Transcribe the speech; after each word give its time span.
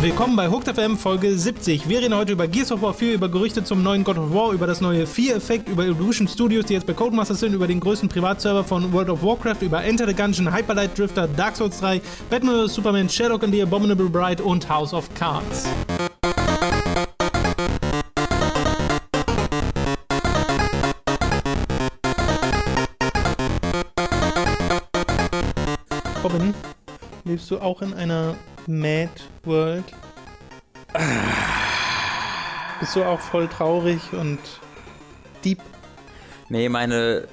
Willkommen 0.00 0.36
bei 0.36 0.48
Hooked 0.48 0.74
FM 0.74 0.96
Folge 0.96 1.36
70. 1.36 1.88
Wir 1.88 1.98
reden 1.98 2.14
heute 2.14 2.32
über 2.32 2.46
Gears 2.46 2.72
of 2.72 2.82
War 2.82 2.94
4, 2.94 3.14
über 3.14 3.28
Gerüchte 3.28 3.64
zum 3.64 3.82
neuen 3.82 4.04
God 4.04 4.16
of 4.16 4.32
War, 4.32 4.52
über 4.52 4.66
das 4.66 4.80
neue 4.80 5.04
4-Effekt, 5.04 5.68
über 5.68 5.84
Evolution 5.84 6.26
Studios, 6.28 6.66
die 6.66 6.74
jetzt 6.74 6.86
bei 6.86 6.92
Codemasters 6.92 7.40
sind, 7.40 7.52
über 7.52 7.66
den 7.66 7.80
größten 7.80 8.08
Privatserver 8.08 8.64
von 8.64 8.92
World 8.92 9.10
of 9.10 9.22
Warcraft, 9.22 9.62
über 9.62 9.82
Enter 9.82 10.06
the 10.06 10.14
Gungeon, 10.14 10.52
Hyperlight 10.52 10.96
Drifter, 10.96 11.28
Dark 11.28 11.56
Souls 11.56 11.78
3, 11.80 12.00
Batman 12.30 12.68
Superman, 12.68 13.08
Sherlock 13.08 13.42
and 13.42 13.52
the 13.52 13.62
Abominable 13.62 14.08
Bride 14.08 14.42
und 14.42 14.68
House 14.68 14.94
of 14.94 15.12
Cards. 15.14 15.66
Robin, 26.38 26.54
lebst 27.24 27.50
du 27.50 27.58
auch 27.58 27.82
in 27.82 27.92
einer 27.94 28.36
Mad 28.68 29.10
World? 29.42 29.84
Bist 32.78 32.94
du 32.94 33.02
auch 33.02 33.18
voll 33.18 33.48
traurig 33.48 34.12
und 34.12 34.38
deep? 35.44 35.58
Nee, 36.48 36.68
meine 36.68 37.26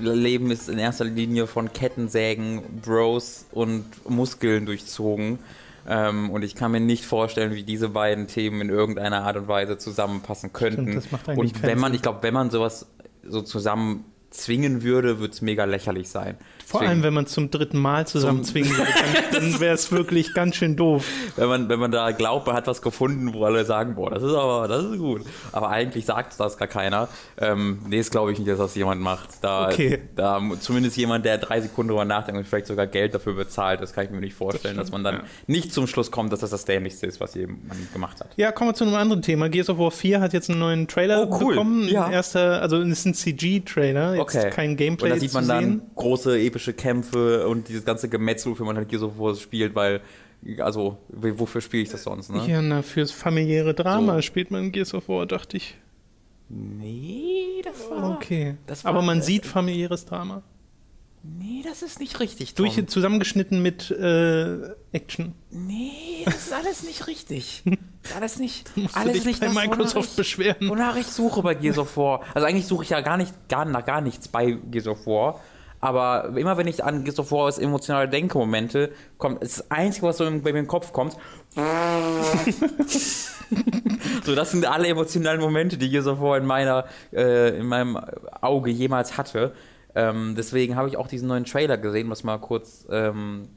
Leben 0.00 0.50
ist 0.50 0.68
in 0.68 0.78
erster 0.78 1.04
Linie 1.04 1.46
von 1.46 1.72
Kettensägen, 1.72 2.80
Bros 2.82 3.46
und 3.52 3.84
Muskeln 4.10 4.66
durchzogen. 4.66 5.38
Ähm, 5.86 6.30
und 6.30 6.42
ich 6.42 6.56
kann 6.56 6.72
mir 6.72 6.80
nicht 6.80 7.04
vorstellen, 7.04 7.54
wie 7.54 7.62
diese 7.62 7.90
beiden 7.90 8.26
Themen 8.26 8.62
in 8.62 8.68
irgendeiner 8.68 9.22
Art 9.22 9.36
und 9.36 9.46
Weise 9.46 9.78
zusammenpassen 9.78 10.52
könnten. 10.52 11.00
Stimmt, 11.00 11.38
und 11.38 11.62
wenn 11.62 11.78
man, 11.78 11.94
ich 11.94 12.02
glaube, 12.02 12.18
wenn 12.22 12.34
man 12.34 12.50
sowas 12.50 12.88
so 13.22 13.42
zusammen 13.42 14.06
zwingen 14.30 14.82
würde, 14.82 15.20
würde 15.20 15.32
es 15.32 15.40
mega 15.40 15.64
lächerlich 15.66 16.08
sein. 16.08 16.36
Vor 16.66 16.80
Deswegen- 16.80 16.90
allem, 16.90 17.02
wenn 17.04 17.14
man 17.14 17.26
zum 17.26 17.50
dritten 17.50 17.78
Mal 17.78 18.06
zusammen 18.06 18.42
zwingen 18.44 18.70
würde, 18.70 18.90
dann, 19.32 19.32
dann 19.52 19.60
wäre 19.60 19.74
es 19.74 19.92
wirklich 19.92 20.34
ganz 20.34 20.56
schön 20.56 20.76
doof. 20.76 21.04
wenn 21.36 21.48
man, 21.48 21.68
wenn 21.68 21.78
man 21.78 21.90
da 21.90 22.10
glaubt, 22.12 22.46
man 22.46 22.56
hat 22.56 22.66
was 22.66 22.82
gefunden, 22.82 23.32
wo 23.34 23.44
alle 23.44 23.64
sagen, 23.64 23.94
boah, 23.94 24.10
das 24.10 24.22
ist 24.22 24.34
aber, 24.34 24.66
das 24.68 24.84
ist 24.84 24.98
gut. 24.98 25.22
Aber 25.52 25.68
eigentlich 25.70 26.04
sagt 26.06 26.38
das 26.40 26.56
gar 26.56 26.68
keiner. 26.68 27.08
Ähm, 27.38 27.78
nee, 27.88 27.98
das 27.98 28.10
glaube 28.10 28.32
ich 28.32 28.38
nicht, 28.38 28.50
dass 28.50 28.58
das 28.58 28.74
jemand 28.74 29.00
macht. 29.00 29.28
Da, 29.42 29.68
Okay. 29.68 30.00
da 30.16 30.40
zumindest 30.60 30.96
jemand, 30.96 31.24
der 31.24 31.38
drei 31.38 31.60
Sekunden 31.60 31.88
drüber 31.90 32.04
nachdenkt 32.04 32.38
und 32.38 32.46
vielleicht 32.46 32.66
sogar 32.66 32.86
Geld 32.86 33.14
dafür 33.14 33.34
bezahlt, 33.34 33.80
das 33.80 33.92
kann 33.92 34.04
ich 34.04 34.10
mir 34.10 34.20
nicht 34.20 34.34
vorstellen, 34.34 34.76
dass 34.76 34.90
man 34.90 35.04
dann 35.04 35.20
nicht 35.46 35.72
zum 35.72 35.86
Schluss 35.86 36.10
kommt, 36.10 36.32
dass 36.32 36.40
das 36.40 36.50
das 36.50 36.64
Dämlichste 36.64 37.06
ist, 37.06 37.20
was 37.20 37.34
jemand 37.34 37.92
gemacht 37.92 38.20
hat. 38.20 38.28
Ja, 38.36 38.52
kommen 38.52 38.70
wir 38.70 38.74
zu 38.74 38.84
einem 38.84 38.94
anderen 38.94 39.22
Thema. 39.22 39.48
Gears 39.48 39.68
of 39.70 39.78
War 39.78 39.90
4 39.90 40.20
hat 40.20 40.32
jetzt 40.32 40.48
einen 40.50 40.58
neuen 40.60 40.88
Trailer 40.88 41.28
Oh, 41.30 41.38
cool. 41.40 41.52
bekommen. 41.54 41.88
Ja. 41.88 42.10
Erster, 42.10 42.62
also 42.62 42.78
es 42.80 42.88
ist 43.00 43.04
ein 43.06 43.14
CG-Trailer, 43.14 44.14
jetzt 44.14 44.20
Okay. 44.36 44.50
kein 44.50 44.76
Gameplay 44.76 45.10
Und 45.10 45.16
da 45.16 45.20
sieht 45.20 45.34
man 45.34 45.46
dann 45.46 45.64
sehen. 45.64 45.82
große 45.94 46.38
epische 46.40 46.63
Kämpfe 46.72 47.46
und 47.46 47.68
dieses 47.68 47.84
ganze 47.84 48.08
Gemetzel, 48.08 48.52
wofür 48.52 48.66
man 48.66 48.76
halt 48.76 48.88
Gears 48.88 49.02
of 49.02 49.18
War 49.18 49.34
spielt, 49.36 49.74
weil, 49.74 50.00
also, 50.58 50.98
wofür 51.08 51.60
spiele 51.60 51.82
ich 51.82 51.90
das 51.90 52.02
sonst, 52.04 52.30
ne? 52.30 52.42
Ja, 52.48 52.62
na, 52.62 52.82
fürs 52.82 53.10
familiäre 53.10 53.74
Drama 53.74 54.16
So. 54.16 54.22
spielt 54.22 54.50
man 54.50 54.72
Gears 54.72 54.94
of 54.94 55.08
War, 55.08 55.26
dachte 55.26 55.56
ich. 55.56 55.76
Nee, 56.48 57.62
das 57.64 57.88
war. 57.90 58.12
Okay. 58.14 58.56
das 58.66 58.84
war- 58.84 58.90
Aber 58.90 59.02
man 59.02 59.22
sieht 59.22 59.46
familiäres 59.46 60.04
Drama. 60.06 60.42
Nee, 61.26 61.62
das 61.64 61.80
ist 61.82 62.00
nicht 62.00 62.20
richtig. 62.20 62.52
Tom. 62.52 62.66
Durch, 62.66 62.86
zusammengeschnitten 62.86 63.62
mit 63.62 63.90
äh, 63.90 64.58
Action. 64.92 65.32
Nee, 65.50 66.20
das 66.26 66.34
ist 66.36 66.52
alles 66.52 66.82
nicht 66.82 67.06
richtig. 67.06 67.62
Das 67.64 67.76
ist 68.10 68.16
alles 68.16 68.38
nicht. 68.38 68.70
Alles 68.92 69.24
nicht 69.24 69.40
bei 69.40 69.46
das, 69.46 69.54
Microsoft 69.54 70.10
ich, 70.10 70.16
beschweren. 70.16 70.68
wonach 70.68 70.96
ich 70.96 71.06
suche 71.06 71.40
bei 71.42 71.54
Gears 71.54 71.78
of 71.78 71.96
War. 71.96 72.20
Also 72.34 72.46
eigentlich 72.46 72.66
suche 72.66 72.84
ich 72.84 72.90
ja 72.90 73.00
gar 73.00 73.16
nicht 73.16 73.32
gar 73.48 73.64
nach 73.64 73.86
gar 73.86 74.02
nichts 74.02 74.28
bei 74.28 74.50
Gears 74.70 74.86
of 74.86 75.06
War. 75.06 75.40
Aber 75.84 76.34
immer 76.34 76.56
wenn 76.56 76.66
ich 76.66 76.82
an 76.82 77.04
als 77.44 77.58
emotionale 77.58 78.08
denke, 78.08 78.38
Momente, 78.38 78.90
kommt 79.18 79.42
ist 79.42 79.58
das 79.58 79.70
Einzige, 79.70 80.06
was 80.06 80.16
so 80.16 80.24
bei 80.24 80.54
mir 80.54 80.60
im 80.60 80.66
Kopf 80.66 80.94
kommt. 80.94 81.14
so, 84.24 84.34
das 84.34 84.50
sind 84.52 84.64
alle 84.64 84.88
emotionalen 84.88 85.42
Momente, 85.42 85.76
die 85.76 85.90
War 86.22 86.38
in 86.38 86.46
meiner, 86.46 86.86
äh, 87.12 87.58
in 87.58 87.66
meinem 87.66 87.98
Auge 88.40 88.70
jemals 88.70 89.18
hatte. 89.18 89.52
Ähm, 89.94 90.34
deswegen 90.38 90.74
habe 90.74 90.88
ich 90.88 90.96
auch 90.96 91.06
diesen 91.06 91.28
neuen 91.28 91.44
Trailer 91.44 91.76
gesehen, 91.76 92.08
was 92.08 92.24
mal 92.24 92.38
kurz 92.38 92.86
ähm, 92.90 93.50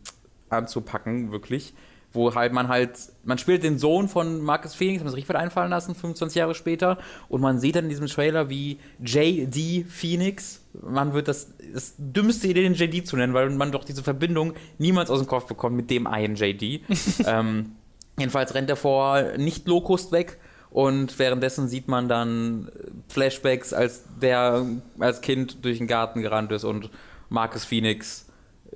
anzupacken, 0.50 1.32
wirklich. 1.32 1.76
Wo 2.18 2.34
halt 2.34 2.52
man 2.52 2.68
halt, 2.68 2.98
man 3.24 3.38
spielt 3.38 3.64
den 3.64 3.78
Sohn 3.78 4.10
von 4.10 4.42
Marcus 4.42 4.74
Phoenix, 4.74 5.04
muss 5.04 5.16
richtig 5.16 5.36
einfallen 5.36 5.70
lassen, 5.70 5.96
25 5.96 6.36
Jahre 6.36 6.56
später. 6.56 6.98
Und 7.30 7.42
man 7.42 7.60
sieht 7.60 7.76
dann 7.76 7.86
in 7.86 7.90
diesem 7.90 8.08
Trailer, 8.08 8.50
wie 8.50 8.80
J.D. 9.00 9.86
Phoenix, 9.88 10.62
man 10.82 11.14
wird 11.14 11.28
das, 11.28 11.54
das 11.74 11.94
dümmste 11.98 12.48
Idee, 12.48 12.64
den 12.64 12.74
J.D. 12.74 13.04
zu 13.04 13.16
nennen, 13.16 13.34
weil 13.34 13.50
man 13.52 13.72
doch 13.72 13.84
diese 13.84 14.04
Verbindung 14.04 14.54
niemals 14.80 15.10
aus 15.10 15.20
dem 15.20 15.28
Kopf 15.28 15.46
bekommt 15.46 15.76
mit 15.76 15.90
dem 15.90 16.08
einen 16.08 16.36
J.D. 16.36 16.82
ähm, 17.26 17.74
jedenfalls 18.18 18.54
rennt 18.56 18.70
er 18.70 18.76
vor 18.76 19.22
Nicht-Locust 19.38 20.12
weg 20.12 20.40
und 20.70 21.18
währenddessen 21.20 21.68
sieht 21.68 21.88
man 21.88 22.10
dann 22.10 22.70
Flashbacks, 23.08 23.74
als 23.74 24.04
der 24.22 24.66
als 25.00 25.22
Kind 25.22 25.64
durch 25.64 25.78
den 25.78 25.88
Garten 25.88 26.22
gerannt 26.22 26.52
ist 26.52 26.64
und 26.64 26.90
Marcus 27.30 27.66
Phoenix 27.66 28.27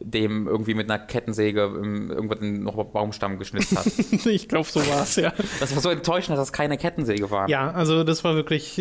dem 0.04 0.48
irgendwie 0.48 0.74
mit 0.74 0.90
einer 0.90 1.00
Kettensäge 1.04 1.62
irgendwann 1.62 2.64
noch 2.64 2.76
Baumstamm 2.86 3.38
geschnitzt 3.40 3.76
hat. 3.78 3.86
ich 4.26 4.48
glaube, 4.48 4.68
so 4.68 4.80
war 4.88 5.04
es, 5.04 5.16
ja. 5.16 5.34
Das 5.60 5.74
war 5.76 5.82
so 5.82 5.90
enttäuschend, 5.90 6.38
dass 6.38 6.48
das 6.48 6.54
keine 6.54 6.78
Kettensäge 6.78 7.30
war. 7.32 7.50
Ja, 7.50 7.72
also 7.72 8.04
das 8.04 8.24
war 8.24 8.36
wirklich 8.36 8.80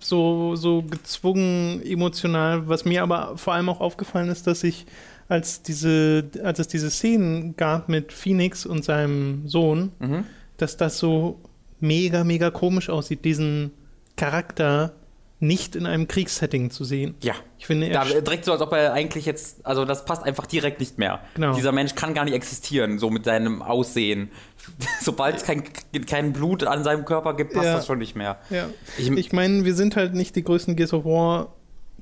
so, 0.00 0.56
so 0.56 0.82
gezwungen 0.82 1.82
emotional. 1.84 2.68
Was 2.68 2.84
mir 2.84 3.02
aber 3.02 3.36
vor 3.36 3.54
allem 3.54 3.68
auch 3.68 3.80
aufgefallen 3.80 4.28
ist, 4.30 4.46
dass 4.46 4.64
ich, 4.64 4.86
als, 5.28 5.62
diese, 5.62 6.24
als 6.42 6.58
es 6.58 6.68
diese 6.68 6.90
Szenen 6.90 7.56
gab 7.56 7.88
mit 7.88 8.12
Phoenix 8.12 8.66
und 8.66 8.84
seinem 8.84 9.46
Sohn, 9.48 9.92
Mhm. 9.98 10.24
dass 10.56 10.76
das 10.76 10.98
so 10.98 11.40
mega, 11.80 12.24
mega 12.24 12.50
komisch 12.50 12.88
aussieht, 12.88 13.24
diesen 13.24 13.72
Charakter 14.16 14.92
nicht 15.42 15.76
in 15.76 15.86
einem 15.86 16.08
Kriegssetting 16.08 16.70
zu 16.70 16.84
sehen. 16.84 17.14
Ja. 17.22 17.34
Ich 17.58 17.66
finde, 17.66 17.88
er 17.88 17.92
Da, 17.92 18.04
direkt 18.20 18.44
so, 18.44 18.52
als 18.52 18.60
ob 18.62 18.72
er 18.72 18.92
eigentlich 18.92 19.26
jetzt, 19.26 19.66
also 19.66 19.84
das 19.84 20.04
passt 20.04 20.22
einfach 20.24 20.46
direkt 20.46 20.80
nicht 20.80 20.98
mehr. 20.98 21.20
Genau. 21.34 21.54
Dieser 21.54 21.72
Mensch 21.72 21.94
kann 21.94 22.14
gar 22.14 22.24
nicht 22.24 22.34
existieren, 22.34 22.98
so 22.98 23.10
mit 23.10 23.24
seinem 23.24 23.60
Aussehen. 23.62 24.30
Sobald 25.02 25.36
es 25.36 25.44
kein, 25.44 25.64
kein 26.06 26.32
Blut 26.32 26.64
an 26.64 26.84
seinem 26.84 27.04
Körper 27.04 27.34
gibt, 27.36 27.52
passt 27.52 27.66
Ja. 27.66 27.74
das 27.76 27.86
schon 27.86 27.98
nicht 27.98 28.14
mehr. 28.16 28.38
Ja. 28.50 28.68
Ich- 28.98 29.10
Ich, 29.10 29.32
meine, 29.32 29.64
wir 29.64 29.74
sind 29.74 29.96
halt 29.96 30.14
nicht 30.14 30.36
die 30.36 30.44
größten 30.44 30.76
Gears 30.76 30.92
of 30.92 31.04
War 31.04 31.52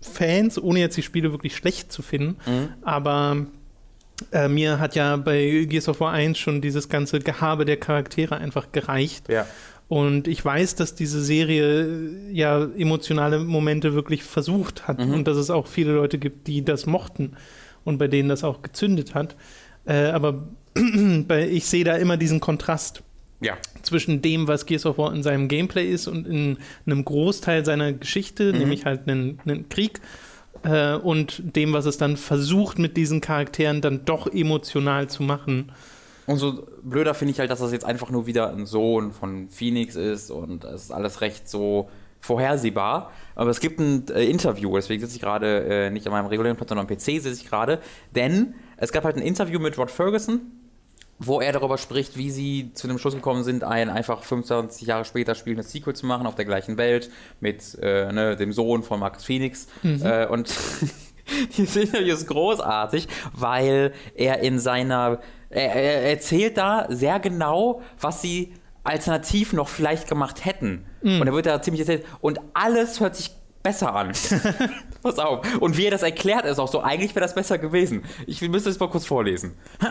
Fans, 0.02 0.58
ohne 0.58 0.80
jetzt 0.80 0.96
die 0.96 1.02
Spiele 1.02 1.30
wirklich 1.32 1.56
schlecht 1.56 1.92
zu 1.92 2.02
finden. 2.02 2.36
Mhm. 2.46 2.68
Aber 2.82 3.46
äh, 4.32 4.48
mir 4.48 4.78
hat 4.78 4.94
ja 4.94 5.16
bei 5.16 5.66
Gears 5.68 5.88
of 5.88 6.00
War 6.00 6.12
1 6.12 6.38
schon 6.38 6.60
dieses 6.60 6.88
ganze 6.88 7.20
Gehabe 7.20 7.64
der 7.64 7.78
Charaktere 7.78 8.36
einfach 8.36 8.72
gereicht. 8.72 9.28
Ja. 9.28 9.46
Und 9.90 10.28
ich 10.28 10.44
weiß, 10.44 10.76
dass 10.76 10.94
diese 10.94 11.20
Serie 11.20 11.82
äh, 11.82 12.32
ja 12.32 12.64
emotionale 12.78 13.40
Momente 13.40 13.92
wirklich 13.92 14.22
versucht 14.22 14.86
hat 14.86 15.04
Mhm. 15.04 15.14
und 15.14 15.26
dass 15.26 15.36
es 15.36 15.50
auch 15.50 15.66
viele 15.66 15.92
Leute 15.94 16.18
gibt, 16.18 16.46
die 16.46 16.64
das 16.64 16.86
mochten 16.86 17.32
und 17.84 17.98
bei 17.98 18.06
denen 18.06 18.28
das 18.28 18.44
auch 18.44 18.62
gezündet 18.62 19.14
hat. 19.16 19.34
Äh, 19.86 20.04
aber 20.10 20.46
ich 21.50 21.66
sehe 21.66 21.82
da 21.82 21.96
immer 21.96 22.16
diesen 22.16 22.38
Kontrast 22.38 23.02
Ja. 23.40 23.54
zwischen 23.82 24.22
dem, 24.22 24.46
was 24.46 24.64
Gears 24.64 24.86
of 24.86 24.96
War 24.96 25.12
in 25.12 25.24
seinem 25.24 25.48
Gameplay 25.48 25.90
ist 25.90 26.06
und 26.06 26.24
in 26.24 26.58
einem 26.86 27.04
Großteil 27.04 27.64
seiner 27.64 27.92
Geschichte, 27.92 28.52
nämlich 28.52 28.84
halt 28.84 29.08
einen, 29.08 29.40
einen 29.44 29.68
Krieg, 29.70 30.00
äh, 30.62 30.94
und 30.94 31.42
dem, 31.56 31.72
was 31.72 31.86
es 31.86 31.96
dann 31.98 32.16
versucht, 32.16 32.78
mit 32.78 32.96
diesen 32.96 33.20
Charakteren 33.20 33.80
dann 33.80 34.04
doch 34.04 34.32
emotional 34.32 35.08
zu 35.08 35.24
machen. 35.24 35.72
Umso 36.30 36.64
blöder 36.84 37.14
finde 37.14 37.32
ich 37.32 37.40
halt, 37.40 37.50
dass 37.50 37.58
das 37.58 37.72
jetzt 37.72 37.84
einfach 37.84 38.08
nur 38.10 38.24
wieder 38.24 38.52
ein 38.52 38.64
Sohn 38.64 39.12
von 39.12 39.48
Phoenix 39.48 39.96
ist 39.96 40.30
und 40.30 40.62
es 40.62 40.84
ist 40.84 40.92
alles 40.92 41.22
recht 41.22 41.48
so 41.48 41.90
vorhersehbar. 42.20 43.10
Aber 43.34 43.50
es 43.50 43.58
gibt 43.58 43.80
ein 43.80 44.06
äh, 44.14 44.24
Interview, 44.26 44.76
deswegen 44.76 45.00
sitze 45.00 45.16
ich 45.16 45.20
gerade 45.20 45.64
äh, 45.64 45.90
nicht 45.90 46.06
an 46.06 46.12
meinem 46.12 46.26
regulären 46.26 46.56
Platz, 46.56 46.68
sondern 46.68 46.86
am 46.86 46.96
PC 46.96 47.20
sitze 47.20 47.32
ich 47.32 47.48
gerade, 47.48 47.80
denn 48.14 48.54
es 48.76 48.92
gab 48.92 49.02
halt 49.02 49.16
ein 49.16 49.22
Interview 49.22 49.58
mit 49.58 49.76
Rod 49.76 49.90
Ferguson, 49.90 50.40
wo 51.18 51.40
er 51.40 51.50
darüber 51.50 51.78
spricht, 51.78 52.16
wie 52.16 52.30
sie 52.30 52.70
zu 52.74 52.86
dem 52.86 52.98
Schluss 52.98 53.14
gekommen 53.14 53.42
sind, 53.42 53.64
ein 53.64 53.90
einfach 53.90 54.22
25 54.22 54.86
Jahre 54.86 55.04
später 55.04 55.34
spielendes 55.34 55.72
Sequel 55.72 55.96
zu 55.96 56.06
machen 56.06 56.28
auf 56.28 56.36
der 56.36 56.44
gleichen 56.44 56.76
Welt 56.78 57.10
mit 57.40 57.76
äh, 57.82 58.12
ne, 58.12 58.36
dem 58.36 58.52
Sohn 58.52 58.84
von 58.84 59.00
Marcus 59.00 59.24
Phoenix. 59.24 59.66
Äh, 59.82 60.28
und 60.28 60.54
dieses 61.56 61.76
Interview 61.76 62.14
ist 62.14 62.28
großartig, 62.28 63.08
weil 63.34 63.92
er 64.14 64.40
in 64.40 64.60
seiner, 64.60 65.20
er, 65.50 65.74
er 65.74 66.02
erzählt 66.10 66.56
da 66.56 66.86
sehr 66.88 67.20
genau, 67.20 67.82
was 68.00 68.22
sie 68.22 68.54
alternativ 68.84 69.52
noch 69.52 69.68
vielleicht 69.68 70.08
gemacht 70.08 70.44
hätten. 70.44 70.86
Und 71.20 71.26
er 71.26 71.32
wird 71.34 71.46
da 71.46 71.60
ziemlich 71.60 71.80
erzählt, 71.80 72.06
und 72.20 72.40
alles 72.54 73.00
hört 73.00 73.16
sich 73.16 73.30
besser 73.62 73.94
an. 73.94 74.12
Pass 75.02 75.18
auf. 75.18 75.40
Und 75.60 75.78
wie 75.78 75.86
er 75.86 75.90
das 75.90 76.02
erklärt, 76.02 76.44
ist 76.44 76.58
auch 76.58 76.68
so, 76.68 76.80
eigentlich 76.80 77.14
wäre 77.14 77.24
das 77.24 77.34
besser 77.34 77.56
gewesen. 77.56 78.04
Ich 78.26 78.42
müsste 78.42 78.68
es 78.68 78.78
mal 78.78 78.88
kurz 78.88 79.06
vorlesen. 79.06 79.54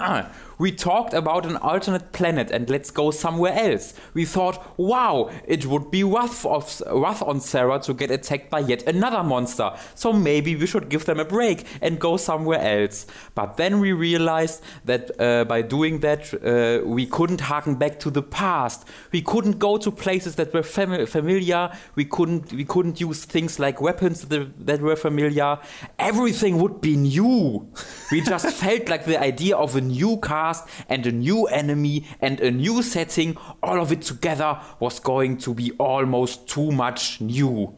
We 0.59 0.75
talked 0.75 1.13
about 1.13 1.47
an 1.47 1.55
alternate 1.55 2.11
planet 2.11 2.51
and 2.51 2.69
let's 2.69 2.93
go 2.93 3.11
somewhere 3.11 3.53
else. 3.53 3.95
We 4.13 4.25
thought, 4.25 4.59
wow, 4.77 5.29
it 5.47 5.65
would 5.65 5.89
be 5.89 6.03
rough, 6.03 6.45
of, 6.45 6.83
rough 6.87 7.21
on 7.21 7.39
Sarah 7.39 7.79
to 7.79 7.93
get 7.93 8.11
attacked 8.11 8.49
by 8.49 8.59
yet 8.59 8.85
another 8.85 9.23
monster. 9.23 9.71
So 9.95 10.11
maybe 10.11 10.57
we 10.57 10.67
should 10.67 10.89
give 10.89 11.05
them 11.05 11.19
a 11.19 11.25
break 11.25 11.65
and 11.81 11.97
go 11.97 12.17
somewhere 12.17 12.59
else. 12.59 13.07
But 13.35 13.55
then 13.55 13.79
we 13.79 13.93
realized 13.93 14.61
that 14.83 15.11
uh, 15.19 15.45
by 15.45 15.61
doing 15.61 16.01
that, 16.01 16.33
uh, 16.33 16.85
we 16.85 17.07
couldn't 17.07 17.41
harken 17.41 17.75
back 17.75 17.99
to 18.01 18.11
the 18.11 18.21
past. 18.21 18.85
We 19.13 19.21
couldn't 19.21 19.59
go 19.59 19.77
to 19.77 19.91
places 19.91 20.35
that 20.35 20.53
were 20.53 20.61
fami 20.61 21.07
familiar. 21.07 21.71
We 21.95 22.03
couldn't, 22.03 22.51
we 22.51 22.65
couldn't 22.65 22.99
use 22.99 23.23
things 23.23 23.59
like 23.59 23.79
weapons 23.81 24.27
that, 24.27 24.67
that 24.67 24.81
were 24.81 24.97
familiar. 24.99 25.57
Everything 25.97 26.57
would 26.59 26.81
be 26.81 26.95
new. 26.95 27.71
We 28.11 28.21
just 28.21 28.47
felt 28.63 28.89
like 28.89 29.05
the 29.05 29.19
idea 29.19 29.55
of 29.55 29.75
a 29.75 29.81
new 29.81 30.17
cast 30.17 30.67
and 30.87 31.05
a 31.05 31.11
new 31.11 31.45
enemy 31.45 32.05
and 32.21 32.39
a 32.39 32.51
new 32.51 32.83
setting, 32.83 33.37
all 33.63 33.81
of 33.81 33.91
it 33.91 34.01
together 34.01 34.59
was 34.79 34.99
going 34.99 35.37
to 35.39 35.53
be 35.53 35.71
almost 35.79 36.47
too 36.47 36.71
much 36.71 37.21
new. 37.21 37.75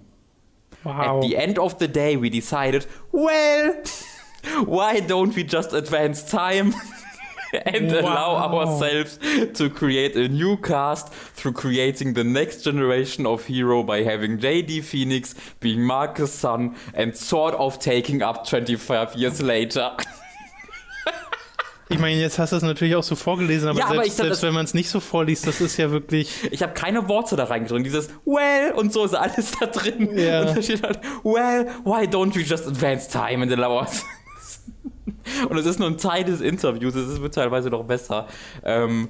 Wow. 0.83 1.17
At 1.17 1.21
the 1.21 1.37
end 1.37 1.59
of 1.59 1.77
the 1.77 1.87
day, 1.87 2.17
we 2.17 2.29
decided, 2.29 2.87
well, 3.11 3.83
why 4.65 4.99
don't 4.99 5.35
we 5.35 5.43
just 5.43 5.73
advance 5.73 6.23
time? 6.29 6.73
and 7.65 7.91
allow 7.91 8.35
Wow. 8.35 8.59
ourselves 8.59 9.19
to 9.53 9.69
create 9.69 10.15
a 10.15 10.27
new 10.27 10.57
cast 10.57 11.09
through 11.35 11.53
creating 11.53 12.13
the 12.13 12.23
next 12.23 12.63
generation 12.63 13.25
of 13.25 13.45
hero 13.45 13.83
by 13.83 14.03
having 14.03 14.37
JD 14.39 14.83
Phoenix 14.83 15.35
being 15.59 15.81
Marcus' 15.85 16.31
son 16.33 16.75
and 16.93 17.15
sort 17.15 17.53
of 17.55 17.77
taking 17.79 18.21
up 18.21 18.45
25 18.47 19.15
years 19.15 19.41
later. 19.41 19.91
Ich 21.89 21.99
meine, 21.99 22.21
jetzt 22.21 22.39
hast 22.39 22.53
du 22.53 22.55
es 22.55 22.63
natürlich 22.63 22.95
auch 22.95 23.03
so 23.03 23.17
vorgelesen, 23.17 23.67
aber 23.67 23.79
Ja, 23.79 23.85
aber 23.87 23.95
selbst, 23.95 24.11
ich 24.11 24.15
glaub, 24.15 24.27
selbst 24.27 24.43
wenn 24.43 24.53
man 24.53 24.63
es 24.63 24.73
nicht 24.73 24.89
so 24.89 25.01
vorliest, 25.01 25.45
das 25.45 25.59
ist 25.59 25.75
ja 25.75 25.91
wirklich. 25.91 26.31
Ich 26.49 26.63
habe 26.63 26.71
keine 26.71 27.09
Worte 27.09 27.35
da 27.35 27.43
reingedrückt. 27.43 27.85
Dieses 27.85 28.07
well 28.23 28.71
und 28.77 28.93
so 28.93 29.03
ist 29.03 29.13
alles 29.13 29.51
da 29.59 29.65
drin. 29.65 30.17
Ja. 30.17 30.39
Und 30.41 30.55
da 30.57 30.61
steht 30.61 30.83
halt, 30.83 31.01
well, 31.25 31.67
why 31.83 32.05
don't 32.07 32.33
we 32.33 32.43
just 32.43 32.65
advance 32.65 33.09
time 33.09 33.43
and 33.43 33.51
allow 33.51 33.81
us? 33.81 34.05
Und 35.49 35.57
es 35.57 35.65
ist 35.65 35.79
nur 35.79 35.87
ein 35.87 35.97
Teil 35.97 36.23
des 36.23 36.41
Interviews, 36.41 36.95
es 36.95 37.21
wird 37.21 37.35
teilweise 37.35 37.69
noch 37.69 37.83
besser. 37.85 38.27
Ähm, 38.63 39.09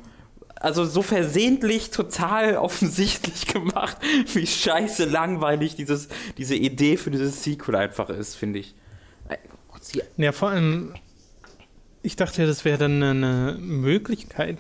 also 0.56 0.86
so 0.86 1.02
versehentlich 1.02 1.90
total 1.90 2.56
offensichtlich 2.58 3.48
gemacht, 3.48 3.98
wie 4.34 4.46
scheiße 4.46 5.06
langweilig 5.06 5.76
dieses, 5.76 6.08
diese 6.38 6.56
Idee 6.56 6.98
für 6.98 7.12
dieses 7.12 7.44
Sequel 7.44 7.76
einfach 7.76 8.10
ist, 8.10 8.36
finde 8.36 8.60
ich. 8.60 8.76
Ja, 10.18 10.32
vor 10.32 10.50
allem, 10.50 10.94
ich 12.04 12.16
dachte 12.16 12.42
ja, 12.42 12.48
das 12.48 12.64
wäre 12.66 12.78
dann 12.78 13.02
eine 13.02 13.58
Möglichkeit, 13.60 14.58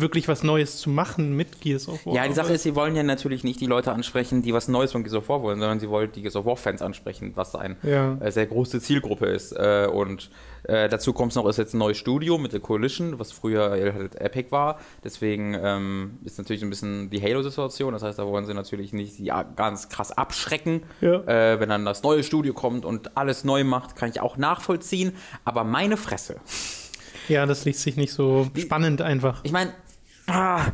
wirklich 0.00 0.28
was 0.28 0.42
Neues 0.42 0.78
zu 0.78 0.90
machen 0.90 1.36
mit 1.36 1.60
Gears 1.60 1.88
of 1.88 2.04
War. 2.06 2.14
Ja, 2.14 2.26
die 2.28 2.34
Sache 2.34 2.52
ist, 2.54 2.62
sie 2.62 2.74
wollen 2.74 2.94
ja 2.96 3.02
natürlich 3.02 3.44
nicht 3.44 3.60
die 3.60 3.66
Leute 3.66 3.92
ansprechen, 3.92 4.42
die 4.42 4.52
was 4.52 4.68
Neues 4.68 4.92
von 4.92 5.02
Gears 5.02 5.14
of 5.16 5.28
War 5.28 5.42
wollen, 5.42 5.58
sondern 5.60 5.80
sie 5.80 5.88
wollen 5.88 6.10
die 6.12 6.22
Gears 6.22 6.36
of 6.36 6.44
War-Fans 6.46 6.82
ansprechen, 6.82 7.32
was 7.34 7.54
eine 7.54 7.76
Ja. 7.82 8.16
äh, 8.20 8.30
sehr 8.30 8.46
große 8.46 8.80
Zielgruppe 8.80 9.26
ist. 9.26 9.52
Äh, 9.52 9.88
und 9.92 10.30
äh, 10.64 10.88
dazu 10.88 11.12
kommt 11.12 11.32
es 11.32 11.36
noch, 11.36 11.46
ist 11.46 11.58
jetzt 11.58 11.74
ein 11.74 11.78
neues 11.78 11.96
Studio 11.96 12.38
mit 12.38 12.52
der 12.52 12.60
Coalition, 12.60 13.18
was 13.18 13.30
früher 13.32 13.70
halt 13.70 14.16
Epic 14.20 14.50
war. 14.50 14.78
Deswegen 15.04 15.56
ähm, 15.60 16.18
ist 16.24 16.38
natürlich 16.38 16.62
ein 16.62 16.70
bisschen 16.70 17.08
die 17.10 17.22
Halo-Situation. 17.22 17.92
Das 17.92 18.02
heißt, 18.02 18.18
da 18.18 18.26
wollen 18.26 18.46
sie 18.46 18.54
natürlich 18.54 18.92
nicht 18.92 19.18
die 19.18 19.32
ganz 19.54 19.88
krass 19.88 20.10
abschrecken. 20.12 20.82
Ja. 21.00 21.20
Äh, 21.26 21.60
wenn 21.60 21.68
dann 21.68 21.84
das 21.84 22.02
neue 22.02 22.22
Studio 22.24 22.52
kommt 22.52 22.84
und 22.84 23.16
alles 23.16 23.44
neu 23.44 23.62
macht, 23.64 23.94
kann 23.96 24.08
ich 24.08 24.20
auch 24.20 24.36
nachvollziehen. 24.36 25.12
Aber 25.44 25.62
meine 25.64 25.96
Fresse. 25.96 26.36
Ja, 27.28 27.46
das 27.46 27.64
liest 27.64 27.80
sich 27.80 27.96
nicht 27.96 28.12
so 28.12 28.48
spannend 28.56 29.02
einfach. 29.02 29.40
Ich 29.44 29.52
meine, 29.52 29.72
ah, 30.26 30.66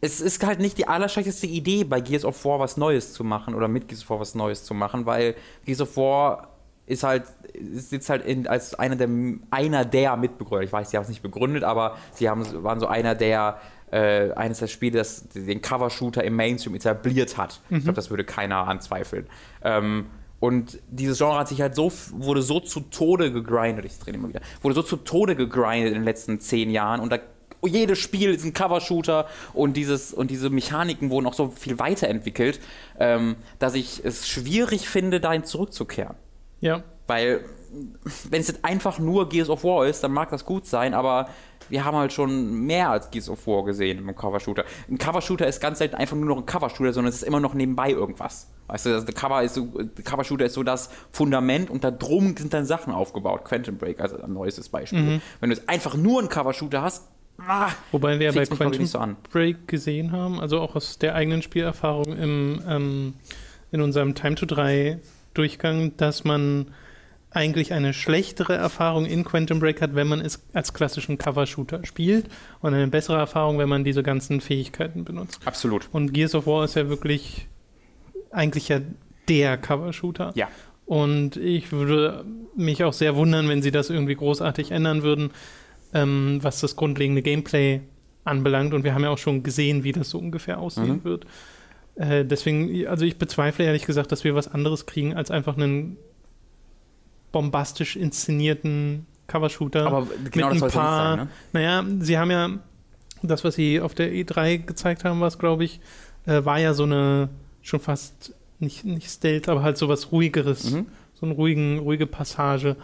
es 0.00 0.20
ist 0.20 0.44
halt 0.44 0.60
nicht 0.60 0.76
die 0.78 0.86
allerschlechteste 0.86 1.46
Idee, 1.46 1.84
bei 1.84 2.00
Gears 2.00 2.24
of 2.24 2.44
War 2.44 2.58
was 2.60 2.76
Neues 2.76 3.12
zu 3.12 3.24
machen 3.24 3.54
oder 3.54 3.68
mit 3.68 3.88
Gears 3.88 4.02
of 4.02 4.10
War 4.10 4.20
was 4.20 4.34
Neues 4.34 4.64
zu 4.64 4.74
machen, 4.74 5.06
weil 5.06 5.34
Gears 5.64 5.80
of 5.80 5.96
War 5.96 6.48
ist 6.86 7.02
halt, 7.02 7.24
ist 7.54 7.92
jetzt 7.92 8.10
halt 8.10 8.26
in, 8.26 8.46
als 8.46 8.74
einer 8.74 8.96
der, 8.96 9.08
einer 9.50 9.84
der 9.84 10.16
Mitbegründer. 10.16 10.64
Ich 10.64 10.72
weiß, 10.72 10.90
sie 10.90 10.96
haben 10.98 11.04
es 11.04 11.08
nicht 11.08 11.22
begründet, 11.22 11.64
aber 11.64 11.96
sie 12.12 12.28
haben, 12.28 12.44
waren 12.62 12.80
so 12.80 12.86
einer 12.86 13.14
der, 13.14 13.58
äh, 13.90 14.32
eines 14.32 14.58
der 14.58 14.66
Spiele, 14.66 14.98
das 14.98 15.28
den 15.28 15.62
Cover-Shooter 15.62 16.22
im 16.22 16.36
Mainstream 16.36 16.74
etabliert 16.74 17.38
hat. 17.38 17.60
Ich 17.70 17.84
glaube, 17.84 17.94
das 17.94 18.10
würde 18.10 18.24
keiner 18.24 18.68
anzweifeln. 18.68 19.26
Ähm, 19.62 20.06
und 20.40 20.78
dieses 20.90 21.18
Genre 21.18 21.38
hat 21.38 21.48
sich 21.48 21.60
halt 21.60 21.74
so, 21.74 21.92
wurde 22.12 22.42
so 22.42 22.60
zu 22.60 22.80
Tode 22.80 23.32
gegrindet, 23.32 23.84
ich 23.84 23.98
drehe 23.98 24.14
immer 24.14 24.28
wieder, 24.28 24.40
wurde 24.62 24.74
so 24.74 24.82
zu 24.82 24.96
Tode 24.96 25.36
gegrindet 25.36 25.88
in 25.88 25.94
den 25.94 26.04
letzten 26.04 26.40
zehn 26.40 26.70
Jahren 26.70 27.00
und 27.00 27.12
da 27.12 27.18
jedes 27.66 27.98
Spiel 27.98 28.34
ist 28.34 28.44
ein 28.44 28.52
Cover-Shooter 28.52 29.26
und, 29.52 29.76
dieses, 29.76 30.12
und 30.12 30.30
diese 30.30 30.50
Mechaniken 30.50 31.10
wurden 31.10 31.26
auch 31.26 31.34
so 31.34 31.48
viel 31.48 31.78
weiterentwickelt, 31.78 32.60
ähm, 32.98 33.36
dass 33.58 33.74
ich 33.74 34.04
es 34.04 34.28
schwierig 34.28 34.88
finde, 34.88 35.20
dahin 35.20 35.44
zurückzukehren. 35.44 36.16
Ja. 36.60 36.82
Weil, 37.06 37.44
wenn 38.30 38.40
es 38.40 38.48
jetzt 38.48 38.64
einfach 38.64 38.98
nur 38.98 39.28
Gears 39.28 39.48
of 39.48 39.64
War 39.64 39.86
ist, 39.86 40.02
dann 40.02 40.12
mag 40.12 40.30
das 40.30 40.44
gut 40.44 40.66
sein, 40.66 40.94
aber 40.94 41.28
wir 41.68 41.84
haben 41.84 41.96
halt 41.96 42.12
schon 42.12 42.66
mehr 42.66 42.90
als 42.90 43.10
Gears 43.10 43.28
of 43.28 43.46
War 43.46 43.64
gesehen 43.64 43.98
im 43.98 44.14
Cover-Shooter. 44.14 44.64
Ein 44.88 44.98
Cover-Shooter 44.98 45.46
ist 45.46 45.60
ganz 45.60 45.78
selten 45.78 45.96
einfach 45.96 46.16
nur 46.16 46.26
noch 46.26 46.38
ein 46.38 46.46
Cover-Shooter, 46.46 46.92
sondern 46.92 47.10
es 47.10 47.16
ist 47.16 47.22
immer 47.22 47.40
noch 47.40 47.54
nebenbei 47.54 47.90
irgendwas. 47.90 48.48
Weißt 48.66 48.86
du, 48.86 48.94
also 48.94 49.06
der 49.06 49.14
Cover 49.14 49.42
ist 49.42 49.54
so, 49.54 49.68
Cover-Shooter 50.04 50.46
ist 50.46 50.54
so 50.54 50.62
das 50.62 50.90
Fundament 51.10 51.70
und 51.70 51.84
da 51.84 51.90
drum 51.90 52.36
sind 52.36 52.52
dann 52.54 52.64
Sachen 52.64 52.92
aufgebaut. 52.92 53.44
Quantum 53.44 53.76
Break, 53.76 54.00
also 54.00 54.20
ein 54.20 54.32
neuestes 54.32 54.68
Beispiel. 54.68 55.20
Wenn 55.40 55.50
du 55.50 55.56
jetzt 55.56 55.68
einfach 55.68 55.96
nur 55.96 56.20
einen 56.20 56.28
Cover-Shooter 56.28 56.82
hast, 56.82 57.08
ah, 57.38 57.70
Wobei 57.92 58.18
wir 58.18 58.26
ja 58.26 58.32
bei 58.32 58.46
Quantum 58.46 58.86
so. 58.86 59.00
Break 59.30 59.68
gesehen 59.68 60.12
haben, 60.12 60.40
also 60.40 60.60
auch 60.60 60.76
aus 60.76 60.98
der 60.98 61.14
eigenen 61.14 61.42
Spielerfahrung 61.42 62.16
im, 62.16 62.62
ähm, 62.68 63.14
in 63.70 63.80
unserem 63.80 64.14
Time 64.14 64.34
to 64.36 64.46
3 64.46 65.00
Durchgang, 65.34 65.96
dass 65.96 66.24
man 66.24 66.68
eigentlich 67.34 67.72
eine 67.72 67.92
schlechtere 67.92 68.54
Erfahrung 68.54 69.06
in 69.06 69.24
Quantum 69.24 69.58
Break 69.60 69.82
hat, 69.82 69.94
wenn 69.94 70.06
man 70.06 70.20
es 70.20 70.42
als 70.52 70.72
klassischen 70.72 71.18
Cover-Shooter 71.18 71.84
spielt 71.84 72.26
und 72.60 72.72
eine 72.74 72.86
bessere 72.88 73.18
Erfahrung, 73.18 73.58
wenn 73.58 73.68
man 73.68 73.84
diese 73.84 74.02
ganzen 74.02 74.40
Fähigkeiten 74.40 75.04
benutzt. 75.04 75.40
absolut. 75.44 75.88
Und 75.92 76.12
Gears 76.14 76.34
of 76.34 76.46
War 76.46 76.64
ist 76.64 76.76
ja 76.76 76.88
wirklich 76.88 77.46
eigentlich 78.30 78.68
ja 78.68 78.80
der 79.28 79.56
Cover-Shooter. 79.56 80.32
Ja. 80.34 80.48
Und 80.86 81.36
ich 81.36 81.72
würde 81.72 82.24
mich 82.56 82.84
auch 82.84 82.92
sehr 82.92 83.16
wundern, 83.16 83.48
wenn 83.48 83.62
sie 83.62 83.70
das 83.70 83.90
irgendwie 83.90 84.14
großartig 84.14 84.70
ändern 84.70 85.02
würden, 85.02 85.30
ähm, 85.94 86.38
was 86.42 86.60
das 86.60 86.76
grundlegende 86.76 87.22
Gameplay 87.22 87.80
anbelangt. 88.24 88.74
Und 88.74 88.84
wir 88.84 88.94
haben 88.94 89.02
ja 89.02 89.10
auch 89.10 89.18
schon 89.18 89.42
gesehen, 89.42 89.82
wie 89.84 89.92
das 89.92 90.10
so 90.10 90.18
ungefähr 90.18 90.58
aussehen 90.58 90.96
Mhm. 90.96 91.04
wird. 91.04 91.26
Äh, 91.96 92.24
deswegen, 92.24 92.86
also 92.86 93.04
ich 93.04 93.16
bezweifle 93.18 93.64
ehrlich 93.64 93.86
gesagt, 93.86 94.12
dass 94.12 94.24
wir 94.24 94.34
was 94.34 94.48
anderes 94.48 94.84
kriegen 94.86 95.14
als 95.14 95.30
einfach 95.30 95.56
einen 95.56 95.96
bombastisch 97.34 97.96
inszenierten 97.96 99.06
Cover-Shooter. 99.26 99.86
Aber 99.86 100.06
genau 100.30 100.50
das 100.52 100.62
ein 100.62 100.70
paar- 100.70 101.16
sein, 101.16 101.26
ne? 101.26 101.28
Naja, 101.52 101.84
sie 102.00 102.16
haben 102.16 102.30
ja 102.30 102.50
das, 103.22 103.42
was 103.44 103.56
sie 103.56 103.80
auf 103.80 103.94
der 103.94 104.12
E3 104.12 104.58
gezeigt 104.58 105.04
haben, 105.04 105.20
was 105.20 105.38
glaube 105.38 105.64
ich, 105.64 105.80
äh, 106.26 106.44
war 106.44 106.58
ja 106.60 106.72
so 106.74 106.84
eine 106.84 107.28
schon 107.62 107.80
fast 107.80 108.34
nicht, 108.60 108.84
nicht 108.84 109.10
Stealth, 109.10 109.48
aber 109.48 109.62
halt 109.62 109.76
sowas 109.78 110.12
ruhigeres, 110.12 110.70
Mhm. 110.70 110.86
so 111.14 111.26
eine 111.26 111.34
ruhigen, 111.34 111.78
ruhige 111.80 112.06
Passage. 112.06 112.76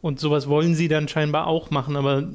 Und 0.00 0.20
sowas 0.20 0.48
wollen 0.48 0.74
sie 0.74 0.88
dann 0.88 1.06
scheinbar 1.08 1.46
auch 1.48 1.70
machen, 1.70 1.96
aber 1.96 2.28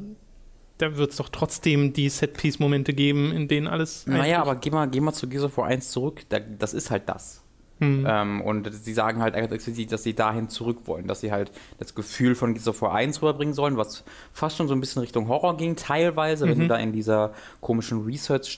da 0.77 0.97
wird 0.97 1.11
es 1.11 1.17
doch 1.17 1.29
trotzdem 1.29 1.93
die 1.93 2.09
Set-Piece-Momente 2.09 2.93
geben, 2.93 3.31
in 3.31 3.47
denen 3.47 3.67
alles. 3.67 4.05
Naja, 4.05 4.41
aber 4.41 4.55
geh 4.55 4.69
mal, 4.69 4.87
geh 4.89 4.99
mal 4.99 5.13
zu 5.13 5.27
Gears 5.29 5.45
of 5.45 5.57
War 5.57 5.67
1 5.67 5.89
zurück. 5.91 6.21
Da, 6.29 6.39
das 6.39 6.73
ist 6.73 6.91
halt 6.91 7.07
das. 7.07 7.42
Hm. 7.83 8.05
Ähm, 8.07 8.41
und 8.41 8.73
sie 8.73 8.93
sagen 8.93 9.21
halt 9.21 9.35
explizit, 9.35 9.91
dass 9.91 10.03
sie 10.03 10.13
dahin 10.13 10.49
zurück 10.49 10.79
wollen, 10.85 11.07
dass 11.07 11.21
sie 11.21 11.31
halt 11.31 11.51
das 11.79 11.93
Gefühl 11.95 12.35
von 12.35 12.53
Gears 12.53 12.67
of 12.67 12.81
War 12.81 12.93
1 12.93 13.21
rüberbringen 13.21 13.53
sollen, 13.53 13.77
was 13.77 14.03
fast 14.31 14.57
schon 14.57 14.67
so 14.67 14.73
ein 14.73 14.79
bisschen 14.79 15.01
Richtung 15.01 15.27
Horror 15.27 15.57
ging, 15.57 15.75
teilweise, 15.75 16.47
wenn 16.47 16.59
du 16.59 16.67
da 16.67 16.77
in 16.77 16.91
dieser 16.91 17.33
komischen 17.61 18.03
Research, 18.05 18.57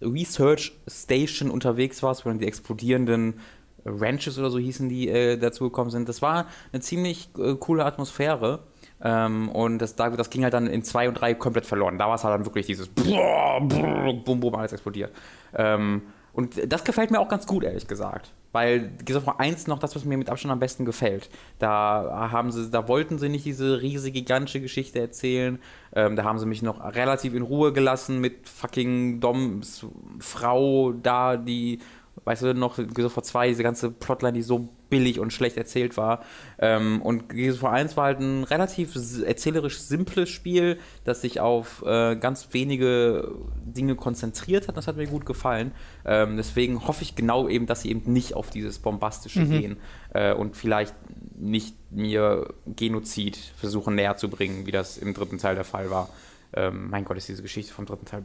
Research 0.00 0.72
Station 0.88 1.50
unterwegs 1.50 2.02
warst, 2.02 2.24
wo 2.24 2.28
dann 2.30 2.38
die 2.38 2.46
explodierenden 2.46 3.34
Ranches 3.84 4.38
oder 4.38 4.50
so 4.50 4.58
hießen, 4.58 4.88
die 4.88 5.08
äh, 5.08 5.36
dazugekommen 5.36 5.90
sind. 5.90 6.08
Das 6.08 6.22
war 6.22 6.46
eine 6.72 6.80
ziemlich 6.80 7.30
äh, 7.38 7.54
coole 7.54 7.84
Atmosphäre. 7.84 8.60
Ähm, 9.04 9.48
und 9.48 9.78
das, 9.78 9.96
da- 9.96 10.10
das 10.10 10.30
ging 10.30 10.44
halt 10.44 10.54
dann 10.54 10.68
in 10.68 10.84
2 10.84 11.08
und 11.08 11.14
3 11.14 11.34
komplett 11.34 11.66
verloren. 11.66 11.98
Da 11.98 12.06
war 12.06 12.14
es 12.14 12.22
halt 12.22 12.32
dann 12.34 12.46
wirklich 12.46 12.66
dieses 12.66 12.88
Bum, 12.88 14.22
Bum, 14.24 14.54
alles 14.54 14.72
explodiert. 14.72 15.10
Ähm, 15.56 16.02
und 16.32 16.72
das 16.72 16.84
gefällt 16.84 17.10
mir 17.10 17.20
auch 17.20 17.28
ganz 17.28 17.46
gut, 17.46 17.62
ehrlich 17.64 17.86
gesagt. 17.86 18.32
Weil 18.52 18.90
Gears 19.04 19.22
of 19.22 19.26
War 19.26 19.40
1 19.40 19.66
noch 19.66 19.78
das, 19.78 19.94
was 19.96 20.04
mir 20.04 20.16
mit 20.16 20.28
Abstand 20.28 20.52
am 20.52 20.58
besten 20.58 20.84
gefällt. 20.84 21.30
Da 21.58 22.28
haben 22.30 22.50
sie, 22.50 22.70
da 22.70 22.86
wollten 22.88 23.18
sie 23.18 23.28
nicht 23.28 23.44
diese 23.44 23.80
riesige, 23.80 24.20
gigantische 24.20 24.60
Geschichte 24.60 25.00
erzählen. 25.00 25.58
Ähm, 25.94 26.16
da 26.16 26.24
haben 26.24 26.38
sie 26.38 26.46
mich 26.46 26.62
noch 26.62 26.82
relativ 26.94 27.34
in 27.34 27.42
Ruhe 27.42 27.72
gelassen 27.72 28.20
mit 28.20 28.48
fucking 28.48 29.20
Doms 29.20 29.86
Frau 30.20 30.92
da, 30.92 31.36
die 31.36 31.80
weißt 32.24 32.42
du 32.42 32.54
noch, 32.54 32.76
Gears 32.76 33.06
of 33.06 33.16
War 33.16 33.22
2, 33.22 33.48
diese 33.48 33.62
ganze 33.62 33.90
Plotline, 33.90 34.34
die 34.34 34.42
so 34.42 34.68
billig 34.90 35.18
und 35.18 35.32
schlecht 35.32 35.56
erzählt 35.56 35.96
war. 35.96 36.22
Ähm, 36.58 37.00
und 37.02 37.30
Gears 37.30 37.56
of 37.56 37.62
War 37.62 37.72
1 37.72 37.96
war 37.96 38.04
halt 38.04 38.20
ein 38.20 38.44
relativ 38.44 38.94
erzählerisch 39.24 39.78
simples 39.80 40.28
Spiel, 40.28 40.78
das 41.04 41.22
sich 41.22 41.40
auf 41.40 41.82
äh, 41.86 42.16
ganz 42.16 42.48
wenige 42.52 43.34
Dinge 43.64 43.94
konzentriert 43.94 44.68
hat. 44.68 44.76
Das 44.76 44.86
hat 44.86 44.96
mir 44.96 45.06
gut 45.06 45.26
gefallen. 45.26 45.72
Ähm, 46.04 46.36
deswegen 46.36 46.86
hoffe 46.86 47.02
ich 47.02 47.14
genau 47.14 47.48
eben, 47.48 47.66
dass 47.66 47.82
sie 47.82 47.90
eben 47.90 48.12
nicht 48.12 48.34
auf 48.34 48.50
dieses 48.50 48.78
Bombastische 48.78 49.40
mhm. 49.40 49.50
gehen 49.50 49.76
äh, 50.14 50.32
und 50.34 50.56
vielleicht 50.56 50.94
nicht 51.36 51.74
mir 51.90 52.54
Genozid 52.66 53.36
versuchen 53.56 53.94
näher 53.94 54.16
zu 54.16 54.28
bringen, 54.28 54.66
wie 54.66 54.72
das 54.72 54.98
im 54.98 55.14
dritten 55.14 55.38
Teil 55.38 55.54
der 55.54 55.64
Fall 55.64 55.90
war. 55.90 56.08
Ähm, 56.54 56.90
mein 56.90 57.04
Gott, 57.04 57.16
ist 57.16 57.28
diese 57.28 57.42
Geschichte 57.42 57.72
vom 57.72 57.86
dritten 57.86 58.04
Teil 58.04 58.24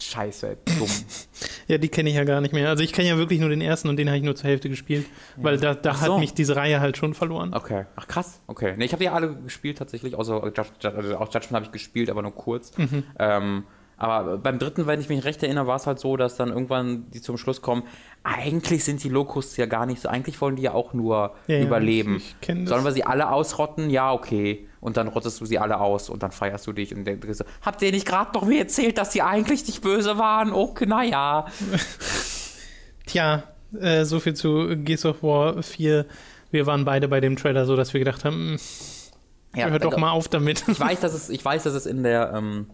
scheiße, 0.00 0.58
dumm. 0.64 0.88
ja, 1.68 1.78
die 1.78 1.88
kenne 1.88 2.10
ich 2.10 2.16
ja 2.16 2.24
gar 2.24 2.40
nicht 2.40 2.52
mehr. 2.52 2.68
Also 2.68 2.82
ich 2.82 2.92
kenne 2.92 3.08
ja 3.08 3.16
wirklich 3.16 3.40
nur 3.40 3.48
den 3.48 3.60
ersten 3.60 3.88
und 3.88 3.96
den 3.96 4.08
habe 4.08 4.18
ich 4.18 4.24
nur 4.24 4.36
zur 4.36 4.48
Hälfte 4.48 4.68
gespielt, 4.68 5.06
ja. 5.36 5.44
weil 5.44 5.58
da, 5.58 5.74
da 5.74 5.94
so. 5.94 6.14
hat 6.14 6.20
mich 6.20 6.34
diese 6.34 6.56
Reihe 6.56 6.80
halt 6.80 6.96
schon 6.96 7.14
verloren. 7.14 7.54
Okay. 7.54 7.86
Ach 7.96 8.06
krass, 8.06 8.40
okay. 8.46 8.74
Nee, 8.76 8.86
ich 8.86 8.92
habe 8.92 9.02
die 9.02 9.08
alle 9.08 9.34
gespielt 9.34 9.78
tatsächlich, 9.78 10.14
außer 10.14 10.42
also 10.42 11.16
auch 11.16 11.32
Judgment 11.32 11.52
habe 11.52 11.64
ich 11.66 11.72
gespielt, 11.72 12.10
aber 12.10 12.22
nur 12.22 12.34
kurz. 12.34 12.76
Mhm. 12.76 13.04
Ähm, 13.18 13.64
aber 14.00 14.38
beim 14.38 14.58
dritten, 14.58 14.86
wenn 14.86 14.98
ich 14.98 15.10
mich 15.10 15.24
recht 15.24 15.42
erinnere, 15.42 15.66
war 15.66 15.76
es 15.76 15.86
halt 15.86 15.98
so, 15.98 16.16
dass 16.16 16.34
dann 16.34 16.48
irgendwann 16.48 17.10
die 17.10 17.20
zum 17.20 17.36
Schluss 17.36 17.60
kommen, 17.60 17.82
eigentlich 18.24 18.82
sind 18.82 19.04
die 19.04 19.10
Locusts 19.10 19.58
ja 19.58 19.66
gar 19.66 19.84
nicht 19.84 20.00
so, 20.00 20.08
eigentlich 20.08 20.40
wollen 20.40 20.56
die 20.56 20.62
ja 20.62 20.72
auch 20.72 20.94
nur 20.94 21.34
ja, 21.46 21.60
überleben. 21.60 22.16
Ich, 22.16 22.34
ich 22.40 22.68
Sollen 22.68 22.82
wir 22.82 22.92
sie 22.92 23.04
alle 23.04 23.30
ausrotten? 23.30 23.90
Ja, 23.90 24.10
okay. 24.12 24.66
Und 24.80 24.96
dann 24.96 25.08
rottest 25.08 25.40
du 25.40 25.44
sie 25.44 25.58
alle 25.58 25.78
aus 25.78 26.08
und 26.08 26.22
dann 26.22 26.32
feierst 26.32 26.66
du 26.66 26.72
dich 26.72 26.94
und 26.94 27.04
denkst 27.04 27.28
so, 27.32 27.44
habt 27.62 27.82
ihr 27.82 27.92
nicht 27.92 28.06
gerade 28.06 28.32
noch 28.32 28.44
mir 28.46 28.60
erzählt, 28.60 28.96
dass 28.96 29.12
sie 29.12 29.20
eigentlich 29.20 29.66
nicht 29.66 29.82
böse 29.82 30.16
waren? 30.16 30.52
Okay, 30.52 30.86
naja. 30.86 31.46
Tja, 33.06 33.42
äh, 33.78 34.04
so 34.04 34.20
viel 34.20 34.34
zu 34.34 34.76
Gears 34.76 35.04
of 35.04 35.22
War 35.22 35.62
4. 35.62 36.06
Wir 36.50 36.66
waren 36.66 36.84
beide 36.84 37.08
bei 37.08 37.20
dem 37.20 37.36
Trailer 37.36 37.66
so, 37.66 37.76
dass 37.76 37.92
wir 37.92 38.00
gedacht 38.00 38.24
haben, 38.24 38.56
hm, 38.56 38.58
ja, 39.54 39.68
hört 39.68 39.84
doch 39.84 39.90
also, 39.90 40.00
mal 40.00 40.12
auf 40.12 40.28
damit. 40.28 40.64
Ich 40.68 40.80
weiß, 40.80 41.00
dass 41.00 41.12
es, 41.12 41.28
ich 41.28 41.44
weiß, 41.44 41.64
dass 41.64 41.74
es 41.74 41.86
in 41.86 42.02
der 42.02 42.32
ähm, 42.34 42.66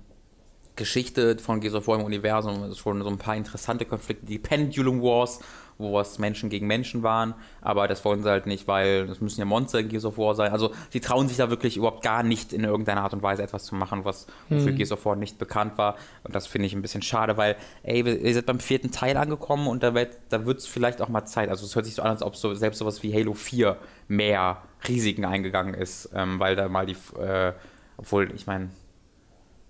Geschichte 0.76 1.38
von 1.38 1.60
Gears 1.60 1.74
of 1.74 1.88
War 1.88 1.98
im 1.98 2.04
Universum 2.04 2.74
schon 2.74 3.02
so 3.02 3.08
ein 3.08 3.18
paar 3.18 3.34
interessante 3.34 3.84
Konflikte, 3.84 4.26
die 4.26 4.38
Pendulum 4.38 5.02
Wars, 5.02 5.40
wo 5.78 6.00
es 6.00 6.18
Menschen 6.18 6.48
gegen 6.48 6.66
Menschen 6.66 7.02
waren, 7.02 7.34
aber 7.60 7.88
das 7.88 8.04
wollen 8.04 8.22
sie 8.22 8.30
halt 8.30 8.46
nicht, 8.46 8.66
weil 8.66 9.08
es 9.10 9.20
müssen 9.20 9.40
ja 9.40 9.44
Monster 9.44 9.80
in 9.80 9.88
Gears 9.88 10.04
of 10.04 10.18
War 10.18 10.34
sein. 10.34 10.52
Also 10.52 10.72
sie 10.90 11.00
trauen 11.00 11.28
sich 11.28 11.36
da 11.36 11.50
wirklich 11.50 11.76
überhaupt 11.76 12.02
gar 12.02 12.22
nicht 12.22 12.52
in 12.52 12.64
irgendeiner 12.64 13.02
Art 13.02 13.12
und 13.12 13.22
Weise 13.22 13.42
etwas 13.42 13.64
zu 13.64 13.74
machen, 13.74 14.04
was 14.04 14.26
mhm. 14.48 14.60
für 14.60 14.72
Gears 14.72 14.92
of 14.92 15.04
War 15.04 15.16
nicht 15.16 15.38
bekannt 15.38 15.76
war. 15.76 15.96
Und 16.24 16.34
das 16.34 16.46
finde 16.46 16.66
ich 16.66 16.74
ein 16.74 16.82
bisschen 16.82 17.02
schade, 17.02 17.36
weil, 17.36 17.56
ey, 17.82 18.00
ihr 18.00 18.34
seid 18.34 18.46
beim 18.46 18.60
vierten 18.60 18.90
Teil 18.90 19.16
angekommen 19.16 19.66
und 19.66 19.82
da 19.82 19.94
wird 19.94 20.16
da 20.30 20.38
es 20.38 20.66
vielleicht 20.66 21.02
auch 21.02 21.08
mal 21.08 21.26
Zeit. 21.26 21.48
Also 21.50 21.66
es 21.66 21.74
hört 21.74 21.84
sich 21.84 21.94
so 21.94 22.02
an, 22.02 22.10
als 22.10 22.22
ob 22.22 22.36
so 22.36 22.54
selbst 22.54 22.78
sowas 22.78 23.02
wie 23.02 23.12
Halo 23.12 23.34
4 23.34 23.76
mehr 24.08 24.62
Risiken 24.88 25.24
eingegangen 25.24 25.74
ist, 25.74 26.10
ähm, 26.14 26.38
weil 26.38 26.56
da 26.56 26.68
mal 26.68 26.86
die, 26.86 26.96
äh, 27.20 27.52
obwohl, 27.96 28.30
ich 28.34 28.46
meine, 28.46 28.70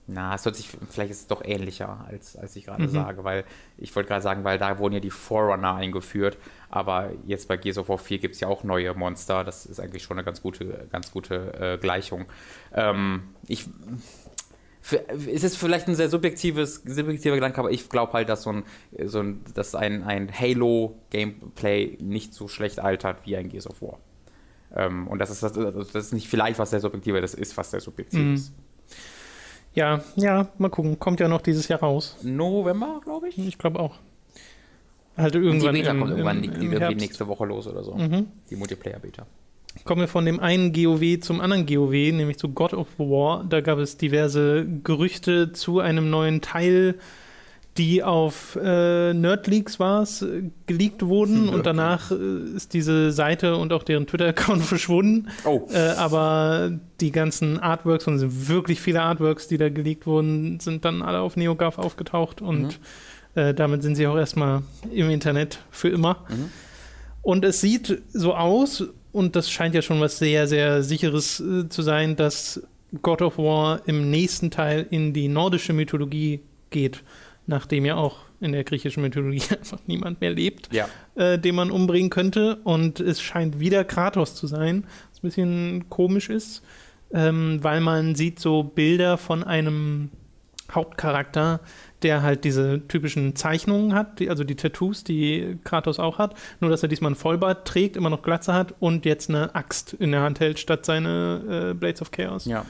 na, 0.08 0.34
es 0.34 0.44
hört 0.44 0.54
sich, 0.54 0.68
vielleicht 0.90 1.10
ist 1.10 1.20
es 1.20 1.26
doch 1.26 1.42
ähnlicher, 1.44 2.06
als, 2.08 2.36
als 2.36 2.54
ich 2.54 2.66
gerade 2.66 2.84
mhm. 2.84 2.90
sage, 2.90 3.24
weil 3.24 3.44
ich 3.76 3.94
wollte 3.96 4.08
gerade 4.08 4.22
sagen, 4.22 4.44
weil 4.44 4.58
da 4.58 4.78
wurden 4.78 4.94
ja 4.94 5.00
die 5.00 5.10
Forerunner 5.10 5.74
eingeführt, 5.74 6.38
aber 6.70 7.10
jetzt 7.26 7.48
bei 7.48 7.56
Gears 7.56 7.78
of 7.78 7.88
War 7.88 7.98
4 7.98 8.18
gibt 8.18 8.34
es 8.34 8.40
ja 8.40 8.48
auch 8.48 8.62
neue 8.62 8.94
Monster, 8.94 9.42
das 9.42 9.66
ist 9.66 9.80
eigentlich 9.80 10.04
schon 10.04 10.16
eine 10.16 10.24
ganz 10.24 10.42
gute, 10.42 10.86
ganz 10.92 11.10
gute 11.10 11.74
äh, 11.74 11.78
Gleichung. 11.78 12.26
Ähm, 12.72 13.24
ich, 13.48 13.68
für, 14.80 15.08
es 15.08 15.42
ist 15.42 15.56
vielleicht 15.56 15.88
ein 15.88 15.96
sehr 15.96 16.08
subjektives, 16.08 16.82
subjektiver 16.86 17.34
Gedanke, 17.34 17.58
aber 17.58 17.72
ich 17.72 17.88
glaube 17.88 18.12
halt, 18.12 18.28
dass 18.28 18.42
so 18.42 18.52
ein, 18.52 18.64
so 19.06 19.18
ein, 19.18 19.42
dass 19.54 19.74
ein, 19.74 20.04
ein 20.04 20.30
Halo-Gameplay 20.32 21.98
nicht 22.00 22.32
so 22.32 22.46
schlecht 22.46 22.78
altert 22.78 23.26
wie 23.26 23.36
ein 23.36 23.48
Gears 23.48 23.66
of 23.68 23.82
War. 23.82 23.98
Ähm, 24.72 25.08
und 25.08 25.18
das 25.18 25.30
ist, 25.30 25.42
das, 25.42 25.52
das 25.54 25.94
ist 25.94 26.12
nicht 26.12 26.28
vielleicht 26.28 26.60
was 26.60 26.70
sehr 26.70 26.80
subjektives, 26.80 27.20
das 27.20 27.34
ist 27.34 27.56
was 27.56 27.72
sehr 27.72 27.80
subjektives. 27.80 28.50
Mhm. 28.50 28.54
Ja, 29.76 30.00
ja, 30.16 30.48
mal 30.56 30.70
gucken. 30.70 30.98
Kommt 30.98 31.20
ja 31.20 31.28
noch 31.28 31.42
dieses 31.42 31.68
Jahr 31.68 31.80
raus. 31.80 32.16
November, 32.22 33.00
glaube 33.04 33.28
ich. 33.28 33.38
Ich 33.38 33.58
glaube 33.58 33.78
auch. 33.78 33.96
Halt 35.16 35.34
irgendwann. 35.34 35.74
Die 35.74 35.80
Beta 35.82 35.90
im, 35.92 35.98
kommt 36.00 36.10
irgendwann 36.12 36.44
im, 36.44 36.52
im 36.54 36.72
irgendwie 36.72 36.94
nächste 36.94 37.28
Woche 37.28 37.44
los 37.44 37.66
oder 37.66 37.84
so. 37.84 37.94
Mhm. 37.94 38.26
Die 38.50 38.56
Multiplayer-Beta. 38.56 39.26
Kommen 39.84 40.00
wir 40.00 40.08
von 40.08 40.24
dem 40.24 40.40
einen 40.40 40.72
GOW 40.72 41.20
zum 41.20 41.42
anderen 41.42 41.66
GOW, 41.66 41.92
nämlich 41.92 42.38
zu 42.38 42.48
God 42.48 42.72
of 42.72 42.88
War. 42.98 43.44
Da 43.44 43.60
gab 43.60 43.78
es 43.78 43.98
diverse 43.98 44.66
Gerüchte 44.82 45.52
zu 45.52 45.80
einem 45.80 46.08
neuen 46.08 46.40
Teil 46.40 46.94
die 47.78 48.02
auf 48.02 48.56
äh, 48.56 49.12
Nerdleaks 49.12 49.78
war 49.78 50.02
es, 50.02 50.22
äh, 50.22 50.44
geleakt 50.66 51.04
wurden 51.04 51.48
und 51.48 51.66
danach 51.66 52.10
äh, 52.10 52.56
ist 52.56 52.74
diese 52.74 53.12
Seite 53.12 53.56
und 53.56 53.72
auch 53.72 53.82
deren 53.82 54.06
Twitter-Account 54.06 54.62
verschwunden. 54.64 55.28
Oh. 55.44 55.66
Äh, 55.72 55.90
aber 55.96 56.72
die 57.00 57.12
ganzen 57.12 57.58
Artworks, 57.58 58.06
und 58.06 58.14
es 58.14 58.20
sind 58.20 58.48
wirklich 58.48 58.80
viele 58.80 59.02
Artworks, 59.02 59.48
die 59.48 59.58
da 59.58 59.68
geleakt 59.68 60.06
wurden, 60.06 60.60
sind 60.60 60.84
dann 60.84 61.02
alle 61.02 61.20
auf 61.20 61.36
NeoGAF 61.36 61.78
aufgetaucht 61.78 62.40
und 62.42 62.62
mhm. 62.62 62.70
Äh, 63.36 63.52
damit 63.52 63.82
sind 63.82 63.96
sie 63.96 64.06
auch 64.06 64.16
erstmal 64.16 64.62
im 64.90 65.10
Internet 65.10 65.58
für 65.70 65.90
immer. 65.90 66.24
Mhm. 66.30 66.50
Und 67.20 67.44
es 67.44 67.60
sieht 67.60 68.02
so 68.10 68.34
aus, 68.34 68.84
und 69.12 69.36
das 69.36 69.50
scheint 69.50 69.74
ja 69.74 69.82
schon 69.82 70.00
was 70.00 70.18
sehr, 70.18 70.46
sehr 70.48 70.82
sicheres 70.82 71.40
äh, 71.40 71.68
zu 71.68 71.82
sein, 71.82 72.16
dass 72.16 72.62
God 73.02 73.20
of 73.20 73.36
War 73.36 73.82
im 73.86 74.10
nächsten 74.10 74.50
Teil 74.50 74.86
in 74.88 75.12
die 75.12 75.28
nordische 75.28 75.74
Mythologie 75.74 76.40
geht 76.70 77.02
nachdem 77.46 77.84
ja 77.84 77.96
auch 77.96 78.18
in 78.40 78.52
der 78.52 78.64
griechischen 78.64 79.02
Mythologie 79.02 79.42
einfach 79.50 79.78
niemand 79.86 80.20
mehr 80.20 80.30
lebt, 80.30 80.72
ja. 80.72 80.88
äh, 81.14 81.38
den 81.38 81.54
man 81.54 81.70
umbringen 81.70 82.10
könnte. 82.10 82.56
Und 82.64 83.00
es 83.00 83.20
scheint 83.20 83.60
wieder 83.60 83.84
Kratos 83.84 84.34
zu 84.34 84.46
sein, 84.46 84.84
was 85.10 85.18
ein 85.18 85.22
bisschen 85.22 85.90
komisch 85.90 86.28
ist, 86.28 86.62
ähm, 87.12 87.58
weil 87.62 87.80
man 87.80 88.14
sieht 88.14 88.40
so 88.40 88.62
Bilder 88.62 89.16
von 89.16 89.44
einem 89.44 90.10
Hauptcharakter, 90.70 91.60
der 92.02 92.22
halt 92.22 92.44
diese 92.44 92.86
typischen 92.88 93.36
Zeichnungen 93.36 93.94
hat, 93.94 94.18
die, 94.18 94.28
also 94.28 94.44
die 94.44 94.56
Tattoos, 94.56 95.04
die 95.04 95.58
Kratos 95.64 95.98
auch 95.98 96.18
hat, 96.18 96.34
nur 96.60 96.70
dass 96.70 96.82
er 96.82 96.88
diesmal 96.88 97.12
ein 97.12 97.14
Vollbart 97.14 97.66
trägt, 97.66 97.96
immer 97.96 98.10
noch 98.10 98.22
Glatze 98.22 98.52
hat 98.52 98.74
und 98.80 99.04
jetzt 99.04 99.30
eine 99.30 99.54
Axt 99.54 99.92
in 99.94 100.10
der 100.10 100.20
Hand 100.22 100.40
hält 100.40 100.58
statt 100.58 100.84
seine 100.84 101.70
äh, 101.70 101.74
Blades 101.74 102.02
of 102.02 102.10
Chaos. 102.10 102.44
Ja. 102.46 102.66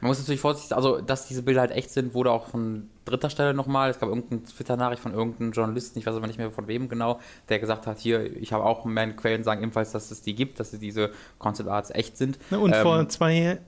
Man 0.00 0.08
muss 0.08 0.18
natürlich 0.18 0.40
vorsichtig, 0.40 0.74
also 0.74 1.00
dass 1.00 1.28
diese 1.28 1.42
Bilder 1.42 1.60
halt 1.60 1.72
echt 1.72 1.90
sind, 1.90 2.14
wurde 2.14 2.32
auch 2.32 2.46
von 2.46 2.88
dritter 3.04 3.28
Stelle 3.28 3.52
nochmal, 3.52 3.90
es 3.90 3.98
gab 3.98 4.08
irgendeine 4.08 4.42
Twitter-Nachricht 4.44 5.02
von 5.02 5.12
irgendeinem 5.12 5.52
Journalisten, 5.52 5.98
ich 5.98 6.06
weiß 6.06 6.14
aber 6.14 6.26
nicht 6.26 6.38
mehr 6.38 6.50
von 6.50 6.68
wem 6.68 6.88
genau, 6.88 7.20
der 7.48 7.58
gesagt 7.58 7.86
hat, 7.86 7.98
hier, 7.98 8.36
ich 8.36 8.52
habe 8.52 8.64
auch 8.64 8.84
meine 8.84 9.14
Quellen 9.14 9.44
sagen 9.44 9.62
ebenfalls, 9.62 9.92
dass 9.92 10.10
es 10.10 10.22
die 10.22 10.34
gibt, 10.34 10.58
dass 10.58 10.70
diese 10.70 11.10
Concept 11.38 11.68
Arts 11.68 11.90
echt 11.90 12.16
sind. 12.16 12.38
Und 12.50 12.74
ähm, 12.74 12.82
vor 12.82 13.08
zwei 13.08 13.58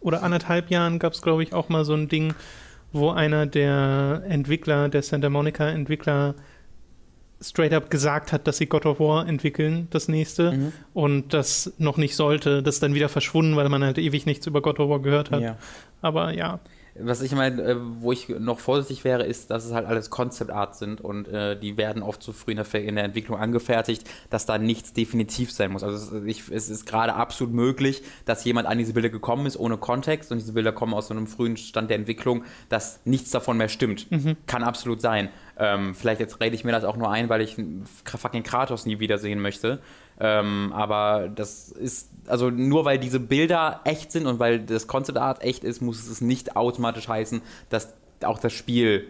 oder 0.00 0.22
anderthalb 0.22 0.70
Jahren 0.70 0.98
gab 0.98 1.12
es, 1.12 1.22
glaube 1.22 1.42
ich, 1.42 1.52
auch 1.52 1.68
mal 1.68 1.84
so 1.84 1.94
ein 1.94 2.08
Ding, 2.08 2.34
wo 2.92 3.10
einer 3.10 3.46
der 3.46 4.22
Entwickler, 4.26 4.88
der 4.88 5.02
Santa 5.02 5.28
Monica-Entwickler, 5.28 6.34
straight 7.40 7.72
up 7.72 7.90
gesagt 7.90 8.32
hat, 8.32 8.46
dass 8.46 8.58
sie 8.58 8.66
God 8.66 8.86
of 8.86 9.00
War 9.00 9.26
entwickeln, 9.26 9.86
das 9.90 10.08
nächste, 10.08 10.52
mhm. 10.52 10.72
und 10.92 11.34
das 11.34 11.72
noch 11.78 11.96
nicht 11.96 12.16
sollte. 12.16 12.62
Das 12.62 12.80
dann 12.80 12.94
wieder 12.94 13.08
verschwunden, 13.08 13.56
weil 13.56 13.68
man 13.68 13.84
halt 13.84 13.98
ewig 13.98 14.26
nichts 14.26 14.46
über 14.46 14.60
God 14.60 14.80
of 14.80 14.90
War 14.90 15.00
gehört 15.00 15.30
hat. 15.30 15.42
Ja. 15.42 15.56
Aber 16.02 16.32
ja. 16.34 16.60
Was 17.00 17.22
ich 17.22 17.32
meine, 17.32 17.62
äh, 17.62 17.76
wo 18.00 18.12
ich 18.12 18.28
noch 18.28 18.58
vorsichtig 18.58 19.04
wäre, 19.04 19.24
ist, 19.24 19.50
dass 19.50 19.64
es 19.64 19.72
halt 19.72 19.86
alles 19.86 20.10
Concept 20.10 20.50
Art 20.50 20.76
sind 20.76 21.00
und 21.00 21.28
äh, 21.28 21.58
die 21.58 21.76
werden 21.76 22.02
oft 22.02 22.22
zu 22.22 22.32
früh 22.32 22.52
in 22.52 22.56
der, 22.56 22.74
in 22.74 22.94
der, 22.94 23.04
Entwicklung 23.04 23.38
angefertigt, 23.38 24.08
dass 24.30 24.46
da 24.46 24.58
nichts 24.58 24.92
definitiv 24.92 25.52
sein 25.52 25.72
muss. 25.72 25.82
Also 25.82 26.16
es, 26.16 26.24
ich, 26.24 26.48
es 26.50 26.68
ist 26.68 26.86
gerade 26.86 27.14
absolut 27.14 27.54
möglich, 27.54 28.02
dass 28.24 28.44
jemand 28.44 28.66
an 28.68 28.78
diese 28.78 28.92
Bilder 28.92 29.08
gekommen 29.08 29.46
ist 29.46 29.56
ohne 29.56 29.76
Kontext 29.76 30.32
und 30.32 30.38
diese 30.38 30.52
Bilder 30.52 30.72
kommen 30.72 30.94
aus 30.94 31.08
so 31.08 31.14
einem 31.14 31.26
frühen 31.26 31.56
Stand 31.56 31.90
der 31.90 31.96
Entwicklung, 31.96 32.44
dass 32.68 33.00
nichts 33.04 33.30
davon 33.30 33.56
mehr 33.56 33.68
stimmt. 33.68 34.10
Mhm. 34.10 34.36
Kann 34.46 34.62
absolut 34.62 35.00
sein. 35.00 35.28
Ähm, 35.58 35.94
vielleicht 35.94 36.20
jetzt 36.20 36.40
rede 36.40 36.54
ich 36.54 36.64
mir 36.64 36.72
das 36.72 36.84
auch 36.84 36.96
nur 36.96 37.10
ein, 37.10 37.28
weil 37.28 37.40
ich 37.40 37.56
fucking 38.04 38.42
Kratos 38.42 38.86
nie 38.86 39.00
wiedersehen 39.00 39.40
möchte. 39.40 39.80
Ähm, 40.20 40.72
aber 40.74 41.28
das 41.34 41.70
ist, 41.70 42.10
also 42.26 42.50
nur 42.50 42.84
weil 42.84 42.98
diese 42.98 43.20
Bilder 43.20 43.80
echt 43.84 44.12
sind 44.12 44.26
und 44.26 44.38
weil 44.38 44.60
das 44.60 44.86
Concept 44.86 45.18
Art 45.18 45.42
echt 45.42 45.64
ist, 45.64 45.80
muss 45.80 46.08
es 46.08 46.20
nicht 46.20 46.56
automatisch 46.56 47.08
heißen, 47.08 47.42
dass 47.70 47.94
auch 48.24 48.38
das 48.38 48.52
Spiel 48.52 49.06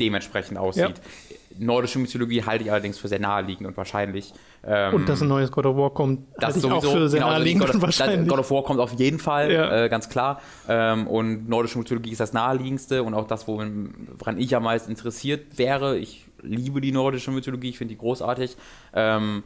dementsprechend 0.00 0.58
aussieht. 0.58 0.84
Ja. 0.84 1.36
Nordische 1.58 1.98
Mythologie 1.98 2.44
halte 2.44 2.64
ich 2.64 2.70
allerdings 2.70 2.98
für 2.98 3.08
sehr 3.08 3.18
naheliegend 3.18 3.66
und 3.66 3.76
wahrscheinlich. 3.76 4.32
Ähm, 4.64 4.94
und 4.94 5.08
dass 5.08 5.20
ein 5.22 5.28
neues 5.28 5.50
God 5.50 5.66
of 5.66 5.76
War 5.76 5.90
kommt, 5.90 6.20
das 6.38 6.56
ist 6.56 6.62
sowieso, 6.62 6.88
auch 6.88 6.92
für 6.92 7.08
sehr 7.08 7.20
genau, 7.20 7.32
naheliegend 7.32 7.68
und 7.68 7.82
wahrscheinlich. 7.82 8.28
God 8.28 8.38
of 8.38 8.50
War 8.50 8.62
kommt 8.62 8.78
auf 8.80 8.92
jeden 8.92 9.18
Fall, 9.18 9.52
ja. 9.52 9.84
äh, 9.84 9.88
ganz 9.88 10.08
klar. 10.08 10.40
Ähm, 10.68 11.08
und 11.08 11.48
nordische 11.48 11.78
Mythologie 11.78 12.12
ist 12.12 12.20
das 12.20 12.32
naheliegendste 12.32 13.02
und 13.02 13.14
auch 13.14 13.26
das, 13.26 13.48
woran 13.48 14.08
ich 14.36 14.54
am 14.54 14.62
meisten 14.62 14.90
interessiert 14.90 15.58
wäre. 15.58 15.98
Ich 15.98 16.26
liebe 16.42 16.80
die 16.80 16.92
nordische 16.92 17.32
Mythologie, 17.32 17.70
ich 17.70 17.78
finde 17.78 17.94
die 17.94 17.98
großartig. 17.98 18.56
Ähm, 18.94 19.42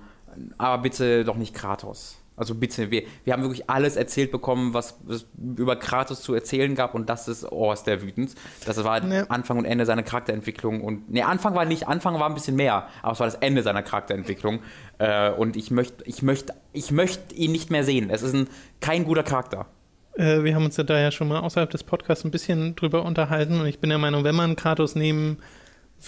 aber 0.58 0.82
bitte 0.82 1.24
doch 1.24 1.36
nicht 1.36 1.54
Kratos. 1.54 2.18
Also 2.34 2.54
bitte, 2.54 2.90
wir, 2.90 3.02
wir 3.24 3.34
haben 3.34 3.42
wirklich 3.42 3.68
alles 3.68 3.96
erzählt 3.96 4.32
bekommen, 4.32 4.72
was 4.72 4.98
es 5.08 5.26
über 5.38 5.76
Kratos 5.76 6.22
zu 6.22 6.34
erzählen 6.34 6.74
gab 6.74 6.94
und 6.94 7.10
das 7.10 7.28
ist, 7.28 7.50
oh, 7.52 7.72
ist 7.72 7.84
der 7.84 8.00
wütend. 8.00 8.34
Das 8.64 8.82
war 8.82 9.04
Ja. 9.04 9.24
Anfang 9.28 9.58
und 9.58 9.66
Ende 9.66 9.84
seiner 9.84 10.02
Charakterentwicklung 10.02 10.80
und, 10.80 11.10
ne, 11.10 11.26
Anfang 11.26 11.54
war 11.54 11.66
nicht, 11.66 11.88
Anfang 11.88 12.18
war 12.18 12.28
ein 12.28 12.34
bisschen 12.34 12.56
mehr, 12.56 12.88
aber 13.02 13.12
es 13.12 13.20
war 13.20 13.26
das 13.26 13.34
Ende 13.36 13.62
seiner 13.62 13.82
Charakterentwicklung 13.82 14.60
äh, 14.98 15.30
und 15.30 15.56
ich 15.56 15.70
möchte, 15.70 16.04
ich 16.04 16.22
möchte, 16.22 16.54
ich 16.72 16.90
möchte 16.90 17.34
ihn 17.34 17.52
nicht 17.52 17.70
mehr 17.70 17.84
sehen. 17.84 18.08
Es 18.08 18.22
ist 18.22 18.34
ein, 18.34 18.48
kein 18.80 19.04
guter 19.04 19.24
Charakter. 19.24 19.66
Äh, 20.14 20.42
wir 20.42 20.54
haben 20.54 20.64
uns 20.64 20.78
ja 20.78 20.84
da 20.84 20.98
ja 20.98 21.10
schon 21.10 21.28
mal 21.28 21.40
außerhalb 21.40 21.70
des 21.70 21.84
Podcasts 21.84 22.24
ein 22.24 22.30
bisschen 22.30 22.74
drüber 22.76 23.04
unterhalten 23.04 23.60
und 23.60 23.66
ich 23.66 23.78
bin 23.78 23.90
der 23.90 23.98
Meinung, 23.98 24.24
wenn 24.24 24.34
man 24.34 24.56
Kratos 24.56 24.94
nehmen 24.94 25.38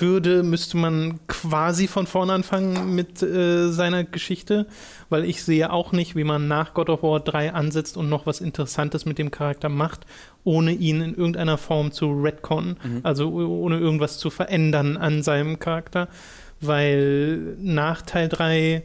würde, 0.01 0.43
müsste 0.43 0.77
man 0.77 1.21
quasi 1.29 1.87
von 1.87 2.07
vorne 2.07 2.33
anfangen 2.33 2.95
mit 2.95 3.23
äh, 3.23 3.71
seiner 3.71 4.05
Geschichte, 4.05 4.67
weil 5.09 5.25
ich 5.25 5.43
sehe 5.45 5.73
auch 5.73 5.93
nicht, 5.93 6.17
wie 6.17 6.25
man 6.25 6.49
nach 6.49 6.75
God 6.75 6.89
of 6.91 7.03
War 7.03 7.21
3 7.21 7.53
ansetzt 7.53 7.97
und 7.97 8.09
noch 8.09 8.27
was 8.27 8.41
Interessantes 8.41 9.05
mit 9.07 9.19
dem 9.19 9.31
Charakter 9.31 9.69
macht, 9.69 10.07
ohne 10.43 10.73
ihn 10.73 11.01
in 11.01 11.15
irgendeiner 11.15 11.59
Form 11.59 11.93
zu 11.93 12.11
retconnen, 12.13 12.77
also 13.03 13.31
oh- 13.31 13.63
ohne 13.65 13.79
irgendwas 13.79 14.19
zu 14.19 14.31
verändern 14.31 14.97
an 14.97 15.23
seinem 15.23 15.59
Charakter, 15.59 16.09
weil 16.61 17.57
nach 17.61 18.03
Teil 18.03 18.29
3 18.29 18.83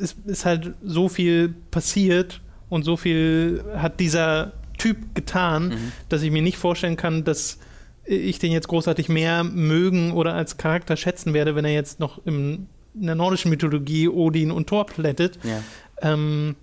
ist, 0.00 0.16
ist 0.26 0.44
halt 0.44 0.74
so 0.84 1.08
viel 1.08 1.54
passiert 1.70 2.40
und 2.68 2.84
so 2.84 2.96
viel 2.96 3.64
hat 3.76 4.00
dieser 4.00 4.52
Typ 4.78 5.14
getan, 5.14 5.72
dass 6.08 6.22
ich 6.22 6.30
mir 6.30 6.42
nicht 6.42 6.58
vorstellen 6.58 6.96
kann, 6.96 7.24
dass 7.24 7.58
ich 8.06 8.38
den 8.38 8.52
jetzt 8.52 8.68
großartig 8.68 9.08
mehr 9.08 9.44
mögen 9.44 10.12
oder 10.12 10.34
als 10.34 10.56
Charakter 10.56 10.96
schätzen 10.96 11.34
werde, 11.34 11.54
wenn 11.54 11.64
er 11.64 11.74
jetzt 11.74 12.00
noch 12.00 12.24
im, 12.24 12.66
in 12.94 13.06
der 13.06 13.14
nordischen 13.14 13.50
Mythologie 13.50 14.08
Odin 14.08 14.50
und 14.50 14.68
Thor 14.68 14.86
plättet. 14.86 15.38
Ja. 15.42 15.62
Ähm, 16.02 16.56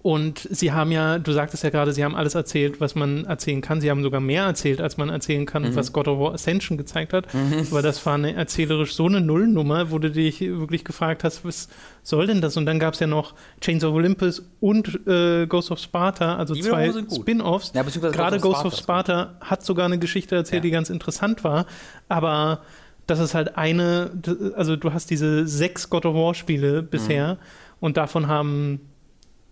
und 0.00 0.46
sie 0.50 0.70
haben 0.70 0.92
ja, 0.92 1.18
du 1.18 1.32
sagtest 1.32 1.64
ja 1.64 1.70
gerade, 1.70 1.92
sie 1.92 2.04
haben 2.04 2.14
alles 2.14 2.36
erzählt, 2.36 2.80
was 2.80 2.94
man 2.94 3.24
erzählen 3.24 3.60
kann. 3.60 3.80
Sie 3.80 3.90
haben 3.90 4.02
sogar 4.04 4.20
mehr 4.20 4.44
erzählt, 4.44 4.80
als 4.80 4.96
man 4.96 5.08
erzählen 5.08 5.44
kann, 5.44 5.62
Mhm. 5.64 5.74
was 5.74 5.92
God 5.92 6.06
of 6.06 6.20
War 6.20 6.34
Ascension 6.34 6.78
gezeigt 6.78 7.12
hat. 7.12 7.26
Weil 7.70 7.82
das 7.82 8.04
war 8.06 8.14
eine 8.14 8.32
erzählerisch 8.34 8.94
so 8.94 9.06
eine 9.06 9.20
Nullnummer, 9.20 9.90
wo 9.90 9.98
du 9.98 10.08
dich 10.10 10.40
wirklich 10.40 10.84
gefragt 10.84 11.24
hast, 11.24 11.44
was 11.44 11.68
soll 12.04 12.28
denn 12.28 12.40
das? 12.40 12.56
Und 12.56 12.66
dann 12.66 12.78
gab 12.78 12.94
es 12.94 13.00
ja 13.00 13.08
noch 13.08 13.34
Chains 13.60 13.82
of 13.82 13.92
Olympus 13.94 14.44
und 14.60 15.00
äh, 15.08 15.46
Ghost 15.46 15.72
of 15.72 15.80
Sparta, 15.80 16.36
also 16.36 16.54
Die 16.54 16.62
zwei. 16.62 16.92
Spin-Offs. 16.92 17.72
Ja, 17.74 17.82
Gerade 17.82 18.38
Ghost 18.38 18.60
of 18.64 18.66
of 18.72 18.76
Sparta 18.78 19.34
hat 19.40 19.64
sogar 19.64 19.86
eine 19.86 19.98
Geschichte 19.98 20.36
erzählt, 20.36 20.62
Ja. 20.62 20.68
die 20.68 20.70
ganz 20.70 20.90
interessant 20.90 21.42
war. 21.42 21.66
Aber 22.08 22.60
das 23.08 23.18
ist 23.18 23.34
halt 23.34 23.56
eine, 23.58 24.10
also 24.54 24.76
du 24.76 24.92
hast 24.92 25.10
diese 25.10 25.46
sechs 25.48 25.90
God 25.90 26.06
of 26.06 26.14
War 26.14 26.34
Spiele 26.34 26.84
bisher 26.84 27.36
und 27.80 27.96
davon 27.96 28.28
haben 28.28 28.80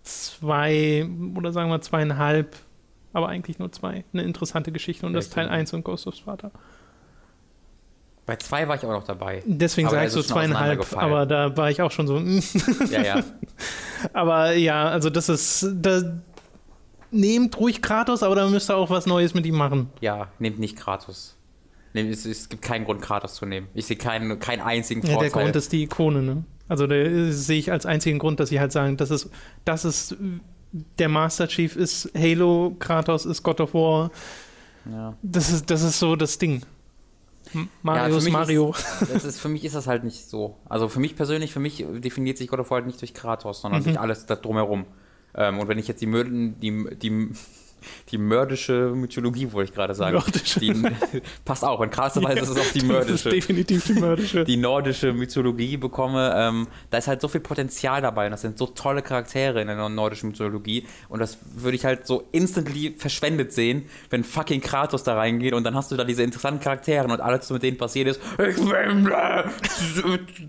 zwei 0.03 1.07
oder 1.35 1.51
sagen 1.51 1.69
wir 1.69 1.81
zweieinhalb, 1.81 2.55
aber 3.13 3.29
eigentlich 3.29 3.59
nur 3.59 3.71
zwei, 3.71 4.03
eine 4.13 4.23
interessante 4.23 4.71
Geschichte 4.71 5.05
und 5.05 5.13
das 5.13 5.29
Teil 5.29 5.45
Richtig. 5.45 5.59
1 5.59 5.73
und 5.73 5.83
Ghost 5.83 6.07
of 6.07 6.15
Sparta. 6.15 6.51
Bei 8.25 8.35
zwei 8.35 8.67
war 8.67 8.75
ich 8.75 8.85
auch 8.85 8.91
noch 8.91 9.03
dabei. 9.03 9.43
Deswegen 9.45 9.89
sage 9.89 10.05
ich 10.05 10.11
so 10.11 10.21
zweieinhalb, 10.21 10.85
aber 10.95 11.25
da 11.25 11.57
war 11.57 11.69
ich 11.69 11.81
auch 11.81 11.91
schon 11.91 12.07
so. 12.07 12.19
mm. 12.19 12.39
Ja, 12.89 13.01
ja. 13.01 13.23
aber 14.13 14.53
ja, 14.53 14.87
also 14.89 15.09
das 15.09 15.27
ist, 15.27 15.67
da, 15.73 16.21
nehmt 17.11 17.59
ruhig 17.59 17.81
Kratos, 17.81 18.23
aber 18.23 18.35
da 18.35 18.47
müsst 18.47 18.69
ihr 18.69 18.75
auch 18.77 18.89
was 18.89 19.05
Neues 19.05 19.33
mit 19.33 19.45
ihm 19.45 19.55
machen. 19.55 19.89
Ja, 19.99 20.29
nehmt 20.39 20.59
nicht 20.59 20.77
Kratos. 20.77 21.35
Nehmt, 21.93 22.09
es, 22.11 22.25
es 22.25 22.47
gibt 22.47 22.61
keinen 22.61 22.85
Grund, 22.85 23.01
Kratos 23.01 23.35
zu 23.35 23.45
nehmen. 23.45 23.67
Ich 23.73 23.85
sehe 23.85 23.97
keinen, 23.97 24.39
keinen 24.39 24.61
einzigen 24.61 25.01
Ja, 25.01 25.13
Vorteil. 25.13 25.29
der 25.29 25.41
Grund 25.41 25.55
ist 25.55 25.73
die 25.73 25.83
Ikone, 25.83 26.21
ne? 26.21 26.43
Also 26.71 26.87
da 26.87 26.95
sehe 27.33 27.59
ich 27.59 27.69
als 27.69 27.85
einzigen 27.85 28.17
Grund, 28.17 28.39
dass 28.39 28.47
sie 28.47 28.61
halt 28.61 28.71
sagen, 28.71 28.95
das 28.95 29.11
ist, 29.11 29.29
das 29.65 29.83
ist 29.83 30.15
der 30.99 31.09
Master 31.09 31.49
Chief 31.49 31.75
ist 31.75 32.09
Halo, 32.17 32.77
Kratos 32.79 33.25
ist 33.25 33.43
God 33.43 33.59
of 33.59 33.73
War. 33.73 34.09
ja. 34.89 35.17
Das 35.21 35.51
ist, 35.51 35.69
das 35.69 35.81
ist 35.81 35.99
so 35.99 36.15
das 36.15 36.37
Ding. 36.37 36.61
Mario 37.83 38.13
für 38.13 38.17
ist 38.19 38.23
mich 38.23 38.33
Mario. 38.33 38.73
Das 39.11 39.25
ist, 39.25 39.41
für 39.41 39.49
mich 39.49 39.65
ist 39.65 39.75
das 39.75 39.85
halt 39.87 40.05
nicht 40.05 40.29
so. 40.29 40.55
Also 40.69 40.87
für 40.87 41.01
mich 41.01 41.17
persönlich, 41.17 41.51
für 41.51 41.59
mich 41.59 41.85
definiert 41.97 42.37
sich 42.37 42.47
God 42.47 42.61
of 42.61 42.69
War 42.71 42.77
halt 42.77 42.85
nicht 42.87 43.01
durch 43.01 43.13
Kratos, 43.13 43.59
sondern 43.61 43.81
Mhm. 43.81 43.85
durch 43.85 43.99
alles 43.99 44.25
da 44.25 44.37
drumherum. 44.37 44.85
Ähm, 45.35 45.59
und 45.59 45.67
wenn 45.67 45.77
ich 45.77 45.89
jetzt 45.89 46.01
die, 46.01 46.05
Mör 46.07 46.23
die, 46.23 46.85
die, 46.95 47.31
die 48.11 48.17
mördische 48.17 48.91
Mythologie, 48.95 49.51
wollte 49.51 49.69
ich 49.71 49.75
gerade 49.75 49.95
sagen. 49.95 50.17
Mördische. 50.17 50.59
Die, 50.59 50.73
passt 51.45 51.63
auch, 51.63 51.79
wenn 51.79 51.89
Kratos 51.89 52.21
dabei 52.21 52.33
ist, 52.33 52.43
ist 52.43 52.49
es 52.49 52.57
auch 52.57 52.71
die 52.73 52.79
Das 52.79 52.81
ist 52.81 52.87
mördische. 52.87 53.29
definitiv 53.29 53.85
die 53.85 53.93
mördische. 53.93 54.43
die 54.45 54.57
nordische 54.57 55.13
Mythologie 55.13 55.77
bekomme, 55.77 56.33
ähm, 56.35 56.67
da 56.89 56.97
ist 56.97 57.07
halt 57.07 57.21
so 57.21 57.27
viel 57.27 57.41
Potenzial 57.41 58.01
dabei 58.01 58.25
und 58.25 58.31
das 58.31 58.41
sind 58.41 58.57
so 58.57 58.67
tolle 58.67 59.01
Charaktere 59.01 59.61
in 59.61 59.67
der 59.67 59.89
nordischen 59.89 60.29
Mythologie 60.29 60.85
und 61.09 61.19
das 61.19 61.37
würde 61.55 61.75
ich 61.75 61.85
halt 61.85 62.07
so 62.07 62.23
instantly 62.31 62.95
verschwendet 62.97 63.53
sehen, 63.53 63.85
wenn 64.09 64.23
fucking 64.23 64.61
Kratos 64.61 65.03
da 65.03 65.15
reingeht 65.15 65.53
und 65.53 65.63
dann 65.63 65.75
hast 65.75 65.91
du 65.91 65.95
da 65.95 66.03
diese 66.03 66.23
interessanten 66.23 66.61
Charaktere 66.61 67.05
und 67.05 67.21
alles, 67.21 67.41
was 67.41 67.51
mit 67.51 67.63
denen 67.63 67.77
passiert 67.77 68.07
ist, 68.07 68.21
ich 68.37 68.57
äh, 68.71 69.43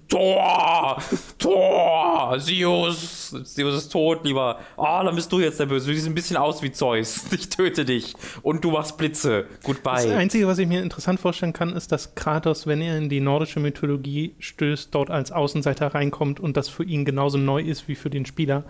Thor, 0.09 1.03
Thor, 1.39 2.39
Zeus, 2.39 3.35
Zeus 3.45 3.75
ist 3.75 3.93
tot, 3.93 4.25
lieber, 4.25 4.59
ah, 4.77 5.03
dann 5.05 5.15
bist 5.15 5.31
du 5.33 5.41
jetzt 5.41 5.59
der 5.61 5.67
Böse, 5.67 5.87
du 5.89 5.95
siehst 5.95 6.07
ein 6.07 6.15
bisschen 6.15 6.37
aus 6.37 6.63
wie 6.63 6.73
Zeus, 6.73 7.22
ich 7.31 7.49
töte 7.49 7.85
dich 7.85 8.15
und 8.43 8.65
du 8.65 8.71
machst 8.73 8.97
Blitze, 8.97 9.47
Das 9.49 9.65
goodbye. 9.65 10.15
Einzige, 10.17 10.47
was 10.47 10.59
ich 10.59 10.67
mir 10.67 10.83
interessant 10.83 11.21
vorstellen 11.21 11.53
kann, 11.53 11.75
ist, 11.75 11.93
dass 11.93 12.15
Kratos, 12.15 12.67
wenn 12.67 12.81
er 12.81 12.99
in 12.99 13.09
die 13.09 13.21
nordische 13.21 13.61
Mythologie 13.61 14.35
stößt, 14.39 14.95
dort 14.95 15.11
als 15.11 15.33
Außenseiter 15.33 15.89
reinkommt 15.89 16.41
und 16.41 16.57
das 16.57 16.69
für 16.69 16.85
ihn 16.85 17.05
genauso 17.05 17.39
neu 17.39 17.63
ist 17.63 17.89
wie 17.89 17.95
für 17.95 18.11
den 18.11 18.27
Spieler. 18.27 18.65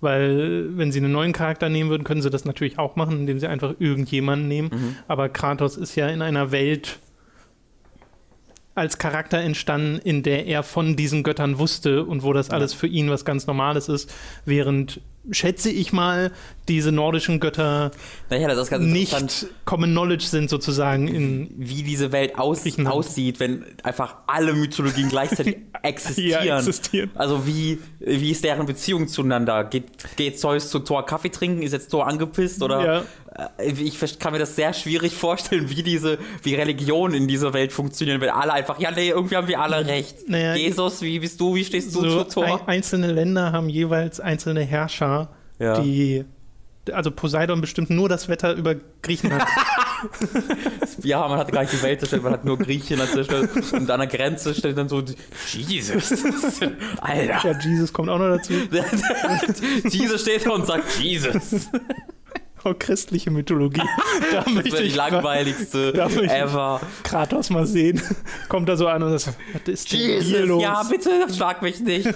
Weil, 0.00 0.76
wenn 0.76 0.90
sie 0.90 0.98
einen 0.98 1.12
neuen 1.12 1.32
Charakter 1.32 1.68
nehmen 1.68 1.88
würden, 1.88 2.02
können 2.02 2.22
sie 2.22 2.30
das 2.30 2.44
natürlich 2.44 2.76
auch 2.76 2.96
machen, 2.96 3.20
indem 3.20 3.38
sie 3.38 3.46
einfach 3.46 3.74
irgendjemanden 3.78 4.48
nehmen. 4.48 4.70
Mhm. 4.72 4.96
Aber 5.06 5.28
Kratos 5.28 5.76
ist 5.76 5.94
ja 5.94 6.08
in 6.08 6.22
einer 6.22 6.50
Welt 6.50 6.98
als 8.74 8.98
Charakter 8.98 9.38
entstanden, 9.38 10.00
in 10.02 10.22
der 10.22 10.46
er 10.46 10.62
von 10.62 10.96
diesen 10.96 11.22
Göttern 11.22 11.58
wusste 11.58 12.04
und 12.04 12.22
wo 12.22 12.32
das 12.32 12.50
alles 12.50 12.72
für 12.72 12.86
ihn 12.86 13.10
was 13.10 13.24
ganz 13.24 13.46
Normales 13.46 13.88
ist, 13.88 14.12
während, 14.46 15.00
schätze 15.30 15.70
ich 15.70 15.92
mal, 15.92 16.32
diese 16.68 16.90
nordischen 16.90 17.38
Götter 17.38 17.90
interessant. 18.82 19.42
nicht 19.42 19.46
Common 19.66 19.90
Knowledge 19.90 20.24
sind 20.24 20.48
sozusagen 20.48 21.06
in 21.08 21.50
wie 21.56 21.82
diese 21.82 22.12
Welt 22.12 22.38
aus, 22.38 22.64
aussieht, 22.86 23.40
wenn 23.40 23.64
einfach 23.82 24.16
alle 24.26 24.54
Mythologien 24.54 25.10
gleichzeitig 25.10 25.58
existieren. 25.82 26.44
Ja, 26.44 26.58
existieren. 26.58 27.10
Also 27.14 27.46
wie, 27.46 27.78
wie 28.00 28.30
ist 28.30 28.42
deren 28.42 28.64
Beziehung 28.64 29.06
zueinander? 29.06 29.64
Geht, 29.64 29.84
geht 30.16 30.40
Zeus 30.40 30.70
zu 30.70 30.78
Thor 30.78 31.04
Kaffee 31.04 31.30
trinken? 31.30 31.62
Ist 31.62 31.72
jetzt 31.72 31.88
Thor 31.88 32.06
angepisst? 32.06 32.62
Oder 32.62 32.84
Ja. 32.84 33.02
Äh, 33.58 33.72
ich 33.72 34.18
kann 34.18 34.32
mir 34.32 34.38
das 34.38 34.56
sehr 34.56 34.72
schwierig 34.74 35.14
vorstellen, 35.14 35.70
wie 35.70 35.82
diese, 35.82 36.18
wie 36.42 36.54
Religionen 36.54 37.14
in 37.14 37.28
dieser 37.28 37.52
Welt 37.52 37.72
funktionieren, 37.72 38.20
wenn 38.20 38.30
alle 38.30 38.52
einfach, 38.52 38.78
ja, 38.78 38.90
nee, 38.90 39.08
irgendwie 39.10 39.36
haben 39.36 39.48
wir 39.48 39.60
alle 39.60 39.86
recht. 39.86 40.28
Naja, 40.28 40.54
Jesus, 40.54 41.02
wie 41.02 41.18
bist 41.18 41.40
du? 41.40 41.54
Wie 41.54 41.64
stehst 41.64 41.94
du 41.94 42.00
so 42.00 42.24
zu 42.24 42.40
Thor? 42.40 42.60
ein, 42.62 42.68
einzelne 42.68 43.12
Länder 43.12 43.52
haben 43.52 43.68
jeweils 43.68 44.20
einzelne 44.20 44.62
Herrscher, 44.62 45.30
Ja. 45.58 45.80
die 45.80 46.24
also 46.90 47.12
Poseidon 47.12 47.60
bestimmt 47.60 47.90
nur 47.90 48.08
das 48.08 48.28
Wetter 48.28 48.54
über 48.54 48.74
Griechenland. 49.02 49.44
Ja, 51.04 51.28
man 51.28 51.38
hat 51.38 51.52
gar 51.52 51.60
nicht 51.60 51.72
die 51.72 51.82
Welt 51.82 52.00
zerstört, 52.00 52.24
man 52.24 52.32
hat 52.32 52.44
nur 52.44 52.58
Griechenland 52.58 53.08
zerstört. 53.12 53.50
Und 53.72 53.88
an 53.88 54.00
der 54.00 54.08
Grenze 54.08 54.52
steht 54.52 54.76
dann 54.76 54.88
so, 54.88 55.00
Jesus, 55.52 56.12
Alter. 57.00 57.48
ja, 57.52 57.60
Jesus 57.60 57.92
kommt 57.92 58.08
auch 58.08 58.18
noch 58.18 58.36
dazu. 58.36 58.52
Jesus 59.88 60.22
steht 60.22 60.44
da 60.44 60.50
und 60.50 60.66
sagt, 60.66 60.98
Jesus. 61.00 61.68
Oh, 62.64 62.74
christliche 62.78 63.30
Mythologie. 63.30 63.80
Da 64.32 64.42
Das 64.42 64.52
möchte 64.54 64.72
wäre 64.72 64.82
die 64.82 64.88
ich 64.88 64.94
langweiligste 64.96 65.92
Da 65.94 66.04
möchte 66.06 66.24
ich- 66.24 66.30
ever. 66.30 66.80
Kratos 67.02 67.50
mal 67.50 67.66
sehen. 67.66 68.00
Kommt 68.48 68.68
da 68.68 68.76
so 68.76 68.86
an 68.88 69.02
und 69.02 69.18
sagt, 69.18 69.36
was 69.52 69.68
ist 69.68 69.92
denn 69.92 69.98
hier 70.00 70.14
Jesus, 70.16 70.48
los? 70.48 70.62
ja, 70.62 70.82
bitte, 70.84 71.26
schlag 71.34 71.60
mich 71.62 71.80
nicht. 71.80 72.08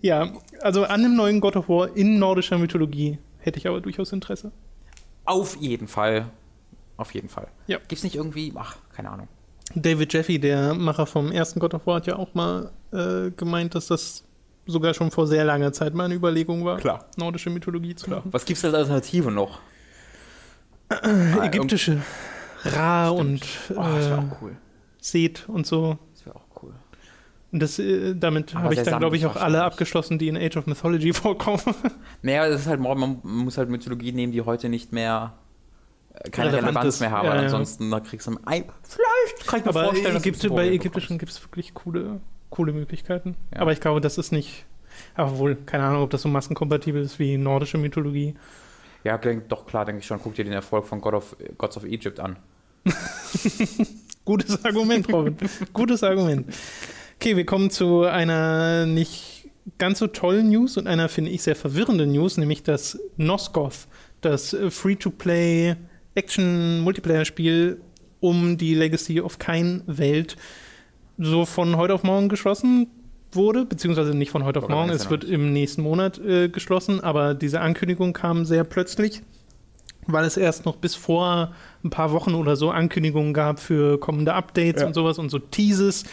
Ja, 0.00 0.32
also 0.62 0.84
an 0.84 1.02
dem 1.02 1.16
neuen 1.16 1.40
God 1.40 1.56
of 1.56 1.68
War 1.68 1.94
in 1.96 2.18
nordischer 2.18 2.56
Mythologie 2.58 3.18
hätte 3.38 3.58
ich 3.58 3.66
aber 3.68 3.80
durchaus 3.80 4.12
Interesse. 4.12 4.52
Auf 5.24 5.56
jeden 5.56 5.86
Fall. 5.88 6.30
Auf 6.96 7.12
jeden 7.14 7.28
Fall. 7.28 7.48
Ja. 7.66 7.78
Gibt's 7.88 8.02
nicht 8.04 8.14
irgendwie, 8.16 8.52
ach, 8.56 8.76
keine 8.94 9.10
Ahnung. 9.10 9.28
David 9.74 10.12
Jeffy, 10.12 10.38
der 10.38 10.72
Macher 10.74 11.06
vom 11.06 11.30
ersten 11.30 11.60
God 11.60 11.74
of 11.74 11.86
War, 11.86 11.96
hat 11.96 12.06
ja 12.06 12.16
auch 12.16 12.32
mal 12.34 12.70
äh, 12.92 13.30
gemeint, 13.32 13.74
dass 13.74 13.88
das 13.88 14.24
sogar 14.66 14.94
schon 14.94 15.10
vor 15.10 15.26
sehr 15.26 15.44
langer 15.44 15.72
Zeit 15.72 15.94
mal 15.94 16.04
eine 16.04 16.14
Überlegung 16.14 16.64
war, 16.64 16.78
Klar. 16.78 17.06
nordische 17.16 17.50
Mythologie 17.50 17.94
zu 17.94 18.10
machen. 18.10 18.28
Was 18.32 18.44
gibt's 18.44 18.64
als 18.64 18.74
Alternative 18.74 19.30
noch? 19.30 19.60
Ägyptische 21.42 22.02
Ra 22.64 23.08
und 23.10 23.42
Oh, 23.70 23.74
äh, 23.74 24.12
auch 24.12 24.40
cool. 24.42 24.56
Seth 25.00 25.48
und 25.48 25.66
so. 25.66 25.98
Das 26.14 26.26
wäre 26.26 26.36
auch 26.36 26.62
cool. 26.62 26.72
Und 27.52 27.60
das, 27.62 27.78
äh, 27.78 28.14
damit 28.14 28.54
habe 28.54 28.74
ich 28.74 28.82
dann, 28.82 28.98
glaube 28.98 29.16
ich, 29.16 29.26
auch 29.26 29.36
alle 29.36 29.62
abgeschlossen, 29.62 30.18
die 30.18 30.28
in 30.28 30.36
Age 30.36 30.56
of 30.56 30.66
Mythology 30.66 31.12
vorkommen. 31.12 31.60
Naja, 32.22 32.48
das 32.48 32.62
ist 32.62 32.66
halt, 32.66 32.80
man 32.80 33.20
muss 33.22 33.58
halt 33.58 33.68
Mythologie 33.68 34.12
nehmen, 34.12 34.32
die 34.32 34.42
heute 34.42 34.68
nicht 34.68 34.92
mehr 34.92 35.34
äh, 36.14 36.30
keine 36.30 36.48
Relevant 36.48 36.68
Relevanz 36.68 36.94
ist. 36.94 37.00
mehr 37.00 37.10
haben. 37.12 37.26
Ja, 37.26 37.34
ja. 37.36 37.42
ansonsten 37.42 37.90
da 37.90 38.00
kriegst 38.00 38.26
du 38.26 38.32
ein, 38.44 38.64
vielleicht 38.82 39.46
kann 39.46 39.60
ich 39.60 39.64
mir 39.64 39.70
Aber 39.70 39.84
vorstellen, 39.84 40.16
Ägypte, 40.16 40.50
bei 40.50 40.68
ägyptischen 40.68 41.18
gibt 41.18 41.32
es 41.32 41.42
wirklich 41.42 41.74
coole, 41.74 42.20
coole 42.56 42.72
Möglichkeiten. 42.72 43.36
Ja. 43.54 43.60
Aber 43.60 43.72
ich 43.72 43.80
glaube, 43.80 44.00
das 44.00 44.18
ist 44.18 44.32
nicht. 44.32 44.64
Aber 45.14 45.38
wohl, 45.38 45.56
keine 45.66 45.84
Ahnung, 45.84 46.02
ob 46.02 46.10
das 46.10 46.22
so 46.22 46.28
massenkompatibel 46.28 47.02
ist 47.02 47.18
wie 47.18 47.36
nordische 47.36 47.76
Mythologie. 47.76 48.34
Ja, 49.04 49.18
klingt 49.18 49.52
doch 49.52 49.66
klar, 49.66 49.84
denke 49.84 50.00
ich 50.00 50.06
schon. 50.06 50.20
Guck 50.20 50.34
dir 50.34 50.44
den 50.44 50.54
Erfolg 50.54 50.86
von 50.86 51.00
God 51.00 51.14
of, 51.14 51.36
Gods 51.58 51.76
of 51.76 51.84
Egypt 51.84 52.18
an. 52.18 52.36
Gutes 54.24 54.64
Argument, 54.64 55.12
Robin. 55.12 55.36
Gutes 55.72 56.02
Argument. 56.02 56.52
Okay, 57.20 57.36
wir 57.36 57.46
kommen 57.46 57.70
zu 57.70 58.02
einer 58.02 58.86
nicht 58.86 59.48
ganz 59.78 59.98
so 59.98 60.06
tollen 60.06 60.48
News 60.48 60.76
und 60.76 60.86
einer, 60.86 61.08
finde 61.08 61.30
ich, 61.30 61.42
sehr 61.42 61.56
verwirrenden 61.56 62.12
News, 62.12 62.36
nämlich 62.38 62.62
das 62.62 62.98
Nosgoth, 63.16 63.86
das 64.22 64.56
Free-to-Play 64.70 65.76
Action-Multiplayer-Spiel 66.14 67.80
um 68.20 68.56
die 68.56 68.74
Legacy 68.74 69.20
of 69.20 69.38
Kain 69.38 69.82
Welt 69.86 70.36
so 71.18 71.46
von 71.46 71.76
heute 71.76 71.94
auf 71.94 72.02
morgen 72.02 72.28
geschlossen 72.28 72.88
wurde, 73.32 73.64
beziehungsweise 73.64 74.14
nicht 74.14 74.30
von 74.30 74.44
heute 74.44 74.60
auf 74.60 74.68
morgen, 74.68 74.90
es 74.90 75.10
wird 75.10 75.24
im 75.24 75.52
nächsten 75.52 75.82
Monat 75.82 76.18
äh, 76.18 76.48
geschlossen, 76.48 77.00
aber 77.00 77.34
diese 77.34 77.60
Ankündigung 77.60 78.12
kam 78.12 78.44
sehr 78.44 78.64
plötzlich, 78.64 79.22
weil 80.06 80.24
es 80.24 80.36
erst 80.36 80.64
noch 80.64 80.76
bis 80.76 80.94
vor 80.94 81.52
ein 81.84 81.90
paar 81.90 82.12
Wochen 82.12 82.34
oder 82.34 82.56
so 82.56 82.70
Ankündigungen 82.70 83.34
gab 83.34 83.58
für 83.58 83.98
kommende 83.98 84.34
Updates 84.34 84.82
ja. 84.82 84.86
und 84.86 84.94
sowas 84.94 85.18
und 85.18 85.30
so 85.30 85.38
Teases 85.38 86.04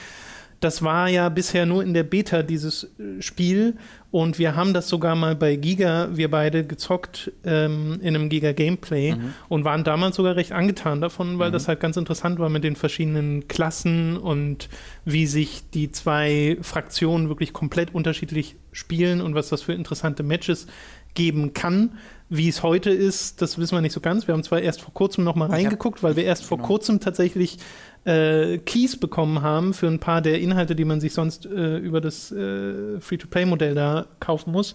das 0.63 0.81
war 0.81 1.09
ja 1.09 1.29
bisher 1.29 1.65
nur 1.65 1.83
in 1.83 1.93
der 1.93 2.03
Beta 2.03 2.43
dieses 2.43 2.83
äh, 2.83 3.21
Spiel 3.21 3.75
und 4.11 4.37
wir 4.37 4.55
haben 4.55 4.73
das 4.73 4.89
sogar 4.89 5.15
mal 5.15 5.35
bei 5.35 5.55
Giga, 5.55 6.09
wir 6.13 6.29
beide 6.29 6.65
gezockt 6.65 7.31
ähm, 7.43 7.99
in 8.01 8.15
einem 8.15 8.29
Giga 8.29 8.51
Gameplay 8.51 9.13
mhm. 9.15 9.33
und 9.49 9.65
waren 9.65 9.83
damals 9.83 10.15
sogar 10.17 10.35
recht 10.35 10.51
angetan 10.51 11.01
davon, 11.01 11.39
weil 11.39 11.49
mhm. 11.49 11.53
das 11.53 11.67
halt 11.67 11.79
ganz 11.79 11.97
interessant 11.97 12.39
war 12.39 12.49
mit 12.49 12.63
den 12.63 12.75
verschiedenen 12.75 13.47
Klassen 13.47 14.17
und 14.17 14.69
wie 15.03 15.25
sich 15.25 15.63
die 15.73 15.91
zwei 15.91 16.57
Fraktionen 16.61 17.27
wirklich 17.27 17.53
komplett 17.53 17.93
unterschiedlich 17.93 18.55
spielen 18.71 19.19
und 19.19 19.35
was 19.35 19.49
das 19.49 19.63
für 19.63 19.73
interessante 19.73 20.23
Matches 20.23 20.67
geben 21.13 21.53
kann. 21.53 21.97
Wie 22.29 22.47
es 22.47 22.63
heute 22.63 22.89
ist, 22.89 23.41
das 23.41 23.57
wissen 23.57 23.75
wir 23.75 23.81
nicht 23.81 23.93
so 23.93 23.99
ganz. 23.99 24.27
Wir 24.27 24.33
haben 24.33 24.43
zwar 24.43 24.61
erst 24.61 24.81
vor 24.81 24.93
kurzem 24.93 25.23
noch 25.23 25.35
mal 25.35 25.49
reingeguckt, 25.49 26.01
weil 26.01 26.15
wir 26.15 26.23
erst 26.23 26.45
vor 26.45 26.57
genau. 26.57 26.67
kurzem 26.67 26.99
tatsächlich 26.99 27.59
äh, 28.05 28.57
Keys 28.59 28.97
bekommen 28.97 29.41
haben 29.41 29.73
für 29.73 29.87
ein 29.87 29.99
paar 29.99 30.21
der 30.21 30.39
Inhalte, 30.39 30.75
die 30.75 30.85
man 30.85 30.99
sich 30.99 31.13
sonst 31.13 31.45
äh, 31.45 31.77
über 31.77 32.01
das 32.01 32.31
äh, 32.31 32.99
Free-to-Play-Modell 32.99 33.75
da 33.75 34.05
kaufen 34.19 34.51
muss. 34.51 34.73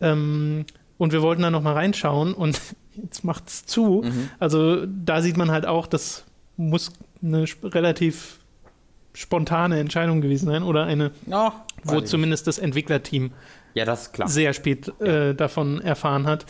Ähm, 0.00 0.64
und 0.98 1.12
wir 1.12 1.22
wollten 1.22 1.42
da 1.42 1.50
noch 1.50 1.62
mal 1.62 1.74
reinschauen 1.74 2.34
und 2.34 2.60
jetzt 2.94 3.24
macht's 3.24 3.64
zu. 3.66 4.02
Mhm. 4.04 4.30
Also 4.38 4.86
da 4.86 5.22
sieht 5.22 5.36
man 5.36 5.50
halt 5.50 5.66
auch, 5.66 5.86
das 5.86 6.24
muss 6.56 6.92
eine 7.22 7.44
relativ 7.62 8.40
spontane 9.14 9.80
Entscheidung 9.80 10.20
gewesen 10.20 10.46
sein 10.46 10.62
oder 10.62 10.84
eine, 10.84 11.10
oh, 11.30 11.50
wo 11.84 12.00
zumindest 12.00 12.46
das 12.46 12.58
Entwicklerteam 12.58 13.32
ja, 13.74 13.84
das 13.84 14.12
sehr 14.26 14.52
spät 14.52 14.88
äh, 15.00 15.34
davon 15.34 15.80
erfahren 15.80 16.26
hat. 16.26 16.46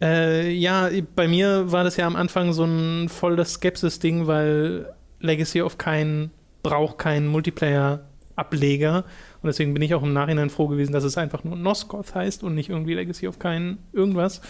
Äh, 0.00 0.50
ja, 0.50 0.88
bei 1.14 1.28
mir 1.28 1.72
war 1.72 1.84
das 1.84 1.96
ja 1.96 2.06
am 2.06 2.16
Anfang 2.16 2.52
so 2.52 2.64
ein 2.64 3.08
voll 3.08 3.36
das 3.36 3.54
Skepsis-Ding, 3.54 4.26
weil 4.26 4.92
Legacy 5.20 5.62
of 5.62 5.78
keinen 5.78 6.30
braucht 6.62 6.98
keinen 6.98 7.26
Multiplayer-Ableger. 7.28 9.04
Und 9.42 9.46
deswegen 9.46 9.72
bin 9.72 9.82
ich 9.82 9.94
auch 9.94 10.02
im 10.02 10.12
Nachhinein 10.12 10.50
froh 10.50 10.68
gewesen, 10.68 10.92
dass 10.92 11.04
es 11.04 11.16
einfach 11.16 11.44
nur 11.44 11.56
Nosgoth 11.56 12.14
heißt 12.14 12.42
und 12.42 12.54
nicht 12.54 12.68
irgendwie 12.68 12.94
Legacy 12.94 13.28
of 13.28 13.38
keinen 13.38 13.78
irgendwas. 13.92 14.40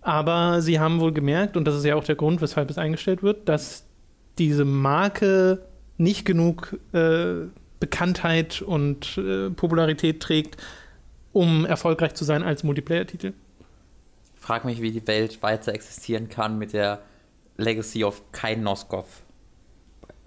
Aber 0.00 0.62
sie 0.62 0.80
haben 0.80 1.00
wohl 1.00 1.12
gemerkt, 1.12 1.56
und 1.56 1.66
das 1.66 1.76
ist 1.76 1.84
ja 1.84 1.94
auch 1.94 2.04
der 2.04 2.16
Grund, 2.16 2.40
weshalb 2.40 2.70
es 2.70 2.78
eingestellt 2.78 3.22
wird, 3.22 3.48
dass 3.48 3.84
diese 4.38 4.64
Marke 4.64 5.62
nicht 5.98 6.24
genug 6.24 6.76
äh, 6.92 7.46
Bekanntheit 7.78 8.62
und 8.62 9.18
äh, 9.18 9.50
Popularität 9.50 10.20
trägt, 10.20 10.56
um 11.32 11.64
erfolgreich 11.64 12.14
zu 12.14 12.24
sein 12.24 12.42
als 12.42 12.64
Multiplayer-Titel. 12.64 13.32
Frag 14.36 14.64
mich, 14.64 14.82
wie 14.82 14.90
die 14.90 15.06
Welt 15.06 15.42
weiter 15.42 15.72
existieren 15.72 16.28
kann 16.28 16.58
mit 16.58 16.72
der 16.72 17.00
Legacy 17.56 18.02
of 18.02 18.22
kein 18.32 18.62
Nosgoth. 18.62 19.21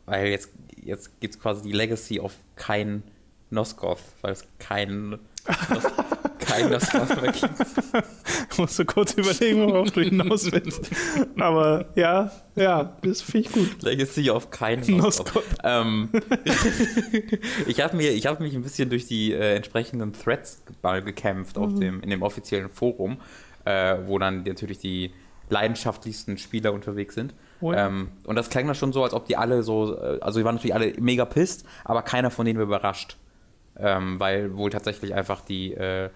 Weil 0.05 0.27
jetzt, 0.27 0.49
jetzt 0.83 1.19
gibt 1.19 1.35
es 1.35 1.39
quasi 1.39 1.63
die 1.63 1.71
Legacy 1.71 2.19
of 2.19 2.33
kein 2.55 3.03
Nosgoth, 3.49 3.99
weil 4.21 4.33
es 4.33 4.45
kein, 4.59 5.09
Nos, 5.09 5.19
kein 6.39 6.69
Nosgoth 6.69 7.21
mehr 7.21 7.31
gibt. 7.31 8.57
Musst 8.57 8.79
du 8.79 8.85
kurz 8.85 9.13
überlegen, 9.13 9.67
worauf 9.67 9.91
du 9.91 10.01
hinaus 10.01 10.51
willst. 10.51 10.89
Aber 11.37 11.85
ja, 11.95 12.31
ja, 12.55 12.97
das 13.01 13.21
finde 13.21 13.47
ich 13.47 13.53
gut. 13.53 13.81
Legacy 13.81 14.29
of 14.29 14.49
kein 14.49 14.81
Nosgoth. 14.81 15.43
Ähm, 15.63 16.09
ich 17.67 17.81
habe 17.81 17.97
hab 17.97 18.39
mich 18.39 18.55
ein 18.55 18.61
bisschen 18.61 18.89
durch 18.89 19.07
die 19.07 19.33
äh, 19.33 19.55
entsprechenden 19.55 20.13
Threads 20.13 20.61
mal 20.81 21.01
gekämpft 21.01 21.57
auf 21.57 21.71
mhm. 21.71 21.79
dem, 21.79 22.01
in 22.01 22.09
dem 22.09 22.21
offiziellen 22.21 22.69
Forum, 22.69 23.17
äh, 23.65 23.97
wo 24.05 24.19
dann 24.19 24.43
natürlich 24.43 24.79
die 24.79 25.11
leidenschaftlichsten 25.49 26.37
Spieler 26.37 26.73
unterwegs 26.73 27.15
sind. 27.15 27.33
Ähm, 27.73 28.09
und 28.25 28.35
das 28.35 28.49
klang 28.49 28.67
dann 28.67 28.75
schon 28.75 28.93
so, 28.93 29.03
als 29.03 29.13
ob 29.13 29.25
die 29.25 29.37
alle 29.37 29.63
so, 29.63 29.97
äh, 29.97 30.19
also 30.21 30.39
die 30.39 30.45
waren 30.45 30.55
natürlich 30.55 30.75
alle 30.75 30.93
mega 30.99 31.25
pisst, 31.25 31.65
aber 31.83 32.01
keiner 32.01 32.31
von 32.31 32.45
denen 32.45 32.59
war 32.59 32.65
überrascht. 32.65 33.17
Ähm, 33.77 34.19
weil 34.19 34.55
wohl 34.55 34.69
tatsächlich 34.69 35.13
einfach 35.13 35.41
die 35.41 35.73
äh, 35.73 36.09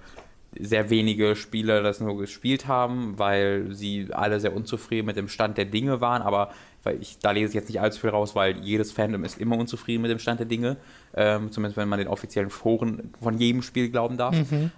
sehr 0.57 0.89
wenige 0.89 1.35
Spieler 1.35 1.83
das 1.83 1.99
nur 1.99 2.17
gespielt 2.17 2.67
haben, 2.67 3.17
weil 3.17 3.67
sie 3.71 4.07
alle 4.11 4.39
sehr 4.39 4.55
unzufrieden 4.55 5.05
mit 5.05 5.17
dem 5.17 5.27
Stand 5.27 5.57
der 5.57 5.65
Dinge 5.65 6.01
waren, 6.01 6.21
aber 6.21 6.51
weil 6.83 7.01
ich, 7.01 7.19
da 7.19 7.31
lese 7.31 7.49
ich 7.49 7.53
jetzt 7.55 7.69
nicht 7.69 7.81
allzu 7.81 7.99
viel 7.99 8.09
raus, 8.09 8.35
weil 8.35 8.57
jedes 8.59 8.91
Fandom 8.91 9.23
ist 9.25 9.39
immer 9.39 9.57
unzufrieden 9.57 10.01
mit 10.01 10.11
dem 10.11 10.19
Stand 10.19 10.39
der 10.39 10.47
Dinge, 10.47 10.77
ähm, 11.13 11.51
zumindest 11.51 11.77
wenn 11.77 11.89
man 11.89 11.99
den 11.99 12.07
offiziellen 12.07 12.49
Foren 12.49 13.13
von 13.21 13.37
jedem 13.37 13.61
Spiel 13.61 13.89
glauben 13.89 14.17
darf. 14.17 14.35
Mhm. 14.35 14.71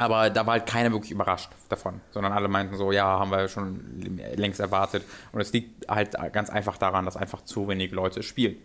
Aber 0.00 0.30
da 0.30 0.46
war 0.46 0.54
halt 0.54 0.64
keiner 0.64 0.92
wirklich 0.92 1.10
überrascht 1.10 1.50
davon, 1.68 2.00
sondern 2.10 2.32
alle 2.32 2.48
meinten 2.48 2.74
so, 2.74 2.90
ja, 2.90 3.04
haben 3.04 3.30
wir 3.30 3.48
schon 3.48 4.08
längst 4.34 4.58
erwartet. 4.58 5.04
Und 5.30 5.42
es 5.42 5.52
liegt 5.52 5.90
halt 5.90 6.16
ganz 6.32 6.48
einfach 6.48 6.78
daran, 6.78 7.04
dass 7.04 7.18
einfach 7.18 7.44
zu 7.44 7.68
wenige 7.68 7.94
Leute 7.94 8.22
spielen. 8.22 8.56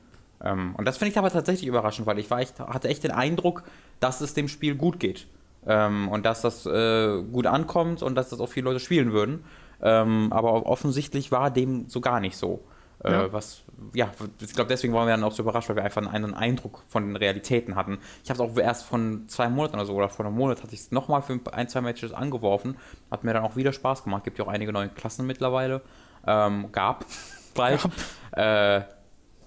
Ähm, 0.42 0.74
und 0.78 0.86
das 0.86 0.96
finde 0.98 1.12
ich 1.12 1.18
aber 1.18 1.30
tatsächlich 1.30 1.68
überraschend, 1.68 2.08
weil 2.08 2.20
ich 2.20 2.32
war 2.32 2.40
echt, 2.40 2.62
hatte 2.62 2.88
echt 2.88 3.04
den 3.04 3.12
Eindruck, 3.12 3.64
dass 4.00 4.22
es 4.22 4.34
dem 4.34 4.48
Spiel 4.48 4.76
gut 4.76 4.98
geht. 5.02 5.28
Ähm, 5.68 6.08
und 6.08 6.26
dass 6.26 6.40
das 6.40 6.66
äh, 6.68 7.22
gut 7.24 7.48
ankommt 7.48 8.02
und 8.02 8.16
dass 8.16 8.30
das 8.30 8.40
auch 8.40 8.48
viele 8.48 8.64
Leute 8.64 8.80
spielen 8.80 9.12
würden. 9.12 9.44
Ähm, 9.82 10.32
aber 10.32 10.66
offensichtlich 10.66 11.34
war 11.34 11.52
dem 11.52 11.90
so 11.90 12.00
gar 12.00 12.22
nicht 12.22 12.38
so. 12.38 12.64
Äh, 13.06 13.12
ja. 13.12 13.34
was, 13.34 13.62
ja, 13.94 14.10
ich 14.42 14.54
glaube, 14.54 14.68
deswegen 14.68 14.92
waren 14.94 15.06
wir 15.06 15.12
dann 15.12 15.24
auch 15.24 15.32
so 15.32 15.44
überrascht, 15.44 15.70
weil 15.70 15.76
wir 15.76 15.84
einfach 15.84 16.06
einen 16.06 16.34
Eindruck 16.34 16.82
von 16.88 17.06
den 17.06 17.16
Realitäten 17.16 17.76
hatten. 17.76 18.00
Ich 18.24 18.32
habe 18.32 18.44
es 18.44 18.50
auch 18.50 18.58
erst 18.58 18.86
von 18.86 19.26
zwei 19.28 19.48
Monaten 19.48 19.76
oder 19.76 19.86
so, 19.86 19.94
oder 19.94 20.10
vor 20.10 20.26
einem 20.26 20.36
Monat 20.36 20.64
hatte 20.64 20.74
ich 20.74 20.80
es 20.80 20.92
nochmal 20.92 21.22
für 21.22 21.40
ein, 21.52 21.70
zwei 21.70 21.82
Matches 21.82 22.14
angeworfen. 22.14 22.78
Hat 23.12 23.24
mir 23.24 23.34
dann 23.34 23.44
auch 23.44 23.56
wieder 23.56 23.74
Spaß 23.74 24.04
gemacht. 24.04 24.24
Gibt 24.24 24.40
ja 24.40 24.46
auch 24.46 24.50
einige 24.50 24.74
neue 24.74 24.90
Klassen 24.90 25.28
mittlerweile. 25.28 25.82
Ähm, 26.26 26.72
gab 26.72 27.06
bald. 27.54 27.88
Äh, 28.32 28.82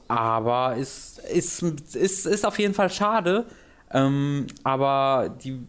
aber 0.07 0.77
es 0.79 1.19
ist, 1.19 1.63
ist, 1.63 1.97
ist, 1.97 2.27
ist 2.27 2.47
auf 2.47 2.59
jeden 2.61 2.75
Fall 2.75 2.91
schade. 2.91 3.47
Ähm, 3.91 4.47
aber 4.63 5.35
die, 5.43 5.67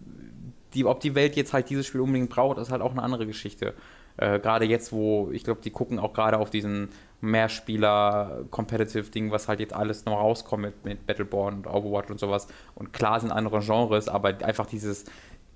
die, 0.76 0.86
ob 0.86 1.00
die 1.00 1.16
Welt 1.16 1.36
jetzt 1.36 1.54
halt 1.54 1.72
dieses 1.72 1.88
Spiel 1.88 2.02
unbedingt 2.02 2.30
braucht, 2.30 2.60
ist 2.60 2.70
halt 2.70 2.84
auch 2.84 2.92
eine 2.92 3.02
andere 3.02 3.26
Geschichte. 3.26 3.74
Äh, 4.18 4.40
gerade 4.40 4.66
jetzt, 4.66 4.92
wo 4.92 5.32
ich 5.32 5.44
glaube, 5.44 5.62
die 5.62 5.72
gucken 5.72 5.98
auch 5.98 6.14
gerade 6.14 6.38
auf 6.38 6.50
diesen 6.50 6.90
Mehrspieler-Competitive-Ding, 7.22 9.32
was 9.32 9.48
halt 9.48 9.60
jetzt 9.60 9.74
alles 9.74 10.06
noch 10.06 10.20
rauskommt 10.20 10.64
mit, 10.64 10.86
mit 10.86 11.06
Battleborn 11.06 11.56
und 11.56 11.68
Overwatch 11.68 12.10
und 12.10 12.20
sowas. 12.20 12.48
Und 12.76 12.94
klar 12.94 13.20
sind 13.20 13.32
andere 13.32 13.60
Genres, 13.60 14.08
aber 14.08 14.30
einfach 14.44 14.66
dieses, 14.66 15.06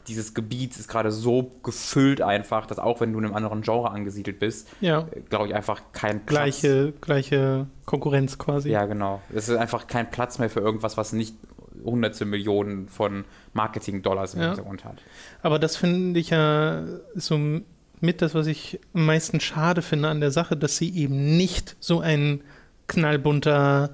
dieses 0.08 0.34
Gebiet 0.34 0.78
ist 0.78 0.88
gerade 0.88 1.12
so 1.12 1.52
gefüllt 1.64 2.22
einfach, 2.22 2.66
dass 2.66 2.80
auch 2.80 3.00
wenn 3.00 3.14
du 3.14 3.20
in 3.20 3.26
einem 3.26 3.36
anderen 3.36 3.62
Genre 3.62 3.92
angesiedelt 3.92 4.40
bist, 4.40 4.68
ja. 4.82 5.08
Glaube 5.30 5.48
ich 5.48 5.56
einfach 5.56 5.82
kein 5.94 6.26
Platz. 6.26 6.62
Gleiche, 6.62 6.94
gleiche 7.00 7.68
Konkurrenz 7.86 8.38
quasi. 8.38 8.70
Ja, 8.70 8.86
genau. 8.86 9.22
Es 9.34 9.50
ist 9.50 9.56
einfach 9.56 9.88
kein 9.88 10.12
Platz 10.12 10.40
mehr 10.40 10.50
für 10.50 10.60
irgendwas, 10.60 10.98
was 10.98 11.14
nicht 11.14 11.36
hunderte 11.84 12.26
Millionen 12.26 12.88
von 12.88 13.26
Marketing-Dollars 13.54 14.36
im 14.36 14.42
ja. 14.42 14.48
Hintergrund 14.48 14.86
hat. 14.86 15.02
Aber 15.42 15.60
das 15.60 15.78
finde 15.78 16.20
ich 16.20 16.30
ja 16.30 16.84
so 17.16 17.62
mit 18.04 18.22
das, 18.22 18.36
was 18.36 18.48
ich 18.48 18.80
am 18.94 19.06
meisten 19.06 19.40
schade 19.40 19.82
finde 19.82 20.10
an 20.10 20.20
der 20.20 20.32
Sache, 20.32 20.58
dass 20.58 20.78
sie 20.78 20.94
eben 20.94 21.38
nicht 21.38 21.78
so 21.80 22.02
ein 22.02 22.42
knallbunter 22.88 23.92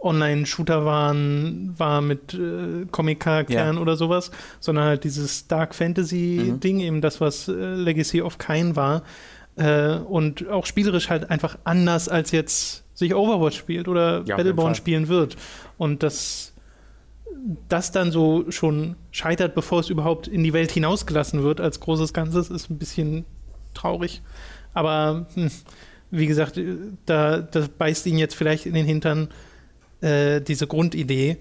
Online-Shooter 0.00 0.84
waren, 0.84 1.74
war 1.76 2.00
mit 2.00 2.34
äh, 2.34 2.86
Comic-Charakteren 2.90 3.76
ja. 3.76 3.82
oder 3.82 3.96
sowas, 3.96 4.30
sondern 4.60 4.84
halt 4.84 5.04
dieses 5.04 5.48
Dark 5.48 5.74
Fantasy-Ding, 5.74 6.76
mhm. 6.76 6.82
eben 6.82 7.00
das, 7.00 7.20
was 7.20 7.48
äh, 7.48 7.52
Legacy 7.52 8.22
of 8.22 8.38
Kain 8.38 8.76
war. 8.76 9.02
Äh, 9.56 9.96
und 9.96 10.48
auch 10.48 10.66
spielerisch 10.66 11.10
halt 11.10 11.30
einfach 11.30 11.58
anders, 11.64 12.08
als 12.08 12.30
jetzt 12.30 12.84
sich 12.94 13.14
Overwatch 13.14 13.58
spielt 13.58 13.88
oder 13.88 14.22
ja, 14.24 14.36
Battleborn 14.36 14.74
spielen 14.74 15.08
wird. 15.08 15.36
Und 15.78 16.02
das, 16.02 16.51
das 17.68 17.90
dann 17.90 18.12
so 18.12 18.50
schon 18.50 18.96
scheitert, 19.10 19.54
bevor 19.54 19.80
es 19.80 19.90
überhaupt 19.90 20.28
in 20.28 20.44
die 20.44 20.52
Welt 20.52 20.70
hinausgelassen 20.70 21.42
wird 21.42 21.60
als 21.60 21.80
großes 21.80 22.12
Ganzes, 22.12 22.50
ist 22.50 22.70
ein 22.70 22.78
bisschen 22.78 23.24
traurig. 23.74 24.22
Aber 24.74 25.26
hm, 25.34 25.50
wie 26.10 26.26
gesagt, 26.26 26.60
da 27.06 27.38
das 27.40 27.68
beißt 27.68 28.06
ihn 28.06 28.18
jetzt 28.18 28.34
vielleicht 28.34 28.66
in 28.66 28.74
den 28.74 28.86
Hintern 28.86 29.28
äh, 30.00 30.40
diese 30.40 30.66
Grundidee. 30.66 31.38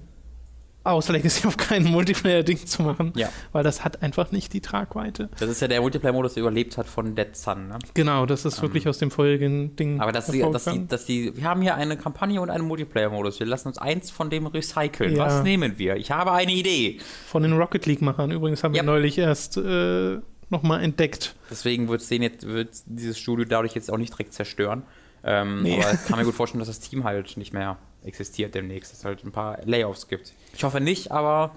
Aus 0.84 1.10
Legacy 1.10 1.48
auf 1.48 1.58
kein 1.58 1.84
Multiplayer-Ding 1.84 2.65
zu 2.65 2.82
machen, 2.84 3.13
Ja. 3.15 3.30
weil 3.52 3.63
das 3.63 3.84
hat 3.84 4.02
einfach 4.02 4.32
nicht 4.32 4.54
die 4.54 4.62
Tragweite. 4.62 5.30
Das 5.39 5.50
ist 5.50 5.62
ja 5.62 5.67
der 5.67 5.82
Multiplayer-Modus, 5.82 6.34
der 6.36 6.41
überlebt 6.41 6.78
hat 6.78 6.88
von 6.88 7.15
Dead 7.15 7.36
Sun. 7.36 7.67
Ne? 7.67 7.80
Genau, 7.94 8.26
das 8.26 8.46
ist 8.46 8.62
wirklich 8.62 8.88
aus 8.88 8.98
dem 8.98 9.12
vorherigen 9.12 9.76
Ding. 9.76 9.96
Ähm, 9.96 10.02
Aber 10.02 10.12
dass 10.12 10.28
die, 10.28 10.39
dass, 10.41 10.65
die, 10.65 10.88
dass 10.88 11.06
die, 11.06 11.36
wir 11.38 11.44
haben 11.44 11.62
hier 11.62 11.76
eine 11.76 11.98
Kampagne 11.98 12.41
und 12.41 12.50
einen 12.50 12.65
Multiplayer-Modus. 12.67 13.39
Wir 13.39 13.48
lassen 13.48 13.67
uns 13.67 13.78
eins 13.78 14.10
von 14.12 14.30
dem 14.30 14.48
recyceln. 14.48 15.15
Ja. 15.15 15.26
Was 15.26 15.44
nehmen 15.44 15.78
wir? 15.78 15.96
Ich 15.98 16.12
habe 16.12 16.32
eine 16.32 16.52
Idee. 16.52 17.00
Von 17.28 17.44
den 17.44 17.54
Rocket 17.54 17.86
League-Machern 17.86 18.32
übrigens 18.32 18.63
haben 18.63 18.74
Ja. 18.74 18.82
wir 18.82 18.88
neulich 18.88 19.17
erst 19.17 19.58
äh, 19.58 20.17
nochmal 20.50 20.84
entdeckt. 20.84 21.36
Deswegen 21.50 21.88
wird 21.89 22.10
den 22.10 22.24
jetzt, 22.24 22.46
wird 22.48 22.70
dieses 22.86 23.20
Studio 23.20 23.46
dadurch 23.46 23.74
jetzt 23.76 23.91
auch 23.91 23.98
nicht 23.98 24.13
direkt 24.13 24.34
zerstören. 24.34 24.84
Ähm, 25.24 25.62
Nee. 25.62 25.80
Aber 25.82 25.94
ich 25.94 26.06
kann 26.08 26.17
mir 26.17 26.26
gut 26.26 26.34
vorstellen, 26.34 26.60
dass 26.60 26.67
das 26.67 26.80
Team 26.80 27.04
halt 27.04 27.38
nicht 27.38 27.54
mehr 27.54 27.78
existiert 28.04 28.56
demnächst. 28.56 28.92
Dass 28.92 29.00
es 29.00 29.06
halt 29.06 29.24
ein 29.24 29.32
paar 29.32 29.60
Layoffs 29.66 30.08
gibt. 30.08 30.34
Ich 30.56 30.64
hoffe 30.64 30.82
nicht, 30.82 31.12
aber 31.12 31.56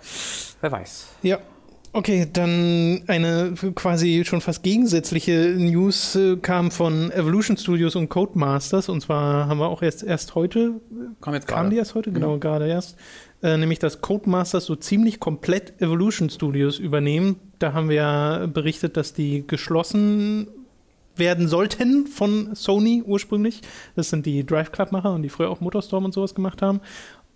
wer 0.61 0.73
weiß. 0.73 1.09
Ja. 1.23 1.39
Okay, 1.97 2.27
dann 2.33 3.05
eine 3.07 3.55
quasi 3.77 4.25
schon 4.25 4.41
fast 4.41 4.65
gegensätzliche 4.65 5.55
News 5.57 6.17
äh, 6.17 6.37
kam 6.39 6.73
von 6.73 7.13
Evolution 7.13 7.57
Studios 7.57 7.95
und 7.95 8.09
Codemasters. 8.09 8.89
Und 8.89 9.01
zwar 9.01 9.47
haben 9.47 9.59
wir 9.59 9.69
auch 9.69 9.81
erst, 9.81 10.03
erst 10.03 10.35
heute, 10.35 10.81
Komm 11.21 11.35
jetzt 11.35 11.47
kam 11.47 11.71
die 11.71 11.77
erst 11.77 11.95
heute? 11.95 12.11
Genau, 12.11 12.39
gerade 12.39 12.67
erst. 12.67 12.97
Äh, 13.45 13.59
nämlich, 13.59 13.79
dass 13.79 14.01
Codemasters 14.01 14.65
so 14.65 14.75
ziemlich 14.75 15.21
komplett 15.21 15.81
Evolution 15.81 16.31
Studios 16.31 16.81
übernehmen. 16.81 17.37
Da 17.61 17.75
haben 17.75 17.89
wir 17.89 17.97
ja 17.97 18.47
berichtet, 18.47 18.97
dass 18.97 19.13
die 19.13 19.47
geschlossen 19.47 20.49
werden 21.17 21.49
sollten 21.49 22.07
von 22.07 22.55
Sony 22.55 23.03
ursprünglich. 23.05 23.61
Das 23.97 24.11
sind 24.11 24.27
die 24.27 24.45
Drive 24.45 24.73
Club-Macher 24.73 25.13
und 25.13 25.23
die 25.23 25.29
früher 25.29 25.51
auch 25.51 25.61
Motorstorm 25.61 26.05
und 26.05 26.13
sowas 26.15 26.35
gemacht 26.35 26.63
haben. 26.63 26.81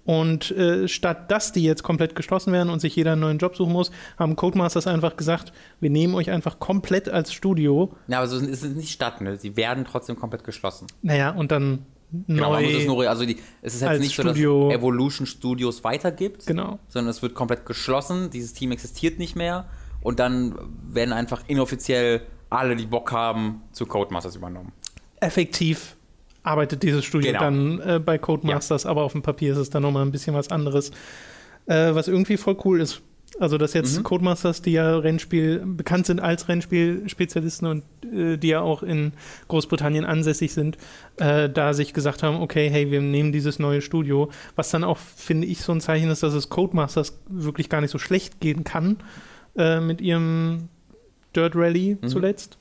Und 0.05 0.51
äh, 0.53 0.89
statt 0.89 1.31
dass 1.31 1.53
die 1.53 1.63
jetzt 1.63 1.83
komplett 1.83 2.15
geschlossen 2.17 2.51
werden 2.53 2.71
und 2.71 2.81
sich 2.81 2.97
jeder 2.97 3.13
einen 3.13 3.21
neuen 3.21 3.37
Job 3.39 3.57
suchen 3.57 3.75
muss, 3.75 3.91
haben 4.19 4.37
Codemasters 4.37 4.87
einfach 4.87 5.17
gesagt, 5.17 5.53
wir 5.81 5.91
nehmen 5.91 6.15
euch 6.15 6.31
einfach 6.31 6.59
komplett 6.59 7.11
als 7.11 7.33
Studio. 7.33 7.93
Ja, 8.07 8.19
aber 8.19 8.27
so 8.27 8.39
ist 8.39 8.65
es 8.65 8.75
nicht 8.75 8.91
statt. 8.91 9.21
Ne? 9.21 9.37
Sie 9.37 9.57
werden 9.59 9.85
trotzdem 9.85 10.17
komplett 10.17 10.45
geschlossen. 10.45 10.87
Naja, 11.03 11.31
und 11.33 11.53
dann 11.53 11.85
Genau, 12.27 12.53
man 12.53 12.63
muss 12.65 12.73
es 12.73 12.87
neu. 12.87 12.95
nur, 13.03 13.11
also 13.11 13.27
die, 13.27 13.37
es 13.61 13.75
ist 13.75 13.83
jetzt 13.83 14.01
nicht 14.01 14.15
Studio- 14.15 14.63
so, 14.63 14.69
dass 14.71 14.79
Evolution 14.79 15.27
Studios 15.27 15.85
weitergibt, 15.85 16.47
Genau. 16.47 16.79
sondern 16.89 17.11
es 17.11 17.21
wird 17.21 17.35
komplett 17.35 17.67
geschlossen. 17.67 18.31
Dieses 18.31 18.55
Team 18.55 18.73
existiert 18.73 19.19
nicht 19.19 19.37
mehr 19.37 19.67
und 20.01 20.19
dann 20.19 20.55
werden 20.91 21.13
einfach 21.13 21.43
inoffiziell 21.49 22.23
alle, 22.51 22.77
die 22.77 22.87
Bock 22.87 23.13
haben, 23.13 23.63
zu 23.73 23.87
Codemasters 23.87 24.37
übernommen. 24.37 24.73
effektiv 25.21 25.97
arbeitet 26.45 26.83
dieses 26.83 27.05
Studio 27.05 27.33
Genau. 27.33 27.41
dann 27.43 27.81
äh, 27.81 27.99
bei 27.99 28.17
Codemasters, 28.19 28.87
aber 28.87 29.03
auf 29.03 29.13
dem 29.13 29.23
Papier 29.23 29.53
ist 29.53 29.59
es 29.59 29.71
dann 29.71 29.83
nochmal 29.83 30.05
ein 30.07 30.13
bisschen 30.13 30.35
was 30.35 30.51
anderes. 30.51 30.91
Äh, 31.67 31.95
was 31.95 32.09
irgendwie 32.09 32.37
voll 32.39 32.57
cool 32.65 32.81
ist. 32.81 33.03
Also, 33.39 33.59
dass 33.59 33.75
jetzt 33.75 33.99
Mhm. 33.99 34.03
Codemasters, 34.05 34.63
die 34.63 34.73
ja 34.73 34.97
Rennspiel 34.97 35.59
bekannt 35.67 36.07
sind 36.07 36.19
als 36.21 36.49
Rennspielspezialisten 36.49 37.69
und 37.69 37.83
äh, 38.11 38.39
die 38.39 38.49
ja 38.49 38.61
auch 38.63 38.83
in 38.83 39.13
Großbritannien 39.49 40.07
ansässig 40.07 40.55
sind, 40.55 40.79
äh, 41.19 41.51
da 41.51 41.75
sich 41.75 41.93
gesagt 41.93 42.23
haben, 42.23 42.41
okay, 42.41 42.71
hey, 42.71 42.91
wir 42.91 43.03
nehmen 43.03 43.31
dieses 43.33 43.59
neue 43.59 43.83
Studio, 43.83 44.31
was 44.57 44.71
dann 44.71 44.83
auch, 44.85 44.97
finde 44.97 45.47
ich, 45.47 45.61
so 45.61 45.73
ein 45.73 45.81
Zeichen 45.83 46.09
ist, 46.11 46.23
dass 46.23 46.33
es 46.33 46.49
Codemasters 46.49 47.21
wirklich 47.29 47.69
gar 47.69 47.83
nicht 47.83 47.91
so 47.91 47.99
schlecht 47.99 48.41
gehen 48.41 48.65
kann 48.65 48.97
äh, 49.57 49.81
mit 49.81 50.01
ihrem 50.01 50.69
Dirt 51.35 51.55
Rally 51.57 51.99
Mhm. 52.01 52.09
zuletzt. 52.09 52.59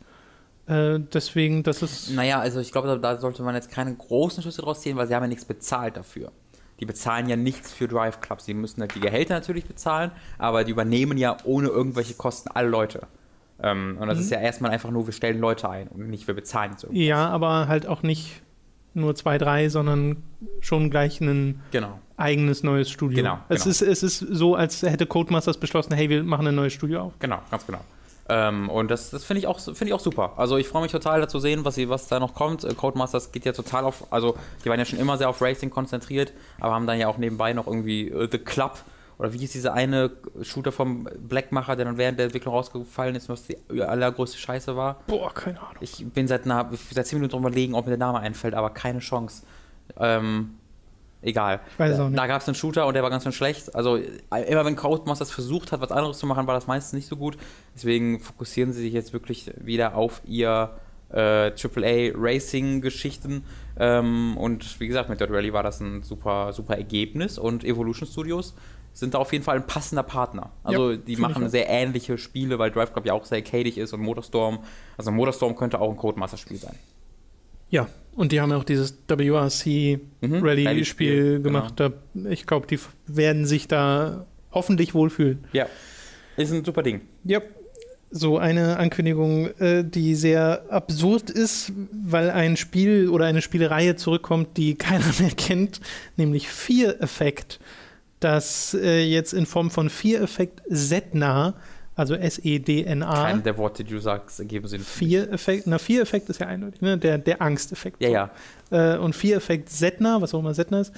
Äh, 0.67 0.99
deswegen, 1.13 1.63
das 1.63 1.81
ist 1.81 2.11
Naja, 2.13 2.39
also 2.39 2.59
ich 2.59 2.71
glaube, 2.71 2.99
da, 3.01 3.17
sollte 3.19 3.41
man 3.43 3.55
jetzt 3.55 3.71
keine 3.71 3.95
großen 3.95 4.41
Schlüsse 4.41 4.61
draus 4.61 4.81
ziehen, 4.81 4.97
weil 4.97 5.07
sie 5.07 5.15
haben 5.15 5.23
ja 5.23 5.29
nichts 5.29 5.45
bezahlt 5.45 5.95
dafür. 5.95 6.31
Die 6.79 6.85
bezahlen 6.85 7.27
ja 7.29 7.35
nichts 7.37 7.71
für 7.71 7.87
Drive 7.87 8.19
Clubs. 8.19 8.45
Sie 8.45 8.53
müssen 8.53 8.81
halt 8.81 8.93
die 8.93 8.99
Gehälter 8.99 9.33
natürlich 9.33 9.65
bezahlen, 9.65 10.11
aber 10.37 10.63
die 10.63 10.71
übernehmen 10.71 11.17
ja 11.17 11.37
ohne 11.45 11.69
irgendwelche 11.69 12.13
Kosten 12.15 12.49
alle 12.53 12.67
Leute. 12.69 13.07
Ähm, 13.63 13.97
und 13.99 14.07
das 14.07 14.19
ist 14.19 14.29
ja 14.29 14.39
erstmal 14.39 14.69
einfach 14.71 14.91
nur, 14.91 15.07
wir 15.07 15.13
stellen 15.13 15.39
Leute 15.39 15.67
ein 15.69 15.87
und 15.87 16.09
nicht, 16.09 16.27
wir 16.27 16.35
bezahlen 16.35 16.75
irgendwie. 16.83 17.07
Ja, 17.07 17.29
aber 17.29 17.67
halt 17.67 17.87
auch 17.87 18.03
nicht 18.03 18.43
nur 18.93 19.15
zwei, 19.15 19.37
drei, 19.39 19.69
sondern 19.69 20.17
schon 20.59 20.89
gleich 20.91 21.19
ein 21.21 21.61
Genau. 21.71 21.99
eigenes 22.17 22.61
neues 22.61 22.89
Studio. 22.91 23.15
Genau, 23.17 23.39
Es, 23.49 23.63
genau. 23.63 23.71
Ist, 23.71 23.81
es 23.81 24.03
ist 24.03 24.19
so, 24.19 24.53
als 24.55 24.83
hätte 24.83 25.05
Codemasters 25.07 25.57
beschlossen, 25.57 25.93
hey, 25.93 26.09
wir 26.09 26.23
machen 26.23 26.45
ein 26.45 26.55
neues 26.55 26.73
Studio 26.73 27.01
auf. 27.01 27.13
Genau, 27.19 27.39
ganz 27.49 27.65
genau. 27.65 27.79
Ähm, 28.29 28.69
und 28.69 28.91
das, 28.91 29.09
das 29.11 29.23
finde 29.23 29.39
ich, 29.39 29.47
auch- 29.47 29.59
finde 29.59 29.85
ich 29.85 29.93
auch 29.93 29.99
super. 29.99 30.33
Also 30.37 30.57
ich 30.57 30.67
freue 30.67 30.81
mich 30.81 30.91
total 30.91 31.21
da 31.21 31.27
zu 31.27 31.39
sehen, 31.39 31.63
was, 31.65 31.75
sie, 31.75 31.87
was 31.89 32.07
da 32.07 32.19
noch 32.19 32.33
kommt. 32.33 32.63
Äh, 32.63 32.73
Codemasters 32.73 33.31
geht 33.31 33.45
ja 33.45 33.53
total 33.53 33.85
auf, 33.85 34.11
also 34.11 34.35
die 34.65 34.69
waren 34.69 34.79
ja 34.79 34.85
schon 34.85 34.99
immer 34.99 35.17
sehr 35.17 35.29
auf 35.29 35.41
Racing 35.41 35.69
konzentriert, 35.69 36.33
aber 36.59 36.73
haben 36.73 36.87
dann 36.87 36.99
ja 36.99 37.07
auch 37.07 37.17
nebenbei 37.17 37.53
noch 37.53 37.67
irgendwie 37.67 38.09
äh, 38.09 38.27
The 38.31 38.37
Club 38.39 38.79
oder 39.17 39.33
wie 39.33 39.37
hieß 39.39 39.51
dieser 39.53 39.73
eine 39.73 40.11
Shooter 40.43 40.71
vom 40.71 41.07
Blackmacher, 41.17 41.75
der 41.75 41.85
dann 41.85 41.97
während 41.97 42.19
der 42.19 42.25
Entwicklung 42.25 42.53
rausgefallen 42.53 43.15
ist, 43.15 43.29
was 43.29 43.45
die 43.47 43.57
allergrößte 43.81 44.37
Scheiße 44.37 44.75
war. 44.75 45.01
Boah, 45.07 45.33
keine 45.33 45.59
Ahnung. 45.59 45.73
Ich 45.79 46.05
bin 46.13 46.27
seit, 46.27 46.45
einer, 46.45 46.69
seit 46.91 47.07
10 47.07 47.17
Minuten 47.19 47.31
drüber 47.31 47.47
überlegen, 47.47 47.73
ob 47.73 47.85
mir 47.85 47.91
der 47.97 47.97
Name 48.05 48.19
einfällt, 48.19 48.53
aber 48.53 48.69
keine 48.71 48.99
Chance. 48.99 49.43
Ähm, 49.99 50.55
egal. 51.21 51.61
Ich 51.73 51.79
weiß 51.79 51.93
es 51.93 51.99
auch 51.99 52.09
nicht. 52.09 52.17
Da 52.17 52.27
gab 52.27 52.41
es 52.41 52.47
einen 52.47 52.55
Shooter 52.55 52.87
und 52.87 52.93
der 52.93 53.03
war 53.03 53.09
ganz 53.09 53.23
schön 53.23 53.31
schlecht. 53.31 53.75
Also 53.75 53.95
immer 53.95 54.65
wenn 54.65 54.75
Codemasters 54.75 55.31
versucht 55.31 55.71
hat, 55.71 55.81
was 55.81 55.91
anderes 55.91 56.17
zu 56.17 56.25
machen, 56.25 56.47
war 56.47 56.53
das 56.53 56.67
meistens 56.67 56.93
nicht 56.93 57.07
so 57.07 57.15
gut. 57.17 57.37
Deswegen 57.75 58.19
fokussieren 58.19 58.73
sie 58.73 58.81
sich 58.81 58.93
jetzt 58.93 59.13
wirklich 59.13 59.51
wieder 59.59 59.95
auf 59.95 60.21
ihr 60.25 60.71
äh, 61.11 61.51
AAA 61.51 62.11
Racing-Geschichten. 62.15 63.43
Ähm, 63.79 64.37
und 64.37 64.79
wie 64.79 64.87
gesagt, 64.87 65.09
mit 65.09 65.19
Dirt 65.19 65.31
Rally 65.31 65.53
war 65.53 65.63
das 65.63 65.79
ein 65.79 66.03
super, 66.03 66.53
super 66.53 66.77
Ergebnis 66.77 67.37
und 67.37 67.63
Evolution 67.63 68.07
Studios 68.07 68.55
sind 68.93 69.13
da 69.13 69.19
auf 69.19 69.31
jeden 69.31 69.43
Fall 69.43 69.57
ein 69.57 69.67
passender 69.67 70.01
Partner. 70.01 70.49
Also 70.63 70.91
Ja, 70.91 70.97
die 70.97 71.17
machen 71.17 71.49
sehr 71.49 71.69
ähnliche 71.69 72.17
Spiele, 72.17 72.57
weil 72.57 72.71
Drive 72.71 72.93
Club 72.93 73.05
ja 73.05 73.13
auch 73.13 73.25
sehr 73.25 73.37
arcadig 73.37 73.77
ist 73.77 73.93
und 73.93 74.01
Motorstorm. 74.01 74.59
Also 74.97 75.11
Motorstorm 75.11 75.55
könnte 75.55 75.79
auch 75.79 75.91
ein 75.91 75.97
Codemaster-Spiel 75.97 76.57
sein. 76.57 76.75
Ja, 77.69 77.87
und 78.15 78.31
die 78.31 78.41
haben 78.41 78.49
ja 78.51 78.57
auch 78.57 78.63
dieses 78.63 78.97
WRC 79.07 79.99
Mhm, 80.21 80.41
genau. 80.43 81.43
gemacht. 81.43 81.73
Da, 81.79 81.91
ich 82.29 82.45
glaube, 82.47 82.67
die 82.67 82.79
werden 83.05 83.45
sich 83.45 83.67
da 83.67 84.25
hoffentlich 84.51 84.93
wohlfühlen. 84.93 85.43
Ja. 85.53 85.67
Ist 86.35 86.51
ein 86.51 86.63
super 86.65 86.83
Ding. 86.83 87.01
Ja, 87.23 87.41
so 88.09 88.37
eine 88.37 88.77
Ankündigung, 88.77 89.47
äh, 89.59 89.83
die 89.83 90.15
sehr 90.15 90.65
absurd 90.69 91.29
ist, 91.29 91.73
weil 91.91 92.29
ein 92.31 92.55
Spiel 92.55 93.09
oder 93.09 93.25
eine 93.25 93.41
Spielereihe 93.41 93.95
zurückkommt, 93.97 94.55
die 94.57 94.75
keiner 94.79 95.11
mehr 95.19 95.31
kennt, 95.31 95.81
nämlich 96.15 96.47
Fear 96.47 97.01
Effect, 97.01 97.59
das 98.19 98.73
äh, 98.73 99.03
jetzt 99.03 99.33
in 99.33 99.45
Form 99.45 99.69
von 99.69 99.89
Fear 99.89 100.21
Effect 100.23 100.61
Setna, 100.67 101.55
also 101.97 102.13
S-E-D-N-A, 102.13 103.25
Keine 103.25 103.41
der 103.41 103.57
Worte, 103.57 103.83
die 103.83 103.91
du 103.91 103.99
sagst, 103.99 104.39
ergeben 104.39 104.67
Sinn. 104.67 104.81
Fear 104.81 105.31
Effect, 105.33 105.65
na 105.65 105.79
Fear 105.79 106.03
Effect 106.03 106.29
ist 106.29 106.39
ja 106.39 106.45
eindeutig, 106.45 106.79
ne? 106.79 106.97
der, 106.97 107.17
der 107.17 107.41
Angsteffekt. 107.41 108.01
Ja, 108.01 108.09
ja. 108.09 108.31
Äh, 108.69 108.97
und 108.99 109.15
Fear 109.15 109.37
Effect 109.37 109.69
Setna, 109.69 110.21
was 110.21 110.33
auch 110.35 110.39
immer 110.39 110.53
Setna 110.53 110.81
ist, 110.81 110.93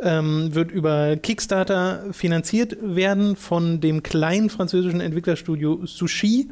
ähm, 0.00 0.54
wird 0.54 0.70
über 0.70 1.16
Kickstarter 1.16 2.06
finanziert 2.12 2.78
werden 2.80 3.36
von 3.36 3.80
dem 3.80 4.02
kleinen 4.02 4.48
französischen 4.48 5.02
Entwicklerstudio 5.02 5.84
Sushi, 5.84 6.50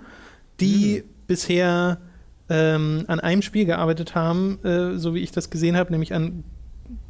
die 0.61 1.03
bisher 1.27 1.99
ähm, 2.51 3.05
an 3.07 3.19
einem 3.21 3.41
Spiel 3.41 3.65
gearbeitet 3.65 4.15
haben, 4.15 4.59
äh, 4.63 4.99
so 4.99 5.15
wie 5.15 5.21
ich 5.21 5.33
das 5.33 5.49
gesehen 5.49 5.77
habe, 5.77 5.91
nämlich 5.91 6.13
an 6.13 6.45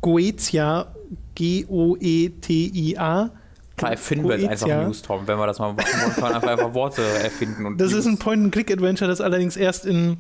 Goetia, 0.03 0.95
E 0.95 1.17
G-O-E-T-I-A. 1.35 3.31
Erfinden 3.83 4.29
wir 4.29 4.39
jetzt 4.39 4.65
einfach. 4.65 4.85
News, 4.87 5.03
Tom. 5.03 5.27
Wenn 5.27 5.39
wir 5.39 5.47
das 5.47 5.59
mal 5.59 5.73
machen 5.73 5.87
wollen, 6.21 6.35
einfach, 6.35 6.49
einfach 6.51 6.75
Worte 6.75 7.03
erfinden. 7.23 7.67
Und 7.67 7.81
Das 7.81 7.91
News. 7.93 8.01
ist 8.01 8.07
ein 8.07 8.19
Point-and-Click-Adventure, 8.19 9.09
das 9.09 9.21
allerdings 9.21 9.57
erst 9.57 9.85
in 9.87 10.17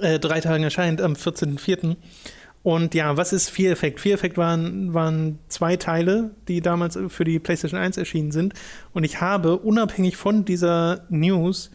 äh, 0.00 0.18
drei 0.18 0.40
Tagen 0.40 0.62
erscheint, 0.64 1.00
am 1.00 1.14
14.04. 1.14 1.96
Und 2.62 2.94
ja, 2.94 3.16
was 3.16 3.32
ist 3.32 3.50
Fear 3.50 3.72
Effect? 3.72 4.00
Fear 4.00 4.14
Effect 4.14 4.38
waren, 4.38 4.94
waren 4.94 5.38
zwei 5.48 5.76
Teile, 5.76 6.30
die 6.48 6.62
damals 6.62 6.98
für 7.08 7.24
die 7.24 7.38
PlayStation 7.38 7.78
1 7.78 7.98
erschienen 7.98 8.32
sind. 8.32 8.54
Und 8.94 9.04
ich 9.04 9.20
habe 9.20 9.58
unabhängig 9.58 10.16
von 10.16 10.44
dieser 10.46 11.04
News 11.10 11.70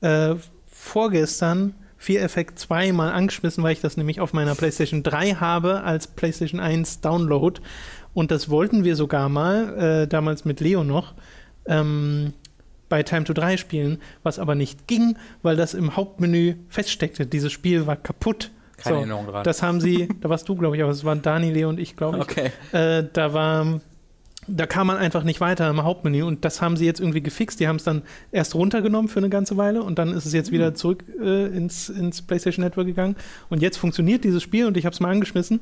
äh, 0.00 0.36
vorgestern 0.70 1.74
Fear 1.96 2.22
Effect 2.22 2.56
2 2.60 2.92
mal 2.92 3.10
angeschmissen, 3.10 3.64
weil 3.64 3.72
ich 3.72 3.80
das 3.80 3.96
nämlich 3.96 4.20
auf 4.20 4.32
meiner 4.32 4.54
PlayStation 4.54 5.02
3 5.02 5.32
habe 5.34 5.82
als 5.82 6.06
PlayStation 6.06 6.60
1 6.60 7.00
Download. 7.00 7.60
Und 8.18 8.32
das 8.32 8.50
wollten 8.50 8.82
wir 8.82 8.96
sogar 8.96 9.28
mal, 9.28 10.02
äh, 10.02 10.08
damals 10.08 10.44
mit 10.44 10.58
Leo 10.58 10.82
noch, 10.82 11.14
ähm, 11.66 12.32
bei 12.88 13.04
Time 13.04 13.22
to 13.22 13.32
3 13.32 13.56
spielen, 13.56 14.00
was 14.24 14.40
aber 14.40 14.56
nicht 14.56 14.88
ging, 14.88 15.16
weil 15.42 15.54
das 15.54 15.72
im 15.72 15.94
Hauptmenü 15.94 16.56
feststeckte. 16.68 17.26
Dieses 17.26 17.52
Spiel 17.52 17.86
war 17.86 17.94
kaputt. 17.94 18.50
Keine 18.76 18.96
Erinnerung 18.96 19.28
dran. 19.28 19.44
Das 19.44 19.62
haben 19.62 19.80
sie, 19.80 20.08
da 20.20 20.28
warst 20.28 20.48
du, 20.48 20.56
glaube 20.56 20.74
ich, 20.74 20.82
aber 20.82 20.90
es 20.90 21.04
waren 21.04 21.22
Dani, 21.22 21.52
Leo 21.52 21.68
und 21.68 21.78
ich, 21.78 21.94
glaube 21.94 22.16
ich. 22.16 22.22
Okay. 22.24 22.50
Äh, 22.72 23.04
da 23.12 23.34
war, 23.34 23.80
da 24.48 24.66
kam 24.66 24.88
man 24.88 24.96
einfach 24.96 25.22
nicht 25.22 25.40
weiter 25.40 25.70
im 25.70 25.84
Hauptmenü 25.84 26.24
und 26.24 26.44
das 26.44 26.60
haben 26.60 26.76
sie 26.76 26.86
jetzt 26.86 26.98
irgendwie 26.98 27.20
gefixt. 27.20 27.60
Die 27.60 27.68
haben 27.68 27.76
es 27.76 27.84
dann 27.84 28.02
erst 28.32 28.56
runtergenommen 28.56 29.08
für 29.08 29.20
eine 29.20 29.28
ganze 29.28 29.56
Weile 29.56 29.84
und 29.84 29.96
dann 29.96 30.12
ist 30.12 30.26
es 30.26 30.32
jetzt 30.32 30.50
Mhm. 30.50 30.54
wieder 30.54 30.74
zurück 30.74 31.04
äh, 31.22 31.46
ins, 31.56 31.88
ins 31.88 32.20
PlayStation 32.22 32.64
Network 32.64 32.88
gegangen 32.88 33.14
und 33.48 33.62
jetzt 33.62 33.76
funktioniert 33.76 34.24
dieses 34.24 34.42
Spiel 34.42 34.66
und 34.66 34.76
ich 34.76 34.86
habe 34.86 34.94
es 34.94 34.98
mal 34.98 35.12
angeschmissen. 35.12 35.60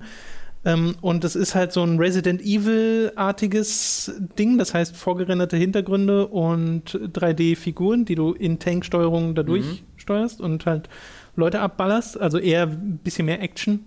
Ähm, 0.66 0.96
und 1.00 1.22
es 1.24 1.36
ist 1.36 1.54
halt 1.54 1.72
so 1.72 1.82
ein 1.84 1.96
Resident 1.98 2.42
Evil-artiges 2.42 4.12
Ding, 4.38 4.58
das 4.58 4.74
heißt 4.74 4.96
vorgerenderte 4.96 5.56
Hintergründe 5.56 6.26
und 6.26 6.92
3D-Figuren, 6.92 8.04
die 8.04 8.16
du 8.16 8.32
in 8.32 8.58
Tanksteuerung 8.58 9.34
dadurch 9.34 9.64
Mhm. 9.64 9.78
steuerst 9.96 10.40
und 10.40 10.66
halt 10.66 10.88
Leute 11.36 11.60
abballerst. 11.60 12.20
Also 12.20 12.38
eher 12.38 12.64
ein 12.64 12.98
bisschen 13.02 13.26
mehr 13.26 13.40
Action, 13.42 13.80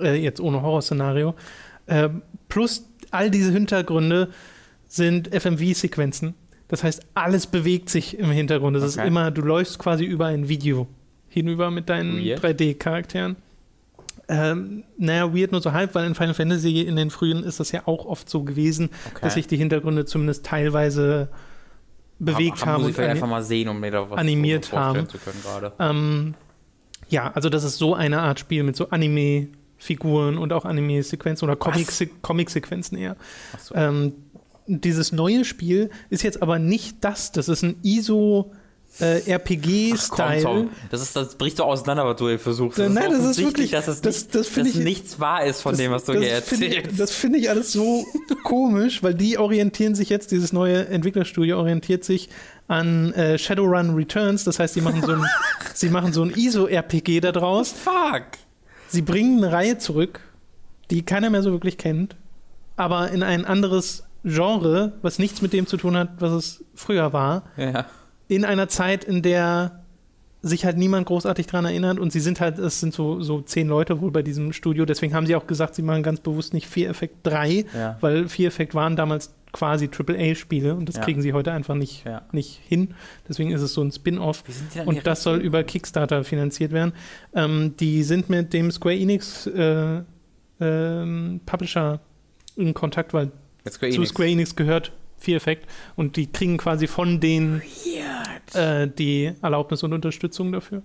äh, 0.00 0.14
jetzt 0.14 0.40
ohne 0.40 0.62
Horrorszenario. 0.62 1.34
Äh, 1.86 2.08
plus 2.48 2.86
all 3.10 3.30
diese 3.30 3.50
Hintergründe 3.52 4.28
sind 4.86 5.34
FMV-Sequenzen. 5.34 6.34
Das 6.68 6.84
heißt, 6.84 7.02
alles 7.14 7.48
bewegt 7.48 7.88
sich 7.90 8.16
im 8.16 8.30
Hintergrund. 8.30 8.76
Ist 8.76 8.96
Okay. 8.96 9.08
immer, 9.08 9.32
du 9.32 9.42
läufst 9.42 9.78
quasi 9.80 10.04
über 10.04 10.26
ein 10.26 10.48
Video 10.48 10.86
hinüber 11.28 11.70
mit 11.72 11.88
deinen 11.88 12.24
Weird. 12.24 12.44
3D-Charakteren. 12.44 13.34
Ähm, 14.32 14.84
naja, 14.96 15.34
weird 15.34 15.50
nur 15.52 15.60
so 15.60 15.72
halb, 15.72 15.94
weil 15.94 16.06
in 16.06 16.14
Final 16.14 16.34
Fantasy 16.34 16.80
in 16.82 16.96
den 16.96 17.10
frühen 17.10 17.42
ist 17.42 17.58
das 17.60 17.72
ja 17.72 17.82
auch 17.86 18.04
oft 18.06 18.28
so 18.30 18.44
gewesen, 18.44 18.90
Okay. 19.10 19.18
dass 19.22 19.34
sich 19.34 19.46
die 19.48 19.56
Hintergründe 19.56 20.04
zumindest 20.04 20.46
teilweise 20.46 21.28
bewegt 22.18 22.64
haben. 22.64 22.82
Muss 22.82 22.92
ich 22.92 22.98
und 22.98 23.04
einfach 23.04 23.26
mal 23.28 23.42
sehen, 23.42 23.68
um 23.68 23.80
mir 23.80 23.90
da 23.90 24.08
was 24.10 24.18
animiert 24.18 24.72
haben. 24.72 25.08
zu 25.08 25.18
können 25.18 25.40
gerade. 25.42 25.72
ähm, 25.78 26.34
ja, 27.08 27.32
also 27.34 27.48
das 27.48 27.64
ist 27.64 27.78
so 27.78 27.94
eine 27.94 28.20
Art 28.20 28.38
Spiel 28.38 28.62
mit 28.62 28.76
so 28.76 28.88
Anime-Figuren 28.90 30.38
und 30.38 30.52
auch 30.52 30.64
Anime-Sequenzen 30.64 31.48
oder 31.48 31.56
Comic- 31.56 32.10
Comic-Sequenzen 32.22 32.96
eher. 32.98 33.16
Achso. 33.52 33.74
Ähm, 33.74 34.12
dieses 34.66 35.10
neue 35.10 35.44
Spiel 35.44 35.90
ist 36.10 36.22
jetzt 36.22 36.40
aber 36.42 36.58
nicht 36.60 36.98
das. 37.00 37.32
Das 37.32 37.48
ist 37.48 37.62
ein 37.64 37.76
ISO 37.82 38.52
äh, 39.00 39.20
RPG-Style. 39.30 40.68
Das, 40.90 41.00
ist, 41.02 41.16
das 41.16 41.34
bricht 41.36 41.56
so 41.56 41.64
auseinander, 41.64 42.04
was 42.06 42.16
du 42.16 42.28
hier 42.28 42.38
versuchst. 42.38 42.78
Nein, 42.78 42.94
das 43.10 43.24
ist 43.24 43.38
wirklich- 43.38 43.70
dass 43.72 43.88
es 43.88 44.00
das- 44.00 44.16
nicht, 44.24 44.34
das 44.34 44.52
dass 44.52 44.66
ich- 44.66 44.74
nichts 44.76 45.20
wahr 45.20 45.44
ist 45.44 45.62
von 45.62 45.76
dem, 45.76 45.90
was 45.92 46.04
du 46.04 46.12
hier 46.12 46.42
finde 46.42 46.66
ich, 46.66 46.76
erzählst. 46.76 47.00
das 47.00 47.10
finde 47.12 47.38
ich 47.38 47.50
alles 47.50 47.72
so 47.72 48.04
komisch, 48.44 49.02
weil 49.02 49.14
die 49.14 49.38
orientieren 49.38 49.94
sich 49.94 50.08
jetzt, 50.08 50.30
dieses 50.30 50.52
neue 50.52 50.86
Entwicklerstudio 50.88 51.58
orientiert 51.58 52.04
sich 52.04 52.28
an 52.68 53.12
äh, 53.14 53.38
Shadowrun 53.38 53.94
Returns. 53.94 54.44
Das 54.44 54.58
heißt, 54.58 54.74
sie 54.74 54.80
machen 54.80 55.02
so 55.02 55.12
ein, 55.12 55.24
sie 55.74 55.88
machen 55.90 56.12
so 56.12 56.22
ein 56.22 56.30
ISO-RPG 56.30 57.20
da 57.20 57.32
draus. 57.32 57.72
Fuck. 57.72 58.24
Sie 58.88 59.02
bringen 59.02 59.42
eine 59.42 59.52
Reihe 59.52 59.78
zurück, 59.78 60.20
die 60.90 61.02
keiner 61.02 61.30
mehr 61.30 61.42
so 61.42 61.52
wirklich 61.52 61.78
kennt, 61.78 62.16
aber 62.76 63.10
in 63.10 63.22
ein 63.22 63.44
anderes 63.44 64.04
Genre, 64.24 64.92
was 65.00 65.18
nichts 65.18 65.40
mit 65.40 65.52
dem 65.52 65.66
zu 65.66 65.76
tun 65.78 65.96
hat, 65.96 66.10
was 66.18 66.32
es 66.32 66.64
früher 66.74 67.12
war. 67.12 67.44
Ja. 67.56 67.86
In 68.30 68.44
einer 68.44 68.68
Zeit, 68.68 69.02
in 69.04 69.22
der 69.22 69.80
sich 70.40 70.64
halt 70.64 70.78
niemand 70.78 71.06
großartig 71.06 71.46
dran 71.48 71.64
erinnert 71.64 71.98
und 71.98 72.12
sie 72.12 72.20
sind 72.20 72.40
halt, 72.40 72.58
es 72.58 72.80
sind 72.80 72.94
so, 72.94 73.20
so 73.20 73.40
zehn 73.42 73.66
Leute 73.68 74.00
wohl 74.00 74.10
bei 74.10 74.22
diesem 74.22 74.52
Studio, 74.52 74.86
deswegen 74.86 75.12
haben 75.14 75.26
sie 75.26 75.34
auch 75.36 75.46
gesagt, 75.46 75.74
sie 75.74 75.82
machen 75.82 76.02
ganz 76.02 76.20
bewusst 76.20 76.54
nicht 76.54 76.66
Fear 76.66 76.90
Effect 76.90 77.16
3, 77.24 77.66
Ja. 77.74 77.98
weil 78.00 78.28
Fear 78.28 78.48
Effect 78.48 78.74
waren 78.74 78.94
damals 78.96 79.34
quasi 79.52 79.88
AAA-Spiele 79.90 80.76
und 80.76 80.88
das 80.88 80.96
Ja. 80.96 81.02
kriegen 81.02 81.20
sie 81.22 81.32
heute 81.32 81.50
einfach 81.52 81.74
nicht, 81.74 82.04
Ja. 82.06 82.22
nicht 82.30 82.60
hin. 82.66 82.94
Deswegen 83.28 83.50
ist 83.50 83.62
es 83.62 83.74
so 83.74 83.82
ein 83.82 83.90
Spin-off. 83.90 84.44
Und 84.86 85.06
das 85.06 85.24
soll 85.24 85.38
über 85.40 85.64
Kickstarter 85.64 86.22
finanziert 86.24 86.70
werden. 86.72 86.92
Ähm, 87.34 87.74
die 87.80 88.04
sind 88.04 88.30
mit 88.30 88.52
dem 88.52 88.70
Square 88.70 88.96
Enix 88.96 89.46
äh, 89.48 90.02
ähm, 90.60 91.40
Publisher 91.46 92.00
in 92.56 92.74
Kontakt, 92.74 93.12
weil 93.12 93.32
Square 93.68 93.90
zu 93.90 93.96
Enix. 93.98 94.10
Square 94.10 94.28
Enix 94.30 94.56
gehört 94.56 94.92
Fear 95.20 95.36
Effect 95.36 95.68
und 95.96 96.16
die 96.16 96.26
kriegen 96.32 96.56
quasi 96.56 96.86
von 96.86 97.20
denen 97.20 97.62
äh, 98.54 98.88
die 98.88 99.32
Erlaubnis 99.42 99.82
und 99.82 99.92
Unterstützung 99.92 100.50
dafür. 100.52 100.82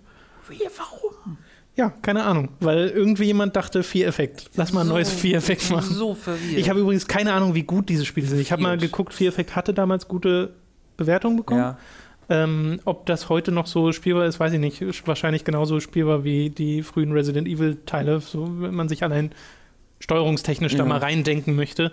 Weird, 0.47 0.71
Warum? 0.77 1.37
Ja, 1.77 1.89
keine 2.01 2.23
Ahnung, 2.23 2.49
weil 2.61 2.87
irgendwie 2.89 3.25
jemand 3.25 3.55
dachte 3.55 3.83
Fear 3.83 4.07
Effect. 4.07 4.49
Lass 4.55 4.71
mal 4.71 4.81
ein 4.81 4.87
neues 4.87 5.09
So- 5.11 5.17
Fear 5.17 5.37
Effect 5.39 5.69
machen. 5.71 5.93
So 5.93 6.13
verwirrt. 6.15 6.57
Ich 6.57 6.69
habe 6.69 6.79
übrigens 6.79 7.07
keine 7.07 7.33
Ahnung, 7.33 7.53
wie 7.55 7.63
gut 7.63 7.89
diese 7.89 8.05
Spiele 8.05 8.27
sind. 8.27 8.39
Ich 8.39 8.51
habe 8.51 8.61
mal 8.61 8.77
geguckt, 8.77 9.13
Fear 9.13 9.29
Effect 9.29 9.55
hatte 9.55 9.73
damals 9.73 10.07
gute 10.07 10.53
Bewertungen 10.97 11.37
bekommen. 11.37 11.59
ja. 11.61 11.77
Ähm, 12.27 12.79
ob 12.85 13.05
das 13.05 13.29
heute 13.29 13.51
noch 13.51 13.67
so 13.67 13.91
spielbar 13.91 14.25
ist, 14.25 14.39
weiß 14.39 14.51
ich 14.53 14.59
nicht. 14.59 14.81
Ist 14.81 15.07
wahrscheinlich 15.07 15.43
genauso 15.43 15.79
spielbar 15.79 16.23
wie 16.23 16.49
die 16.49 16.81
frühen 16.81 17.11
Resident 17.11 17.47
Evil-Teile, 17.47 18.19
so 18.19 18.49
wenn 18.61 18.73
man 18.73 18.89
sich 18.89 19.03
allein 19.03 19.29
steuerungstechnisch 19.99 20.71
da 20.73 20.79
Ja. 20.79 20.85
mal 20.85 20.97
reindenken 20.97 21.55
möchte. 21.55 21.91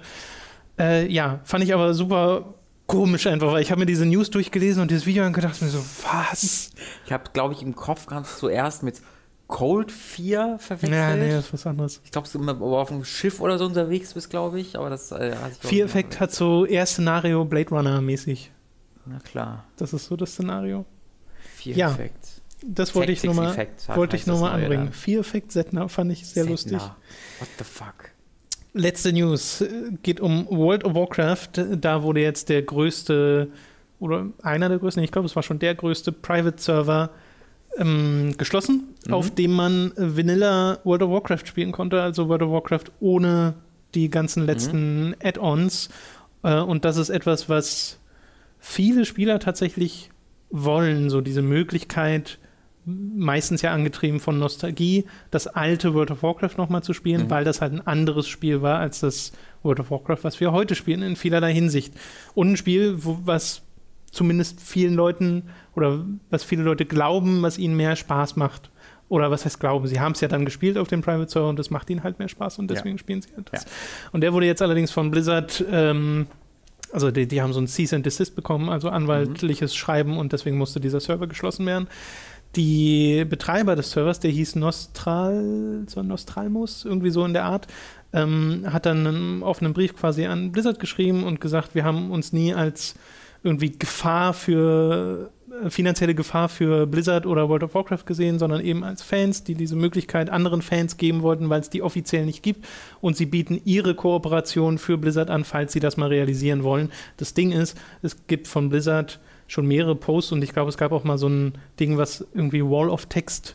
Äh, 0.78 1.06
ja, 1.12 1.40
fand 1.44 1.64
ich 1.64 1.72
aber 1.74 1.94
super 1.94 2.54
komisch 2.87 3.26
einfach, 3.26 3.52
weil 3.52 3.62
ich 3.62 3.70
habe 3.70 3.80
mir 3.80 3.87
diese 3.87 4.04
News 4.06 4.30
durchgelesen 4.30 4.82
und 4.82 4.90
dieses 4.90 5.06
Video 5.06 5.24
und 5.24 5.32
mir 5.62 5.68
so, 5.68 5.78
was? 6.02 6.70
Ich 7.06 7.12
habe, 7.12 7.24
glaube 7.32 7.54
ich, 7.54 7.62
im 7.62 7.74
Kopf 7.74 8.06
ganz 8.06 8.38
zuerst 8.38 8.82
mit 8.82 9.00
Cold 9.46 9.92
4 9.92 10.56
verwechselt. 10.58 10.92
Ja, 10.92 11.14
nee, 11.14 11.30
das 11.30 11.46
ist 11.46 11.52
was 11.52 11.66
anderes. 11.66 12.00
Ich 12.04 12.11
glaube, 12.11 12.28
du 12.32 12.38
immer 12.38 12.58
auf 12.61 12.90
einem 12.90 13.04
Schiff 13.04 13.40
oder 13.40 13.58
so 13.58 13.66
unterwegs 13.66 14.14
bist, 14.14 14.30
glaube 14.30 14.61
ich. 14.61 14.76
Aber 14.76 14.88
das 14.90 15.12
äh, 15.12 15.35
ich 15.50 15.68
Fear 15.68 15.72
ich- 15.87 15.90
Effect 15.92 16.20
hat 16.20 16.32
so 16.32 16.64
eher 16.64 16.87
Szenario 16.87 17.44
Blade 17.44 17.68
Runner 17.70 18.00
mäßig. 18.00 18.50
Na 19.04 19.18
klar. 19.20 19.64
Das 19.76 19.92
ist 19.92 20.06
so 20.06 20.16
das 20.16 20.32
Szenario. 20.32 20.87
Fear 21.56 21.76
Ja, 21.76 21.90
Effect. 21.90 22.42
Das 22.64 22.94
wollte 22.94 23.12
ich 23.12 23.20
Tactics 23.20 23.35
nur 23.37 23.44
mal, 23.44 23.50
Effect 23.52 23.88
hat- 23.88 23.96
wollte 23.96 24.16
ich 24.16 24.26
nur 24.26 24.37
das 24.37 24.42
mal 24.42 24.52
anbringen. 24.52 24.92
Fear 24.92 25.20
Effect 25.20 25.52
Setna 25.52 25.88
fand 25.88 26.12
ich 26.12 26.26
sehr 26.26 26.44
Setna. 26.44 26.50
lustig. 26.52 26.78
What 27.40 27.48
the 27.58 27.64
fuck? 27.64 28.12
Letzte 28.74 29.12
News 29.12 29.64
geht 30.02 30.20
um 30.20 30.46
World 30.48 30.85
of 30.85 30.94
Warcraft. 30.94 31.48
Da 31.80 32.02
wurde 32.02 32.20
jetzt 32.20 32.48
der 32.48 32.62
größte 32.62 33.48
oder 34.00 34.26
einer 34.42 34.68
der 34.68 34.78
größten, 34.78 35.02
ich 35.04 35.12
glaube, 35.12 35.26
es 35.26 35.37
war 35.37 35.42
schon 35.42 35.58
der 35.58 35.74
größte 35.74 36.11
Private 36.11 36.61
Server 36.61 37.11
ähm, 37.78 38.35
geschlossen, 38.38 38.88
Mhm. 39.06 39.14
auf 39.14 39.30
dem 39.35 39.52
man 39.52 39.92
Vanilla 39.96 40.78
World 40.85 41.02
of 41.02 41.11
Warcraft 41.11 41.46
spielen 41.46 41.72
konnte, 41.72 42.02
also 42.02 42.28
World 42.28 42.42
of 42.42 42.50
Warcraft 42.50 42.85
ohne 43.00 43.54
die 43.94 44.08
ganzen 44.11 44.46
letzten 44.46 45.14
Add-ons. 45.22 45.88
Äh, 46.42 46.61
und 46.61 46.85
das 46.85 46.96
ist 46.96 47.11
etwas, 47.11 47.48
was 47.48 47.98
viele 48.58 49.04
Spieler 49.04 49.38
tatsächlich 49.38 50.11
wollen, 50.50 51.08
so 51.11 51.20
diese 51.20 51.42
Möglichkeit, 51.42 52.38
meistens 52.84 53.62
ja 53.62 53.72
angetrieben 53.72 54.18
von 54.20 54.38
Nostalgie, 54.38 55.04
das 55.30 55.46
alte 55.46 55.94
World 55.94 56.10
of 56.10 56.22
Warcraft 56.22 56.56
nochmal 56.58 56.82
zu 56.82 56.92
spielen, 56.92 57.24
Mhm. 57.24 57.30
weil 57.30 57.44
das 57.44 57.60
halt 57.60 57.72
ein 57.72 57.86
anderes 57.86 58.26
Spiel 58.28 58.62
war 58.62 58.78
als 58.78 59.00
das 59.00 59.32
World 59.62 59.80
of 59.80 59.90
Warcraft, 59.90 60.18
was 60.22 60.40
wir 60.40 60.52
heute 60.52 60.74
spielen, 60.74 61.02
in 61.02 61.16
vielerlei 61.16 61.52
Hinsicht. 61.54 61.94
Und 62.34 62.52
ein 62.52 62.56
Spiel, 62.56 63.04
wo, 63.04 63.18
was 63.24 63.62
zumindest 64.10 64.60
vielen 64.60 64.94
Leuten 64.94 65.44
oder 65.74 66.04
was 66.30 66.44
viele 66.44 66.62
Leute 66.64 66.84
glauben, 66.84 67.40
was 67.42 67.56
ihnen 67.58 67.76
mehr 67.76 67.96
Spaß 67.96 68.36
macht. 68.36 68.70
Oder 69.08 69.30
was 69.30 69.44
heißt 69.44 69.60
glauben? 69.60 69.86
Sie 69.86 70.00
haben 70.00 70.12
es 70.12 70.20
ja 70.22 70.28
dann 70.28 70.44
gespielt 70.46 70.78
auf 70.78 70.88
dem 70.88 71.02
Private 71.02 71.30
Server 71.30 71.48
und 71.48 71.58
das 71.58 71.70
macht 71.70 71.90
ihnen 71.90 72.02
halt 72.02 72.18
mehr 72.18 72.28
Spaß 72.28 72.58
und 72.58 72.70
deswegen 72.70 72.96
spielen 72.98 73.20
sie 73.20 73.28
halt 73.36 73.48
das. 73.52 73.64
Ja. 73.64 73.70
Und 74.12 74.22
der 74.22 74.32
wurde 74.32 74.46
jetzt 74.46 74.62
allerdings 74.62 74.90
von 74.90 75.10
Blizzard, 75.10 75.62
ähm, 75.70 76.26
also 76.92 77.10
die, 77.10 77.26
die 77.26 77.42
haben 77.42 77.52
so 77.52 77.60
ein 77.60 77.68
Cease 77.68 77.94
and 77.94 78.06
Desist 78.06 78.34
bekommen, 78.34 78.70
also 78.70 78.88
anwaltliches 78.88 79.74
Schreiben 79.76 80.16
und 80.16 80.32
deswegen 80.32 80.56
musste 80.56 80.80
dieser 80.80 81.00
Server 81.00 81.26
geschlossen 81.26 81.66
werden. 81.66 81.88
Die 82.56 83.24
Betreiber 83.24 83.76
des 83.76 83.92
Servers, 83.92 84.20
der 84.20 84.30
hieß 84.30 84.56
Nostral, 84.56 85.84
so 85.86 86.02
Nostralmus, 86.02 86.84
irgendwie 86.84 87.10
so 87.10 87.24
in 87.24 87.32
der 87.32 87.44
Art, 87.44 87.66
ähm, 88.12 88.66
hat 88.70 88.84
dann 88.84 89.06
einen 89.06 89.42
offenen 89.42 89.72
Brief 89.72 89.96
quasi 89.96 90.26
an 90.26 90.52
Blizzard 90.52 90.78
geschrieben 90.78 91.24
und 91.24 91.40
gesagt, 91.40 91.74
wir 91.74 91.84
haben 91.84 92.10
uns 92.10 92.32
nie 92.32 92.52
als 92.52 92.94
irgendwie 93.42 93.72
Gefahr 93.72 94.34
für 94.34 95.30
äh, 95.64 95.70
finanzielle 95.70 96.14
Gefahr 96.14 96.48
für 96.48 96.86
Blizzard 96.86 97.26
oder 97.26 97.48
World 97.48 97.64
of 97.64 97.74
Warcraft 97.74 98.04
gesehen, 98.06 98.38
sondern 98.38 98.60
eben 98.60 98.84
als 98.84 99.02
Fans, 99.02 99.44
die 99.44 99.54
diese 99.54 99.76
Möglichkeit 99.76 100.30
anderen 100.30 100.62
Fans 100.62 100.96
geben 100.96 101.22
wollten, 101.22 101.48
weil 101.48 101.60
es 101.60 101.70
die 101.70 101.82
offiziell 101.82 102.24
nicht 102.24 102.42
gibt. 102.42 102.66
Und 103.00 103.16
sie 103.16 103.26
bieten 103.26 103.60
ihre 103.64 103.94
Kooperation 103.94 104.78
für 104.78 104.98
Blizzard 104.98 105.30
an, 105.30 105.44
falls 105.44 105.72
sie 105.72 105.80
das 105.80 105.96
mal 105.96 106.08
realisieren 106.08 106.62
wollen. 106.62 106.90
Das 107.16 107.34
Ding 107.34 107.52
ist, 107.52 107.76
es 108.02 108.26
gibt 108.26 108.46
von 108.46 108.68
Blizzard 108.68 109.18
schon 109.52 109.66
mehrere 109.66 109.94
Posts 109.94 110.32
und 110.32 110.42
ich 110.44 110.52
glaube, 110.52 110.70
es 110.70 110.78
gab 110.78 110.92
auch 110.92 111.04
mal 111.04 111.18
so 111.18 111.28
ein 111.28 111.52
Ding, 111.78 111.98
was 111.98 112.26
irgendwie 112.34 112.62
Wall 112.64 112.88
of 112.88 113.06
Text 113.06 113.54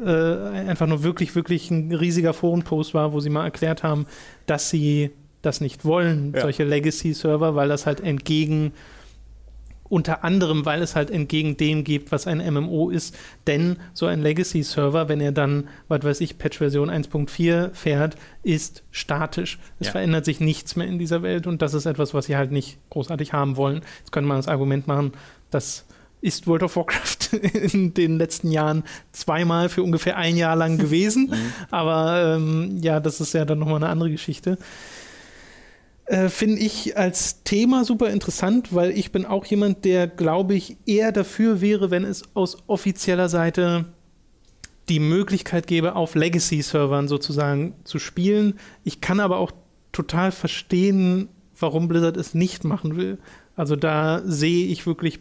äh, 0.00 0.04
einfach 0.10 0.86
nur 0.88 1.04
wirklich, 1.04 1.34
wirklich 1.36 1.70
ein 1.70 1.92
riesiger 1.94 2.32
Forenpost 2.34 2.92
war, 2.92 3.12
wo 3.12 3.20
sie 3.20 3.30
mal 3.30 3.44
erklärt 3.44 3.82
haben, 3.84 4.06
dass 4.46 4.68
sie 4.70 5.10
das 5.42 5.60
nicht 5.60 5.84
wollen, 5.84 6.32
Ja. 6.34 6.40
solche 6.42 6.64
Legacy-Server, 6.64 7.54
weil 7.54 7.68
das 7.68 7.86
halt 7.86 8.00
entgegen 8.00 8.72
unter 9.92 10.24
anderem, 10.24 10.64
weil 10.64 10.80
es 10.80 10.96
halt 10.96 11.10
entgegen 11.10 11.58
dem 11.58 11.84
gibt, 11.84 12.12
was 12.12 12.26
ein 12.26 12.38
MMO 12.38 12.88
ist. 12.88 13.14
Denn 13.46 13.76
so 13.92 14.06
ein 14.06 14.22
Legacy-Server, 14.22 15.10
wenn 15.10 15.20
er 15.20 15.32
dann, 15.32 15.68
was 15.88 16.02
weiß 16.02 16.22
ich, 16.22 16.38
Patch-Version 16.38 16.88
1.4 16.90 17.74
fährt, 17.74 18.16
ist 18.42 18.84
statisch. 18.90 19.58
Es 19.80 19.88
Ja. 19.88 19.92
verändert 19.92 20.24
sich 20.24 20.40
nichts 20.40 20.76
mehr 20.76 20.86
in 20.86 20.98
dieser 20.98 21.22
Welt 21.22 21.46
und 21.46 21.60
das 21.60 21.74
ist 21.74 21.84
etwas, 21.84 22.14
was 22.14 22.24
sie 22.24 22.36
halt 22.38 22.52
nicht 22.52 22.78
großartig 22.88 23.34
haben 23.34 23.58
wollen. 23.58 23.82
Jetzt 23.98 24.12
könnte 24.12 24.28
man 24.28 24.38
das 24.38 24.48
Argument 24.48 24.86
machen, 24.86 25.12
das 25.50 25.84
ist 26.22 26.46
World 26.46 26.62
of 26.62 26.76
Warcraft 26.76 27.32
in 27.74 27.92
den 27.92 28.16
letzten 28.16 28.50
Jahren 28.50 28.84
zweimal 29.12 29.68
für 29.68 29.82
ungefähr 29.82 30.16
ein 30.16 30.38
Jahr 30.38 30.56
lang 30.56 30.78
gewesen. 30.78 31.34
Aber 31.70 32.36
ähm, 32.36 32.78
ja, 32.80 32.98
das 32.98 33.20
ist 33.20 33.34
ja 33.34 33.44
dann 33.44 33.58
nochmal 33.58 33.76
eine 33.76 33.88
andere 33.88 34.10
Geschichte. 34.10 34.56
Äh, 36.12 36.28
Finde 36.28 36.60
ich 36.60 36.98
als 36.98 37.42
Thema 37.42 37.86
super 37.86 38.10
interessant, 38.10 38.74
weil 38.74 38.90
ich 38.90 39.12
bin 39.12 39.24
auch 39.24 39.46
jemand, 39.46 39.86
der, 39.86 40.06
glaube 40.06 40.52
ich, 40.54 40.76
eher 40.84 41.10
dafür 41.10 41.62
wäre, 41.62 41.90
wenn 41.90 42.04
es 42.04 42.22
aus 42.34 42.58
offizieller 42.66 43.30
Seite 43.30 43.86
die 44.90 45.00
Möglichkeit 45.00 45.66
gebe, 45.66 45.96
auf 45.96 46.14
Legacy-Servern 46.14 47.08
sozusagen 47.08 47.76
zu 47.84 47.98
spielen. 47.98 48.58
Ich 48.84 49.00
kann 49.00 49.20
aber 49.20 49.38
auch 49.38 49.52
total 49.92 50.32
verstehen, 50.32 51.30
warum 51.58 51.88
Blizzard 51.88 52.18
es 52.18 52.34
nicht 52.34 52.62
machen 52.62 52.96
will. 52.98 53.16
Also 53.56 53.74
da 53.74 54.20
sehe 54.22 54.66
ich 54.66 54.86
wirklich 54.86 55.20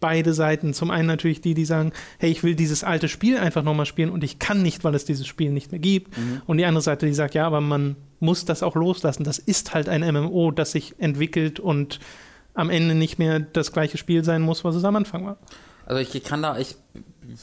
beide 0.00 0.32
Seiten. 0.32 0.74
Zum 0.74 0.90
einen 0.90 1.06
natürlich 1.06 1.40
die, 1.40 1.54
die 1.54 1.64
sagen, 1.64 1.92
hey, 2.18 2.30
ich 2.30 2.42
will 2.42 2.54
dieses 2.54 2.84
alte 2.84 3.08
Spiel 3.08 3.38
einfach 3.38 3.62
nochmal 3.62 3.86
spielen 3.86 4.10
und 4.10 4.24
ich 4.24 4.38
kann 4.38 4.62
nicht, 4.62 4.84
weil 4.84 4.94
es 4.94 5.04
dieses 5.04 5.26
Spiel 5.26 5.50
nicht 5.50 5.72
mehr 5.72 5.80
gibt. 5.80 6.16
Mhm. 6.16 6.42
Und 6.46 6.58
die 6.58 6.64
andere 6.64 6.82
Seite, 6.82 7.06
die 7.06 7.14
sagt, 7.14 7.34
ja, 7.34 7.46
aber 7.46 7.60
man 7.60 7.96
muss 8.20 8.44
das 8.44 8.62
auch 8.62 8.74
loslassen. 8.74 9.24
Das 9.24 9.38
ist 9.38 9.74
halt 9.74 9.88
ein 9.88 10.00
MMO, 10.00 10.50
das 10.50 10.72
sich 10.72 10.94
entwickelt 10.98 11.60
und 11.60 12.00
am 12.54 12.70
Ende 12.70 12.94
nicht 12.94 13.18
mehr 13.18 13.40
das 13.40 13.72
gleiche 13.72 13.98
Spiel 13.98 14.24
sein 14.24 14.42
muss, 14.42 14.64
was 14.64 14.74
es 14.74 14.84
am 14.84 14.96
Anfang 14.96 15.24
war. 15.24 15.38
Also 15.86 16.00
ich 16.00 16.22
kann 16.24 16.42
da, 16.42 16.58
ich 16.58 16.76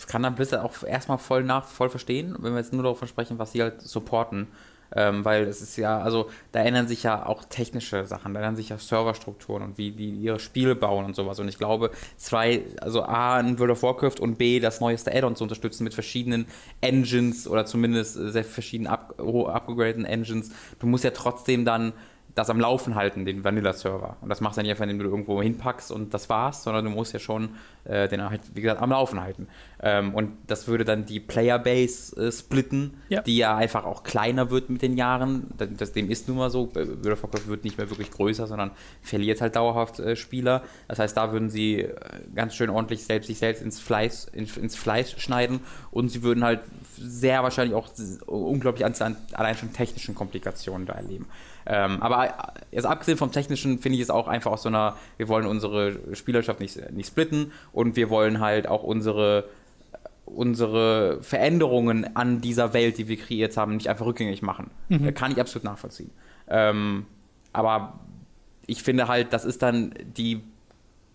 kann 0.07 0.23
da 0.23 0.29
Blizzard 0.29 0.63
auch 0.63 0.83
erstmal 0.83 1.17
voll 1.17 1.43
nach, 1.43 1.65
voll 1.65 1.89
verstehen, 1.89 2.35
wenn 2.39 2.53
wir 2.53 2.59
jetzt 2.59 2.73
nur 2.73 2.83
davon 2.83 3.07
sprechen, 3.07 3.39
was 3.39 3.53
sie 3.53 3.61
halt 3.61 3.81
supporten. 3.81 4.47
Ähm, 4.93 5.25
weil 5.25 5.43
es 5.43 5.61
ist 5.61 5.77
ja, 5.77 5.99
also 5.99 6.29
da 6.51 6.61
ändern 6.61 6.87
sich 6.87 7.03
ja 7.03 7.25
auch 7.25 7.43
technische 7.45 8.05
Sachen, 8.05 8.33
da 8.33 8.39
ändern 8.39 8.55
sich 8.55 8.69
ja 8.69 8.77
Serverstrukturen 8.77 9.63
und 9.63 9.77
wie 9.77 9.91
die 9.91 10.09
ihre 10.09 10.39
Spiele 10.39 10.75
bauen 10.75 11.05
und 11.05 11.15
sowas. 11.15 11.39
Und 11.39 11.47
ich 11.47 11.57
glaube, 11.57 11.91
zwei, 12.17 12.63
also 12.81 13.03
A, 13.03 13.39
in 13.39 13.59
World 13.59 13.71
of 13.71 13.83
Warcraft 13.83 14.19
und 14.19 14.37
B, 14.37 14.59
das 14.59 14.81
neueste 14.81 15.13
Add-on 15.13 15.35
zu 15.35 15.43
unterstützen 15.43 15.83
mit 15.83 15.93
verschiedenen 15.93 16.45
Engines 16.81 17.47
oder 17.47 17.65
zumindest 17.65 18.13
sehr 18.13 18.43
verschiedenen 18.43 18.91
up, 18.91 19.15
Engines. 19.19 20.51
Du 20.79 20.87
musst 20.87 21.03
ja 21.03 21.11
trotzdem 21.11 21.65
dann 21.65 21.93
das 22.35 22.49
am 22.49 22.59
Laufen 22.59 22.95
halten, 22.95 23.25
den 23.25 23.45
Vanilla-Server. 23.45 24.17
Und 24.21 24.27
das 24.27 24.41
machst 24.41 24.57
du 24.57 24.61
nicht 24.61 24.69
einfach, 24.69 24.83
indem 24.83 24.99
du 24.99 25.05
irgendwo 25.05 25.41
hinpackst 25.41 25.91
und 25.91 26.13
das 26.13 26.29
war's, 26.29 26.63
sondern 26.63 26.83
du 26.83 26.91
musst 26.91 27.13
ja 27.13 27.19
schon 27.19 27.49
äh, 27.85 28.09
den 28.09 28.29
halt, 28.29 28.41
wie 28.53 28.61
gesagt, 28.61 28.81
am 28.81 28.89
Laufen 28.89 29.21
halten. 29.21 29.47
Ähm, 29.81 30.13
und 30.13 30.33
das 30.47 30.67
würde 30.67 30.83
dann 30.83 31.05
die 31.05 31.21
Playerbase 31.21 32.27
äh, 32.27 32.31
splitten, 32.31 32.95
ja. 33.07 33.21
die 33.21 33.37
ja 33.37 33.55
einfach 33.55 33.85
auch 33.85 34.03
kleiner 34.03 34.49
wird 34.49 34.69
mit 34.69 34.81
den 34.81 34.97
Jahren. 34.97 35.47
Das, 35.57 35.69
das, 35.77 35.91
dem 35.93 36.09
ist 36.09 36.27
nun 36.27 36.37
mal 36.37 36.49
so. 36.49 36.75
Warcraft 36.75 37.47
wird 37.47 37.63
nicht 37.63 37.77
mehr 37.77 37.89
wirklich 37.89 38.11
größer, 38.11 38.47
sondern 38.47 38.71
verliert 39.01 39.39
halt 39.39 39.55
dauerhaft 39.55 39.99
äh, 39.99 40.17
Spieler. 40.17 40.63
Das 40.89 40.99
heißt, 40.99 41.15
da 41.15 41.31
würden 41.31 41.49
sie 41.49 41.83
äh, 41.83 41.93
ganz 42.35 42.53
schön 42.55 42.69
ordentlich 42.69 43.03
selbst, 43.03 43.27
sich 43.27 43.37
selbst 43.37 43.61
ins 43.61 43.79
Fleiß, 43.79 44.25
in, 44.33 44.45
ins 44.61 44.75
Fleisch 44.75 45.15
schneiden 45.19 45.61
und 45.91 46.09
sie 46.09 46.21
würden 46.21 46.43
halt 46.43 46.61
sehr 46.97 47.43
wahrscheinlich 47.43 47.75
auch 47.75 47.87
unglaublich 48.25 48.83
an, 48.83 49.15
allein 49.33 49.55
schon 49.55 49.71
technischen 49.71 50.15
Komplikationen 50.15 50.85
da 50.85 50.93
erleben. 50.93 51.27
Ähm, 51.67 52.01
aber 52.01 52.53
jetzt 52.71 52.85
abgesehen 52.85 53.17
vom 53.17 53.31
Technischen 53.31 53.79
finde 53.79 53.97
ich 53.97 54.03
es 54.03 54.09
auch 54.09 54.27
einfach 54.27 54.51
aus 54.51 54.63
so 54.63 54.69
einer, 54.69 54.97
wir 55.17 55.27
wollen 55.27 55.47
unsere 55.47 56.15
Spielerschaft 56.15 56.59
nicht, 56.59 56.91
nicht 56.91 57.07
splitten 57.07 57.51
und 57.71 57.95
wir 57.95 58.09
wollen 58.09 58.39
halt 58.39 58.67
auch 58.67 58.83
unsere 58.83 59.45
unsere 60.25 61.21
Veränderungen 61.21 62.15
an 62.15 62.41
dieser 62.41 62.73
Welt, 62.73 62.97
die 62.97 63.07
wir 63.07 63.17
kreiert 63.17 63.57
haben, 63.57 63.75
nicht 63.75 63.89
einfach 63.89 64.07
rückgängig 64.07 64.41
machen. 64.41 64.71
Mhm. 64.89 65.13
Kann 65.13 65.31
ich 65.31 65.39
absolut 65.39 65.63
nachvollziehen. 65.63 66.09
Ähm, 66.47 67.05
aber 67.53 67.99
ich 68.65 68.81
finde 68.81 69.07
halt, 69.07 69.33
das 69.33 69.45
ist 69.45 69.61
dann 69.61 69.93
die 70.17 70.41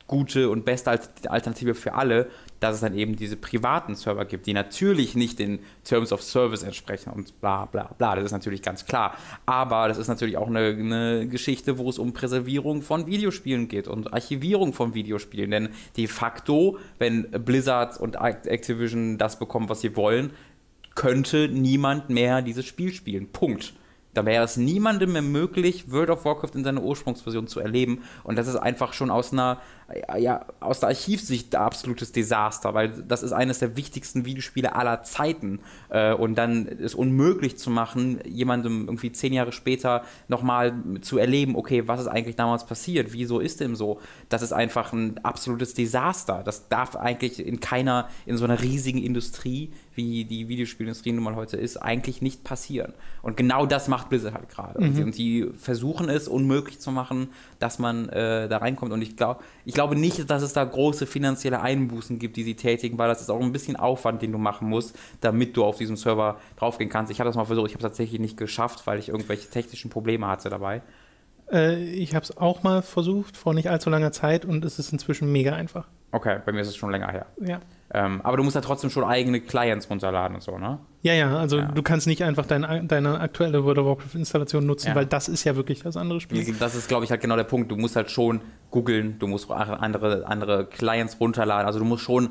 gute 0.06 0.48
und 0.48 0.64
beste 0.64 0.98
Alternative 1.28 1.74
für 1.74 1.94
alle, 1.94 2.30
dass 2.60 2.76
es 2.76 2.80
dann 2.82 2.94
eben 2.94 3.16
diese 3.16 3.36
privaten 3.36 3.94
Server 3.94 4.24
gibt, 4.24 4.46
die 4.46 4.52
natürlich 4.52 5.14
nicht 5.14 5.38
den 5.38 5.60
Terms 5.84 6.12
of 6.12 6.22
Service 6.22 6.62
entsprechen 6.62 7.10
und 7.10 7.40
bla 7.40 7.64
bla 7.64 7.94
bla. 7.98 8.14
Das 8.14 8.24
ist 8.24 8.32
natürlich 8.32 8.62
ganz 8.62 8.84
klar. 8.84 9.16
Aber 9.46 9.88
das 9.88 9.98
ist 9.98 10.08
natürlich 10.08 10.36
auch 10.36 10.48
eine, 10.48 10.68
eine 10.68 11.26
Geschichte, 11.26 11.78
wo 11.78 11.88
es 11.88 11.98
um 11.98 12.12
Präservierung 12.12 12.82
von 12.82 13.06
Videospielen 13.06 13.68
geht 13.68 13.88
und 13.88 14.12
Archivierung 14.12 14.72
von 14.74 14.94
Videospielen. 14.94 15.50
Denn 15.50 15.68
de 15.96 16.06
facto, 16.06 16.78
wenn 16.98 17.30
Blizzard 17.30 17.98
und 17.98 18.16
Activision 18.16 19.18
das 19.18 19.38
bekommen, 19.38 19.68
was 19.68 19.80
sie 19.80 19.96
wollen, 19.96 20.30
könnte 20.94 21.48
niemand 21.48 22.10
mehr 22.10 22.42
dieses 22.42 22.66
Spiel 22.66 22.92
spielen. 22.92 23.28
Punkt. 23.32 23.72
Da 24.12 24.26
wäre 24.26 24.44
es 24.44 24.56
niemandem 24.56 25.12
mehr 25.12 25.22
möglich, 25.22 25.92
World 25.92 26.10
of 26.10 26.24
Warcraft 26.24 26.56
in 26.56 26.64
seiner 26.64 26.82
Ursprungsversion 26.82 27.46
zu 27.46 27.60
erleben. 27.60 28.02
Und 28.24 28.36
das 28.36 28.48
ist 28.48 28.56
einfach 28.56 28.92
schon 28.92 29.08
aus 29.08 29.32
einer, 29.32 29.60
ja, 30.18 30.44
aus 30.60 30.80
der 30.80 30.90
Archivsicht 30.90 31.54
ein 31.54 31.62
absolutes 31.62 32.12
Desaster, 32.12 32.74
weil 32.74 32.90
das 32.90 33.22
ist 33.22 33.32
eines 33.32 33.58
der 33.58 33.76
wichtigsten 33.76 34.24
Videospiele 34.24 34.74
aller 34.74 35.02
Zeiten. 35.02 35.60
Äh, 35.88 36.14
und 36.14 36.36
dann 36.36 36.66
ist 36.66 36.94
unmöglich 36.94 37.58
zu 37.58 37.70
machen, 37.70 38.20
jemandem 38.24 38.86
irgendwie 38.86 39.12
zehn 39.12 39.32
Jahre 39.32 39.52
später 39.52 40.02
nochmal 40.28 40.74
zu 41.00 41.18
erleben, 41.18 41.56
okay, 41.56 41.86
was 41.88 42.00
ist 42.00 42.08
eigentlich 42.08 42.36
damals 42.36 42.66
passiert? 42.66 43.12
Wieso 43.12 43.40
ist 43.40 43.60
dem 43.60 43.76
so? 43.76 44.00
Das 44.28 44.42
ist 44.42 44.52
einfach 44.52 44.92
ein 44.92 45.18
absolutes 45.24 45.74
Desaster. 45.74 46.42
Das 46.44 46.68
darf 46.68 46.96
eigentlich 46.96 47.44
in 47.44 47.60
keiner, 47.60 48.08
in 48.26 48.36
so 48.36 48.44
einer 48.44 48.60
riesigen 48.62 49.02
Industrie 49.02 49.72
wie 50.00 50.24
die 50.24 50.48
Videospielindustrie 50.48 51.12
nun 51.12 51.24
mal 51.24 51.36
heute 51.36 51.56
ist, 51.56 51.76
eigentlich 51.76 52.22
nicht 52.22 52.44
passieren. 52.44 52.94
Und 53.22 53.36
genau 53.36 53.66
das 53.66 53.88
macht 53.88 54.08
Blizzard 54.08 54.34
halt 54.34 54.48
gerade. 54.48 54.82
Mhm. 54.82 55.04
Und 55.04 55.14
sie 55.14 55.50
versuchen 55.56 56.08
es 56.08 56.26
unmöglich 56.26 56.80
zu 56.80 56.90
machen, 56.90 57.28
dass 57.58 57.78
man 57.78 58.08
äh, 58.08 58.48
da 58.48 58.58
reinkommt. 58.58 58.92
Und 58.92 59.02
ich, 59.02 59.16
glaub, 59.16 59.42
ich 59.64 59.74
glaube 59.80 59.96
nicht, 59.96 60.28
dass 60.28 60.42
es 60.42 60.52
da 60.52 60.62
große 60.62 61.06
finanzielle 61.06 61.62
Einbußen 61.62 62.18
gibt, 62.18 62.36
die 62.36 62.42
sie 62.42 62.54
tätigen, 62.54 62.98
weil 62.98 63.08
das 63.08 63.22
ist 63.22 63.30
auch 63.30 63.40
ein 63.40 63.50
bisschen 63.50 63.76
Aufwand, 63.76 64.20
den 64.20 64.30
du 64.30 64.36
machen 64.36 64.68
musst, 64.68 64.94
damit 65.22 65.56
du 65.56 65.64
auf 65.64 65.78
diesem 65.78 65.96
Server 65.96 66.38
draufgehen 66.58 66.90
kannst. 66.90 67.10
Ich 67.10 67.18
habe 67.18 67.30
das 67.30 67.34
mal 67.36 67.46
versucht, 67.46 67.68
ich 67.68 67.72
habe 67.72 67.82
es 67.82 67.90
tatsächlich 67.90 68.20
nicht 68.20 68.36
geschafft, 68.36 68.86
weil 68.86 68.98
ich 68.98 69.08
irgendwelche 69.08 69.48
technischen 69.48 69.88
Probleme 69.88 70.26
hatte 70.26 70.50
dabei. 70.50 70.82
Äh, 71.52 71.82
ich 71.82 72.14
habe 72.14 72.24
es 72.24 72.36
auch 72.36 72.62
mal 72.62 72.82
versucht, 72.82 73.36
vor 73.36 73.54
nicht 73.54 73.68
allzu 73.70 73.90
langer 73.90 74.12
Zeit, 74.12 74.44
und 74.44 74.64
es 74.64 74.78
ist 74.78 74.92
inzwischen 74.92 75.30
mega 75.32 75.52
einfach. 75.54 75.86
Okay, 76.12 76.40
bei 76.44 76.52
mir 76.52 76.60
ist 76.60 76.68
es 76.68 76.76
schon 76.76 76.90
länger 76.90 77.10
her. 77.10 77.26
Ja. 77.40 77.60
Ähm, 77.92 78.20
aber 78.22 78.36
du 78.36 78.44
musst 78.44 78.54
ja 78.54 78.60
trotzdem 78.60 78.90
schon 78.90 79.04
eigene 79.04 79.40
Clients 79.40 79.90
runterladen 79.90 80.36
und 80.36 80.42
so, 80.42 80.58
ne? 80.58 80.78
Ja, 81.02 81.14
ja, 81.14 81.38
also 81.38 81.58
ja. 81.58 81.66
du 81.66 81.82
kannst 81.82 82.06
nicht 82.06 82.22
einfach 82.22 82.46
dein, 82.46 82.86
deine 82.86 83.20
aktuelle 83.20 83.64
World 83.64 83.78
of 83.78 83.86
Warcraft-Installation 83.86 84.64
nutzen, 84.64 84.88
ja. 84.88 84.94
weil 84.94 85.06
das 85.06 85.28
ist 85.28 85.44
ja 85.44 85.56
wirklich 85.56 85.82
das 85.82 85.96
andere 85.96 86.20
Spiel. 86.20 86.54
Das 86.58 86.74
ist, 86.74 86.88
glaube 86.88 87.04
ich, 87.04 87.10
halt 87.10 87.20
genau 87.20 87.36
der 87.36 87.44
Punkt. 87.44 87.70
Du 87.70 87.76
musst 87.76 87.96
halt 87.96 88.10
schon 88.10 88.42
googeln, 88.70 89.18
du 89.18 89.26
musst 89.26 89.50
andere, 89.50 90.26
andere 90.26 90.66
Clients 90.66 91.18
runterladen. 91.18 91.66
Also 91.66 91.78
du 91.78 91.84
musst 91.84 92.04
schon 92.04 92.30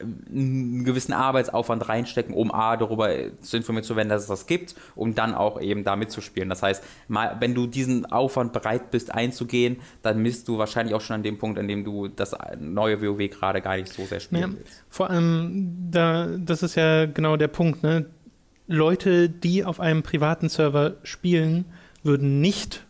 einen 0.00 0.84
gewissen 0.84 1.12
Arbeitsaufwand 1.12 1.88
reinstecken, 1.88 2.34
um 2.34 2.52
A, 2.52 2.76
darüber 2.76 3.10
zu 3.40 3.56
informieren 3.56 3.84
zu 3.84 3.96
werden, 3.96 4.08
dass 4.08 4.22
es 4.22 4.28
das 4.28 4.46
gibt, 4.46 4.74
um 4.94 5.14
dann 5.14 5.34
auch 5.34 5.60
eben 5.60 5.84
da 5.84 5.96
mitzuspielen. 5.96 6.48
Das 6.48 6.62
heißt, 6.62 6.82
mal, 7.08 7.36
wenn 7.40 7.54
du 7.54 7.66
diesen 7.66 8.06
Aufwand 8.06 8.52
bereit 8.52 8.90
bist 8.90 9.14
einzugehen, 9.14 9.76
dann 10.02 10.22
bist 10.22 10.48
du 10.48 10.58
wahrscheinlich 10.58 10.94
auch 10.94 11.00
schon 11.00 11.16
an 11.16 11.22
dem 11.22 11.38
Punkt, 11.38 11.58
an 11.58 11.68
dem 11.68 11.84
du 11.84 12.08
das 12.08 12.36
neue 12.58 13.00
WoW 13.02 13.30
gerade 13.30 13.60
gar 13.60 13.76
nicht 13.76 13.92
so 13.92 14.04
sehr 14.04 14.20
spielen 14.20 14.42
ja, 14.42 14.58
willst. 14.58 14.84
Vor 14.88 15.10
allem, 15.10 15.88
da, 15.90 16.28
das 16.38 16.62
ist 16.62 16.74
ja 16.74 17.06
genau 17.06 17.36
der 17.36 17.48
Punkt, 17.48 17.82
ne? 17.82 18.06
Leute, 18.68 19.28
die 19.28 19.64
auf 19.64 19.78
einem 19.78 20.02
privaten 20.02 20.48
Server 20.48 20.96
spielen, 21.04 21.66
würden 22.02 22.40
nicht 22.40 22.84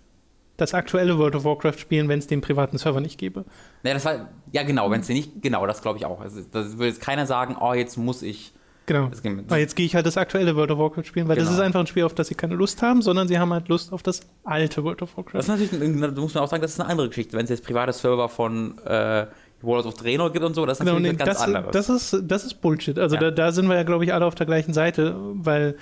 das 0.57 0.75
aktuelle 0.75 1.19
World 1.19 1.37
of 1.37 1.45
Warcraft 1.45 1.79
spielen, 1.79 2.09
wenn 2.09 2.19
es 2.19 2.27
den 2.27 2.41
privaten 2.41 2.79
Server 2.79 3.01
nicht 3.01 3.19
gäbe. 3.19 3.45
Ja, 3.83 3.95
das 3.95 4.05
war, 4.05 4.31
ja 4.53 4.63
genau, 4.63 4.91
wenn 4.91 5.01
es 5.01 5.07
den 5.07 5.17
nicht, 5.17 5.43
genau, 5.43 5.67
das 5.67 5.83
glaube 5.83 5.99
ich 5.99 6.07
auch. 6.07 6.21
Also, 6.21 6.41
das 6.51 6.73
würde 6.73 6.89
jetzt 6.89 7.01
keiner 7.01 7.27
sagen, 7.27 7.57
oh, 7.61 7.75
jetzt 7.75 7.97
muss 7.97 8.23
ich. 8.23 8.53
Genau. 8.87 9.09
Das, 9.09 9.23
weil 9.25 9.61
jetzt 9.61 9.75
gehe 9.75 9.85
ich 9.85 9.97
halt 9.97 10.07
das 10.07 10.17
aktuelle 10.17 10.55
World 10.55 10.71
of 10.71 10.79
Warcraft 10.79 11.05
spielen, 11.05 11.27
weil 11.27 11.35
genau. 11.35 11.49
das 11.49 11.57
ist 11.57 11.61
einfach 11.61 11.81
ein 11.81 11.89
Spiel, 11.89 12.05
auf 12.05 12.15
das 12.15 12.29
sie 12.29 12.37
keine 12.37 12.55
Lust 12.55 12.83
haben, 12.83 13.03
sondern 13.03 13.27
sie 13.27 13.37
haben 13.39 13.53
halt 13.53 13.69
Lust 13.69 13.93
auf 13.93 14.05
das 14.05 14.21
alte 14.45 14.85
World 14.85 15.03
of 15.03 15.17
Warcraft. 15.17 15.39
Das 15.39 15.49
ist 15.49 15.73
natürlich, 15.73 16.01
da 16.01 16.21
muss 16.21 16.35
man 16.35 16.45
auch 16.45 16.49
sagen, 16.49 16.63
das 16.63 16.73
ist 16.73 16.81
eine 16.81 16.89
andere 16.89 17.09
Geschichte. 17.09 17.37
Wenn 17.37 17.45
es 17.45 17.51
jetzt 17.51 17.65
private 17.65 17.93
Server 17.93 18.29
von 18.29 18.79
äh, 18.87 19.27
World 19.61 19.87
of 19.87 19.95
Draenor 19.95 20.31
gibt 20.33 20.45
und 20.45 20.55
so, 20.55 20.65
das 20.67 20.79
ist 20.79 20.87
genau, 20.87 21.01
natürlich 21.01 21.19
nee, 21.19 21.25
ganz 21.25 21.39
das, 21.39 21.43
anderes. 21.43 21.73
Das 21.73 21.89
ist, 21.89 22.23
das 22.27 22.45
ist 22.45 22.61
Bullshit. 22.61 22.97
Also 22.97 23.17
ja. 23.17 23.23
da, 23.23 23.31
da 23.33 23.53
sind 23.53 23.69
wir 23.69 23.75
ja, 23.75 23.83
glaube 23.83 24.05
ich, 24.05 24.15
alle 24.15 24.25
auf 24.25 24.37
der 24.37 24.47
gleichen 24.47 24.73
Seite, 24.73 25.17
weil 25.19 25.77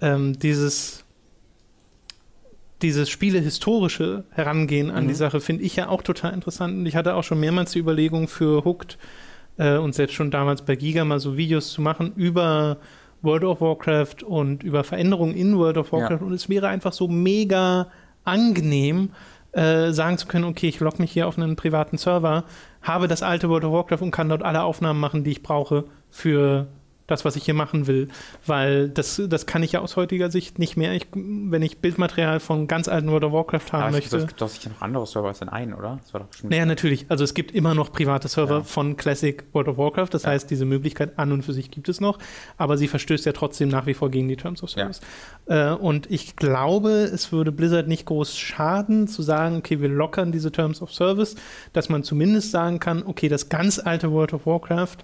ähm, 0.00 0.36
dieses 0.36 1.04
dieses 2.82 3.10
spielehistorische 3.10 4.24
Herangehen 4.30 4.90
an 4.90 5.04
mhm. 5.04 5.08
die 5.08 5.14
Sache 5.14 5.40
finde 5.40 5.64
ich 5.64 5.76
ja 5.76 5.88
auch 5.88 6.02
total 6.02 6.32
interessant. 6.32 6.76
Und 6.78 6.86
ich 6.86 6.96
hatte 6.96 7.14
auch 7.14 7.24
schon 7.24 7.40
mehrmals 7.40 7.72
die 7.72 7.80
Überlegung 7.80 8.28
für 8.28 8.64
Hooked 8.64 8.98
äh, 9.56 9.76
und 9.76 9.94
selbst 9.94 10.14
schon 10.14 10.30
damals 10.30 10.62
bei 10.62 10.76
Giga 10.76 11.04
mal 11.04 11.20
so 11.20 11.36
Videos 11.36 11.72
zu 11.72 11.82
machen 11.82 12.12
über 12.16 12.78
World 13.22 13.44
of 13.44 13.60
Warcraft 13.60 14.22
und 14.24 14.62
über 14.62 14.84
Veränderungen 14.84 15.34
in 15.34 15.58
World 15.58 15.76
of 15.76 15.92
Warcraft. 15.92 16.20
Ja. 16.20 16.26
Und 16.26 16.32
es 16.32 16.48
wäre 16.48 16.68
einfach 16.68 16.92
so 16.92 17.08
mega 17.08 17.88
angenehm, 18.24 19.10
äh, 19.52 19.90
sagen 19.90 20.18
zu 20.18 20.26
können, 20.26 20.44
okay, 20.44 20.68
ich 20.68 20.80
logge 20.80 20.98
mich 21.00 21.10
hier 21.10 21.26
auf 21.26 21.38
einen 21.38 21.56
privaten 21.56 21.98
Server, 21.98 22.44
habe 22.82 23.08
das 23.08 23.22
alte 23.22 23.48
World 23.48 23.64
of 23.64 23.72
Warcraft 23.72 24.02
und 24.02 24.10
kann 24.10 24.28
dort 24.28 24.42
alle 24.42 24.62
Aufnahmen 24.62 25.00
machen, 25.00 25.24
die 25.24 25.32
ich 25.32 25.42
brauche 25.42 25.84
für 26.10 26.68
das, 27.08 27.24
was 27.24 27.34
ich 27.34 27.44
hier 27.44 27.54
machen 27.54 27.88
will. 27.88 28.08
Weil 28.46 28.88
das, 28.88 29.20
das 29.28 29.46
kann 29.46 29.64
ich 29.64 29.72
ja 29.72 29.80
aus 29.80 29.96
heutiger 29.96 30.30
Sicht 30.30 30.60
nicht 30.60 30.76
mehr. 30.76 30.92
Ich, 30.92 31.08
wenn 31.12 31.62
ich 31.62 31.78
Bildmaterial 31.78 32.38
von 32.38 32.68
ganz 32.68 32.86
alten 32.86 33.10
World 33.10 33.24
of 33.24 33.32
Warcraft 33.32 33.72
haben 33.72 33.84
ja, 33.86 33.90
möchte. 33.90 34.16
Es 34.18 34.26
gibt 34.28 34.40
doch 34.40 34.48
sicher 34.48 34.70
noch 34.70 34.82
andere 34.82 35.06
Server 35.06 35.28
als 35.28 35.40
in 35.40 35.48
einen, 35.48 35.74
oder? 35.74 35.98
Das 36.02 36.14
war 36.14 36.20
doch 36.20 36.28
naja, 36.44 36.66
natürlich. 36.66 37.06
Also 37.08 37.24
es 37.24 37.34
gibt 37.34 37.50
immer 37.50 37.74
noch 37.74 37.92
private 37.92 38.28
Server 38.28 38.58
ja. 38.58 38.62
von 38.62 38.96
Classic 38.96 39.42
World 39.52 39.68
of 39.68 39.78
Warcraft. 39.78 40.08
Das 40.10 40.22
ja. 40.24 40.30
heißt, 40.30 40.50
diese 40.50 40.66
Möglichkeit 40.66 41.18
an 41.18 41.32
und 41.32 41.42
für 41.42 41.52
sich 41.52 41.70
gibt 41.70 41.88
es 41.88 42.00
noch. 42.00 42.18
Aber 42.58 42.76
sie 42.76 42.86
verstößt 42.88 43.24
ja 43.26 43.32
trotzdem 43.32 43.70
nach 43.70 43.86
wie 43.86 43.94
vor 43.94 44.10
gegen 44.10 44.28
die 44.28 44.36
Terms 44.36 44.62
of 44.62 44.70
Service. 44.70 45.00
Äh, 45.46 45.72
und 45.72 46.10
ich 46.10 46.36
glaube, 46.36 46.90
es 46.90 47.32
würde 47.32 47.52
Blizzard 47.52 47.88
nicht 47.88 48.04
groß 48.04 48.36
schaden, 48.36 49.08
zu 49.08 49.22
sagen, 49.22 49.56
okay, 49.56 49.80
wir 49.80 49.88
lockern 49.88 50.30
diese 50.30 50.52
Terms 50.52 50.82
of 50.82 50.92
Service, 50.92 51.36
dass 51.72 51.88
man 51.88 52.04
zumindest 52.04 52.50
sagen 52.50 52.78
kann, 52.80 53.02
okay, 53.04 53.28
das 53.28 53.48
ganz 53.48 53.78
alte 53.78 54.12
World 54.12 54.34
of 54.34 54.44
Warcraft 54.44 54.98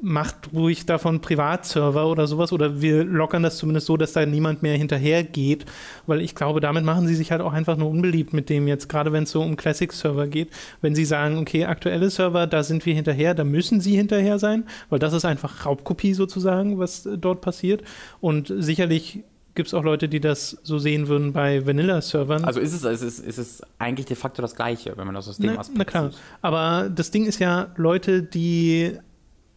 macht 0.00 0.52
ruhig 0.52 0.86
davon 0.86 1.20
Privatserver 1.20 2.06
oder 2.06 2.26
sowas 2.26 2.52
oder 2.52 2.80
wir 2.80 3.04
lockern 3.04 3.42
das 3.42 3.58
zumindest 3.58 3.86
so, 3.86 3.96
dass 3.96 4.12
da 4.12 4.24
niemand 4.24 4.62
mehr 4.62 4.76
hinterhergeht, 4.76 5.66
weil 6.06 6.20
ich 6.20 6.34
glaube, 6.34 6.60
damit 6.60 6.84
machen 6.84 7.06
sie 7.06 7.14
sich 7.14 7.32
halt 7.32 7.40
auch 7.40 7.52
einfach 7.52 7.76
nur 7.76 7.90
unbeliebt 7.90 8.32
mit 8.32 8.48
dem 8.48 8.68
jetzt, 8.68 8.88
gerade 8.88 9.12
wenn 9.12 9.24
es 9.24 9.30
so 9.30 9.42
um 9.42 9.56
Classic-Server 9.56 10.26
geht. 10.26 10.50
Wenn 10.80 10.94
sie 10.94 11.04
sagen, 11.04 11.38
okay, 11.38 11.64
aktuelle 11.64 12.10
Server, 12.10 12.46
da 12.46 12.62
sind 12.62 12.86
wir 12.86 12.94
hinterher, 12.94 13.34
da 13.34 13.44
müssen 13.44 13.80
sie 13.80 13.96
hinterher 13.96 14.38
sein, 14.38 14.64
weil 14.88 14.98
das 14.98 15.12
ist 15.12 15.24
einfach 15.24 15.66
Raubkopie 15.66 16.14
sozusagen, 16.14 16.78
was 16.78 17.08
dort 17.16 17.40
passiert 17.40 17.82
und 18.20 18.52
sicherlich 18.56 19.24
gibt 19.54 19.66
es 19.66 19.74
auch 19.74 19.82
Leute, 19.82 20.08
die 20.08 20.20
das 20.20 20.56
so 20.62 20.78
sehen 20.78 21.08
würden 21.08 21.32
bei 21.32 21.66
Vanilla-Servern. 21.66 22.44
Also 22.44 22.60
ist 22.60 22.72
es, 22.72 22.84
ist, 22.84 23.02
es, 23.02 23.18
ist 23.18 23.38
es 23.38 23.62
eigentlich 23.80 24.06
de 24.06 24.14
facto 24.14 24.40
das 24.40 24.54
Gleiche, 24.54 24.96
wenn 24.96 25.04
man 25.04 25.16
das 25.16 25.28
aus 25.28 25.38
dem 25.38 25.54
na, 25.54 25.58
Aspekt 25.58 25.78
na 25.78 25.84
klar. 25.84 26.10
sieht. 26.10 26.20
Aber 26.42 26.88
das 26.88 27.10
Ding 27.10 27.26
ist 27.26 27.40
ja, 27.40 27.66
Leute, 27.76 28.22
die 28.22 28.96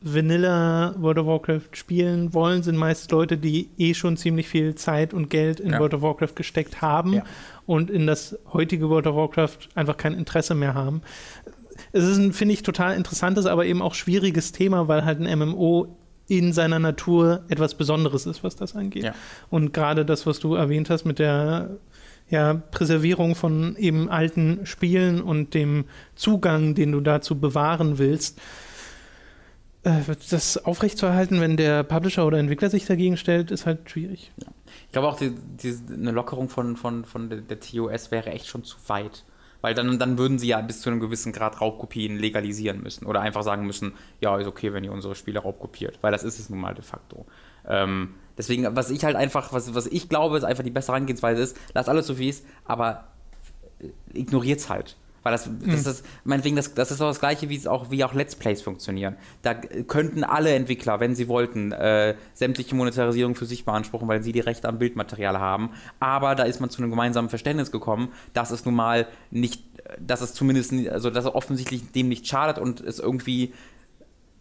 Vanilla 0.02 0.96
World 0.98 1.20
of 1.20 1.28
Warcraft 1.28 1.70
spielen 1.74 2.34
wollen, 2.34 2.64
sind 2.64 2.76
meist 2.76 3.12
Leute, 3.12 3.38
die 3.38 3.70
eh 3.78 3.94
schon 3.94 4.18
ziemlich 4.18 4.48
viel 4.48 4.74
Zeit 4.76 5.14
und 5.14 5.30
Geld 5.30 5.60
in 5.60 5.72
Ja. 5.74 5.80
World 5.80 5.94
of 5.94 6.02
Warcraft 6.02 6.36
gesteckt 6.36 6.82
haben 6.82 7.14
Ja. 7.14 7.24
und 7.68 7.92
in 7.92 8.08
das 8.08 8.38
heutige 8.52 8.90
World 8.90 9.06
of 9.08 9.16
Warcraft 9.16 9.70
einfach 9.76 9.98
kein 9.98 10.14
Interesse 10.14 10.56
mehr 10.56 10.74
haben. 10.74 11.02
Es 11.92 12.04
ist 12.04 12.18
ein, 12.18 12.34
finde 12.34 12.54
ich, 12.54 12.64
total 12.64 12.96
interessantes, 12.96 13.46
aber 13.46 13.66
eben 13.66 13.82
auch 13.82 13.94
schwieriges 13.94 14.52
Thema, 14.52 14.88
weil 14.88 15.06
halt 15.06 15.20
ein 15.22 15.40
MMO 15.40 15.96
in 16.28 16.54
seiner 16.54 16.80
Natur 16.80 17.44
etwas 17.50 17.76
Besonderes 17.76 18.26
ist, 18.26 18.44
was 18.44 18.56
das 18.56 18.76
angeht. 18.76 19.04
Ja. 19.04 19.14
Und 19.50 19.74
gerade 19.74 20.06
das, 20.06 20.26
was 20.26 20.40
du 20.40 20.56
erwähnt 20.56 20.90
hast 20.90 21.06
mit 21.06 21.20
der 21.20 21.72
ja, 22.30 22.54
Präservierung 22.72 23.36
von 23.36 23.76
eben 23.76 24.10
alten 24.10 24.66
Spielen 24.66 25.22
und 25.22 25.54
dem 25.54 25.86
Zugang, 26.16 26.74
den 26.74 26.92
du 26.94 27.02
dazu 27.02 27.38
bewahren 27.38 27.98
willst, 27.98 28.40
das 29.84 30.64
aufrechtzuerhalten, 30.64 31.42
wenn 31.42 31.58
der 31.58 31.84
Publisher 31.84 32.26
oder 32.26 32.38
Entwickler 32.38 32.70
sich 32.70 32.86
dagegen 32.86 33.18
stellt, 33.18 33.50
ist 33.50 33.66
halt 33.66 33.90
schwierig. 33.90 34.32
Ich 34.86 34.92
glaube 34.92 35.08
auch, 35.08 35.18
die, 35.18 35.32
die, 35.32 35.76
eine 35.92 36.12
Lockerung 36.12 36.50
von, 36.50 36.78
von, 36.78 37.06
von 37.06 37.30
der, 37.30 37.60
TOS 37.60 38.12
wäre 38.12 38.30
echt 38.30 38.48
schon 38.48 38.64
zu 38.64 38.78
weit. 38.88 39.24
Weil 39.62 39.76
dann, 39.76 40.00
dann 40.00 40.18
würden 40.18 40.40
sie 40.40 40.48
ja 40.48 40.62
bis 40.62 40.82
zu 40.82 40.90
einem 40.90 41.00
gewissen 41.00 41.32
Grad 41.34 41.62
Raubkopien 41.62 42.18
legalisieren 42.18 42.82
müssen. 42.82 43.06
Oder 43.06 43.22
einfach 43.22 43.44
sagen 43.44 43.66
müssen, 43.66 43.94
ja, 44.20 44.38
ist 44.38 44.48
okay, 44.48 44.74
wenn 44.74 44.84
ihr 44.84 44.92
unsere 44.92 45.16
Spiele 45.16 45.40
raubkopiert. 45.40 46.00
Weil 46.02 46.12
das 46.12 46.24
ist 46.24 46.40
es 46.40 46.50
nun 46.50 46.60
mal 46.60 46.74
de 46.74 46.84
facto. 46.84 47.26
Ähm, 47.68 48.16
deswegen, 48.38 48.76
was 48.76 48.90
ich 48.90 49.04
halt 49.04 49.16
einfach, 49.16 49.54
was, 49.54 49.74
was 49.76 49.88
ich 49.88 50.10
glaube, 50.10 50.38
ist 50.38 50.44
einfach 50.44 50.64
die 50.64 50.72
bessere 50.72 50.94
Herangehensweise 50.94 51.42
ist, 51.42 51.58
lasst 51.74 51.90
alles 51.90 52.08
so 52.08 52.18
wie 52.18 52.30
es 52.30 52.44
aber 52.66 53.08
ignoriert's 54.14 54.70
halt. 54.70 54.98
Weil 55.24 55.34
das, 55.34 55.50
das 55.66 55.86
ist, 55.86 56.06
meinetwegen, 56.24 56.56
das, 56.56 56.74
das 56.74 56.90
ist 56.90 57.00
auch 57.00 57.08
das 57.08 57.20
Gleiche, 57.20 57.50
wie 57.50 57.56
es 57.56 57.68
auch, 57.68 57.92
wie 57.92 58.04
auch 58.04 58.14
Let's 58.14 58.36
Plays 58.36 58.62
funktionieren. 58.62 59.18
Da 59.44 59.54
könnten 59.54 60.24
alle 60.24 60.54
Entwickler, 60.54 61.00
wenn 61.00 61.14
sie 61.14 61.28
wollten, 61.28 61.72
äh, 61.72 62.16
sämtliche 62.34 62.74
Monetarisierung 62.76 63.36
für 63.36 63.46
sich 63.46 63.64
beanspruchen, 63.64 64.08
weil 64.08 64.24
sie 64.24 64.32
die 64.32 64.40
Rechte 64.40 64.68
am 64.68 64.80
Bildmaterial 64.80 65.40
haben. 65.40 65.72
Aber 66.00 66.34
da 66.34 66.44
ist 66.44 66.60
man 66.60 66.72
zu 66.72 66.82
einem 66.82 66.90
gemeinsamen 66.90 67.30
Verständnis 67.30 67.72
gekommen, 67.72 68.12
dass 68.34 68.50
es 68.50 68.66
nun 68.66 68.74
mal 68.74 69.08
nicht, 69.30 69.64
dass 70.00 70.22
es 70.22 70.34
zumindest, 70.34 70.74
also 70.90 71.12
dass 71.12 71.26
es 71.26 71.36
offensichtlich 71.36 71.92
dem 71.92 72.10
nicht 72.10 72.28
schadet 72.28 72.58
und 72.58 72.82
es 72.82 72.98
irgendwie 72.98 73.54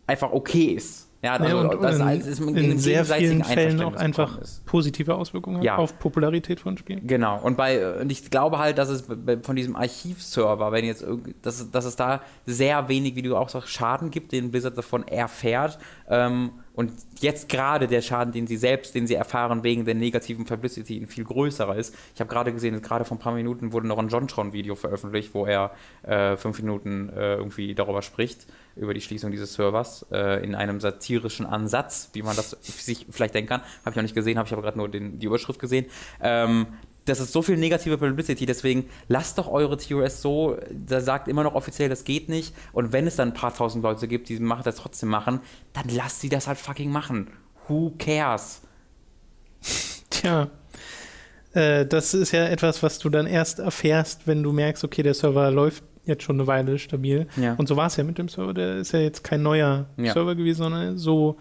einfach 0.06 0.32
okay 0.32 0.64
ist. 0.64 1.09
Ja, 1.22 1.32
also, 1.34 1.44
Ja, 1.48 1.54
und 1.56 1.72
in, 1.74 1.84
alles 2.02 2.26
ist 2.26 2.40
in 2.40 2.78
sehr 2.78 3.04
vielen 3.04 3.44
Fällen 3.44 3.82
auch 3.82 3.94
einfach 3.94 4.38
positive 4.64 5.14
Auswirkungen 5.14 5.62
Ja. 5.62 5.76
auf 5.76 5.98
Popularität 5.98 6.60
von 6.60 6.78
Spielen. 6.78 7.06
Genau, 7.06 7.38
und 7.42 7.58
bei 7.58 8.00
und 8.00 8.10
ich 8.10 8.30
glaube 8.30 8.58
halt, 8.58 8.78
dass 8.78 8.88
es 8.88 9.04
von 9.42 9.56
diesem 9.56 9.76
Archivserver, 9.76 10.72
wenn 10.72 10.86
jetzt 10.86 11.04
dass, 11.42 11.70
dass 11.70 11.84
es 11.84 11.96
da 11.96 12.22
sehr 12.46 12.88
wenig, 12.88 13.16
wie 13.16 13.22
du 13.22 13.36
auch 13.36 13.50
sagst, 13.50 13.68
Schaden 13.68 14.10
gibt, 14.10 14.32
den 14.32 14.50
Blizzard 14.50 14.78
davon 14.78 15.06
erfährt. 15.06 15.78
Ähm, 16.08 16.52
und 16.74 16.92
jetzt 17.20 17.48
gerade 17.48 17.88
der 17.88 18.00
Schaden, 18.00 18.32
den 18.32 18.46
sie 18.46 18.56
selbst, 18.56 18.94
den 18.94 19.06
sie 19.06 19.14
erfahren 19.14 19.62
wegen 19.64 19.84
der 19.84 19.94
negativen 19.94 20.44
Publicity, 20.44 20.96
ein 20.98 21.06
viel 21.06 21.24
größerer 21.24 21.76
ist. 21.76 21.94
Ich 22.14 22.20
habe 22.20 22.30
gerade 22.30 22.52
gesehen, 22.52 22.80
gerade 22.80 23.04
vor 23.04 23.16
ein 23.16 23.20
paar 23.20 23.34
Minuten 23.34 23.72
wurde 23.72 23.86
noch 23.86 23.98
ein 23.98 24.08
Jontron-Video 24.08 24.76
veröffentlicht, 24.76 25.34
wo 25.34 25.46
er 25.46 25.72
äh, 26.02 26.36
fünf 26.36 26.58
Minuten 26.60 27.10
äh, 27.10 27.34
irgendwie 27.34 27.74
darüber 27.74 28.02
spricht, 28.02 28.46
über 28.76 28.94
die 28.94 29.00
Schließung 29.00 29.30
dieses 29.30 29.54
Servers, 29.54 30.06
äh, 30.12 30.44
in 30.44 30.54
einem 30.54 30.80
satirischen 30.80 31.44
Ansatz, 31.44 32.10
wie 32.12 32.22
man 32.22 32.36
das 32.36 32.50
sich 32.62 33.06
vielleicht 33.10 33.34
denken 33.34 33.48
kann. 33.48 33.60
Habe 33.80 33.90
ich 33.90 33.96
noch 33.96 34.02
nicht 34.02 34.14
gesehen, 34.14 34.38
habe 34.38 34.46
ich 34.46 34.52
aber 34.52 34.62
gerade 34.62 34.78
nur 34.78 34.88
den, 34.88 35.18
die 35.18 35.26
Überschrift 35.26 35.60
gesehen. 35.60 35.86
Ähm, 36.22 36.66
das 37.10 37.20
ist 37.20 37.32
so 37.32 37.42
viel 37.42 37.56
negative 37.56 37.98
Publicity, 37.98 38.46
deswegen 38.46 38.86
lasst 39.08 39.36
doch 39.38 39.48
eure 39.48 39.76
TOS 39.76 40.22
so, 40.22 40.56
da 40.70 41.00
sagt 41.00 41.28
immer 41.28 41.42
noch 41.42 41.54
offiziell, 41.54 41.88
das 41.88 42.04
geht 42.04 42.28
nicht. 42.28 42.54
Und 42.72 42.92
wenn 42.92 43.06
es 43.06 43.16
dann 43.16 43.28
ein 43.28 43.34
paar 43.34 43.54
tausend 43.54 43.82
Leute 43.84 44.08
gibt, 44.08 44.28
die 44.28 44.38
machen 44.38 44.62
das 44.64 44.76
trotzdem 44.76 45.08
machen, 45.08 45.40
dann 45.72 45.88
lasst 45.88 46.20
sie 46.20 46.28
das 46.28 46.46
halt 46.46 46.58
fucking 46.58 46.90
machen. 46.90 47.28
Who 47.68 47.92
cares? 47.98 48.62
Tja, 50.10 50.48
äh, 51.52 51.86
das 51.86 52.14
ist 52.14 52.32
ja 52.32 52.46
etwas, 52.46 52.82
was 52.82 52.98
du 52.98 53.08
dann 53.10 53.26
erst 53.26 53.58
erfährst, 53.58 54.26
wenn 54.26 54.42
du 54.42 54.52
merkst, 54.52 54.84
okay, 54.84 55.02
der 55.02 55.14
Server 55.14 55.50
läuft 55.50 55.84
jetzt 56.04 56.22
schon 56.22 56.36
eine 56.36 56.46
Weile 56.46 56.78
stabil. 56.78 57.26
Ja. 57.36 57.54
Und 57.54 57.68
so 57.68 57.76
war 57.76 57.86
es 57.86 57.96
ja 57.96 58.04
mit 58.04 58.18
dem 58.18 58.28
Server. 58.28 58.54
Der 58.54 58.76
ist 58.76 58.92
ja 58.92 59.00
jetzt 59.00 59.22
kein 59.24 59.42
neuer 59.42 59.86
Ja. 59.96 60.12
Server 60.12 60.34
gewesen, 60.34 60.58
sondern 60.62 60.98
so 60.98 61.36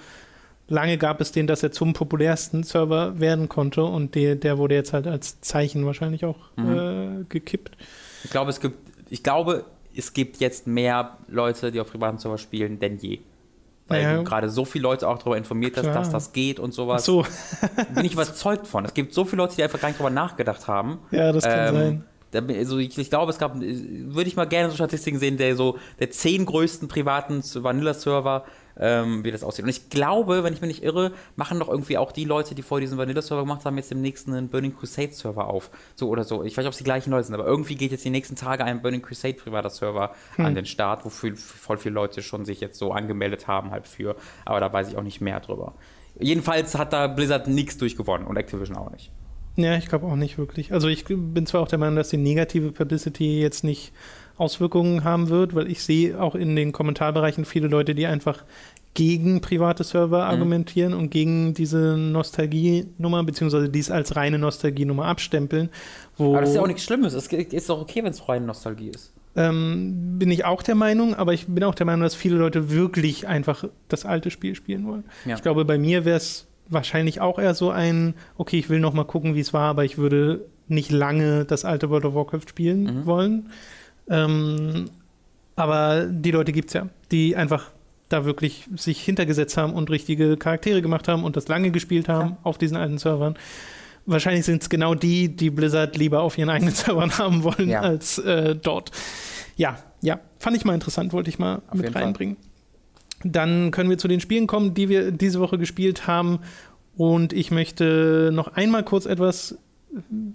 lange 0.69 0.97
gab 0.97 1.19
es 1.21 1.31
den, 1.31 1.47
dass 1.47 1.61
er 1.63 1.71
zum 1.71 1.93
populärsten 1.93 2.63
Server 2.63 3.19
werden 3.19 3.49
konnte 3.49 3.83
und 3.83 4.15
der, 4.15 4.35
der 4.35 4.57
wurde 4.57 4.75
jetzt 4.75 4.93
halt 4.93 5.07
als 5.07 5.41
Zeichen 5.41 5.85
wahrscheinlich 5.85 6.25
auch 6.25 6.37
Mhm. 6.55 6.77
äh, 6.77 7.23
gekippt. 7.29 7.75
Ich 8.23 8.29
glaube, 8.29 8.49
es 8.51 8.59
gibt, 8.59 8.77
ich 9.09 9.23
glaube, 9.23 9.65
es 9.95 10.13
gibt 10.13 10.37
jetzt 10.37 10.67
mehr 10.67 11.17
Leute, 11.27 11.71
die 11.71 11.79
auf 11.81 11.91
privaten 11.91 12.17
Server 12.19 12.37
spielen, 12.37 12.79
denn 12.79 12.97
je. 12.97 13.19
Weil 13.87 14.03
Ja. 14.03 14.17
du 14.17 14.23
gerade 14.23 14.49
so 14.49 14.65
viele 14.65 14.83
Leute 14.83 15.07
auch 15.07 15.17
darüber 15.17 15.35
informiert 15.37 15.75
hast, 15.75 15.87
dass 15.87 16.11
das 16.11 16.31
geht 16.31 16.59
und 16.59 16.69
Ach 16.71 16.75
sowas. 16.75 17.05
so, 17.05 17.25
Bin 17.95 18.05
ich 18.05 18.13
überzeugt 18.13 18.67
von. 18.67 18.85
Es 18.85 18.93
gibt 18.93 19.13
so 19.15 19.25
viele 19.25 19.41
Leute, 19.41 19.55
die 19.55 19.63
einfach 19.63 19.81
gar 19.81 19.87
nicht 19.89 19.99
darüber 19.99 20.13
nachgedacht 20.13 20.67
haben. 20.67 20.99
ja, 21.11 21.31
das 21.31 21.43
kann 21.43 21.75
Ähm, 21.75 22.03
sein. 22.31 22.55
Also 22.59 22.77
ich, 22.77 22.95
ich 22.95 23.09
glaube, 23.09 23.31
es 23.31 23.39
gab, 23.39 23.55
würde 23.59 24.27
ich 24.27 24.35
mal 24.35 24.45
gerne 24.45 24.69
so 24.69 24.75
Statistiken 24.75 25.17
sehen, 25.17 25.37
der 25.37 25.55
so 25.55 25.79
der 25.99 26.11
zehn 26.11 26.45
größten 26.45 26.87
privaten 26.87 27.41
Vanilla-Server, 27.43 28.43
ähm, 28.79 29.23
wie 29.23 29.31
das 29.31 29.43
aussieht. 29.43 29.63
Und 29.63 29.69
ich 29.69 29.89
glaube, 29.89 30.43
wenn 30.43 30.53
ich 30.53 30.61
mich 30.61 30.69
nicht 30.69 30.83
irre, 30.83 31.11
machen 31.35 31.59
doch 31.59 31.69
irgendwie 31.69 31.97
auch 31.97 32.11
die 32.11 32.25
Leute, 32.25 32.55
die 32.55 32.61
vorher 32.61 32.81
diesen 32.81 32.97
Vanilla-Server 32.97 33.43
gemacht 33.43 33.65
haben, 33.65 33.77
jetzt 33.77 33.91
im 33.91 34.01
nächsten 34.01 34.33
einen 34.33 34.49
Burning 34.49 34.75
Crusade-Server 34.75 35.47
auf. 35.47 35.69
So 35.95 36.09
oder 36.09 36.23
so. 36.23 36.43
Ich 36.43 36.53
weiß 36.53 36.63
nicht, 36.63 36.67
ob 36.67 36.71
es 36.73 36.77
die 36.77 36.83
gleichen 36.83 37.11
Leute 37.11 37.25
sind, 37.25 37.35
aber 37.35 37.45
irgendwie 37.45 37.75
geht 37.75 37.91
jetzt 37.91 38.05
die 38.05 38.09
nächsten 38.09 38.35
Tage 38.35 38.63
ein 38.63 38.81
Burning 38.81 39.01
Crusade 39.01 39.35
privater 39.35 39.69
Server 39.69 40.13
an 40.37 40.55
den 40.55 40.65
Start, 40.65 41.05
wofür 41.05 41.35
voll 41.35 41.77
viele 41.77 41.95
Leute 41.95 42.21
schon 42.21 42.45
sich 42.45 42.59
jetzt 42.61 42.77
so 42.77 42.91
angemeldet 42.91 43.47
haben 43.47 43.71
halt 43.71 43.87
für. 43.87 44.15
Aber 44.45 44.59
da 44.59 44.71
weiß 44.71 44.89
ich 44.89 44.97
auch 44.97 45.03
nicht 45.03 45.21
mehr 45.21 45.39
drüber. 45.39 45.73
Jedenfalls 46.19 46.75
hat 46.77 46.93
da 46.93 47.07
Blizzard 47.07 47.47
nichts 47.47 47.77
durchgewonnen 47.77 48.27
und 48.27 48.37
Activision 48.37 48.77
auch 48.77 48.91
nicht. 48.91 49.11
Ja, 49.55 49.75
ich 49.75 49.87
glaube 49.87 50.05
auch 50.05 50.15
nicht 50.15 50.37
wirklich. 50.37 50.71
Also 50.71 50.87
ich 50.87 51.03
bin 51.05 51.45
zwar 51.45 51.61
auch 51.61 51.67
der 51.67 51.79
Meinung, 51.79 51.97
dass 51.97 52.09
die 52.09 52.17
negative 52.17 52.71
Publicity 52.71 53.41
jetzt 53.41 53.63
nicht 53.63 53.91
Auswirkungen 54.39 55.03
haben 55.03 55.29
wird, 55.29 55.53
weil 55.55 55.69
ich 55.69 55.83
sehe 55.83 56.19
auch 56.21 56.33
in 56.35 56.55
den 56.55 56.71
Kommentarbereichen 56.71 57.45
viele 57.45 57.67
Leute, 57.67 57.93
die 57.95 58.05
einfach 58.07 58.43
gegen 58.95 59.39
private 59.41 59.83
Server 59.83 60.17
Mhm. 60.25 60.31
argumentieren 60.31 60.93
und 60.93 61.11
gegen 61.11 61.53
diese 61.53 61.95
Nostalgienummer, 61.97 63.23
beziehungsweise 63.23 63.69
dies 63.69 63.91
als 63.91 64.15
reine 64.15 64.39
Nostalgienummer 64.39 65.05
abstempeln. 65.05 65.69
Aber 66.17 66.41
das 66.41 66.49
ist 66.49 66.55
ja 66.55 66.61
auch 66.61 66.67
nichts 66.67 66.83
Schlimmes. 66.83 67.13
Es 67.13 67.27
ist 67.27 67.69
doch 67.69 67.81
okay, 67.81 68.03
wenn 68.03 68.11
es 68.11 68.27
reine 68.27 68.45
Nostalgie 68.45 68.89
ist. 68.89 69.13
ähm, 69.35 70.17
bin 70.17 70.31
ich 70.31 70.43
auch 70.43 70.63
der 70.63 70.73
Meinung, 70.75 71.13
aber 71.15 71.33
ich 71.33 71.45
bin 71.47 71.63
auch 71.63 71.75
der 71.75 71.85
Meinung, 71.85 72.01
dass 72.01 72.15
viele 72.15 72.35
Leute 72.35 72.71
wirklich 72.71 73.27
einfach 73.27 73.63
das 73.87 74.03
alte 74.03 74.31
Spiel 74.31 74.55
spielen 74.55 74.85
wollen. 74.87 75.03
Ja. 75.25 75.35
Ich 75.35 75.43
glaube, 75.43 75.65
bei 75.65 75.77
mir 75.77 76.03
wäre 76.03 76.17
es 76.17 76.47
wahrscheinlich 76.67 77.21
auch 77.21 77.37
eher 77.39 77.53
so 77.53 77.69
ein, 77.69 78.15
okay, 78.37 78.57
ich 78.57 78.69
will 78.69 78.79
noch 78.79 78.93
mal 78.93 79.03
gucken, 79.05 79.35
wie 79.35 79.39
es 79.39 79.53
war, 79.53 79.69
aber 79.69 79.85
ich 79.85 79.97
würde 79.97 80.45
nicht 80.67 80.91
lange 80.91 81.45
das 81.45 81.63
alte 81.63 81.89
World 81.89 82.05
of 82.05 82.15
Warcraft 82.15 82.49
spielen 82.49 82.83
Mhm. 82.83 83.05
wollen. 83.05 83.49
Ähm, 84.09 84.89
aber 85.55 86.05
die 86.05 86.31
Leute 86.31 86.51
gibt 86.51 86.69
es 86.69 86.73
ja, 86.73 86.87
die 87.11 87.35
einfach 87.35 87.71
da 88.07 88.25
wirklich 88.25 88.67
sich 88.75 89.01
hintergesetzt 89.01 89.55
haben 89.57 89.73
und 89.73 89.89
richtige 89.91 90.35
Charaktere 90.37 90.81
gemacht 90.81 91.07
haben 91.07 91.23
und 91.23 91.35
das 91.35 91.47
lange 91.47 91.69
gespielt 91.71 92.07
haben 92.09 92.29
Ja. 92.31 92.37
auf 92.43 92.57
diesen 92.57 92.75
alten 92.77 92.97
Servern. 92.97 93.37
Wahrscheinlich 94.05 94.45
sind 94.45 94.63
es 94.63 94.69
genau 94.69 94.95
die, 94.95 95.35
die 95.35 95.51
Blizzard 95.51 95.95
lieber 95.97 96.21
auf 96.21 96.37
ihren 96.37 96.49
eigenen 96.49 96.73
Servern 96.75 97.15
haben 97.17 97.43
wollen 97.43 97.69
Ja. 97.69 97.81
als 97.81 98.17
äh, 98.17 98.55
dort. 98.55 98.91
Ja, 99.57 99.77
ja, 100.01 100.19
fand 100.39 100.57
ich 100.57 100.65
mal 100.65 100.73
interessant, 100.73 101.13
wollte 101.13 101.29
ich 101.29 101.37
mal 101.37 101.57
Auf 101.67 101.73
mit 101.75 101.83
jeden 101.83 101.93
Fall. 101.93 102.03
reinbringen. 102.03 102.37
Dann 103.23 103.69
können 103.71 103.89
wir 103.89 103.97
zu 103.97 104.07
den 104.07 104.21
Spielen 104.21 104.47
kommen, 104.47 104.73
die 104.73 104.87
wir 104.89 105.11
diese 105.11 105.39
Woche 105.41 105.57
gespielt 105.57 106.07
haben. 106.07 106.39
Und 106.95 107.33
ich 107.33 107.51
möchte 107.51 108.29
noch 108.33 108.47
einmal 108.53 108.83
kurz 108.83 109.05
etwas 109.05 109.57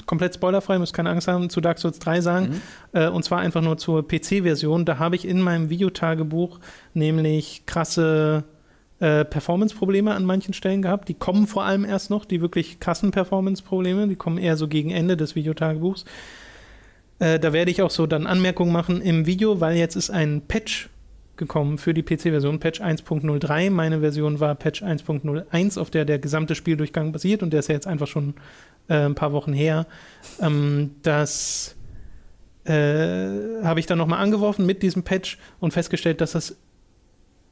komplett 0.07 0.34
spoilerfrei, 0.34 0.78
müsst 0.78 0.94
keine 0.94 1.11
Angst 1.11 1.28
haben, 1.28 1.48
zu 1.50 1.61
Dark 1.61 1.78
Souls 1.78 1.98
3 1.98 2.20
sagen. 2.20 2.46
Mhm. 2.92 3.00
Äh, 3.00 3.09
und 3.09 3.24
zwar 3.24 3.40
einfach 3.40 3.62
nur 3.62 3.78
zur 3.78 4.07
PC-Version. 4.07 4.84
Da 4.84 4.98
habe 4.98 5.16
ich 5.16 5.26
in 5.26 5.40
meinem 5.40 5.70
Videotagebuch 5.70 6.59
nämlich 6.92 7.64
krasse 7.66 8.44
äh, 9.00 9.24
Performance-Probleme 9.24 10.14
an 10.14 10.24
manchen 10.24 10.55
Stellen 10.55 10.82
gehabt. 10.82 11.09
Die 11.09 11.14
kommen 11.14 11.46
vor 11.46 11.64
allem 11.64 11.84
erst 11.84 12.11
noch, 12.11 12.24
die 12.24 12.40
wirklich 12.40 12.80
krassen 12.80 13.11
Performance-Probleme. 13.11 14.09
Die 14.09 14.16
kommen 14.16 14.38
eher 14.38 14.57
so 14.57 14.68
gegen 14.68 14.90
Ende 14.90 15.16
des 15.16 15.34
Videotagebuchs. 15.34 16.05
Äh, 17.18 17.38
da 17.38 17.52
werde 17.52 17.70
ich 17.70 17.82
auch 17.82 17.90
so 17.90 18.07
dann 18.07 18.26
Anmerkungen 18.26 18.72
machen 18.72 19.00
im 19.00 19.26
Video, 19.26 19.61
weil 19.61 19.76
jetzt 19.76 19.96
ist 19.96 20.11
ein 20.11 20.42
Patch 20.46 20.88
gekommen 21.36 21.78
für 21.78 21.94
die 21.94 22.02
PC-Version, 22.02 22.61
Patch 22.61 22.80
1.03. 22.80 23.70
Meine 23.70 24.00
Version 24.00 24.40
war 24.40 24.55
Patch 24.55 24.82
1.01, 24.82 25.78
auf 25.78 25.90
der 25.90 26.05
der 26.05 26.18
gesamte 26.18 26.55
Spieldurchgang 26.55 27.12
basiert 27.12 27.42
und 27.42 27.52
der 27.52 27.61
ist 27.61 27.68
ja 27.68 27.74
jetzt 27.74 27.86
einfach 27.86 28.07
schon 28.07 28.34
äh, 28.89 29.05
ein 29.07 29.14
paar 29.14 29.32
Wochen 29.32 29.53
her. 29.53 29.87
Ähm, 30.41 30.93
das 31.03 31.76
äh, 32.64 33.62
habe 33.62 33.80
ich 33.80 33.87
dann 33.87 33.99
nochmal 33.99 34.20
angeworfen 34.20 34.66
mit 34.66 34.82
diesem 34.82 35.03
Patch 35.03 35.39
und 35.61 35.72
festgestellt, 35.72 36.20
dass 36.20 36.32
das 36.32 36.57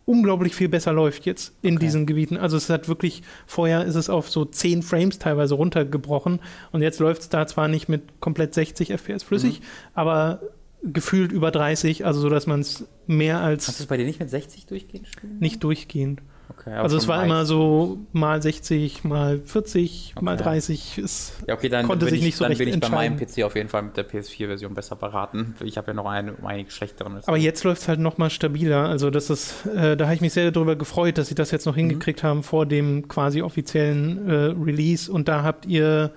unglaublich 0.05 0.55
viel 0.55 0.69
besser 0.69 0.93
läuft 0.93 1.27
jetzt 1.27 1.55
in 1.63 1.77
okay. 1.77 1.85
diesen 1.85 2.07
Gebieten. 2.07 2.37
Also 2.37 2.57
es 2.57 2.69
hat 2.71 2.89
wirklich, 2.89 3.23
vorher 3.47 3.85
ist 3.85 3.95
es 3.95 4.11
auf 4.11 4.31
so 4.31 4.45
10 4.45 4.83
Frames 4.83 5.19
teilweise 5.19 5.55
runtergebrochen 5.55 6.41
und 6.73 6.83
jetzt 6.83 6.99
läuft 6.99 7.23
es 7.23 7.29
da 7.29 7.47
zwar 7.47 7.69
nicht 7.69 7.89
mit 7.89 8.21
komplett 8.21 8.55
60 8.55 8.91
FPS 8.91 9.23
flüssig, 9.23 9.61
mhm. 9.61 9.65
aber 9.95 10.41
gefühlt 10.83 11.31
über 11.31 11.51
30, 11.51 12.05
also 12.05 12.21
so, 12.21 12.29
dass 12.29 12.47
man 12.47 12.61
es 12.61 12.87
mehr 13.07 13.41
als. 13.41 13.69
Hast 13.69 13.79
du 13.79 13.85
es 13.85 13.89
bei 13.89 13.97
dir 13.97 14.05
nicht 14.05 14.19
mit 14.19 14.31
60 14.31 14.67
durchgehend 14.67 15.09
spielen? 15.09 15.39
Nicht 15.39 15.63
durchgehend. 15.63 16.23
Okay, 16.59 16.75
also 16.75 16.97
es 16.97 17.09
war 17.09 17.25
immer 17.25 17.45
so 17.45 17.99
mal 18.13 18.43
60, 18.43 19.05
mal 19.05 19.39
40, 19.39 20.13
okay. 20.15 20.25
mal 20.25 20.37
30. 20.37 20.99
Es 20.99 21.33
ja, 21.47 21.55
okay, 21.55 21.69
dann 21.69 21.87
konnte 21.87 22.07
sich 22.07 22.19
ich, 22.19 22.25
nicht 22.25 22.37
so 22.37 22.45
dann 22.45 22.57
bin 22.57 22.69
ich 22.69 22.81
bei 22.81 22.89
meinem 22.89 23.17
PC 23.17 23.43
auf 23.45 23.57
jeden 23.57 23.69
Fall 23.69 23.83
mit 23.83 23.97
der 23.97 24.09
PS4-Version 24.09 24.75
besser 24.75 24.97
beraten. 24.97 25.55
Ich 25.65 25.77
habe 25.79 25.89
ja 25.89 25.95
noch 25.95 26.07
eine 26.07 26.35
um 26.35 26.47
einige 26.47 26.71
schlechteren. 26.71 27.21
Aber 27.25 27.37
jetzt 27.37 27.65
läuft 27.65 27.83
es 27.83 27.89
halt 27.89 28.01
noch 28.01 28.19
mal 28.19 28.31
stabiler. 28.31 28.89
Also 28.89 29.11
das 29.11 29.31
ist, 29.31 29.67
äh, 29.67 29.97
da 29.97 30.07
habe 30.07 30.15
ich 30.15 30.21
mich 30.21 30.33
sehr 30.33 30.51
darüber 30.51 30.77
gefreut, 30.77 31.19
dass 31.19 31.29
sie 31.29 31.35
das 31.35 31.51
jetzt 31.51 31.67
noch 31.67 31.75
mhm. 31.75 31.81
hingekriegt 31.81 32.23
haben 32.23 32.43
vor 32.43 32.67
dem 32.67 33.09
quasi 33.09 33.43
offiziellen 33.43 34.29
äh, 34.29 34.35
Release. 34.63 35.11
Und 35.11 35.29
da 35.29 35.43
habt 35.43 35.67
ihr, 35.67 36.13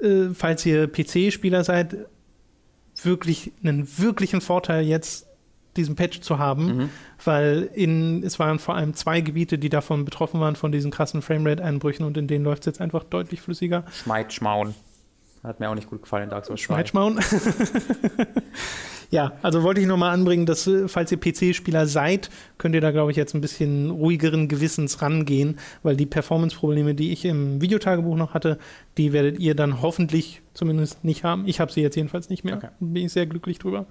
äh, 0.00 0.28
falls 0.34 0.66
ihr 0.66 0.88
PC-Spieler 0.88 1.64
seid, 1.64 1.96
wirklich 3.02 3.52
einen 3.62 3.86
wirklichen 3.98 4.40
Vorteil 4.40 4.84
jetzt 4.84 5.26
diesen 5.76 5.96
Patch 5.96 6.20
zu 6.20 6.38
haben, 6.38 6.66
mhm. 6.66 6.90
weil 7.24 7.70
in, 7.74 8.22
es 8.22 8.38
waren 8.38 8.58
vor 8.58 8.74
allem 8.74 8.94
zwei 8.94 9.20
Gebiete, 9.20 9.58
die 9.58 9.68
davon 9.68 10.04
betroffen 10.04 10.40
waren, 10.40 10.56
von 10.56 10.72
diesen 10.72 10.90
krassen 10.90 11.22
Framerate-Einbrüchen 11.22 12.04
und 12.04 12.16
in 12.16 12.26
denen 12.26 12.44
läuft 12.44 12.62
es 12.62 12.66
jetzt 12.66 12.80
einfach 12.80 13.04
deutlich 13.04 13.40
flüssiger. 13.40 13.84
Schmeid, 13.92 14.32
Schmauen. 14.32 14.74
Hat 15.42 15.60
mir 15.60 15.70
auch 15.70 15.74
nicht 15.74 15.88
gut 15.88 16.02
gefallen, 16.02 16.28
Dark 16.28 16.46
Souls 16.46 16.60
2. 16.62 16.66
Schmeid, 16.66 16.88
Schmauen. 16.88 17.20
Ja, 19.10 19.32
also 19.42 19.62
wollte 19.62 19.80
ich 19.80 19.86
nochmal 19.86 20.12
anbringen, 20.12 20.46
dass, 20.46 20.66
äh, 20.66 20.88
falls 20.88 21.12
ihr 21.12 21.20
PC-Spieler 21.20 21.86
seid, 21.86 22.30
könnt 22.58 22.74
ihr 22.74 22.80
da, 22.80 22.90
glaube 22.90 23.10
ich, 23.10 23.16
jetzt 23.16 23.34
ein 23.34 23.40
bisschen 23.40 23.90
ruhigeren 23.90 24.48
Gewissens 24.48 25.00
rangehen, 25.02 25.58
weil 25.82 25.96
die 25.96 26.06
Performance-Probleme, 26.06 26.94
die 26.94 27.12
ich 27.12 27.24
im 27.24 27.60
Videotagebuch 27.60 28.16
noch 28.16 28.34
hatte, 28.34 28.58
die 28.98 29.12
werdet 29.12 29.38
ihr 29.38 29.54
dann 29.54 29.80
hoffentlich 29.80 30.42
zumindest 30.54 31.04
nicht 31.04 31.24
haben. 31.24 31.46
Ich 31.46 31.60
habe 31.60 31.72
sie 31.72 31.82
jetzt 31.82 31.96
jedenfalls 31.96 32.30
nicht 32.30 32.44
mehr. 32.44 32.56
Okay. 32.56 32.68
Bin 32.80 33.06
ich 33.06 33.12
sehr 33.12 33.26
glücklich 33.26 33.58
drüber. 33.58 33.86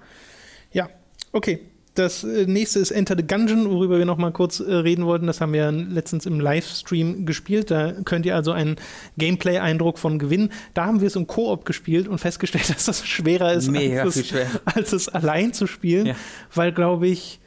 Ja, 0.72 0.90
okay. 1.32 1.60
Das 1.96 2.24
äh, 2.24 2.46
nächste 2.46 2.78
ist 2.78 2.90
Enter 2.90 3.16
the 3.16 3.26
Gungeon, 3.26 3.70
worüber 3.70 3.98
wir 3.98 4.04
noch 4.04 4.18
mal 4.18 4.30
kurz 4.30 4.60
äh, 4.60 4.72
reden 4.72 5.06
wollten. 5.06 5.26
Das 5.26 5.40
haben 5.40 5.52
wir 5.52 5.72
letztens 5.72 6.26
im 6.26 6.38
Livestream 6.38 7.26
gespielt. 7.26 7.70
Da 7.70 7.92
könnt 8.04 8.26
ihr 8.26 8.36
also 8.36 8.52
einen 8.52 8.76
Gameplay-Eindruck 9.16 9.98
von 9.98 10.18
gewinnen. 10.18 10.50
Da 10.74 10.86
haben 10.86 11.00
wir 11.00 11.06
es 11.06 11.16
im 11.16 11.26
Koop 11.26 11.64
gespielt 11.64 12.06
und 12.06 12.18
festgestellt, 12.18 12.68
dass 12.74 12.84
das 12.84 13.06
schwerer 13.06 13.54
ist, 13.54 13.68
als 13.68 14.16
es, 14.16 14.28
schwer. 14.28 14.46
als, 14.64 14.92
es, 14.92 15.08
allein 15.08 15.52
zu 15.52 15.66
spielen, 15.66 16.06
ja. 16.06 16.14
weil, 16.54 16.72
glaube 16.72 17.08
ich, 17.08 17.40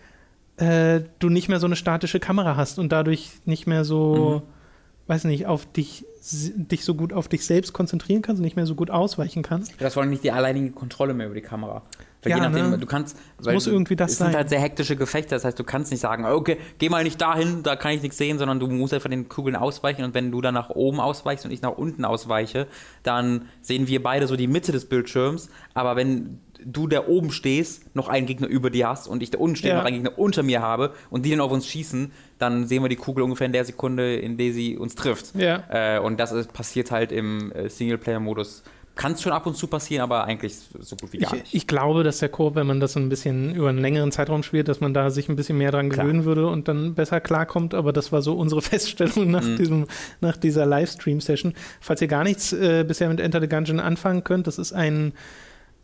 äh, 0.57 1.01
du 1.19 1.29
nicht 1.29 1.47
mehr 1.47 1.59
so 1.59 1.67
eine 1.67 1.75
statische 1.75 2.19
Kamera 2.19 2.55
hast 2.55 2.79
und 2.79 2.91
dadurch 2.91 3.29
nicht 3.45 3.67
mehr 3.67 3.85
so, 3.85 4.43
mhm. 4.43 5.07
weiß 5.07 5.25
nicht, 5.25 5.45
auf 5.45 5.71
dich 5.71 6.05
dich 6.21 6.83
so 6.83 6.95
gut 6.95 7.13
auf 7.13 7.29
dich 7.29 7.45
selbst 7.45 7.71
konzentrieren 7.71 8.21
kannst 8.21 8.39
und 8.39 8.43
nicht 8.43 8.57
mehr 8.57 8.65
so 8.65 8.75
gut 8.75 8.91
ausweichen 8.91 9.41
kannst. 9.41 9.73
Das 9.79 9.95
war 9.95 10.05
nicht 10.05 10.23
die 10.23 10.31
alleinige 10.31 10.71
Kontrolle 10.71 11.13
mehr 11.13 11.27
über 11.27 11.35
die 11.35 11.41
Kamera. 11.41 11.81
Weil 12.21 12.31
ja, 12.31 12.37
je 12.37 12.43
nachdem, 12.43 12.71
ne? 12.71 12.77
du 12.77 12.85
kannst. 12.85 13.17
Weil 13.37 13.53
muss 13.53 13.67
irgendwie 13.67 13.95
das 13.95 14.11
es 14.11 14.17
sein. 14.17 14.27
sind 14.27 14.37
halt 14.37 14.49
sehr 14.49 14.59
hektische 14.59 14.95
Gefechte, 14.95 15.35
das 15.35 15.45
heißt, 15.45 15.57
du 15.57 15.63
kannst 15.63 15.91
nicht 15.91 16.01
sagen, 16.01 16.25
okay, 16.25 16.57
geh 16.77 16.89
mal 16.89 17.03
nicht 17.03 17.21
dahin, 17.21 17.63
da 17.63 17.75
kann 17.75 17.91
ich 17.91 18.01
nichts 18.01 18.17
sehen, 18.17 18.37
sondern 18.37 18.59
du 18.59 18.67
musst 18.67 18.93
einfach 18.93 19.09
den 19.09 19.29
Kugeln 19.29 19.55
ausweichen 19.55 20.03
und 20.03 20.13
wenn 20.13 20.31
du 20.31 20.41
dann 20.41 20.53
nach 20.53 20.69
oben 20.69 20.99
ausweichst 20.99 21.45
und 21.45 21.51
ich 21.51 21.61
nach 21.61 21.77
unten 21.77 22.03
ausweiche, 22.03 22.67
dann 23.03 23.43
sehen 23.61 23.87
wir 23.87 24.03
beide 24.03 24.27
so 24.27 24.35
die 24.35 24.47
Mitte 24.47 24.71
des 24.71 24.89
Bildschirms, 24.89 25.49
aber 25.73 25.95
wenn 25.95 26.39
du, 26.65 26.87
der 26.87 27.07
oben 27.07 27.31
stehst, 27.31 27.95
noch 27.95 28.09
einen 28.09 28.27
Gegner 28.27 28.47
über 28.47 28.69
dir 28.69 28.89
hast 28.89 29.07
und 29.07 29.23
ich, 29.23 29.31
der 29.31 29.39
unten 29.39 29.55
stehe, 29.55 29.73
ja. 29.73 29.79
noch 29.79 29.85
einen 29.85 30.03
Gegner 30.03 30.17
unter 30.17 30.43
mir 30.43 30.61
habe 30.61 30.93
und 31.09 31.25
die 31.25 31.31
dann 31.31 31.41
auf 31.41 31.51
uns 31.51 31.67
schießen, 31.67 32.11
dann 32.37 32.67
sehen 32.67 32.83
wir 32.83 32.89
die 32.89 32.95
Kugel 32.95 33.23
ungefähr 33.23 33.47
in 33.47 33.53
der 33.53 33.65
Sekunde, 33.65 34.15
in 34.15 34.37
der 34.37 34.53
sie 34.53 34.77
uns 34.77 34.95
trifft. 34.95 35.35
Ja. 35.35 35.63
Äh, 35.69 35.99
und 35.99 36.19
das 36.19 36.31
ist, 36.31 36.53
passiert 36.53 36.91
halt 36.91 37.11
im 37.11 37.51
äh, 37.51 37.69
Singleplayer-Modus 37.69 38.63
kann 38.99 39.13
es 39.13 39.21
schon 39.21 39.31
ab 39.31 39.45
und 39.45 39.55
zu 39.55 39.67
passieren, 39.67 40.03
aber 40.03 40.25
eigentlich 40.25 40.57
so 40.57 40.97
gut 40.97 41.13
wie 41.13 41.19
gar 41.19 41.33
nicht. 41.33 41.53
Ich, 41.53 41.67
glaube, 41.67 42.03
dass 42.03 42.19
der 42.19 42.27
Koop, 42.27 42.55
wenn 42.55 42.67
man 42.67 42.81
das 42.81 42.97
ein 42.97 43.07
bisschen 43.07 43.55
über 43.55 43.69
einen 43.69 43.77
längeren 43.77 44.11
Zeitraum 44.11 44.43
spielt, 44.43 44.67
dass 44.67 44.81
man 44.81 44.93
da 44.93 45.09
sich 45.09 45.29
ein 45.29 45.37
bisschen 45.37 45.57
mehr 45.57 45.71
dran 45.71 45.87
Klar. 45.87 46.05
gewöhnen 46.05 46.25
würde 46.25 46.47
und 46.47 46.67
dann 46.67 46.95
besser 46.95 47.21
klarkommt. 47.21 47.73
Aber 47.73 47.93
das 47.93 48.11
war 48.11 48.21
so 48.21 48.33
unsere 48.33 48.61
Feststellung 48.69 49.31
nach, 49.31 49.41
mhm. 49.41 49.55
diesem, 49.55 49.85
nach 50.19 50.35
dieser 50.35 50.65
Livestream-Session. 50.65 51.53
Falls 51.79 52.01
ihr 52.01 52.09
gar 52.09 52.25
nichts 52.25 52.51
äh, 52.51 52.83
bisher 52.85 53.07
mit 53.07 53.21
Enter 53.21 53.39
the 53.39 53.47
Gungeon 53.47 53.79
anfangen 53.79 54.25
könnt, 54.25 54.47
das 54.47 54.59
ist 54.59 54.73
ein 54.73 55.13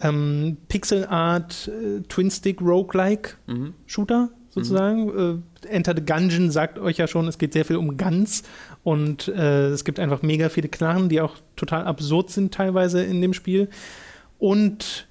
ähm, 0.01 0.57
Pixel 0.67 1.05
Art 1.05 1.69
äh, 1.69 2.01
Twin 2.09 2.29
Stick 2.29 2.61
Roguelike 2.61 3.35
mhm. 3.47 3.75
Shooter 3.85 4.29
sozusagen. 4.49 5.05
Mhm. 5.05 5.43
Äh, 5.63 5.67
Enter 5.69 5.93
the 5.95 6.03
Gungeon 6.05 6.51
sagt 6.51 6.79
euch 6.79 6.97
ja 6.97 7.07
schon, 7.07 7.29
es 7.29 7.37
geht 7.37 7.53
sehr 7.53 7.63
viel 7.63 7.77
um 7.77 7.95
Guns 7.95 8.43
und 8.85 9.29
äh, 9.29 9.69
es 9.69 9.83
gibt 9.83 9.99
einfach 9.99 10.21
mega 10.21 10.47
viele 10.47 10.69
Knarren, 10.69 11.09
die 11.09 11.19
auch 11.19 11.37
total 11.55 11.85
absurd 11.85 12.29
sind 12.29 12.53
teilweise 12.53 13.03
in 13.03 13.19
dem 13.19 13.33
Spiel. 13.33 13.67
Und 14.37 15.07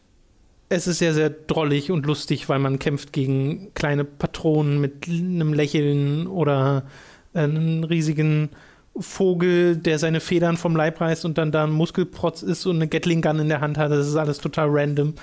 es 0.69 0.87
ist 0.87 1.01
sehr, 1.01 1.13
sehr 1.13 1.29
drollig 1.29 1.91
und 1.91 2.07
lustig, 2.07 2.49
weil 2.49 2.61
man 2.61 2.79
kämpft 2.79 3.13
gegen 3.13 3.75
kleine 3.75 4.05
Patronen 4.05 4.81
mit 4.81 5.09
einem 5.09 5.53
Lächeln 5.53 6.29
oder 6.29 6.85
einen 7.35 7.83
riesigen 7.83 8.51
Vogel, 8.97 9.77
der 9.77 9.99
seine 9.99 10.21
Federn 10.21 10.57
vom 10.57 10.77
Leib 10.77 11.01
reißt 11.01 11.25
und 11.25 11.37
dann 11.37 11.51
da 11.51 11.65
ein 11.65 11.73
Muskelprotz 11.73 12.43
ist 12.43 12.65
und 12.67 12.77
eine 12.77 12.87
Gatling 12.87 13.23
Gun 13.23 13.41
in 13.41 13.49
der 13.49 13.61
Hand 13.61 13.77
hat. 13.77 13.91
Das 13.91 14.07
ist 14.07 14.15
alles 14.15 14.39
total 14.39 14.69
random, 14.71 15.15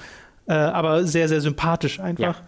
äh, 0.48 0.52
aber 0.56 1.06
sehr, 1.06 1.30
sehr 1.30 1.40
sympathisch 1.40 2.02
einfach. 2.02 2.42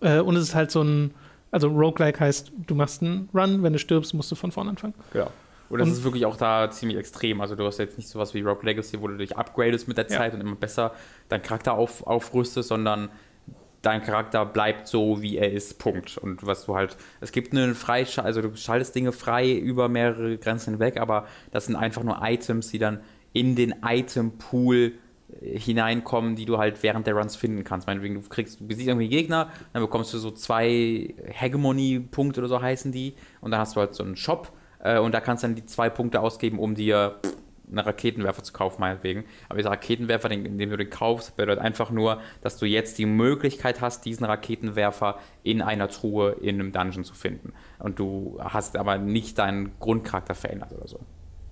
Ja. 0.00 0.18
Äh, 0.18 0.20
und 0.20 0.36
es 0.36 0.44
ist 0.44 0.54
halt 0.54 0.70
so 0.70 0.84
ein, 0.84 1.14
also 1.50 1.68
Roguelike 1.68 2.20
heißt, 2.20 2.52
du 2.66 2.74
machst 2.74 3.02
einen 3.02 3.28
Run, 3.34 3.62
wenn 3.62 3.72
du 3.72 3.78
stirbst, 3.78 4.14
musst 4.14 4.30
du 4.30 4.36
von 4.36 4.52
vorne 4.52 4.70
anfangen. 4.70 4.94
Ja. 5.14 5.30
Und 5.68 5.78
das 5.78 5.88
und, 5.88 5.94
ist 5.94 6.04
wirklich 6.04 6.26
auch 6.26 6.36
da 6.36 6.70
ziemlich 6.70 6.98
extrem. 6.98 7.40
Also 7.40 7.54
du 7.54 7.64
hast 7.64 7.78
jetzt 7.78 7.96
nicht 7.96 8.08
sowas 8.08 8.34
wie 8.34 8.40
Rogue 8.40 8.64
Legacy, 8.64 9.00
wo 9.00 9.08
du 9.08 9.16
dich 9.16 9.36
upgradest 9.36 9.86
mit 9.86 9.96
der 9.96 10.08
Zeit 10.08 10.32
ja. 10.32 10.38
und 10.38 10.44
immer 10.44 10.56
besser 10.56 10.92
deinen 11.28 11.42
Charakter 11.42 11.74
auf, 11.74 12.06
aufrüstest, 12.06 12.68
sondern 12.68 13.08
dein 13.82 14.02
Charakter 14.02 14.44
bleibt 14.44 14.88
so, 14.88 15.22
wie 15.22 15.36
er 15.36 15.52
ist, 15.52 15.78
Punkt. 15.78 16.18
Und 16.18 16.44
was 16.44 16.66
du 16.66 16.74
halt, 16.74 16.96
es 17.20 17.32
gibt 17.32 17.52
einen 17.52 17.74
Freischalt, 17.74 18.26
also 18.26 18.42
du 18.42 18.56
schaltest 18.56 18.94
Dinge 18.94 19.12
frei 19.12 19.52
über 19.52 19.88
mehrere 19.88 20.36
Grenzen 20.38 20.74
hinweg, 20.74 21.00
aber 21.00 21.26
das 21.52 21.66
sind 21.66 21.76
einfach 21.76 22.02
nur 22.02 22.18
Items, 22.22 22.68
die 22.68 22.78
dann 22.78 23.00
in 23.32 23.54
den 23.54 23.76
Item-Pool 23.84 24.92
hineinkommen, 25.40 26.36
die 26.36 26.44
du 26.44 26.58
halt 26.58 26.82
während 26.82 27.06
der 27.06 27.14
Runs 27.14 27.36
finden 27.36 27.64
kannst. 27.64 27.86
Meinetwegen, 27.86 28.14
du 28.14 28.28
kriegst, 28.28 28.60
du 28.60 28.66
besiegst 28.66 28.88
irgendwie 28.88 29.08
Gegner, 29.08 29.50
dann 29.72 29.82
bekommst 29.82 30.12
du 30.12 30.18
so 30.18 30.30
zwei 30.30 31.14
Hegemony-Punkte 31.24 32.40
oder 32.40 32.48
so 32.48 32.60
heißen 32.60 32.92
die 32.92 33.14
und 33.40 33.50
dann 33.50 33.60
hast 33.60 33.76
du 33.76 33.80
halt 33.80 33.94
so 33.94 34.02
einen 34.02 34.16
Shop 34.16 34.52
äh, 34.82 34.98
und 34.98 35.12
da 35.12 35.20
kannst 35.20 35.42
du 35.42 35.48
dann 35.48 35.56
die 35.56 35.66
zwei 35.66 35.90
Punkte 35.90 36.20
ausgeben, 36.20 36.58
um 36.58 36.74
dir 36.74 37.20
einen 37.68 37.78
Raketenwerfer 37.78 38.42
zu 38.42 38.52
kaufen, 38.52 38.80
meinetwegen. 38.80 39.24
Aber 39.48 39.58
dieser 39.58 39.70
Raketenwerfer, 39.70 40.28
den, 40.28 40.44
indem 40.44 40.70
du 40.70 40.76
den 40.76 40.90
kaufst, 40.90 41.36
bedeutet 41.36 41.62
einfach 41.62 41.90
nur, 41.90 42.20
dass 42.42 42.58
du 42.58 42.66
jetzt 42.66 42.98
die 42.98 43.06
Möglichkeit 43.06 43.80
hast, 43.80 44.04
diesen 44.04 44.24
Raketenwerfer 44.24 45.18
in 45.42 45.62
einer 45.62 45.88
Truhe 45.88 46.32
in 46.40 46.56
einem 46.56 46.72
Dungeon 46.72 47.04
zu 47.04 47.14
finden. 47.14 47.52
Und 47.78 47.98
du 47.98 48.38
hast 48.42 48.76
aber 48.76 48.98
nicht 48.98 49.38
deinen 49.38 49.78
Grundcharakter 49.78 50.34
verändert 50.34 50.72
oder 50.72 50.88
so. 50.88 51.00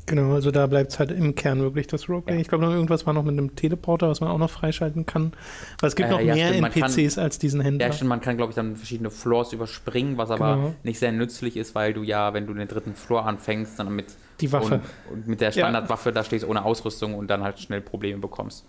Genau, 0.08 0.32
also 0.32 0.50
da 0.50 0.66
bleibt 0.66 0.92
es 0.92 0.98
halt 0.98 1.10
im 1.10 1.34
Kern 1.34 1.60
wirklich 1.60 1.86
das 1.86 2.08
Roguelike. 2.08 2.32
Ja. 2.32 2.40
Ich 2.40 2.48
glaube, 2.48 2.64
irgendwas 2.64 3.06
war 3.06 3.12
noch 3.12 3.24
mit 3.24 3.32
einem 3.32 3.54
Teleporter, 3.54 4.08
was 4.08 4.20
man 4.20 4.30
auch 4.30 4.38
noch 4.38 4.48
freischalten 4.48 5.04
kann. 5.04 5.32
Weil 5.80 5.88
es 5.88 5.96
gibt 5.96 6.08
äh, 6.08 6.12
noch 6.12 6.20
ja, 6.20 6.34
mehr 6.34 6.48
stimmt, 6.48 6.76
NPCs 6.76 7.14
kann, 7.16 7.24
als 7.24 7.38
diesen 7.38 7.60
Händler. 7.60 7.86
Ja, 7.86 7.92
stimmt, 7.92 8.08
man 8.08 8.22
kann, 8.22 8.38
glaube 8.38 8.50
ich, 8.50 8.56
dann 8.56 8.76
verschiedene 8.76 9.10
Floors 9.10 9.52
überspringen, 9.52 10.16
was 10.16 10.30
aber 10.30 10.56
genau. 10.56 10.74
nicht 10.82 10.98
sehr 10.98 11.12
nützlich 11.12 11.58
ist, 11.58 11.74
weil 11.74 11.92
du 11.92 12.02
ja, 12.02 12.32
wenn 12.32 12.46
du 12.46 12.54
den 12.54 12.66
dritten 12.68 12.94
Floor 12.94 13.26
anfängst, 13.26 13.78
dann 13.78 13.94
mit, 13.94 14.06
Die 14.40 14.50
Waffe. 14.50 14.80
Und, 15.10 15.12
und 15.12 15.28
mit 15.28 15.42
der 15.42 15.52
Standardwaffe 15.52 16.08
ja. 16.08 16.14
da 16.14 16.24
stehst 16.24 16.46
ohne 16.46 16.64
Ausrüstung 16.64 17.14
und 17.14 17.28
dann 17.28 17.42
halt 17.42 17.58
schnell 17.58 17.82
Probleme 17.82 18.18
bekommst. 18.18 18.64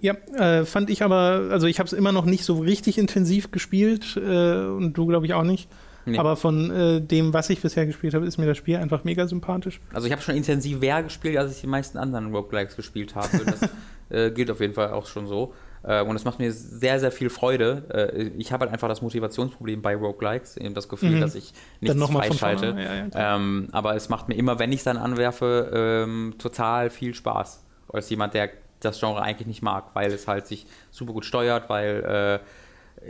Ja, 0.00 0.14
äh, 0.36 0.64
fand 0.64 0.90
ich 0.90 1.02
aber, 1.02 1.48
also 1.50 1.68
ich 1.68 1.78
habe 1.78 1.86
es 1.86 1.92
immer 1.92 2.10
noch 2.10 2.24
nicht 2.24 2.44
so 2.44 2.58
richtig 2.58 2.98
intensiv 2.98 3.52
gespielt 3.52 4.16
äh, 4.16 4.56
und 4.66 4.94
du, 4.94 5.06
glaube 5.06 5.24
ich, 5.24 5.34
auch 5.34 5.44
nicht. 5.44 5.68
Nee. 6.06 6.18
Aber 6.18 6.36
von 6.36 6.70
äh, 6.70 7.00
dem, 7.00 7.32
was 7.32 7.50
ich 7.50 7.60
bisher 7.60 7.86
gespielt 7.86 8.14
habe, 8.14 8.26
ist 8.26 8.38
mir 8.38 8.46
das 8.46 8.58
Spiel 8.58 8.76
einfach 8.76 9.04
mega 9.04 9.26
sympathisch. 9.26 9.80
Also 9.92 10.06
ich 10.06 10.12
habe 10.12 10.22
schon 10.22 10.36
intensiver 10.36 11.02
gespielt, 11.02 11.38
als 11.38 11.54
ich 11.54 11.60
die 11.62 11.66
meisten 11.66 11.98
anderen 11.98 12.34
Roguelikes 12.34 12.76
gespielt 12.76 13.14
habe. 13.14 13.40
Das 13.44 13.70
äh, 14.10 14.30
gilt 14.30 14.50
auf 14.50 14.60
jeden 14.60 14.74
Fall 14.74 14.90
auch 14.90 15.06
schon 15.06 15.26
so. 15.26 15.54
Äh, 15.82 16.02
und 16.02 16.16
es 16.16 16.24
macht 16.24 16.38
mir 16.38 16.52
sehr, 16.52 17.00
sehr 17.00 17.12
viel 17.12 17.30
Freude. 17.30 17.84
Äh, 17.92 18.22
ich 18.38 18.52
habe 18.52 18.64
halt 18.64 18.72
einfach 18.72 18.88
das 18.88 19.02
Motivationsproblem 19.02 19.82
bei 19.82 19.96
Roguelikes, 19.96 20.56
eben 20.56 20.74
das 20.74 20.88
Gefühl, 20.88 21.16
mhm. 21.16 21.20
dass 21.20 21.34
ich 21.34 21.52
nichts 21.80 22.02
freischalte. 22.02 22.76
Ja, 22.78 22.94
ja, 22.94 23.36
ähm, 23.36 23.68
aber 23.72 23.94
es 23.94 24.08
macht 24.08 24.28
mir 24.28 24.34
immer, 24.34 24.58
wenn 24.58 24.72
ich 24.72 24.78
es 24.78 24.84
dann 24.84 24.96
anwerfe, 24.96 26.04
ähm, 26.06 26.34
total 26.38 26.90
viel 26.90 27.14
Spaß. 27.14 27.64
Als 27.92 28.10
jemand, 28.10 28.34
der 28.34 28.50
das 28.80 28.98
Genre 28.98 29.22
eigentlich 29.22 29.46
nicht 29.46 29.62
mag, 29.62 29.94
weil 29.94 30.12
es 30.12 30.26
halt 30.26 30.46
sich 30.46 30.66
super 30.90 31.12
gut 31.12 31.24
steuert, 31.24 31.68
weil 31.68 32.40
äh, 32.42 32.46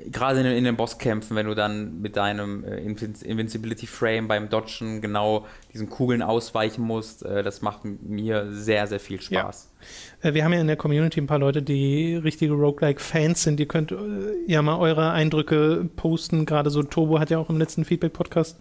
gerade 0.07 0.41
in, 0.41 0.47
in, 0.47 0.65
den 0.65 0.77
Bosskämpfen, 0.77 1.37
wenn 1.37 1.47
du 1.47 1.55
dann 1.55 2.01
mit 2.01 2.17
deinem 2.17 2.65
äh, 2.65 2.79
Invincibility 2.79 3.87
Frame 3.87 4.29
beim 4.29 4.49
Dodgen 4.49 5.01
genau 5.01 5.47
diesen 5.73 5.89
Kugeln 5.89 6.23
ausweichen 6.23 6.83
musst, 6.83 7.25
äh, 7.25 7.43
das 7.43 7.63
macht 7.63 7.85
mir 7.85 8.53
sehr, 8.53 8.87
sehr 8.87 9.01
viel 9.01 9.21
Spaß. 9.21 9.71
Ja. 10.23 10.31
Äh, 10.31 10.35
wir 10.35 10.45
haben 10.45 10.53
ja 10.53 10.61
in 10.61 10.67
der 10.67 10.77
Community 10.77 11.21
ein 11.21 11.27
paar 11.27 11.39
Leute, 11.39 11.63
die 11.63 12.17
richtige 12.17 12.55
Roguelike-Fans 12.55 13.43
sind. 13.43 13.61
Ihr 13.61 13.69
könnt 13.69 13.93
äh, 13.93 13.97
ja 14.47 14.63
mal 14.63 14.79
eure 14.79 15.11
Eindrücke 15.13 15.89
posten. 15.97 16.47
Gerade 16.47 16.71
so 16.71 16.83
Turbo 16.83 17.19
hat 17.21 17.31
ja 17.31 17.39
auch 17.39 17.51
im 17.51 17.59
letzten 17.59 17.85
Feedback-Podcast 17.85 18.59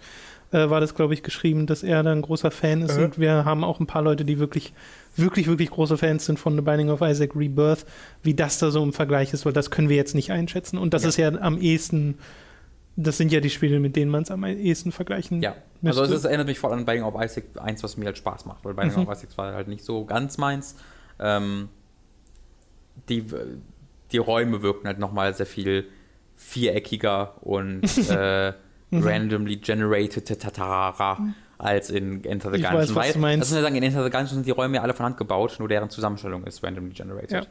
äh, 0.54 0.70
war 0.70 0.80
das, 0.80 0.95
glaube 0.95 1.14
ich, 1.14 1.24
geschrieben, 1.24 1.68
dass 1.68 1.84
er 1.84 2.04
da 2.04 2.12
ein 2.12 2.22
großer 2.22 2.51
Fan 2.51 2.82
ist. 2.82 2.97
Mhm. 2.97 3.04
Und 3.04 3.20
wir 3.20 3.45
haben 3.45 3.64
auch 3.64 3.80
ein 3.80 3.88
paar 3.88 4.01
Leute, 4.01 4.24
die 4.24 4.39
wirklich 4.39 4.74
wirklich, 5.16 5.47
wirklich 5.47 5.70
große 5.70 5.97
Fans 5.97 6.26
sind 6.26 6.39
von 6.39 6.56
The 6.56 6.62
Binding 6.62 6.89
of 6.89 7.01
Isaac 7.01 7.36
Rebirth, 7.36 7.86
wie 8.24 8.34
das 8.34 8.60
da 8.60 8.72
so 8.72 8.84
im 8.84 8.93
Vergleich 8.93 9.34
ist, 9.34 9.45
weil 9.45 9.54
das 9.54 9.72
können 9.72 9.89
wir 9.89 9.95
jetzt 9.95 10.16
nicht 10.16 10.32
einschätzen. 10.32 10.78
Und 10.78 10.93
das 10.93 11.04
ja. 11.04 11.10
ist 11.10 11.18
ja 11.18 11.28
am 11.39 11.60
ehesten, 11.60 12.18
das 12.95 13.18
sind 13.18 13.32
ja 13.32 13.39
die 13.39 13.49
Spiele, 13.49 13.80
mit 13.80 13.95
denen 13.95 14.12
man 14.12 14.24
es 14.24 14.32
am 14.32 14.43
ehesten 14.43 14.91
vergleichen 14.91 15.41
Ja, 15.41 15.56
müsste. 15.82 16.01
also 16.01 16.16
es 16.16 16.26
erinnert 16.26 16.47
mich 16.47 16.60
vor 16.60 16.72
allem 16.72 16.80
an 16.80 16.86
Binding 16.86 17.06
of 17.06 17.22
Isaac 17.24 17.45
1, 17.62 17.84
was 17.84 17.97
mir 17.97 18.06
halt 18.06 18.18
Spaß 18.18 18.45
macht, 18.45 18.66
weil 18.66 18.74
Binding 18.74 19.01
mhm. 19.01 19.08
of 19.08 19.16
Isaac 19.16 19.38
war 19.38 19.54
halt 19.54 19.68
nicht 19.68 19.84
so 19.84 20.06
ganz 20.06 20.38
meins. 20.38 20.76
Ähm, 21.20 21.70
die, 23.10 23.26
die 24.12 24.18
Räume 24.18 24.62
wirken 24.62 24.88
halt 24.88 24.99
nochmal 24.99 25.34
sehr 25.34 25.45
viel 25.45 25.88
viereckiger 26.36 27.36
und 27.41 27.84
äh, 28.10 28.54
mhm. 29.00 29.08
randomly 29.08 29.58
generated 29.58 30.26
tatara. 30.39 31.18
Mhm 31.20 31.36
als 31.64 31.89
in 31.89 32.26
Enter 32.26 32.52
the 32.52 32.62
Gungeon. 32.62 32.84
Ich 32.84 32.89
weiß, 32.89 32.96
was 32.96 33.14
du 33.14 33.20
meinst. 33.20 33.52
Das 33.52 33.62
sagen, 33.62 33.76
in 33.76 33.84
Enter 33.84 34.04
the 34.04 34.10
Gungeon 34.10 34.28
sind 34.28 34.46
die 34.46 34.52
Räume 34.52 34.76
ja 34.76 34.82
alle 34.82 34.94
von 34.94 35.06
Hand 35.06 35.18
gebaut, 35.18 35.56
nur 35.60 35.70
deren 35.70 35.89
Zusammenstellung 35.89 36.44
ist 36.44 36.62
randomly 36.62 36.94
generated. 36.94 37.32
Ja. 37.32 37.41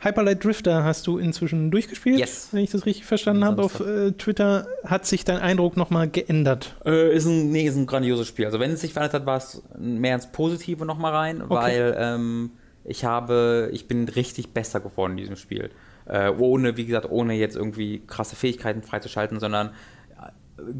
Hyperlight 0.00 0.44
Drifter 0.44 0.84
hast 0.84 1.06
du 1.06 1.18
inzwischen 1.18 1.70
durchgespielt, 1.70 2.18
yes. 2.18 2.48
wenn 2.52 2.62
ich 2.62 2.70
das 2.70 2.84
richtig 2.84 3.06
verstanden 3.06 3.44
habe. 3.44 3.62
Auf 3.62 3.80
äh, 3.80 4.12
Twitter 4.12 4.66
hat 4.84 5.06
sich 5.06 5.24
dein 5.24 5.38
Eindruck 5.38 5.76
nochmal 5.76 6.08
geändert? 6.08 6.74
Äh, 6.84 7.14
ist, 7.14 7.24
ein, 7.24 7.50
nee, 7.50 7.66
ist 7.66 7.76
ein 7.76 7.86
grandioses 7.86 8.26
Spiel. 8.26 8.44
Also 8.44 8.60
wenn 8.60 8.72
es 8.72 8.82
sich 8.82 8.92
verändert 8.92 9.14
hat, 9.14 9.26
war 9.26 9.38
es 9.38 9.62
mehr 9.78 10.14
ins 10.14 10.30
Positive 10.30 10.84
nochmal 10.84 11.12
rein, 11.14 11.40
okay. 11.40 11.54
weil 11.54 11.96
ähm, 11.98 12.50
ich 12.84 13.04
habe, 13.04 13.70
ich 13.72 13.88
bin 13.88 14.08
richtig 14.08 14.52
besser 14.52 14.80
geworden 14.80 15.12
in 15.12 15.18
diesem 15.18 15.36
Spiel. 15.36 15.70
Äh, 16.06 16.30
ohne, 16.30 16.76
wie 16.76 16.84
gesagt, 16.84 17.08
ohne 17.08 17.32
jetzt 17.34 17.56
irgendwie 17.56 18.02
krasse 18.06 18.36
Fähigkeiten 18.36 18.82
freizuschalten, 18.82 19.40
sondern 19.40 19.70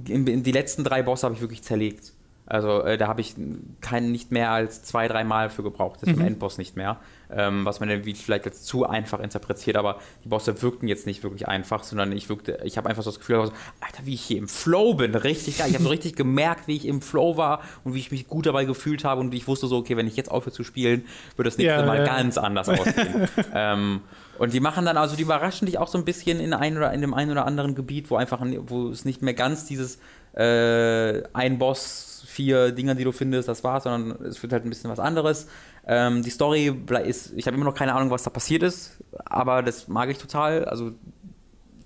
in, 0.08 0.26
in 0.26 0.42
die 0.42 0.52
letzten 0.52 0.84
drei 0.84 1.02
Bosse 1.02 1.24
habe 1.26 1.34
ich 1.34 1.40
wirklich 1.40 1.62
zerlegt. 1.62 2.12
Also 2.46 2.82
äh, 2.82 2.98
da 2.98 3.08
habe 3.08 3.22
ich 3.22 3.34
kein, 3.80 4.12
nicht 4.12 4.30
mehr 4.30 4.50
als 4.50 4.82
zwei, 4.82 5.08
drei 5.08 5.24
Mal 5.24 5.48
für 5.48 5.62
gebraucht, 5.62 6.00
jetzt 6.02 6.14
mhm. 6.14 6.20
im 6.20 6.26
Endboss 6.26 6.58
nicht 6.58 6.76
mehr. 6.76 6.98
Ähm, 7.30 7.64
was 7.64 7.80
man 7.80 7.88
dann 7.88 8.04
vielleicht 8.04 8.44
als 8.44 8.64
zu 8.64 8.86
einfach 8.86 9.20
interpretiert, 9.20 9.76
aber 9.76 9.98
die 10.24 10.28
Bosse 10.28 10.60
wirkten 10.60 10.86
jetzt 10.86 11.06
nicht 11.06 11.22
wirklich 11.22 11.48
einfach, 11.48 11.82
sondern 11.82 12.12
ich 12.12 12.28
wirkte, 12.28 12.60
ich 12.62 12.76
habe 12.76 12.88
einfach 12.90 13.02
so 13.02 13.10
das 13.10 13.18
Gefühl, 13.18 13.36
also, 13.36 13.52
Alter, 13.80 14.04
wie 14.04 14.12
ich 14.12 14.22
hier 14.22 14.36
im 14.36 14.46
Flow 14.46 14.92
bin, 14.94 15.14
richtig 15.14 15.56
geil. 15.56 15.68
Ich 15.70 15.74
habe 15.74 15.84
so 15.84 15.90
richtig 15.90 16.16
gemerkt, 16.16 16.68
wie 16.68 16.76
ich 16.76 16.86
im 16.86 17.00
Flow 17.00 17.38
war 17.38 17.62
und 17.82 17.94
wie 17.94 17.98
ich 17.98 18.10
mich 18.10 18.28
gut 18.28 18.44
dabei 18.44 18.66
gefühlt 18.66 19.04
habe 19.04 19.22
und 19.22 19.32
ich 19.32 19.48
wusste 19.48 19.66
so, 19.66 19.78
okay, 19.78 19.96
wenn 19.96 20.06
ich 20.06 20.16
jetzt 20.16 20.30
aufhöre 20.30 20.54
zu 20.54 20.64
spielen, 20.64 21.06
wird 21.36 21.46
das 21.46 21.56
nächste 21.56 21.80
ja, 21.80 21.86
Mal 21.86 21.98
ja. 21.98 22.04
ganz 22.04 22.36
anders 22.36 22.68
aussehen. 22.68 23.26
ähm, 23.54 24.02
und 24.38 24.52
die 24.52 24.60
machen 24.60 24.84
dann 24.84 24.96
also, 24.96 25.16
die 25.16 25.22
überraschen 25.22 25.66
dich 25.66 25.78
auch 25.78 25.88
so 25.88 25.98
ein 25.98 26.04
bisschen 26.04 26.40
in, 26.40 26.52
ein 26.52 26.76
oder, 26.76 26.92
in 26.92 27.00
dem 27.00 27.14
einen 27.14 27.30
oder 27.30 27.46
anderen 27.46 27.74
Gebiet, 27.74 28.10
wo 28.10 28.16
einfach, 28.16 28.40
wo 28.66 28.88
es 28.88 29.04
nicht 29.04 29.22
mehr 29.22 29.34
ganz 29.34 29.66
dieses 29.66 29.98
äh, 30.34 31.22
ein 31.32 31.58
Boss 31.58 32.24
vier 32.26 32.72
Dinger, 32.72 32.94
die 32.94 33.04
du 33.04 33.12
findest, 33.12 33.48
das 33.48 33.62
war's, 33.62 33.84
sondern 33.84 34.24
es 34.24 34.42
wird 34.42 34.52
halt 34.52 34.64
ein 34.64 34.70
bisschen 34.70 34.90
was 34.90 34.98
anderes. 34.98 35.46
Ähm, 35.86 36.22
die 36.22 36.30
Story 36.30 36.74
ist, 37.04 37.32
ich 37.36 37.46
habe 37.46 37.56
immer 37.56 37.66
noch 37.66 37.74
keine 37.74 37.94
Ahnung, 37.94 38.10
was 38.10 38.22
da 38.22 38.30
passiert 38.30 38.62
ist, 38.62 38.98
aber 39.24 39.62
das 39.62 39.88
mag 39.88 40.10
ich 40.10 40.18
total. 40.18 40.64
Also, 40.64 40.92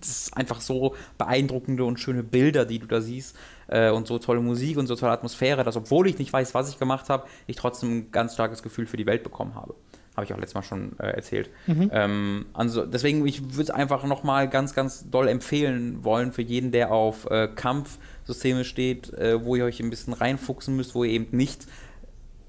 das 0.00 0.08
ist 0.08 0.36
einfach 0.36 0.60
so 0.60 0.94
beeindruckende 1.18 1.84
und 1.84 1.98
schöne 1.98 2.22
Bilder, 2.22 2.64
die 2.64 2.78
du 2.78 2.86
da 2.86 3.00
siehst 3.00 3.36
äh, 3.66 3.90
und 3.90 4.06
so 4.06 4.18
tolle 4.18 4.40
Musik 4.40 4.78
und 4.78 4.86
so 4.86 4.94
tolle 4.94 5.12
Atmosphäre, 5.12 5.64
dass 5.64 5.76
obwohl 5.76 6.08
ich 6.08 6.18
nicht 6.18 6.32
weiß, 6.32 6.54
was 6.54 6.68
ich 6.70 6.78
gemacht 6.78 7.08
habe, 7.10 7.26
ich 7.46 7.56
trotzdem 7.56 7.98
ein 7.98 8.10
ganz 8.12 8.34
starkes 8.34 8.62
Gefühl 8.62 8.86
für 8.86 8.96
die 8.96 9.06
Welt 9.06 9.24
bekommen 9.24 9.56
habe. 9.56 9.74
Habe 10.18 10.24
ich 10.24 10.34
auch 10.34 10.38
letztes 10.38 10.56
Mal 10.56 10.62
schon 10.64 10.98
äh, 10.98 11.10
erzählt. 11.10 11.48
Mhm. 11.68 11.90
Ähm, 11.92 12.46
also 12.54 12.84
deswegen, 12.84 13.24
ich 13.24 13.40
würde 13.40 13.62
es 13.62 13.70
einfach 13.70 14.02
nochmal 14.02 14.48
ganz, 14.48 14.74
ganz 14.74 15.08
doll 15.08 15.28
empfehlen 15.28 16.02
wollen 16.02 16.32
für 16.32 16.42
jeden, 16.42 16.72
der 16.72 16.90
auf 16.90 17.30
äh, 17.30 17.46
Kampfsysteme 17.46 18.64
steht, 18.64 19.12
äh, 19.12 19.44
wo 19.44 19.54
ihr 19.54 19.64
euch 19.64 19.78
ein 19.78 19.90
bisschen 19.90 20.14
reinfuchsen 20.14 20.74
müsst, 20.74 20.96
wo 20.96 21.04
ihr 21.04 21.12
eben 21.12 21.36
nicht 21.36 21.68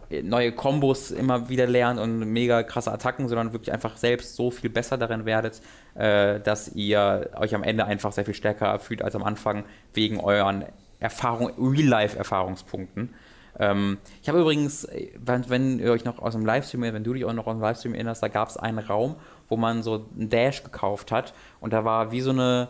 äh, 0.09 0.23
neue 0.23 0.51
Kombos 0.51 1.11
immer 1.11 1.49
wieder 1.49 1.67
lernt 1.67 1.99
und 1.99 2.17
mega 2.33 2.63
krasse 2.63 2.91
Attacken, 2.91 3.27
sondern 3.27 3.53
wirklich 3.53 3.71
einfach 3.71 3.97
selbst 3.97 4.35
so 4.35 4.49
viel 4.49 4.71
besser 4.71 4.97
darin 4.97 5.25
werdet, 5.25 5.61
äh, 5.93 6.39
dass 6.39 6.69
ihr 6.69 7.29
euch 7.35 7.53
am 7.53 7.61
Ende 7.61 7.85
einfach 7.85 8.11
sehr 8.13 8.25
viel 8.25 8.33
stärker 8.33 8.79
fühlt 8.79 9.03
als 9.03 9.15
am 9.15 9.21
Anfang 9.21 9.63
wegen 9.93 10.19
euren 10.19 10.65
Erfahrung, 10.99 11.51
Real-Life-Erfahrungspunkten. 11.59 13.13
Ähm, 13.59 13.97
ich 14.21 14.29
habe 14.29 14.39
übrigens, 14.39 14.87
wenn, 15.17 15.49
wenn, 15.49 15.79
ihr 15.79 15.91
euch 15.91 16.05
noch 16.05 16.19
aus 16.19 16.33
dem 16.33 16.45
Livestream, 16.45 16.81
wenn 16.81 17.03
du 17.03 17.13
dich 17.13 17.25
auch 17.25 17.33
noch 17.33 17.45
aus 17.45 17.55
dem 17.55 17.61
Livestream 17.61 17.93
erinnerst, 17.93 18.23
da 18.23 18.29
gab 18.29 18.47
es 18.47 18.57
einen 18.57 18.79
Raum, 18.79 19.15
wo 19.49 19.57
man 19.57 19.83
so 19.83 20.05
einen 20.15 20.29
Dash 20.29 20.63
gekauft 20.63 21.11
hat 21.11 21.33
und 21.59 21.73
da 21.73 21.83
war 21.83 22.11
wie 22.11 22.21
so 22.21 22.31
eine, 22.31 22.69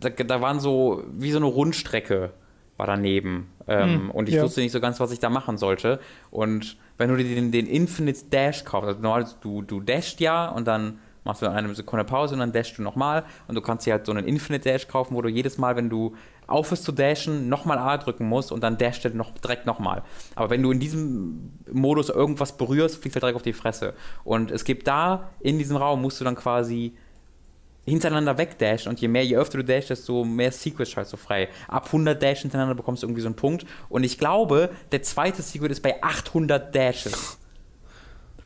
da, 0.00 0.08
da 0.08 0.40
waren 0.40 0.60
so, 0.60 1.04
wie 1.12 1.30
so 1.30 1.38
eine 1.38 1.46
Rundstrecke 1.46 2.32
war 2.76 2.86
daneben. 2.86 3.50
Ähm, 3.68 3.94
hm, 3.94 4.10
und 4.10 4.28
ich 4.28 4.34
ja. 4.36 4.42
wusste 4.42 4.60
nicht 4.60 4.72
so 4.72 4.80
ganz, 4.80 4.98
was 4.98 5.12
ich 5.12 5.20
da 5.20 5.30
machen 5.30 5.58
sollte. 5.58 6.00
Und 6.30 6.76
wenn 6.98 7.08
du 7.08 7.16
dir 7.16 7.34
den, 7.34 7.52
den 7.52 7.66
Infinite 7.66 8.24
Dash 8.30 8.64
kaufst, 8.64 8.88
also 8.88 9.00
normal, 9.00 9.26
du, 9.40 9.62
du 9.62 9.80
dashst 9.80 10.20
ja 10.20 10.48
und 10.48 10.66
dann 10.66 10.98
machst 11.24 11.42
du 11.42 11.50
eine 11.50 11.74
Sekunde 11.74 12.04
Pause 12.04 12.34
und 12.34 12.40
dann 12.40 12.52
dashst 12.52 12.78
du 12.78 12.82
nochmal 12.82 13.24
und 13.48 13.54
du 13.54 13.62
kannst 13.62 13.86
dir 13.86 13.94
halt 13.94 14.06
so 14.06 14.12
einen 14.12 14.26
Infinite 14.26 14.68
Dash 14.68 14.88
kaufen, 14.88 15.14
wo 15.14 15.22
du 15.22 15.28
jedes 15.28 15.58
Mal, 15.58 15.76
wenn 15.76 15.88
du 15.88 16.14
aufhörst 16.46 16.84
zu 16.84 16.92
dashen, 16.92 17.48
nochmal 17.48 17.78
A 17.78 17.96
drücken 17.96 18.26
musst 18.26 18.52
und 18.52 18.62
dann 18.62 18.78
dasht 18.78 19.04
er 19.04 19.12
noch, 19.12 19.32
direkt 19.38 19.66
nochmal. 19.66 20.02
Aber 20.34 20.50
wenn 20.50 20.62
du 20.62 20.70
in 20.70 20.80
diesem 20.80 21.52
Modus 21.72 22.08
irgendwas 22.08 22.56
berührst, 22.56 23.00
fliegt 23.00 23.16
er 23.16 23.20
direkt 23.20 23.36
auf 23.36 23.42
die 23.42 23.52
Fresse. 23.52 23.94
Und 24.24 24.50
es 24.50 24.64
gibt 24.64 24.86
da, 24.86 25.30
in 25.40 25.58
diesem 25.58 25.76
Raum, 25.76 26.02
musst 26.02 26.20
du 26.20 26.24
dann 26.24 26.36
quasi 26.36 26.94
hintereinander 27.86 28.38
wegdashen 28.38 28.88
und 28.88 29.00
je 29.00 29.08
mehr, 29.08 29.24
je 29.24 29.36
öfter 29.36 29.58
du 29.58 29.64
dashst, 29.64 29.90
desto 29.90 30.24
mehr 30.24 30.52
Secrets 30.52 30.90
schaltest 30.90 31.12
du 31.12 31.16
frei. 31.16 31.48
Ab 31.68 31.86
100 31.86 32.20
Dash 32.22 32.40
hintereinander 32.40 32.74
bekommst 32.74 33.02
du 33.02 33.06
irgendwie 33.06 33.20
so 33.20 33.28
einen 33.28 33.36
Punkt. 33.36 33.66
Und 33.88 34.04
ich 34.04 34.18
glaube, 34.18 34.70
der 34.92 35.02
zweite 35.02 35.42
Secret 35.42 35.70
ist 35.70 35.82
bei 35.82 36.02
800 36.02 36.74
Dashes. 36.74 37.38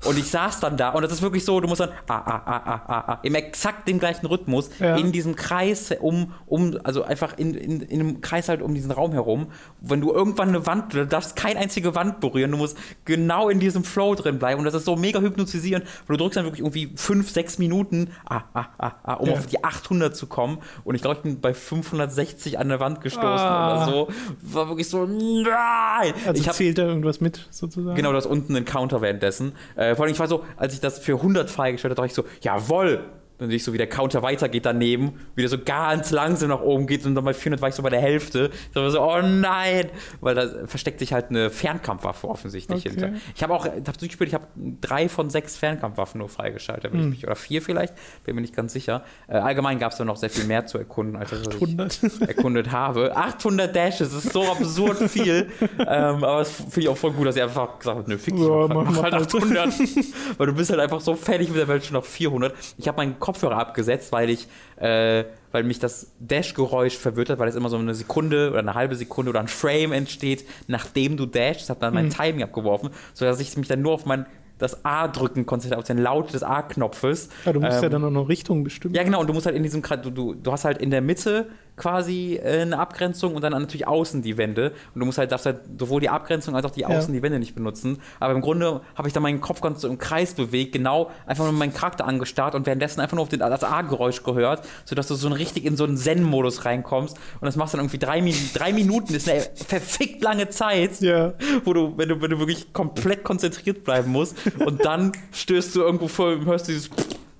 Und 0.04 0.16
ich 0.16 0.30
saß 0.30 0.60
dann 0.60 0.76
da 0.76 0.90
und 0.90 1.02
das 1.02 1.10
ist 1.12 1.22
wirklich 1.22 1.44
so, 1.44 1.60
du 1.60 1.66
musst 1.66 1.80
dann 1.80 1.90
ah, 2.06 2.22
ah, 2.24 2.42
ah, 2.46 2.62
ah, 2.64 2.82
ah, 2.86 3.04
ah, 3.12 3.18
im 3.22 3.34
exakt 3.34 3.88
dem 3.88 3.98
gleichen 3.98 4.26
Rhythmus 4.26 4.70
ja. 4.78 4.96
in 4.96 5.10
diesem 5.10 5.34
Kreis 5.34 5.92
um, 5.98 6.34
um 6.46 6.78
also 6.84 7.02
einfach 7.02 7.36
in, 7.36 7.54
in, 7.54 7.80
in 7.80 8.00
einem 8.00 8.20
Kreis 8.20 8.48
halt 8.48 8.62
um 8.62 8.74
diesen 8.74 8.92
Raum 8.92 9.12
herum. 9.12 9.48
Wenn 9.80 10.00
du 10.00 10.12
irgendwann 10.12 10.50
eine 10.50 10.66
Wand, 10.66 10.94
du 10.94 11.04
darfst 11.04 11.34
keine 11.34 11.58
einzige 11.58 11.96
Wand 11.96 12.20
berühren, 12.20 12.52
du 12.52 12.56
musst 12.56 12.78
genau 13.04 13.48
in 13.48 13.58
diesem 13.58 13.82
Flow 13.82 14.14
drin 14.14 14.38
bleiben 14.38 14.60
und 14.60 14.66
das 14.66 14.74
ist 14.74 14.84
so 14.84 14.94
mega 14.94 15.20
hypnotisierend, 15.20 15.84
weil 16.06 16.16
du 16.16 16.22
drückst 16.22 16.36
dann 16.36 16.44
wirklich 16.44 16.60
irgendwie 16.60 16.92
5, 16.94 17.28
6 17.28 17.58
Minuten, 17.58 18.10
ah, 18.28 18.42
ah, 18.54 18.66
ah, 18.78 18.92
ah, 19.02 19.14
um 19.14 19.30
ja. 19.30 19.34
auf 19.34 19.46
die 19.46 19.64
800 19.64 20.16
zu 20.16 20.28
kommen 20.28 20.58
und 20.84 20.94
ich 20.94 21.02
glaube, 21.02 21.16
ich 21.16 21.22
bin 21.22 21.40
bei 21.40 21.52
560 21.54 22.58
an 22.58 22.68
der 22.68 22.78
Wand 22.78 23.00
gestoßen 23.00 23.28
ah. 23.28 23.84
oder 23.84 23.92
so. 23.92 24.08
War 24.42 24.68
wirklich 24.68 24.88
so, 24.88 25.06
nein! 25.06 26.14
Also 26.24 26.40
ich 26.40 26.46
hab, 26.46 26.54
zählt 26.54 26.78
da 26.78 26.86
irgendwas 26.86 27.20
mit, 27.20 27.48
sozusagen? 27.50 27.96
Genau, 27.96 28.12
das 28.12 28.26
unten 28.26 28.54
ein 28.54 28.64
Counter 28.64 29.00
währenddessen. 29.00 29.52
Äh, 29.74 29.87
äh, 29.88 29.96
vor 29.96 30.04
allem, 30.04 30.12
ich 30.12 30.18
war 30.18 30.28
so, 30.28 30.44
als 30.56 30.74
ich 30.74 30.80
das 30.80 30.98
für 30.98 31.14
100 31.14 31.50
freigestellt 31.50 31.90
habe, 31.90 32.08
dachte 32.08 32.08
ich 32.08 32.14
so, 32.14 32.24
jawoll, 32.40 33.04
dann 33.38 33.48
sehe 33.48 33.56
ich 33.56 33.64
so, 33.64 33.72
wie 33.72 33.78
der 33.78 33.88
Counter 33.88 34.22
weitergeht 34.22 34.66
daneben, 34.66 35.20
wie 35.34 35.42
der 35.42 35.48
so 35.48 35.58
ganz 35.58 36.10
langsam 36.10 36.48
nach 36.48 36.60
oben 36.60 36.86
geht 36.86 37.06
und 37.06 37.14
dann 37.14 37.24
bei 37.24 37.34
400 37.34 37.62
war 37.62 37.68
ich 37.68 37.74
so 37.74 37.82
bei 37.82 37.90
der 37.90 38.00
Hälfte. 38.00 38.50
Ich 38.70 38.76
war 38.76 38.90
so, 38.90 39.00
oh 39.00 39.22
nein! 39.22 39.90
Weil 40.20 40.34
da 40.34 40.66
versteckt 40.66 40.98
sich 40.98 41.12
halt 41.12 41.30
eine 41.30 41.50
Fernkampfwaffe 41.50 42.28
offensichtlich 42.28 42.80
okay. 42.80 42.90
hinter. 42.90 43.12
Ich 43.34 43.42
habe 43.42 43.54
auch, 43.54 43.64
ich 43.66 43.72
habe 43.72 43.98
durchgespielt, 43.98 44.28
ich 44.28 44.34
habe 44.34 44.46
drei 44.80 45.08
von 45.08 45.30
sechs 45.30 45.56
Fernkampfwaffen 45.56 46.18
nur 46.18 46.28
freigeschaltet, 46.28 46.92
hm. 46.92 47.16
oder 47.22 47.36
vier 47.36 47.62
vielleicht, 47.62 47.94
bin 48.24 48.34
mir 48.34 48.40
nicht 48.40 48.56
ganz 48.56 48.72
sicher. 48.72 49.04
Äh, 49.28 49.36
allgemein 49.36 49.78
gab 49.78 49.92
es 49.92 49.98
da 49.98 50.04
noch 50.04 50.16
sehr 50.16 50.30
viel 50.30 50.44
mehr 50.44 50.66
zu 50.66 50.78
erkunden, 50.78 51.16
als 51.16 51.32
ich 51.32 52.20
erkundet 52.28 52.72
habe. 52.72 53.16
800 53.16 53.74
Dashes, 53.74 54.12
das 54.12 54.24
ist 54.24 54.32
so 54.32 54.50
absurd 54.50 54.98
viel. 55.10 55.50
ähm, 55.78 56.24
aber 56.24 56.38
das 56.40 56.50
finde 56.50 56.80
ich 56.80 56.88
auch 56.88 56.96
voll 56.96 57.12
gut, 57.12 57.26
dass 57.28 57.36
er 57.36 57.44
einfach 57.44 57.78
gesagt 57.78 57.98
hat, 57.98 58.08
nö, 58.08 58.18
fick 58.18 58.34
dich, 58.34 58.44
ja, 58.44 58.66
mach, 58.68 58.84
mach, 58.84 58.90
mach 58.90 59.02
halt 59.04 59.14
800. 59.14 59.68
Weil 60.38 60.46
du 60.46 60.54
bist 60.54 60.70
halt 60.70 60.80
einfach 60.80 61.00
so 61.00 61.14
fertig 61.14 61.48
mit 61.48 61.58
der 61.58 61.68
Welt 61.68 61.84
schon 61.84 61.96
auf 61.96 62.06
400. 62.06 62.54
Ich 62.76 62.88
habe 62.88 62.96
meinen 62.96 63.18
Kopfhörer 63.28 63.58
abgesetzt, 63.58 64.10
weil 64.10 64.30
ich, 64.30 64.48
äh, 64.76 65.24
weil 65.52 65.62
mich 65.62 65.78
das 65.78 66.12
Dash-Geräusch 66.18 66.96
verwirrt 66.96 67.28
hat, 67.28 67.38
weil 67.38 67.48
es 67.48 67.56
immer 67.56 67.68
so 67.68 67.76
eine 67.76 67.94
Sekunde 67.94 68.48
oder 68.48 68.60
eine 68.60 68.72
halbe 68.72 68.96
Sekunde 68.96 69.28
oder 69.28 69.40
ein 69.40 69.48
Frame 69.48 69.92
entsteht, 69.92 70.46
nachdem 70.66 71.18
du 71.18 71.26
dashst. 71.26 71.64
Das 71.64 71.68
hat 71.68 71.82
dann 71.82 71.92
mein 71.92 72.06
mhm. 72.06 72.10
Timing 72.10 72.42
abgeworfen, 72.42 72.88
sodass 73.12 73.38
ich 73.40 73.54
mich 73.58 73.68
dann 73.68 73.82
nur 73.82 73.92
auf 73.92 74.06
mein 74.06 74.24
das 74.58 74.84
A 74.84 75.08
drücken 75.08 75.46
konntest, 75.46 75.74
auf 75.74 75.84
den 75.84 75.98
Laut 75.98 76.32
des 76.34 76.42
A-Knopfes. 76.42 77.28
Ja, 77.44 77.52
du 77.52 77.60
musst 77.60 77.76
Ähm, 77.78 77.82
ja 77.84 77.88
dann 77.88 78.04
auch 78.04 78.10
noch 78.10 78.28
Richtung 78.28 78.64
bestimmen. 78.64 78.94
Ja, 78.94 79.02
genau, 79.02 79.20
und 79.20 79.26
du 79.28 79.32
musst 79.32 79.46
halt 79.46 79.56
in 79.56 79.62
diesem, 79.62 79.82
du, 79.82 80.10
du, 80.10 80.34
du 80.34 80.52
hast 80.52 80.64
halt 80.64 80.78
in 80.78 80.90
der 80.90 81.00
Mitte 81.00 81.46
quasi 81.76 82.40
äh, 82.42 82.62
eine 82.62 82.78
Abgrenzung 82.78 83.36
und 83.36 83.42
dann 83.42 83.52
natürlich 83.52 83.86
außen 83.86 84.20
die 84.20 84.36
Wände. 84.36 84.72
Und 84.94 85.00
du 85.00 85.06
musst 85.06 85.16
halt, 85.18 85.30
darfst 85.32 85.46
halt 85.46 85.60
sowohl 85.78 86.00
die 86.00 86.08
Abgrenzung 86.08 86.56
als 86.56 86.66
auch 86.66 86.72
die 86.72 86.84
Außen 86.84 87.14
die 87.14 87.22
Wände 87.22 87.38
nicht 87.38 87.54
benutzen. 87.54 87.98
Aber 88.18 88.34
im 88.34 88.40
Grunde 88.40 88.80
habe 88.96 89.06
ich 89.06 89.14
dann 89.14 89.22
meinen 89.22 89.40
Kopf 89.40 89.60
ganz 89.60 89.80
so 89.82 89.88
im 89.88 89.96
Kreis 89.98 90.34
bewegt, 90.34 90.72
genau 90.72 91.10
einfach 91.26 91.44
nur 91.44 91.52
meinen 91.52 91.72
Charakter 91.72 92.04
angestarrt 92.04 92.56
und 92.56 92.66
währenddessen 92.66 93.00
einfach 93.00 93.14
nur 93.14 93.22
auf 93.22 93.28
den, 93.28 93.38
das 93.38 93.62
A-Geräusch 93.62 94.24
gehört, 94.24 94.66
sodass 94.84 95.06
du 95.06 95.14
so 95.14 95.28
richtig 95.28 95.64
in 95.64 95.76
so 95.76 95.84
einen 95.84 95.96
Zen-Modus 95.96 96.64
reinkommst. 96.64 97.16
Und 97.40 97.46
das 97.46 97.54
machst 97.56 97.74
dann 97.74 97.80
irgendwie 97.80 97.98
drei, 97.98 98.22
Min 98.22 98.34
drei 98.54 98.72
Minuten, 98.72 99.12
das 99.12 99.22
ist 99.22 99.28
eine 99.28 99.40
verfickt 99.54 100.20
lange 100.22 100.48
Zeit 100.48 101.00
Ja. 101.00 101.34
wo 101.64 101.72
du, 101.72 101.96
wenn 101.96 102.08
du, 102.08 102.20
wenn 102.20 102.30
du 102.30 102.38
wirklich 102.40 102.72
komplett 102.72 103.22
konzentriert 103.22 103.84
bleiben 103.84 104.10
musst 104.10 104.36
und 104.64 104.84
dann 104.84 105.12
stößt 105.32 105.74
du 105.76 105.80
irgendwo 105.82 106.08
vor, 106.08 106.44
hörst 106.44 106.68
du 106.68 106.72
dieses 106.72 106.90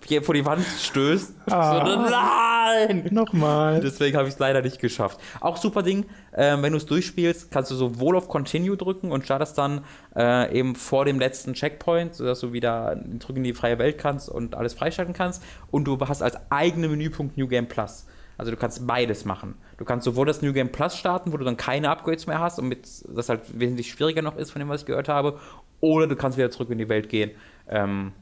hier 0.09 0.23
vor 0.23 0.35
die 0.35 0.45
Wand 0.45 0.65
stößt. 0.65 1.35
Ah. 1.51 1.87
So, 1.87 1.97
nein! 2.11 3.09
Nochmal. 3.11 3.81
Deswegen 3.81 4.17
habe 4.17 4.27
ich 4.27 4.35
es 4.35 4.41
leider 4.41 4.63
nicht 4.63 4.81
geschafft. 4.81 5.21
Auch 5.41 5.59
super 5.59 5.83
Ding, 5.83 6.07
ähm, 6.35 6.63
wenn 6.63 6.73
du 6.73 6.79
es 6.79 6.87
durchspielst, 6.87 7.51
kannst 7.51 7.71
du 7.71 7.75
sowohl 7.75 8.17
auf 8.17 8.29
Continue 8.29 8.77
drücken 8.77 9.13
und 9.13 9.25
startest 9.25 9.59
dann 9.59 9.85
äh, 10.17 10.59
eben 10.59 10.75
vor 10.75 11.05
dem 11.05 11.19
letzten 11.19 11.53
Checkpoint, 11.53 12.15
sodass 12.15 12.41
du 12.41 12.53
wieder 12.53 12.99
zurück 13.21 13.37
in 13.37 13.45
die 13.45 13.53
freie 13.53 13.79
Welt 13.79 13.99
kannst 13.99 14.29
und 14.29 14.55
alles 14.55 14.75
freischalten 14.75 15.15
kannst. 15.15 15.43
Und 15.71 15.85
du 15.85 15.99
hast 16.01 16.23
als 16.23 16.39
eigenen 16.51 16.91
Menüpunkt 16.91 17.37
New 17.37 17.47
Game 17.47 17.69
Plus. 17.69 18.07
Also 18.39 18.53
du 18.53 18.57
kannst 18.57 18.87
beides 18.87 19.25
machen. 19.25 19.57
Du 19.79 19.85
kannst 19.85 20.05
sowohl 20.05 20.25
das 20.25 20.43
New 20.43 20.53
Game 20.53 20.71
Plus 20.71 20.97
starten, 20.97 21.33
wo 21.33 21.37
du 21.37 21.45
dann 21.45 21.57
keine 21.57 21.91
Upgrades 21.91 22.29
mehr 22.29 22.39
hast 22.39 22.61
und 22.61 22.69
mit, 22.69 22.87
das 23.09 23.29
halt 23.29 23.41
wesentlich 23.59 23.91
schwieriger 23.91 24.23
noch 24.23 24.37
ist, 24.37 24.53
von 24.53 24.61
dem, 24.61 24.69
was 24.69 24.83
ich 24.83 24.87
gehört 24.87 25.09
habe, 25.09 25.39
oder 25.81 26.07
du 26.07 26.17
kannst 26.17 26.39
wieder 26.39 26.51
zurück 26.51 26.71
in 26.71 26.79
die 26.79 26.89
Welt 26.89 27.09
gehen 27.09 27.31
ähm, 27.69 28.13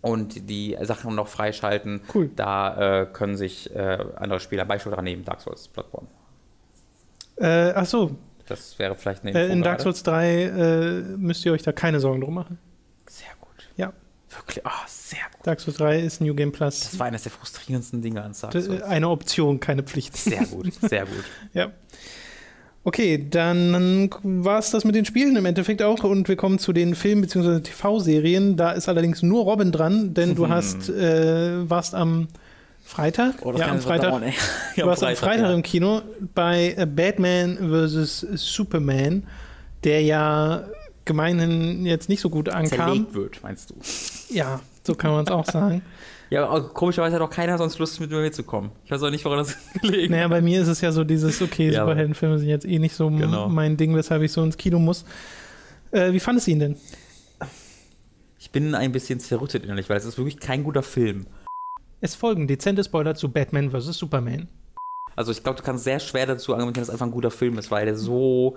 und 0.00 0.48
die 0.50 0.76
Sachen 0.82 1.14
noch 1.14 1.28
freischalten. 1.28 2.00
Cool. 2.14 2.30
Da 2.36 3.02
äh, 3.02 3.06
können 3.06 3.36
sich 3.36 3.74
äh, 3.74 3.98
andere 4.16 4.40
Spieler 4.40 4.64
beispielsweise 4.64 4.96
dran 4.96 5.04
nehmen, 5.04 5.24
Dark 5.24 5.40
Souls, 5.40 5.68
Bloodborne. 5.68 6.08
Äh, 7.36 7.72
ach 7.74 7.86
so, 7.86 8.16
Das 8.46 8.78
wäre 8.78 8.94
vielleicht 8.94 9.22
eine 9.24 9.32
äh, 9.38 9.44
Info 9.44 9.52
in 9.54 9.62
Dark. 9.62 9.80
Souls 9.80 10.02
3 10.02 10.42
äh, 10.42 11.00
müsst 11.16 11.44
ihr 11.44 11.52
euch 11.52 11.62
da 11.62 11.72
keine 11.72 12.00
Sorgen 12.00 12.20
drum 12.20 12.34
machen. 12.34 12.58
Sehr 13.06 13.28
gut. 13.40 13.68
Ja. 13.76 13.92
Wirklich, 14.28 14.64
ah, 14.66 14.70
sehr 14.86 15.18
gut. 15.32 15.46
Dark 15.46 15.60
Souls 15.60 15.76
3 15.78 16.00
ist 16.00 16.20
New 16.20 16.34
Game 16.34 16.52
Das 16.52 16.58
Plus. 16.88 16.98
war 16.98 17.06
eines 17.06 17.22
der 17.24 17.32
frustrierendsten 17.32 18.02
Dinge 18.02 18.22
an 18.22 18.34
Dark 18.40 18.52
D- 18.52 18.60
Souls. 18.60 18.82
Eine 18.82 19.08
Option, 19.08 19.58
keine 19.60 19.82
Pflicht. 19.82 20.16
Sehr 20.16 20.44
gut, 20.46 20.72
sehr 20.74 21.06
gut. 21.06 21.24
Ja. 21.54 21.70
Okay, 22.86 23.26
dann 23.30 24.10
war 24.22 24.58
es 24.58 24.70
das 24.70 24.84
mit 24.84 24.94
den 24.94 25.06
Spielen 25.06 25.36
im 25.36 25.46
Endeffekt 25.46 25.80
auch 25.82 26.04
und 26.04 26.28
wir 26.28 26.36
kommen 26.36 26.58
zu 26.58 26.74
den 26.74 26.94
Film- 26.94 27.22
bzw. 27.22 27.60
TV-Serien. 27.60 28.56
Da 28.56 28.72
ist 28.72 28.88
allerdings 28.90 29.22
nur 29.22 29.44
Robin 29.44 29.72
dran, 29.72 30.12
denn 30.12 30.34
du 30.34 30.44
Hm. 30.44 30.50
hast, 30.52 30.90
äh, 30.90 31.68
warst 31.70 31.94
am 31.94 32.28
Freitag, 32.84 33.36
Oh, 33.42 33.54
ja, 33.56 33.68
am 33.68 33.80
Freitag, 33.80 34.10
dauern, 34.10 34.24
Ja, 34.76 34.86
warst 34.86 35.02
am 35.02 35.16
Freitag 35.16 35.46
ja. 35.46 35.54
im 35.54 35.62
Kino 35.62 36.02
bei 36.34 36.74
äh, 36.76 36.84
Batman 36.86 37.56
vs. 37.58 38.26
Superman, 38.34 39.22
der 39.82 40.02
ja 40.02 40.64
gemeinhin 41.06 41.86
jetzt 41.86 42.10
nicht 42.10 42.20
so 42.20 42.28
gut 42.28 42.50
ankam. 42.50 42.78
Zerlegt 42.88 43.14
wird, 43.14 43.42
meinst 43.42 43.70
du? 43.70 43.74
Ja, 44.34 44.60
so 44.86 44.94
kann 44.94 45.12
man 45.12 45.24
es 45.24 45.30
auch 45.30 45.46
sagen. 45.46 45.80
Ja, 46.30 46.46
aber 46.48 46.68
komischerweise 46.70 47.14
hat 47.16 47.22
auch 47.22 47.30
keiner 47.30 47.58
sonst 47.58 47.78
Lust, 47.78 48.00
mit 48.00 48.10
mir 48.10 48.20
mitzukommen. 48.20 48.70
Ich 48.84 48.90
weiß 48.90 49.02
auch 49.02 49.10
nicht, 49.10 49.24
woran 49.24 49.38
das 49.38 49.56
gelegen 49.82 50.12
Naja, 50.12 50.26
bei 50.28 50.40
mir 50.40 50.60
ist 50.62 50.68
es 50.68 50.80
ja 50.80 50.90
so 50.90 51.04
dieses, 51.04 51.40
okay, 51.42 51.70
Ja, 51.70 51.80
Superheldenfilme 51.82 52.38
sind 52.38 52.48
jetzt 52.48 52.66
eh 52.66 52.78
nicht 52.78 52.94
so 52.94 53.08
Genau. 53.10 53.48
mein 53.48 53.76
Ding, 53.76 53.94
weshalb 53.94 54.22
ich 54.22 54.32
so 54.32 54.42
ins 54.42 54.56
Kino 54.56 54.78
muss. 54.78 55.04
Äh, 55.92 56.12
wie 56.12 56.20
fandest 56.20 56.46
du 56.46 56.50
ihn 56.52 56.58
denn? 56.60 56.76
Ich 58.38 58.50
bin 58.50 58.74
ein 58.74 58.92
bisschen 58.92 59.20
zerrüttet 59.20 59.64
innerlich, 59.64 59.88
weil 59.88 59.96
es 59.96 60.04
ist 60.04 60.18
wirklich 60.18 60.38
kein 60.38 60.64
guter 60.64 60.82
Film. 60.82 61.26
Es 62.00 62.14
folgen 62.14 62.46
dezente 62.46 62.84
Spoiler 62.84 63.14
zu 63.14 63.30
Batman 63.30 63.70
vs. 63.70 63.96
Superman. 63.96 64.48
Also 65.16 65.32
ich 65.32 65.42
glaube, 65.42 65.58
du 65.58 65.64
kannst 65.64 65.84
sehr 65.84 66.00
schwer 66.00 66.26
dazu 66.26 66.52
argumentieren, 66.52 66.82
dass 66.82 66.88
es 66.88 66.94
einfach 66.94 67.06
ein 67.06 67.12
guter 67.12 67.30
Film 67.30 67.58
ist, 67.58 67.70
weil 67.70 67.86
der 67.86 67.96
so 67.96 68.56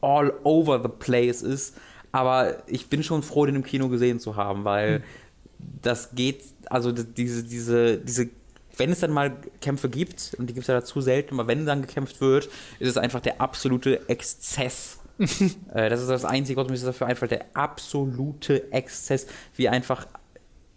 all 0.00 0.32
over 0.44 0.80
the 0.82 0.88
place 0.88 1.42
ist. 1.42 1.76
Aber 2.10 2.56
ich 2.66 2.88
bin 2.88 3.02
schon 3.02 3.22
froh, 3.22 3.46
den 3.46 3.54
im 3.56 3.62
Kino 3.64 3.88
gesehen 3.88 4.20
zu 4.20 4.36
haben, 4.36 4.64
weil 4.64 5.02
das 5.82 6.14
geht, 6.14 6.42
also 6.66 6.92
diese, 6.92 7.44
diese, 7.44 7.98
diese, 7.98 8.28
wenn 8.76 8.90
es 8.90 9.00
dann 9.00 9.10
mal 9.10 9.36
Kämpfe 9.60 9.88
gibt, 9.88 10.34
und 10.38 10.48
die 10.48 10.54
gibt 10.54 10.64
es 10.64 10.68
ja 10.68 10.74
dazu 10.74 11.00
selten, 11.00 11.38
aber 11.38 11.48
wenn 11.48 11.66
dann 11.66 11.82
gekämpft 11.82 12.20
wird, 12.20 12.48
ist 12.78 12.88
es 12.88 12.96
einfach 12.96 13.20
der 13.20 13.40
absolute 13.40 14.08
Exzess. 14.08 14.98
äh, 15.18 15.90
das 15.90 16.00
ist 16.00 16.08
das 16.08 16.24
Einzige, 16.24 16.60
was 16.60 16.68
mir 16.68 16.78
dafür 16.78 17.06
einfällt, 17.06 17.30
der 17.32 17.44
absolute 17.54 18.72
Exzess, 18.72 19.26
wie 19.56 19.68
einfach 19.68 20.06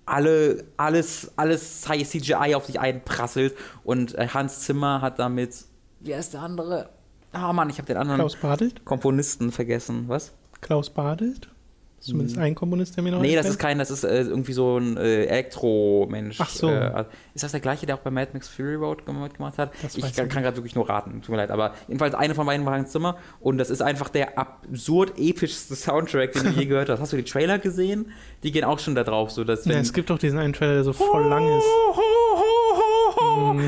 alle, 0.05 0.65
alles, 0.77 1.31
alles 1.35 1.81
CGI 1.81 2.55
auf 2.55 2.67
dich 2.67 2.79
einprasselt 2.79 3.55
und 3.83 4.15
äh, 4.15 4.27
Hans 4.27 4.61
Zimmer 4.61 5.01
hat 5.01 5.19
damit, 5.19 5.65
wie 5.99 6.15
heißt 6.15 6.33
der 6.33 6.41
andere? 6.41 6.89
Ah 7.31 7.51
Mann, 7.51 7.69
ich 7.69 7.77
habe 7.77 7.87
den 7.87 7.97
anderen 7.97 8.19
Klaus 8.19 8.35
Badelt? 8.35 8.85
Komponisten 8.85 9.51
vergessen. 9.51 10.05
Was? 10.07 10.31
Klaus 10.61 10.89
Badelt? 10.89 11.49
Zumindest 12.05 12.37
ein 12.37 12.55
Komponist, 12.55 12.95
der 12.95 13.03
mir 13.03 13.11
noch 13.11 13.21
Nee, 13.21 13.35
das 13.35 13.47
ist 13.47 13.57
kein, 13.59 13.77
das 13.79 13.91
ist 13.91 14.03
äh, 14.03 14.21
irgendwie 14.21 14.53
so 14.53 14.77
ein 14.77 14.97
äh, 14.97 15.25
Elektro-Mensch. 15.25 16.37
Ach 16.39 16.49
so. 16.49 16.69
Äh, 16.69 17.05
ist 17.33 17.43
das 17.43 17.51
der 17.51 17.59
gleiche, 17.59 17.85
der 17.85 17.95
auch 17.95 17.99
bei 17.99 18.11
Mad 18.11 18.31
Max 18.33 18.47
Fury 18.47 18.75
Road 18.75 19.05
gem- 19.05 19.29
gemacht 19.33 19.57
hat? 19.57 19.71
Das 19.81 19.95
ich 19.97 20.15
kann, 20.15 20.29
kann 20.29 20.43
gerade 20.43 20.57
wirklich 20.57 20.75
nur 20.75 20.87
raten, 20.87 21.21
tut 21.21 21.29
mir 21.29 21.37
leid. 21.37 21.51
Aber 21.51 21.73
jedenfalls 21.87 22.13
eine 22.15 22.35
von 22.35 22.45
beiden 22.45 22.65
war 22.65 22.73
Hans 22.73 22.91
Zimmer 22.91 23.17
und 23.39 23.57
das 23.57 23.69
ist 23.69 23.81
einfach 23.81 24.09
der 24.09 24.37
absurd 24.37 25.13
epischste 25.17 25.75
Soundtrack, 25.75 26.33
den 26.33 26.43
du 26.43 26.49
je 26.51 26.65
gehört 26.65 26.89
hast. 26.89 26.99
Hast 26.99 27.13
du 27.13 27.17
die 27.17 27.23
Trailer 27.23 27.59
gesehen? 27.59 28.11
Die 28.43 28.51
gehen 28.51 28.63
auch 28.63 28.79
schon 28.79 28.95
da 28.95 29.03
drauf, 29.03 29.31
so 29.31 29.43
dass 29.43 29.65
Ja, 29.65 29.71
wenn 29.73 29.79
es 29.81 29.93
gibt 29.93 30.09
doch 30.09 30.19
diesen 30.19 30.39
einen 30.39 30.53
Trailer, 30.53 30.73
der 30.75 30.83
so 30.83 30.93
voll 30.93 31.25
lang 31.27 31.47
ist. 31.57 31.65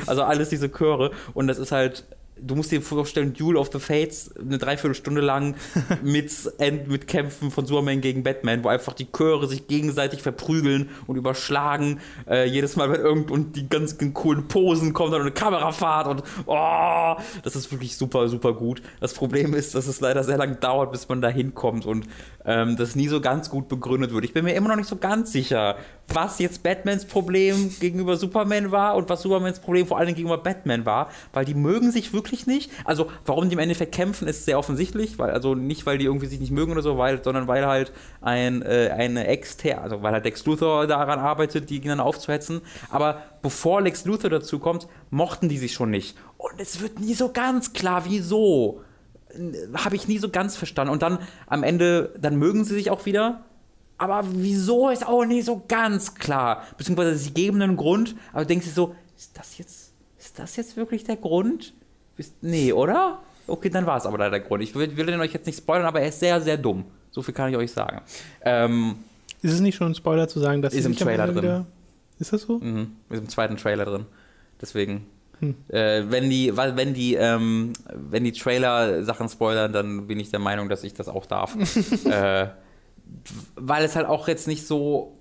Also 0.07 0.23
alles 0.23 0.49
diese 0.49 0.69
Chöre 0.71 1.11
und 1.33 1.47
das 1.47 1.57
ist 1.57 1.71
halt, 1.71 2.05
du 2.41 2.55
musst 2.55 2.71
dir 2.71 2.81
vorstellen, 2.81 3.33
Duel 3.33 3.57
of 3.57 3.69
the 3.71 3.79
Fates, 3.79 4.31
eine 4.39 4.57
Dreiviertelstunde 4.57 5.21
lang 5.21 5.55
mit, 6.03 6.31
End, 6.57 6.88
mit 6.88 7.07
Kämpfen 7.07 7.51
von 7.51 7.65
Superman 7.65 8.01
gegen 8.01 8.23
Batman, 8.23 8.63
wo 8.63 8.69
einfach 8.69 8.93
die 8.93 9.07
Chöre 9.11 9.47
sich 9.47 9.67
gegenseitig 9.67 10.21
verprügeln 10.21 10.89
und 11.07 11.15
überschlagen. 11.15 11.99
Äh, 12.29 12.45
jedes 12.45 12.75
Mal, 12.75 12.91
wenn 12.91 13.01
irgend 13.01 13.31
und 13.31 13.55
die 13.55 13.67
ganzen 13.69 14.13
coolen 14.13 14.47
Posen 14.47 14.93
kommen, 14.93 15.11
dann 15.11 15.21
eine 15.21 15.31
Kamerafahrt 15.31 16.07
und 16.07 16.23
oh, 16.45 17.15
das 17.43 17.55
ist 17.55 17.71
wirklich 17.71 17.97
super, 17.97 18.27
super 18.29 18.53
gut. 18.53 18.81
Das 18.99 19.13
Problem 19.13 19.53
ist, 19.53 19.75
dass 19.75 19.88
es 19.88 19.99
leider 19.99 20.23
sehr 20.23 20.38
lange 20.38 20.55
dauert, 20.55 20.91
bis 20.91 21.09
man 21.09 21.21
da 21.21 21.29
hinkommt 21.29 21.85
und 21.85 22.07
ähm, 22.45 22.77
das 22.77 22.95
nie 22.95 23.07
so 23.07 23.21
ganz 23.21 23.49
gut 23.49 23.67
begründet 23.67 24.13
wird. 24.13 24.25
Ich 24.25 24.33
bin 24.33 24.45
mir 24.45 24.53
immer 24.53 24.69
noch 24.69 24.77
nicht 24.77 24.89
so 24.89 24.95
ganz 24.95 25.31
sicher, 25.31 25.77
was 26.14 26.39
jetzt 26.39 26.64
Batmans 26.64 27.05
Problem 27.05 27.74
gegenüber 27.80 28.18
Superman 28.18 28.72
war 28.72 28.95
und 28.95 29.10
was 29.10 29.22
Supermans 29.22 29.60
Problem 29.60 29.88
vor 29.88 29.97
allem 29.97 30.16
gegenüber 30.16 30.38
Batman 30.38 30.86
war, 30.86 31.10
weil 31.34 31.45
die 31.45 31.53
mögen 31.53 31.91
sich 31.91 32.14
wirklich 32.14 32.47
nicht. 32.47 32.72
Also, 32.86 33.12
warum 33.26 33.49
die 33.49 33.53
im 33.53 33.60
Endeffekt 33.60 33.93
kämpfen, 33.93 34.28
ist 34.28 34.45
sehr 34.45 34.58
offensichtlich, 34.58 35.20
weil 35.20 35.32
also 35.32 35.55
nicht, 35.55 35.86
weil 35.86 35.97
die 35.97 36.05
irgendwie 36.05 36.28
sich 36.28 36.39
nicht 36.39 36.51
mögen 36.51 36.72
oder 36.72 36.82
so, 36.82 36.97
weil, 36.97 37.24
sondern 37.24 37.47
weil 37.47 37.66
halt 37.66 37.91
ein 38.22 38.62
äh, 38.62 38.91
eine 38.95 39.28
exter, 39.28 39.82
also 39.82 40.01
weil 40.01 40.14
halt 40.14 40.26
Lex 40.26 40.45
Luthor 40.45 40.88
daran 40.88 41.20
arbeitet, 41.20 41.70
die 41.70 41.76
gegeneinander 41.76 42.05
aufzuhetzen. 42.05 42.62
Aber 42.89 43.24
bevor 43.41 43.82
Lex 43.82 44.05
Luthor 44.05 44.30
dazu 44.30 44.60
kommt, 44.60 44.88
mochten 45.10 45.49
die 45.49 45.58
sich 45.58 45.74
schon 45.74 45.89
nicht. 45.89 46.18
Und 46.38 46.53
es 46.60 46.82
wird 46.82 46.99
nie 46.99 47.14
so 47.14 47.32
ganz 47.32 47.74
klar, 47.74 48.03
wieso 48.05 48.82
habe 49.74 49.95
ich 49.95 50.08
nie 50.08 50.18
so 50.18 50.30
ganz 50.30 50.55
verstanden. 50.55 50.91
Und 50.91 51.01
dann 51.01 51.20
am 51.47 51.64
Ende, 51.64 52.14
dann 52.20 52.36
mögen 52.38 52.64
sie 52.64 52.74
sich 52.74 52.89
auch 52.89 53.05
wieder. 53.05 53.43
Aber 53.98 54.24
wieso 54.28 54.89
ist 54.89 55.06
auch 55.08 55.26
nicht 55.26 55.45
so 55.45 55.64
ganz 55.68 56.14
klar. 56.16 56.64
Beziehungsweise 56.78 57.16
sie 57.18 57.32
geben 57.32 57.62
einen 57.62 57.78
Grund, 57.78 58.16
aber 58.32 58.41
du 58.41 58.48
denkst 58.48 58.66
dir 58.68 58.72
so, 58.74 58.95
ist 59.18 59.38
das 59.38 59.58
jetzt, 59.58 59.91
ist 60.20 60.38
das 60.38 60.56
jetzt 60.56 60.78
wirklich 60.78 61.04
der 61.04 61.16
Grund? 61.18 61.74
Nee, 62.41 62.74
oder? 62.74 63.20
Okay, 63.48 63.70
dann 63.70 63.86
war 63.86 63.98
es 63.98 64.06
aber 64.06 64.18
leider 64.18 64.32
der 64.32 64.39
Grund. 64.41 64.62
Ich 64.62 64.76
will, 64.76 64.95
will 64.98 65.06
den 65.06 65.20
euch 65.20 65.34
jetzt 65.34 65.45
nicht 65.45 65.58
spoilern, 65.58 65.86
aber 65.86 66.02
er 66.02 66.10
ist 66.10 66.20
sehr, 66.20 66.39
sehr 66.41 66.58
dumm. 66.58 66.86
So 67.12 67.22
viel 67.22 67.34
kann 67.34 67.50
ich 67.50 67.58
euch 67.58 67.72
sagen. 67.72 68.02
Ähm, 68.41 68.95
Ist 69.41 69.54
es 69.54 69.60
nicht 69.62 69.76
schon 69.76 69.91
ein 69.91 69.95
Spoiler 69.95 70.28
zu 70.28 70.39
sagen, 70.39 70.62
dass 70.62 70.74
Ist 70.74 70.86
im 70.86 70.95
Trailer 70.95 71.26
drin. 71.28 71.38
wieder- 71.38 71.66
Ist 72.20 72.34
das 72.34 72.41
so? 72.43 72.60
Mhm. 72.60 72.91
Ist 73.10 73.20
im 73.20 73.30
zweiten 73.30 73.58
Trailer 73.58 73.86
drin. 73.86 74.06
Deswegen. 74.62 75.06
Hm. 75.39 75.56
Äh, 75.70 76.04
wenn 76.10 76.30
die, 76.32 76.56
wenn 76.58 76.93
die, 76.95 77.14
ähm, 77.14 77.74
wenn 77.93 78.24
die 78.24 78.32
Trailer 78.32 79.04
Sachen 79.04 79.30
spoilern, 79.30 79.72
dann 79.72 80.08
bin 80.08 80.20
ich 80.20 80.32
der 80.32 80.39
Meinung, 80.39 80.68
dass 80.68 80.84
ich 80.84 80.93
das 80.95 81.08
auch 81.08 81.26
darf. 81.28 81.56
äh, 82.06 82.48
weil 83.55 83.84
es 83.84 83.95
halt 83.95 84.08
auch 84.08 84.28
jetzt 84.28 84.47
nicht 84.47 84.66
so. 84.66 85.18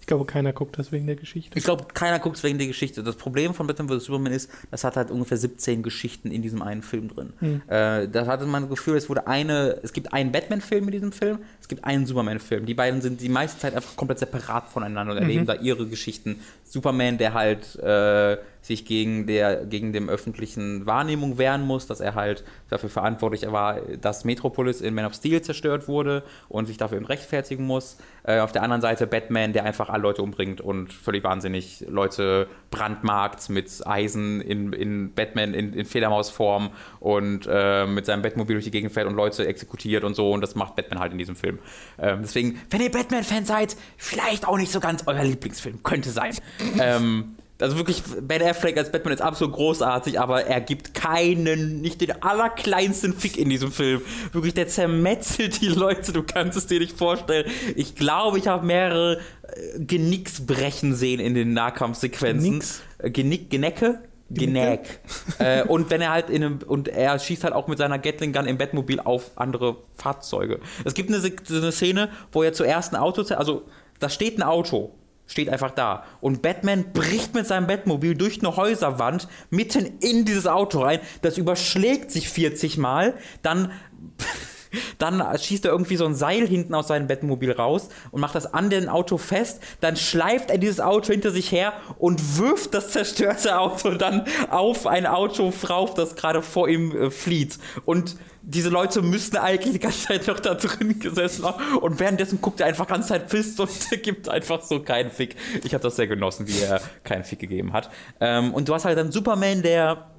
Ich 0.00 0.06
glaube, 0.06 0.26
keiner 0.26 0.52
guckt 0.52 0.78
das 0.78 0.92
wegen 0.92 1.06
der 1.06 1.16
Geschichte. 1.16 1.56
Ich 1.58 1.64
glaube, 1.64 1.86
keiner 1.94 2.18
guckt 2.18 2.36
es 2.36 2.42
wegen 2.42 2.58
der 2.58 2.66
Geschichte. 2.66 3.02
Das 3.02 3.16
Problem 3.16 3.54
von 3.54 3.66
Batman 3.66 3.88
vs. 3.88 4.04
Superman 4.04 4.34
ist, 4.34 4.50
das 4.70 4.84
hat 4.84 4.96
halt 4.96 5.10
ungefähr 5.10 5.38
17 5.38 5.82
Geschichten 5.82 6.30
in 6.30 6.42
diesem 6.42 6.60
einen 6.60 6.82
Film 6.82 7.08
drin. 7.08 7.32
Hm. 7.38 7.62
Äh, 7.68 8.08
da 8.08 8.26
hatte 8.26 8.44
man 8.44 8.64
das 8.64 8.70
Gefühl, 8.70 8.98
es 8.98 9.08
wurde 9.08 9.26
eine, 9.28 9.78
es 9.82 9.94
gibt 9.94 10.12
einen 10.12 10.30
Batman-Film 10.30 10.84
in 10.84 10.90
diesem 10.90 11.12
Film, 11.12 11.38
es 11.58 11.68
gibt 11.68 11.86
einen 11.86 12.04
Superman-Film. 12.04 12.66
Die 12.66 12.74
beiden 12.74 13.00
sind 13.00 13.22
die 13.22 13.30
meiste 13.30 13.58
Zeit 13.58 13.74
einfach 13.74 13.96
komplett 13.96 14.18
separat 14.18 14.68
voneinander 14.68 15.14
und 15.14 15.18
erleben 15.18 15.46
da 15.46 15.54
ihre 15.54 15.86
Geschichten. 15.86 16.38
Superman, 16.64 17.16
der 17.16 17.32
halt 17.32 17.74
äh, 17.76 18.36
sich 18.64 18.86
gegen, 18.86 19.26
der, 19.26 19.66
gegen 19.66 19.92
dem 19.92 20.08
öffentlichen 20.08 20.86
Wahrnehmung 20.86 21.36
wehren 21.36 21.66
muss, 21.66 21.86
dass 21.86 22.00
er 22.00 22.14
halt 22.14 22.44
dafür 22.70 22.88
verantwortlich 22.88 23.44
war, 23.52 23.82
dass 24.00 24.24
Metropolis 24.24 24.80
in 24.80 24.94
Man 24.94 25.04
of 25.04 25.12
Steel 25.12 25.42
zerstört 25.42 25.86
wurde 25.86 26.22
und 26.48 26.64
sich 26.64 26.78
dafür 26.78 26.96
eben 26.96 27.04
rechtfertigen 27.04 27.66
muss. 27.66 27.98
Äh, 28.22 28.40
auf 28.40 28.52
der 28.52 28.62
anderen 28.62 28.80
Seite 28.80 29.06
Batman, 29.06 29.52
der 29.52 29.64
einfach 29.64 29.90
alle 29.90 30.02
Leute 30.02 30.22
umbringt 30.22 30.62
und 30.62 30.94
völlig 30.94 31.22
wahnsinnig 31.24 31.84
Leute 31.90 32.48
brandmarkt 32.70 33.50
mit 33.50 33.70
Eisen 33.86 34.40
in, 34.40 34.72
in 34.72 35.12
Batman 35.12 35.52
in, 35.52 35.74
in 35.74 35.84
Fledermausform 35.84 36.70
und 37.00 37.46
äh, 37.46 37.86
mit 37.86 38.06
seinem 38.06 38.22
Batmobil 38.22 38.54
durch 38.54 38.64
die 38.64 38.70
Gegend 38.70 38.92
fährt 38.92 39.06
und 39.06 39.14
Leute 39.14 39.46
exekutiert 39.46 40.04
und 40.04 40.14
so 40.14 40.32
und 40.32 40.40
das 40.40 40.54
macht 40.54 40.74
Batman 40.74 41.00
halt 41.00 41.12
in 41.12 41.18
diesem 41.18 41.36
Film. 41.36 41.58
Ähm, 41.98 42.20
deswegen, 42.22 42.58
wenn 42.70 42.80
ihr 42.80 42.90
Batman-Fan 42.90 43.44
seid, 43.44 43.76
vielleicht 43.98 44.48
auch 44.48 44.56
nicht 44.56 44.72
so 44.72 44.80
ganz 44.80 45.02
euer 45.06 45.22
Lieblingsfilm, 45.22 45.82
könnte 45.82 46.08
sein. 46.08 46.34
ähm, 46.80 47.34
also 47.60 47.76
wirklich, 47.76 48.02
Ben 48.20 48.42
Affleck 48.42 48.76
als 48.76 48.90
Batman 48.90 49.14
ist 49.14 49.20
absolut 49.20 49.54
großartig, 49.54 50.18
aber 50.18 50.44
er 50.44 50.60
gibt 50.60 50.92
keinen, 50.92 51.80
nicht 51.80 52.00
den 52.00 52.20
allerkleinsten 52.22 53.14
Fick 53.14 53.36
in 53.36 53.48
diesem 53.48 53.70
Film. 53.70 54.02
Wirklich, 54.32 54.54
der 54.54 54.66
zermetzelt 54.66 55.60
die 55.60 55.68
Leute, 55.68 56.12
du 56.12 56.24
kannst 56.24 56.58
es 56.58 56.66
dir 56.66 56.80
nicht 56.80 56.98
vorstellen. 56.98 57.50
Ich 57.76 57.94
glaube, 57.94 58.38
ich 58.38 58.48
habe 58.48 58.66
mehrere 58.66 59.20
äh, 59.42 59.78
Genicksbrechen 59.78 60.94
sehen 60.94 61.20
in 61.20 61.34
den 61.34 61.52
Nahkampfsequenzen. 61.52 62.44
Genicks? 62.44 62.82
Äh, 62.98 63.10
Genick, 63.10 63.50
Genecke? 63.50 64.00
Geneck. 64.30 65.00
äh, 65.38 65.62
und 65.62 65.90
wenn 65.90 66.00
er 66.00 66.10
halt 66.10 66.30
in 66.30 66.42
einem, 66.42 66.58
und 66.66 66.88
er 66.88 67.16
schießt 67.18 67.44
halt 67.44 67.54
auch 67.54 67.68
mit 67.68 67.78
seiner 67.78 68.00
Gatling 68.00 68.32
Gun 68.32 68.46
im 68.46 68.58
Bettmobil 68.58 68.98
auf 68.98 69.30
andere 69.36 69.76
Fahrzeuge. 69.94 70.58
Es 70.84 70.94
gibt 70.94 71.08
eine, 71.10 71.22
eine 71.22 71.72
Szene, 71.72 72.10
wo 72.32 72.42
er 72.42 72.52
zuerst 72.52 72.92
ein 72.92 73.00
Auto, 73.00 73.22
also 73.34 73.62
da 74.00 74.08
steht 74.08 74.38
ein 74.38 74.42
Auto 74.42 74.92
steht 75.26 75.48
einfach 75.48 75.70
da. 75.70 76.04
Und 76.20 76.42
Batman 76.42 76.92
bricht 76.92 77.34
mit 77.34 77.46
seinem 77.46 77.66
Batmobil 77.66 78.14
durch 78.14 78.40
eine 78.40 78.56
Häuserwand 78.56 79.28
mitten 79.50 79.98
in 80.00 80.24
dieses 80.24 80.46
Auto 80.46 80.80
rein. 80.80 81.00
Das 81.22 81.38
überschlägt 81.38 82.10
sich 82.10 82.28
40 82.28 82.78
Mal. 82.78 83.14
Dann. 83.42 83.72
Dann 84.98 85.22
schießt 85.38 85.66
er 85.66 85.70
irgendwie 85.70 85.94
so 85.94 86.04
ein 86.04 86.16
Seil 86.16 86.48
hinten 86.48 86.74
aus 86.74 86.88
seinem 86.88 87.06
Bettmobil 87.06 87.52
raus 87.52 87.90
und 88.10 88.20
macht 88.20 88.34
das 88.34 88.52
an 88.52 88.70
dem 88.70 88.88
Auto 88.88 89.18
fest. 89.18 89.62
Dann 89.80 89.96
schleift 89.96 90.50
er 90.50 90.58
dieses 90.58 90.80
Auto 90.80 91.12
hinter 91.12 91.30
sich 91.30 91.52
her 91.52 91.74
und 91.96 92.38
wirft 92.38 92.74
das 92.74 92.90
zerstörte 92.90 93.56
Auto 93.60 93.90
dann 93.90 94.24
auf 94.50 94.88
ein 94.88 95.06
Auto 95.06 95.52
rauf, 95.70 95.94
das 95.94 96.16
gerade 96.16 96.42
vor 96.42 96.68
ihm 96.68 96.90
äh, 96.90 97.10
flieht. 97.12 97.60
Und 97.84 98.16
diese 98.46 98.68
Leute 98.68 99.00
müssten 99.00 99.38
eigentlich 99.38 99.72
die 99.72 99.78
ganze 99.78 100.06
Zeit 100.06 100.26
noch 100.26 100.38
da 100.38 100.54
drin 100.54 100.98
gesessen 100.98 101.44
haben. 101.44 101.78
Und 101.78 101.98
währenddessen 101.98 102.40
guckt 102.40 102.60
er 102.60 102.66
einfach 102.66 102.86
ganz 102.86 103.08
Zeit 103.08 103.28
pisst 103.28 103.58
und 103.58 103.70
gibt 104.02 104.28
einfach 104.28 104.62
so 104.62 104.80
keinen 104.80 105.10
Fick. 105.10 105.36
Ich 105.64 105.72
habe 105.72 105.82
das 105.82 105.96
sehr 105.96 106.06
genossen, 106.06 106.46
wie 106.46 106.60
er 106.60 106.80
keinen 107.04 107.24
Fick 107.24 107.38
gegeben 107.38 107.72
hat. 107.72 107.90
Ähm, 108.20 108.52
und 108.52 108.68
du 108.68 108.74
hast 108.74 108.84
halt 108.84 108.98
dann 108.98 109.10
Superman, 109.12 109.62
der 109.62 110.10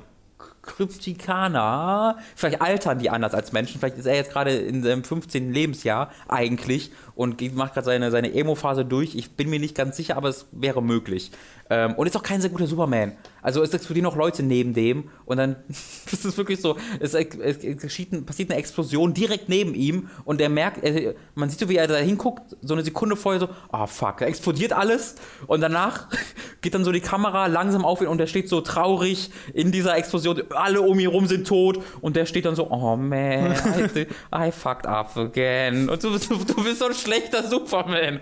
Kryptikaner, 0.63 2.17
vielleicht 2.35 2.61
altern 2.61 2.97
die 2.97 3.09
anders 3.09 3.33
als 3.33 3.51
Menschen, 3.51 3.79
vielleicht 3.79 3.97
ist 3.97 4.05
er 4.05 4.15
jetzt 4.15 4.31
gerade 4.31 4.55
in 4.55 4.81
seinem 4.81 5.03
15. 5.03 5.51
Lebensjahr 5.51 6.09
eigentlich 6.29 6.91
und 7.15 7.41
macht 7.53 7.73
gerade 7.73 7.85
seine, 7.85 8.11
seine 8.11 8.33
Emo-Phase 8.33 8.85
durch. 8.85 9.13
Ich 9.15 9.31
bin 9.31 9.49
mir 9.49 9.59
nicht 9.59 9.75
ganz 9.75 9.97
sicher, 9.97 10.15
aber 10.15 10.29
es 10.29 10.47
wäre 10.53 10.81
möglich. 10.81 11.31
Ähm, 11.73 11.93
und 11.95 12.05
ist 12.05 12.15
auch 12.15 12.23
kein 12.23 12.39
sehr 12.39 12.51
guter 12.51 12.67
Superman. 12.67 13.13
Also 13.41 13.63
es 13.63 13.73
explodieren 13.73 14.03
noch 14.03 14.15
Leute 14.15 14.43
neben 14.43 14.73
dem 14.75 15.09
und 15.25 15.37
dann 15.37 15.55
ist 15.67 16.23
es 16.23 16.37
wirklich 16.37 16.61
so, 16.61 16.77
es, 16.99 17.15
es 17.15 17.81
geschieht, 17.81 18.25
passiert 18.27 18.51
eine 18.51 18.59
Explosion 18.59 19.13
direkt 19.13 19.49
neben 19.49 19.73
ihm 19.73 20.09
und 20.23 20.39
er 20.39 20.49
merkt, 20.49 20.83
er, 20.83 21.15
man 21.33 21.49
sieht 21.49 21.59
so, 21.59 21.69
wie 21.69 21.77
er 21.77 21.87
da 21.87 21.95
hinguckt, 21.95 22.55
so 22.61 22.75
eine 22.75 22.83
Sekunde 22.83 23.15
vorher 23.15 23.39
so, 23.41 23.49
ah 23.71 23.83
oh, 23.83 23.87
fuck, 23.87 24.19
da 24.19 24.25
explodiert 24.25 24.71
alles 24.71 25.15
und 25.47 25.61
danach 25.61 26.09
geht 26.61 26.75
dann 26.75 26.85
so 26.85 26.91
die 26.91 27.01
Kamera 27.01 27.47
langsam 27.47 27.85
auf 27.85 28.01
ihn 28.01 28.07
und 28.07 28.19
er 28.19 28.27
steht 28.27 28.49
so 28.49 28.61
traurig 28.61 29.31
in 29.53 29.71
dieser 29.71 29.97
Explosion, 29.97 30.43
alle 30.51 30.81
um 30.81 30.99
ihn 30.99 31.07
rum 31.07 31.25
sind 31.25 31.47
tot 31.47 31.83
und 32.01 32.15
der 32.15 32.27
steht 32.27 32.45
dann 32.45 32.55
so, 32.55 32.69
oh 32.69 32.95
man, 32.95 33.53
I, 33.53 34.07
I 34.35 34.51
fucked 34.51 34.85
up 34.85 35.17
again 35.17 35.89
und 35.89 36.03
du, 36.03 36.11
du, 36.11 36.35
du 36.37 36.63
bist 36.63 36.79
so 36.79 36.85
ein 36.85 36.93
schlechter 36.93 37.43
Superman. 37.49 38.19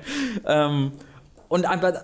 Ähm, 0.47 0.93
und 1.49 1.65
einfach 1.65 1.95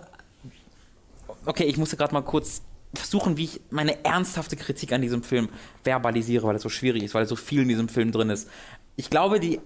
okay, 1.47 1.63
ich 1.63 1.77
musste 1.77 1.97
gerade 1.97 2.13
mal 2.13 2.21
kurz 2.21 2.61
versuchen, 2.93 3.37
wie 3.37 3.45
ich 3.45 3.61
meine 3.69 4.03
ernsthafte 4.05 4.55
Kritik 4.55 4.93
an 4.93 5.01
diesem 5.01 5.23
Film 5.23 5.49
verbalisiere, 5.83 6.45
weil 6.47 6.55
es 6.55 6.61
so 6.61 6.69
schwierig 6.69 7.03
ist, 7.03 7.13
weil 7.13 7.27
so 7.27 7.35
viel 7.35 7.61
in 7.61 7.69
diesem 7.69 7.89
Film 7.89 8.11
drin 8.11 8.29
ist. 8.29 8.49
Ich 8.95 9.09
glaube, 9.09 9.39
die 9.39 9.59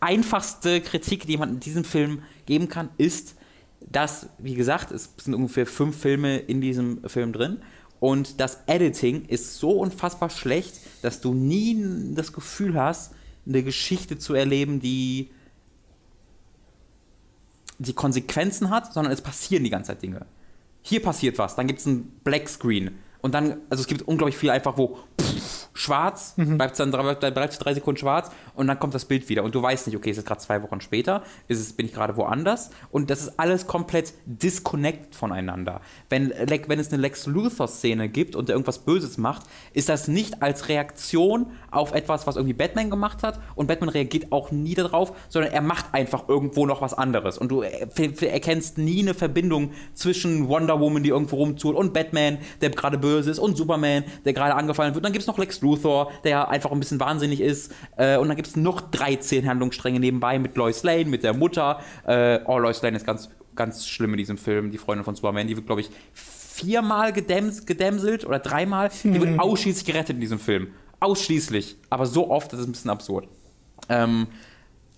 einfachste 0.00 0.80
Kritik, 0.80 1.26
die 1.26 1.36
man 1.36 1.50
in 1.50 1.60
diesem 1.60 1.84
Film 1.84 2.22
geben 2.46 2.68
kann, 2.68 2.90
ist, 2.98 3.36
dass, 3.80 4.28
wie 4.38 4.54
gesagt, 4.54 4.90
es 4.90 5.10
sind 5.18 5.34
ungefähr 5.34 5.66
fünf 5.66 5.98
Filme 5.98 6.38
in 6.38 6.60
diesem 6.60 7.08
Film 7.08 7.32
drin 7.32 7.62
und 8.00 8.40
das 8.40 8.62
Editing 8.66 9.26
ist 9.26 9.58
so 9.58 9.70
unfassbar 9.72 10.30
schlecht, 10.30 10.74
dass 11.02 11.20
du 11.20 11.34
nie 11.34 12.14
das 12.14 12.32
Gefühl 12.32 12.80
hast, 12.80 13.12
eine 13.46 13.62
Geschichte 13.62 14.18
zu 14.18 14.34
erleben, 14.34 14.80
die 14.80 15.30
die 17.78 17.92
Konsequenzen 17.92 18.70
hat, 18.70 18.92
sondern 18.92 19.12
es 19.12 19.20
passieren 19.20 19.62
die 19.62 19.70
ganze 19.70 19.88
Zeit 19.88 20.02
Dinge 20.02 20.26
hier 20.88 21.02
passiert 21.02 21.36
was, 21.38 21.56
dann 21.56 21.66
gibt 21.66 21.80
es 21.80 21.86
einen 21.86 22.20
Black 22.22 22.48
Screen. 22.48 22.98
Und 23.20 23.34
dann, 23.34 23.62
also 23.70 23.80
es 23.80 23.88
gibt 23.88 24.02
unglaublich 24.02 24.36
viel 24.36 24.50
einfach, 24.50 24.78
wo 24.78 24.98
schwarz, 25.76 26.34
mhm. 26.36 26.56
bleibt 26.56 26.78
dann 26.78 26.90
drei, 26.90 27.14
bleibt 27.14 27.64
drei 27.64 27.74
Sekunden 27.74 27.98
schwarz 27.98 28.30
und 28.54 28.66
dann 28.66 28.78
kommt 28.78 28.94
das 28.94 29.04
Bild 29.04 29.28
wieder. 29.28 29.44
Und 29.44 29.54
du 29.54 29.62
weißt 29.62 29.86
nicht, 29.86 29.96
okay, 29.96 30.10
ist 30.10 30.18
es 30.18 30.24
gerade 30.24 30.40
zwei 30.40 30.62
Wochen 30.62 30.80
später, 30.80 31.22
ist 31.48 31.60
es, 31.60 31.72
bin 31.72 31.86
ich 31.86 31.92
gerade 31.92 32.16
woanders? 32.16 32.70
Und 32.90 33.10
das 33.10 33.22
ist 33.22 33.38
alles 33.38 33.66
komplett 33.66 34.14
disconnect 34.24 35.14
voneinander. 35.14 35.80
Wenn, 36.08 36.30
wenn 36.30 36.78
es 36.78 36.92
eine 36.92 37.00
Lex 37.00 37.26
Luthor-Szene 37.26 38.08
gibt 38.08 38.36
und 38.36 38.48
er 38.48 38.54
irgendwas 38.54 38.78
Böses 38.78 39.18
macht, 39.18 39.42
ist 39.72 39.88
das 39.88 40.08
nicht 40.08 40.42
als 40.42 40.68
Reaktion 40.68 41.46
auf 41.70 41.92
etwas, 41.92 42.26
was 42.26 42.36
irgendwie 42.36 42.54
Batman 42.54 42.90
gemacht 42.90 43.22
hat 43.22 43.38
und 43.54 43.66
Batman 43.66 43.90
reagiert 43.90 44.32
auch 44.32 44.50
nie 44.50 44.74
darauf, 44.74 45.12
sondern 45.28 45.52
er 45.52 45.60
macht 45.60 45.86
einfach 45.92 46.28
irgendwo 46.28 46.66
noch 46.66 46.80
was 46.80 46.94
anderes. 46.94 47.38
Und 47.38 47.50
du 47.50 47.62
erkennst 47.62 48.78
nie 48.78 49.00
eine 49.02 49.14
Verbindung 49.14 49.72
zwischen 49.94 50.48
Wonder 50.48 50.80
Woman, 50.80 51.02
die 51.02 51.10
irgendwo 51.10 51.36
rumtut, 51.36 51.76
und 51.76 51.92
Batman, 51.92 52.38
der 52.60 52.70
gerade 52.70 52.98
böse 52.98 53.30
ist, 53.30 53.38
und 53.38 53.56
Superman, 53.56 54.04
der 54.24 54.32
gerade 54.32 54.54
angefallen 54.54 54.90
wird. 54.90 54.98
Und 54.98 55.04
dann 55.04 55.12
gibt 55.12 55.22
es 55.22 55.26
noch 55.26 55.38
Lex 55.38 55.60
Luthor, 55.60 55.65
der 56.24 56.48
einfach 56.48 56.70
ein 56.70 56.78
bisschen 56.78 57.00
wahnsinnig 57.00 57.40
ist. 57.40 57.72
Äh, 57.96 58.18
und 58.18 58.28
dann 58.28 58.36
gibt 58.36 58.48
es 58.48 58.56
noch 58.56 58.80
13 58.80 59.48
Handlungsstränge 59.48 60.00
nebenbei 60.00 60.38
mit 60.38 60.56
Lois 60.56 60.82
Lane, 60.82 61.06
mit 61.06 61.22
der 61.22 61.34
Mutter. 61.34 61.80
Äh, 62.06 62.40
oh, 62.46 62.58
Lois 62.58 62.80
Lane 62.82 62.96
ist 62.96 63.06
ganz, 63.06 63.30
ganz 63.54 63.86
schlimm 63.86 64.12
in 64.12 64.18
diesem 64.18 64.38
Film, 64.38 64.70
die 64.70 64.78
Freundin 64.78 65.04
von 65.04 65.14
Superman. 65.14 65.46
Die 65.46 65.56
wird, 65.56 65.66
glaube 65.66 65.80
ich, 65.80 65.90
viermal 66.12 67.12
gedäms 67.12 67.66
gedämselt 67.66 68.24
oder 68.24 68.38
dreimal. 68.38 68.90
Die 69.04 69.20
wird 69.20 69.38
ausschließlich 69.38 69.84
gerettet 69.84 70.16
in 70.16 70.20
diesem 70.20 70.38
Film. 70.38 70.68
Ausschließlich. 71.00 71.76
Aber 71.90 72.06
so 72.06 72.30
oft, 72.30 72.52
das 72.52 72.60
ist 72.60 72.66
ein 72.66 72.72
bisschen 72.72 72.90
absurd. 72.90 73.28
Ähm, 73.88 74.28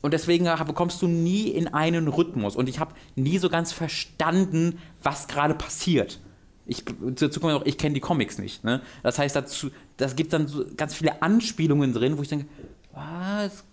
und 0.00 0.14
deswegen 0.14 0.48
bekommst 0.66 1.02
du 1.02 1.08
nie 1.08 1.48
in 1.48 1.68
einen 1.68 2.08
Rhythmus. 2.08 2.54
Und 2.54 2.68
ich 2.68 2.78
habe 2.78 2.94
nie 3.16 3.38
so 3.38 3.48
ganz 3.48 3.72
verstanden, 3.72 4.78
was 5.02 5.26
gerade 5.26 5.54
passiert. 5.54 6.20
Ich, 6.68 6.84
dazu 6.84 7.40
kommt 7.40 7.54
noch, 7.54 7.66
ich 7.66 7.78
kenne 7.78 7.94
die 7.94 8.00
Comics 8.00 8.38
nicht. 8.38 8.62
Ne? 8.62 8.82
Das 9.02 9.18
heißt, 9.18 9.34
dazu, 9.34 9.70
das 9.96 10.14
gibt 10.14 10.32
dann 10.32 10.46
so 10.46 10.64
ganz 10.76 10.94
viele 10.94 11.22
Anspielungen 11.22 11.92
drin, 11.92 12.18
wo 12.18 12.22
ich 12.22 12.28
denke, 12.28 12.46
was? 12.92 13.64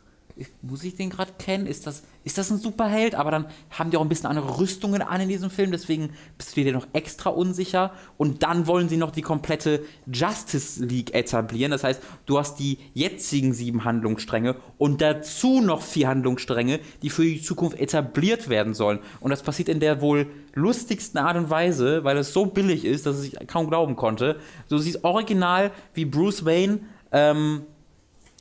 Muss 0.61 0.83
ich 0.83 0.95
den 0.95 1.09
gerade 1.09 1.31
kennen? 1.39 1.65
Ist 1.65 1.87
das, 1.87 2.03
ist 2.25 2.37
das 2.37 2.49
ein 2.49 2.57
Superheld? 2.57 3.15
Aber 3.15 3.31
dann 3.31 3.45
haben 3.69 3.89
die 3.89 3.97
auch 3.97 4.01
ein 4.01 4.09
bisschen 4.09 4.27
andere 4.27 4.59
Rüstungen 4.59 5.01
an 5.01 5.21
in 5.21 5.29
diesem 5.29 5.49
Film, 5.49 5.71
deswegen 5.71 6.09
bist 6.37 6.55
du 6.55 6.63
dir 6.63 6.73
noch 6.73 6.87
extra 6.93 7.29
unsicher. 7.29 7.93
Und 8.17 8.43
dann 8.43 8.67
wollen 8.67 8.89
sie 8.89 8.97
noch 8.97 9.11
die 9.11 9.21
komplette 9.21 9.83
Justice 10.11 10.83
League 10.83 11.13
etablieren. 11.15 11.71
Das 11.71 11.83
heißt, 11.83 12.01
du 12.25 12.37
hast 12.37 12.59
die 12.59 12.79
jetzigen 12.93 13.53
sieben 13.53 13.85
Handlungsstränge 13.85 14.57
und 14.77 15.01
dazu 15.01 15.61
noch 15.61 15.81
vier 15.81 16.09
Handlungsstränge, 16.09 16.79
die 17.01 17.09
für 17.09 17.23
die 17.23 17.41
Zukunft 17.41 17.79
etabliert 17.79 18.49
werden 18.49 18.73
sollen. 18.73 18.99
Und 19.21 19.29
das 19.29 19.41
passiert 19.41 19.69
in 19.69 19.79
der 19.79 20.01
wohl 20.01 20.27
lustigsten 20.53 21.19
Art 21.19 21.37
und 21.37 21.49
Weise, 21.49 22.03
weil 22.03 22.17
es 22.17 22.33
so 22.33 22.45
billig 22.45 22.83
ist, 22.83 23.05
dass 23.05 23.23
ich 23.23 23.35
kaum 23.47 23.67
glauben 23.67 23.95
konnte. 23.95 24.39
Du 24.67 24.77
siehst 24.77 25.03
original, 25.03 25.71
wie 25.93 26.05
Bruce 26.05 26.45
Wayne 26.45 26.79
ähm, 27.11 27.63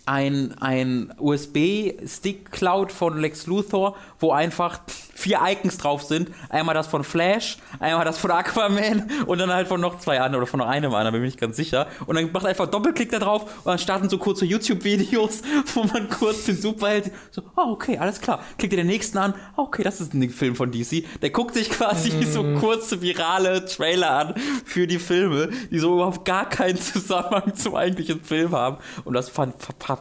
ein, 0.07 0.55
ein 0.61 1.13
USB-Stick 1.19 2.51
klaut 2.51 2.93
von 2.93 3.19
Lex 3.19 3.47
Luthor, 3.47 3.97
wo 4.19 4.33
einfach 4.33 4.81
vier 5.15 5.41
Icons 5.43 5.79
drauf 5.79 6.03
sind. 6.03 6.31
Einmal 6.51 6.75
das 6.75 6.87
von 6.87 7.05
Flash, 7.05 7.57
einmal 7.81 8.05
das 8.05 8.19
von 8.19 8.31
Aquaman 8.31 9.11
und 9.27 9.39
dann 9.39 9.51
halt 9.51 9.69
von 9.69 9.81
noch 9.81 9.99
zwei 9.99 10.21
anderen 10.21 10.43
oder 10.43 10.47
von 10.47 10.61
noch 10.61 10.67
einem 10.67 10.93
anderen, 10.95 11.15
bin 11.15 11.25
ich 11.25 11.37
ganz 11.37 11.57
sicher. 11.57 11.87
Und 12.07 12.17
dann 12.17 12.31
macht 12.33 12.45
er 12.45 12.51
einfach 12.51 12.67
Doppelklick 12.67 13.11
da 13.11 13.19
drauf 13.19 13.43
und 13.65 13.67
dann 13.67 13.79
starten 13.79 14.11
so 14.11 14.19
kurze 14.19 14.45
YouTube-Videos, 14.45 15.43
wo 15.75 15.85
man 15.85 16.11
kurz 16.11 16.45
den 16.45 16.57
Superheld 16.57 17.11
so, 17.31 17.43
oh, 17.57 17.71
okay, 17.71 17.97
alles 17.99 18.21
klar. 18.21 18.43
Klickt 18.59 18.75
ihr 18.75 18.79
den 18.79 18.87
nächsten 18.87 19.17
an, 19.19 19.35
oh, 19.57 19.63
okay, 19.63 19.83
das 19.83 20.01
ist 20.01 20.13
ein 20.13 20.29
Film 20.31 20.57
von 20.57 20.71
DC. 20.71 21.05
Der 21.23 21.31
guckt 21.31 21.55
sich 21.55 21.71
quasi 21.71 22.11
mm. 22.11 22.23
so 22.25 22.43
kurze 22.61 23.01
virale 23.01 23.65
Trailer 23.65 24.11
an 24.11 24.35
für 24.65 24.87
die 24.87 24.99
Filme, 24.99 25.51
die 25.71 25.79
so 25.79 25.95
überhaupt 25.95 26.25
gar 26.25 26.49
keinen 26.49 26.77
Zusammenhang 26.81 27.55
zum 27.55 27.77
eigentlichen 27.77 28.23
Film 28.23 28.53
haben. 28.53 28.79
Und 29.05 29.15
das 29.15 29.29
fand, 29.29 29.55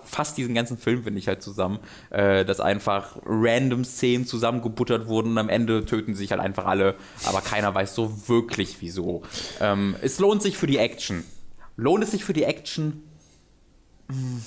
fasst 0.03 0.37
diesen 0.37 0.53
ganzen 0.53 0.77
Film, 0.77 1.03
finde 1.03 1.19
ich, 1.19 1.27
halt 1.27 1.41
zusammen. 1.41 1.79
Äh, 2.09 2.45
dass 2.45 2.59
einfach 2.59 3.17
random 3.25 3.83
Szenen 3.85 4.25
zusammengebuttert 4.25 5.07
wurden 5.07 5.31
und 5.31 5.37
am 5.37 5.49
Ende 5.49 5.85
töten 5.85 6.15
sich 6.15 6.31
halt 6.31 6.41
einfach 6.41 6.65
alle, 6.65 6.95
aber 7.25 7.41
keiner 7.41 7.73
weiß 7.73 7.95
so 7.95 8.27
wirklich 8.27 8.77
wieso. 8.81 9.23
Ähm, 9.59 9.95
es 10.01 10.19
lohnt 10.19 10.41
sich 10.41 10.57
für 10.57 10.67
die 10.67 10.77
Action. 10.77 11.23
Lohnt 11.75 12.03
es 12.03 12.11
sich 12.11 12.23
für 12.23 12.33
die 12.33 12.43
Action? 12.43 13.03
Hm. 14.09 14.41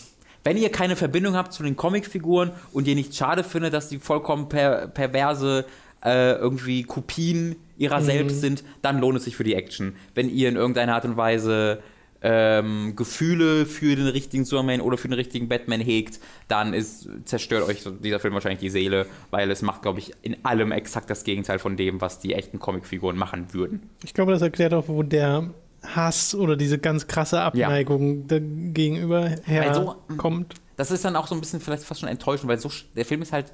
Wenn 0.45 0.57
ihr 0.57 0.71
keine 0.71 0.95
Verbindung 0.95 1.35
habt 1.35 1.53
zu 1.53 1.65
den 1.65 1.75
Comicfiguren 1.75 2.53
und 2.73 2.87
ihr 2.87 2.95
nicht 2.95 3.17
schade 3.17 3.43
findet, 3.43 3.75
dass 3.75 3.89
die 3.89 3.99
vollkommen 3.99 4.49
per 4.49 4.87
perverse 4.87 5.65
äh, 6.05 6.35
irgendwie 6.35 6.85
Kopien 6.85 7.57
ihrer 7.77 8.01
mhm. 8.01 8.05
selbst 8.05 8.41
sind, 8.41 8.63
dann 8.81 9.01
lohnt 9.01 9.19
es 9.19 9.25
sich 9.25 9.37
für 9.37 9.43
die 9.43 9.55
Action. 9.55 9.97
Wenn 10.15 10.31
ihr 10.31 10.49
in 10.49 10.55
irgendeiner 10.55 10.95
Art 10.95 11.05
und 11.05 11.17
Weise 11.17 11.83
ähm, 12.23 12.95
Gefühle 12.97 13.67
für 13.67 13.97
den 13.97 14.07
richtigen 14.07 14.45
Superman 14.45 14.81
oder 14.81 14.97
für 14.99 15.09
den 15.09 15.15
richtigen 15.15 15.49
Batman 15.49 15.81
hegt, 15.81 16.21
dann 16.49 16.75
ist, 16.75 17.09
zerstört 17.25 17.69
euch 17.69 17.85
dieser 18.03 18.21
Film 18.21 18.35
wahrscheinlich 18.35 18.61
die 18.61 18.71
Seele, 18.71 19.07
weil 19.31 19.51
es 19.51 19.63
macht, 19.63 19.83
glaube 19.83 19.99
ich, 19.99 20.13
in 20.23 20.37
allem 20.45 20.73
exakt 20.73 21.11
das 21.11 21.25
Gegenteil 21.25 21.59
von 21.59 21.77
dem, 21.77 22.01
was 22.01 22.19
die 22.19 22.35
echten 22.35 22.59
Comicfiguren 22.59 23.17
machen 23.17 23.53
würden. 23.53 23.91
Ich 24.05 24.15
glaube, 24.15 24.33
das 24.33 24.43
erklärt 24.43 24.75
auch, 24.75 24.89
wo 24.89 25.03
der 25.03 25.51
Hass 25.83 26.35
oder 26.35 26.57
diese 26.57 26.79
ganz 26.79 27.07
krasse 27.07 27.41
Abneigung 27.41 28.27
ja. 28.31 28.39
gegenüber 28.41 29.31
herkommt. 29.45 30.55
Also, 30.55 30.61
das 30.77 30.91
ist 30.91 31.05
dann 31.05 31.17
auch 31.17 31.27
so 31.27 31.35
ein 31.35 31.41
bisschen 31.41 31.61
vielleicht 31.61 31.85
fast 31.85 32.01
schon 32.01 32.09
enttäuschend, 32.09 32.49
weil 32.49 32.59
so, 32.59 32.71
der 32.95 33.05
Film 33.05 33.23
ist 33.23 33.33
halt 33.33 33.53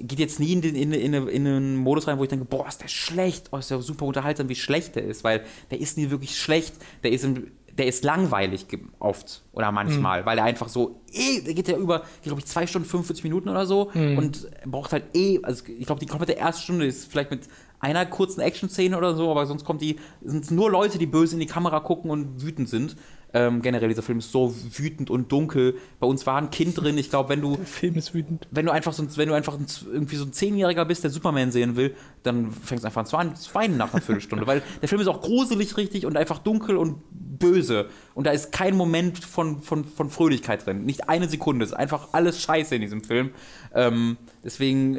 geht 0.00 0.18
jetzt 0.18 0.40
nie 0.40 0.52
in, 0.52 0.62
den, 0.62 0.74
in, 0.74 0.92
in, 0.92 1.14
in, 1.14 1.46
einen 1.46 1.76
Modus 1.76 2.06
rein, 2.06 2.18
wo 2.18 2.22
ich 2.22 2.28
denke, 2.28 2.44
boah, 2.44 2.66
ist 2.66 2.82
der 2.82 2.88
schlecht, 2.88 3.48
oh, 3.52 3.58
ist 3.58 3.70
der 3.70 3.80
super 3.80 4.06
unterhaltsam, 4.06 4.48
wie 4.48 4.54
schlecht 4.54 4.96
der 4.96 5.04
ist, 5.04 5.24
weil 5.24 5.44
der 5.70 5.80
ist 5.80 5.98
nie 5.98 6.10
wirklich 6.10 6.38
schlecht, 6.38 6.74
der 7.02 7.12
ist, 7.12 7.24
im, 7.24 7.50
der 7.76 7.86
ist 7.86 8.04
langweilig 8.04 8.66
oft 8.98 9.42
oder 9.52 9.72
manchmal, 9.72 10.22
mhm. 10.22 10.26
weil 10.26 10.38
er 10.38 10.44
einfach 10.44 10.68
so, 10.68 11.00
eh, 11.12 11.40
der 11.42 11.54
geht 11.54 11.68
ja 11.68 11.76
über, 11.76 12.02
glaube 12.22 12.40
ich, 12.40 12.46
zwei 12.46 12.66
Stunden, 12.66 12.88
45 12.88 13.24
Minuten 13.24 13.48
oder 13.48 13.66
so 13.66 13.90
mhm. 13.94 14.18
und 14.18 14.50
braucht 14.66 14.92
halt 14.92 15.04
eh, 15.14 15.40
also 15.42 15.64
ich 15.66 15.86
glaube, 15.86 16.00
die 16.00 16.06
komplette 16.06 16.32
erste 16.32 16.62
Stunde 16.62 16.86
ist 16.86 17.10
vielleicht 17.10 17.30
mit 17.30 17.42
einer 17.80 18.04
kurzen 18.06 18.40
Action-Szene 18.40 18.96
oder 18.96 19.14
so, 19.14 19.30
aber 19.30 19.46
sonst 19.46 19.64
kommt 19.64 19.80
die, 19.80 19.96
sind 20.22 20.44
es 20.44 20.50
nur 20.50 20.70
Leute, 20.70 20.98
die 20.98 21.06
böse 21.06 21.34
in 21.34 21.40
die 21.40 21.46
Kamera 21.46 21.80
gucken 21.80 22.10
und 22.10 22.42
wütend 22.42 22.68
sind. 22.68 22.96
Ähm, 23.32 23.62
generell, 23.62 23.88
dieser 23.88 24.02
Film 24.02 24.18
ist 24.18 24.32
so 24.32 24.54
wütend 24.72 25.08
und 25.08 25.30
dunkel. 25.30 25.76
Bei 26.00 26.06
uns 26.06 26.26
war 26.26 26.36
ein 26.36 26.50
Kind 26.50 26.80
drin. 26.80 26.98
Ich 26.98 27.10
glaube, 27.10 27.28
wenn 27.28 27.40
du. 27.40 27.56
Der 27.56 27.66
Film 27.66 27.94
ist 27.94 28.12
wütend. 28.12 28.48
Wenn 28.50 28.66
du 28.66 28.72
einfach 28.72 28.92
so, 28.92 29.04
wenn 29.16 29.28
du 29.28 29.34
einfach 29.34 29.54
ein, 29.54 29.66
irgendwie 29.92 30.16
so 30.16 30.24
ein 30.24 30.32
Zehnjähriger 30.32 30.84
bist, 30.84 31.04
der 31.04 31.10
Superman 31.10 31.52
sehen 31.52 31.76
will, 31.76 31.94
dann 32.22 32.50
fängst 32.50 32.84
du 32.84 32.86
einfach 32.88 33.18
an 33.18 33.36
zu 33.36 33.54
weinen 33.54 33.76
nach 33.76 33.92
einer 33.92 34.02
Viertelstunde. 34.02 34.46
weil 34.48 34.62
der 34.80 34.88
Film 34.88 35.00
ist 35.00 35.06
auch 35.06 35.20
gruselig 35.20 35.76
richtig 35.76 36.06
und 36.06 36.16
einfach 36.16 36.38
dunkel 36.38 36.76
und 36.76 37.02
böse. 37.10 37.88
Und 38.14 38.26
da 38.26 38.32
ist 38.32 38.52
kein 38.52 38.76
Moment 38.76 39.18
von, 39.18 39.62
von, 39.62 39.84
von 39.84 40.10
Fröhlichkeit 40.10 40.66
drin. 40.66 40.84
Nicht 40.84 41.08
eine 41.08 41.28
Sekunde. 41.28 41.64
Es 41.64 41.70
ist 41.70 41.76
einfach 41.76 42.08
alles 42.12 42.42
scheiße 42.42 42.74
in 42.74 42.82
diesem 42.82 43.04
Film. 43.04 43.30
Ähm, 43.74 44.16
deswegen, 44.44 44.98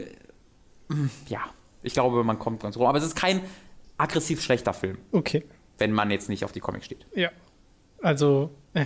ja, 1.28 1.42
ich 1.84 1.94
glaube, 1.94 2.24
man 2.24 2.40
kommt 2.40 2.62
ganz 2.62 2.78
rum. 2.78 2.86
Aber 2.88 2.98
es 2.98 3.04
ist 3.04 3.16
kein 3.16 3.42
aggressiv 3.98 4.42
schlechter 4.42 4.74
Film. 4.74 4.98
Okay. 5.12 5.44
Wenn 5.78 5.92
man 5.92 6.12
jetzt 6.12 6.30
nicht 6.30 6.46
auf 6.46 6.52
die 6.52 6.60
Comics 6.60 6.86
steht. 6.86 7.06
Ja. 7.14 7.30
Also, 8.02 8.52
äh, 8.74 8.86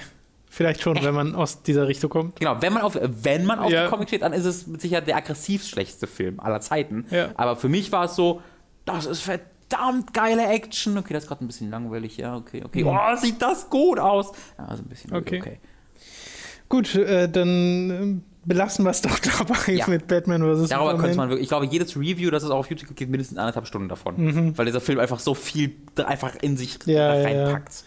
vielleicht 0.50 0.82
schon, 0.82 0.98
äh. 0.98 1.04
wenn 1.04 1.14
man 1.14 1.36
aus 1.36 1.64
dieser 1.64 1.88
Richtung 1.88 2.10
kommt. 2.10 2.40
Genau, 2.40 2.62
wenn 2.62 2.74
man 2.74 2.84
auf, 2.84 2.98
wenn 3.02 3.46
man 3.46 3.60
auf 3.60 3.72
ja. 3.72 3.86
die 3.86 3.90
Comics 3.90 4.10
steht, 4.10 4.22
dann 4.22 4.34
ist 4.34 4.46
es 4.46 4.68
mit 4.68 4.82
Sicherheit 4.82 5.08
der 5.08 5.18
aggressiv 5.18 5.66
schlechteste 5.66 6.08
Film 6.08 6.40
aller 6.40 6.62
Zeiten. 6.62 7.06
Ja. 7.12 7.30
Aber 7.36 7.56
für 7.56 7.70
mich 7.70 7.92
war 7.92 8.06
es 8.06 8.16
so, 8.16 8.42
das 8.86 9.06
ist 9.06 9.22
verdammt 9.22 10.14
geile 10.14 10.48
Action. 10.48 10.98
Okay, 10.98 11.14
das 11.14 11.24
ist 11.24 11.30
gerade 11.30 11.44
ein 11.44 11.48
bisschen 11.48 11.70
langweilig, 11.70 12.18
ja, 12.18 12.36
okay, 12.36 12.64
okay. 12.64 12.84
Mhm. 12.84 12.90
Oh, 12.90 13.16
sieht 13.18 13.42
das 13.42 13.70
gut 13.70 14.00
aus. 14.00 14.32
Ja, 14.58 14.66
also 14.66 14.84
ein 14.84 14.90
bisschen 14.90 15.14
okay. 15.14 15.42
okay. 15.42 15.60
Gut, 16.68 16.96
äh, 16.96 17.30
dann 17.30 17.90
äh, 17.90 18.22
belassen 18.46 18.86
wir 18.86 18.92
es 18.92 19.02
doch 19.02 19.20
dabei 19.40 19.74
ja. 19.74 19.88
mit 19.88 20.08
Batman 20.08 20.42
vs. 20.42 20.70
Darüber 20.70 20.98
könnte 20.98 21.18
man 21.18 21.30
wirklich, 21.30 21.44
ich 21.44 21.50
glaube, 21.50 21.66
jedes 21.66 21.96
Review, 21.96 22.32
das 22.32 22.44
es 22.44 22.50
auch 22.50 22.60
auf 22.60 22.70
YouTube 22.70 22.88
gibt, 22.88 23.00
geht 23.00 23.10
mindestens 23.10 23.38
anderthalb 23.38 23.68
Stunden 23.68 23.90
davon. 23.90 24.16
Mhm. 24.18 24.58
Weil 24.58 24.66
dieser 24.66 24.82
Film 24.82 25.00
einfach 25.00 25.20
so 25.20 25.34
viel 25.34 25.76
einfach 26.06 26.36
in 26.42 26.58
sich 26.58 26.80
ja, 26.86 27.12
reinpackt. 27.12 27.74
Ja. 27.74 27.84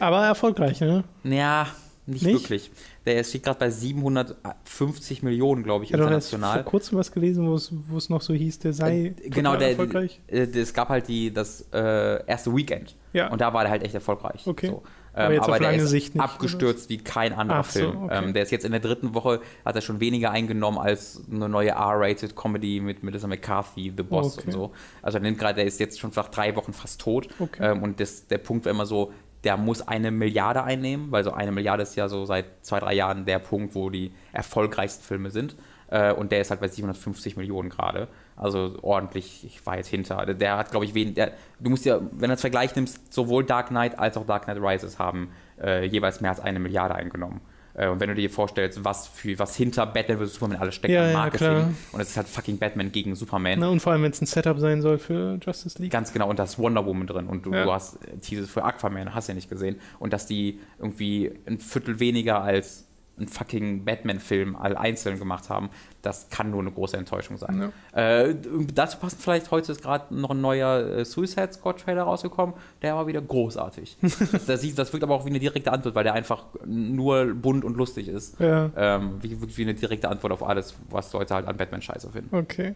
Aber 0.00 0.24
erfolgreich, 0.24 0.80
ne? 0.80 1.04
Ja, 1.22 1.68
nicht, 2.06 2.24
nicht? 2.24 2.40
wirklich. 2.40 2.70
Der 3.06 3.22
steht 3.22 3.44
gerade 3.44 3.58
bei 3.58 3.70
750 3.70 5.22
Millionen, 5.22 5.62
glaube 5.62 5.84
ich, 5.84 5.90
ja, 5.90 5.98
international. 5.98 6.50
Ich 6.50 6.54
habe 6.54 6.64
vor 6.64 6.70
kurzem 6.70 6.98
was 6.98 7.12
gelesen, 7.12 7.46
wo 7.46 7.96
es 7.96 8.08
noch 8.10 8.20
so 8.20 8.34
hieß, 8.34 8.58
der 8.58 8.72
sei 8.72 9.14
äh, 9.22 9.28
genau, 9.28 9.56
der, 9.56 9.70
erfolgreich. 9.70 10.20
Äh, 10.26 10.46
es 10.46 10.74
gab 10.74 10.88
halt 10.88 11.08
die, 11.08 11.32
das 11.32 11.66
äh, 11.72 12.26
erste 12.26 12.54
Weekend. 12.54 12.96
Ja. 13.12 13.30
Und 13.30 13.40
da 13.40 13.52
war 13.52 13.62
der 13.62 13.70
halt 13.70 13.82
echt 13.82 13.94
erfolgreich. 13.94 14.46
Okay. 14.46 14.68
So. 14.68 14.82
Aber, 15.12 15.34
ähm, 15.34 15.40
aber 15.40 15.58
der 15.58 15.74
ist 15.74 15.88
Sicht 15.88 16.14
nicht, 16.14 16.22
abgestürzt 16.22 16.88
wie 16.88 16.98
kein 16.98 17.32
anderer 17.32 17.64
so, 17.64 17.80
Film. 17.80 18.04
Okay. 18.04 18.24
Ähm, 18.24 18.32
der 18.32 18.44
ist 18.44 18.52
jetzt 18.52 18.64
in 18.64 18.70
der 18.70 18.80
dritten 18.80 19.14
Woche, 19.14 19.40
hat 19.64 19.74
er 19.74 19.82
schon 19.82 20.00
weniger 20.00 20.30
eingenommen 20.30 20.78
als 20.78 21.22
eine 21.30 21.48
neue 21.48 21.70
R-rated 21.70 22.36
Comedy 22.36 22.80
mit 22.80 23.02
Melissa 23.02 23.26
McCarthy, 23.26 23.92
The 23.96 24.02
Boss 24.02 24.38
okay. 24.38 24.46
und 24.46 24.52
so. 24.52 24.72
Also 25.02 25.18
er 25.18 25.22
nimmt 25.22 25.38
gerade, 25.38 25.56
der 25.56 25.64
ist 25.64 25.80
jetzt 25.80 25.98
schon 25.98 26.12
nach 26.14 26.28
drei 26.28 26.54
Wochen 26.54 26.72
fast 26.72 27.00
tot. 27.00 27.28
Okay. 27.38 27.72
Ähm, 27.72 27.82
und 27.82 27.98
das, 27.98 28.26
der 28.28 28.38
Punkt 28.38 28.66
war 28.66 28.70
immer 28.70 28.86
so, 28.86 29.12
der 29.44 29.56
muss 29.56 29.86
eine 29.86 30.10
Milliarde 30.10 30.62
einnehmen, 30.62 31.10
weil 31.10 31.24
so 31.24 31.32
eine 31.32 31.52
Milliarde 31.52 31.82
ist 31.82 31.96
ja 31.96 32.08
so 32.08 32.24
seit 32.26 32.46
zwei, 32.64 32.80
drei 32.80 32.94
Jahren 32.94 33.24
der 33.24 33.38
Punkt, 33.38 33.74
wo 33.74 33.90
die 33.90 34.12
erfolgreichsten 34.32 35.02
Filme 35.02 35.30
sind. 35.30 35.56
Äh, 35.88 36.12
und 36.12 36.30
der 36.30 36.40
ist 36.40 36.50
halt 36.50 36.60
bei 36.60 36.68
750 36.68 37.36
Millionen 37.36 37.68
gerade. 37.68 38.08
Also 38.36 38.78
ordentlich, 38.82 39.44
ich 39.44 39.64
war 39.66 39.76
jetzt 39.76 39.88
hinter. 39.88 40.26
Der 40.26 40.56
hat, 40.56 40.70
glaube 40.70 40.84
ich, 40.84 40.94
wen, 40.94 41.14
der, 41.14 41.32
du 41.58 41.70
musst 41.70 41.84
ja, 41.84 42.00
wenn 42.00 42.28
du 42.28 42.34
das 42.34 42.40
Vergleich 42.40 42.74
nimmst, 42.76 43.12
sowohl 43.12 43.44
Dark 43.44 43.68
Knight 43.68 43.98
als 43.98 44.16
auch 44.16 44.26
Dark 44.26 44.44
Knight 44.44 44.58
Rises 44.58 44.98
haben 44.98 45.30
äh, 45.60 45.84
jeweils 45.86 46.20
mehr 46.20 46.30
als 46.30 46.40
eine 46.40 46.60
Milliarde 46.60 46.94
eingenommen. 46.94 47.40
Äh, 47.74 47.88
und 47.88 48.00
wenn 48.00 48.08
du 48.08 48.14
dir 48.14 48.30
vorstellst, 48.30 48.84
was, 48.84 49.08
für, 49.08 49.38
was 49.38 49.56
hinter 49.56 49.86
Batman 49.86 50.18
vs. 50.18 50.34
Superman 50.34 50.58
alles 50.58 50.74
steckt 50.74 50.92
ja, 50.92 51.06
an 51.06 51.12
Marketing, 51.12 51.46
ja, 51.46 51.70
und 51.92 52.00
es 52.00 52.10
ist 52.10 52.16
halt 52.16 52.28
fucking 52.28 52.58
Batman 52.58 52.92
gegen 52.92 53.14
Superman. 53.14 53.60
Na, 53.60 53.68
und 53.68 53.80
vor 53.80 53.92
allem, 53.92 54.02
wenn 54.02 54.12
es 54.12 54.20
ein 54.20 54.26
Setup 54.26 54.58
sein 54.58 54.82
soll 54.82 54.98
für 54.98 55.38
Justice 55.42 55.80
League. 55.80 55.92
Ganz 55.92 56.12
genau, 56.12 56.28
und 56.28 56.38
da 56.38 56.44
ist 56.44 56.58
Wonder 56.58 56.84
Woman 56.84 57.06
drin 57.06 57.26
und 57.26 57.46
du, 57.46 57.52
ja. 57.52 57.64
du 57.64 57.72
hast 57.72 57.98
Teases 58.20 58.50
für 58.50 58.64
Aquaman, 58.64 59.14
hast 59.14 59.28
ja 59.28 59.34
nicht 59.34 59.48
gesehen. 59.48 59.80
Und 59.98 60.12
dass 60.12 60.26
die 60.26 60.60
irgendwie 60.78 61.32
ein 61.46 61.58
Viertel 61.58 62.00
weniger 62.00 62.42
als 62.42 62.89
einen 63.20 63.28
fucking 63.28 63.84
Batman-Film 63.84 64.56
all 64.56 64.76
einzeln 64.76 65.18
gemacht 65.18 65.48
haben, 65.48 65.70
das 66.02 66.30
kann 66.30 66.50
nur 66.50 66.60
eine 66.60 66.72
große 66.72 66.96
Enttäuschung 66.96 67.36
sein. 67.36 67.72
Ja. 67.94 68.22
Äh, 68.22 68.34
dazu 68.74 68.98
passt 68.98 69.22
vielleicht, 69.22 69.50
heute 69.50 69.72
ist 69.72 69.82
gerade 69.82 70.14
noch 70.14 70.30
ein 70.30 70.40
neuer 70.40 70.98
äh, 70.98 71.04
Suicide 71.04 71.52
Squad-Trailer 71.52 72.02
rausgekommen, 72.02 72.54
der 72.82 72.96
war 72.96 73.06
wieder 73.06 73.20
großartig. 73.20 73.98
das, 74.02 74.46
das, 74.46 74.74
das, 74.74 74.92
wirkt 74.92 75.04
aber 75.04 75.14
auch 75.14 75.24
wie 75.24 75.30
eine 75.30 75.38
direkte 75.38 75.72
Antwort, 75.72 75.94
weil 75.94 76.04
der 76.04 76.14
einfach 76.14 76.44
nur 76.64 77.34
bunt 77.34 77.64
und 77.64 77.76
lustig 77.76 78.08
ist. 78.08 78.40
Ja. 78.40 78.70
Ähm, 78.76 79.18
wie, 79.20 79.56
wie 79.56 79.62
eine 79.62 79.74
direkte 79.74 80.08
Antwort 80.08 80.32
auf 80.32 80.42
alles, 80.42 80.74
was 80.88 81.12
Leute 81.12 81.34
halt 81.34 81.46
an 81.46 81.56
Batman 81.56 81.82
scheiße 81.82 82.10
finden. 82.10 82.34
Okay. 82.34 82.74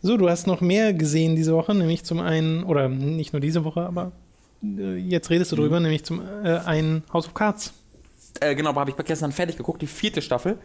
So, 0.00 0.16
du 0.16 0.28
hast 0.28 0.48
noch 0.48 0.60
mehr 0.60 0.92
gesehen 0.94 1.36
diese 1.36 1.54
Woche, 1.54 1.74
nämlich 1.74 2.04
zum 2.04 2.18
einen, 2.18 2.64
oder 2.64 2.88
nicht 2.88 3.32
nur 3.32 3.40
diese 3.40 3.64
Woche, 3.64 3.82
aber 3.82 4.10
äh, 4.62 4.96
jetzt 4.96 5.30
redest 5.30 5.52
du 5.52 5.56
drüber, 5.56 5.78
mhm. 5.78 5.82
nämlich 5.84 6.04
zum 6.04 6.20
äh, 6.44 6.58
einen 6.58 7.04
House 7.12 7.26
of 7.26 7.34
Cards. 7.34 7.72
Äh, 8.40 8.54
genau, 8.54 8.74
habe 8.74 8.90
ich 8.90 8.96
gestern 9.04 9.32
fertig 9.32 9.56
geguckt, 9.56 9.82
die 9.82 9.86
vierte 9.86 10.22
Staffel. 10.22 10.58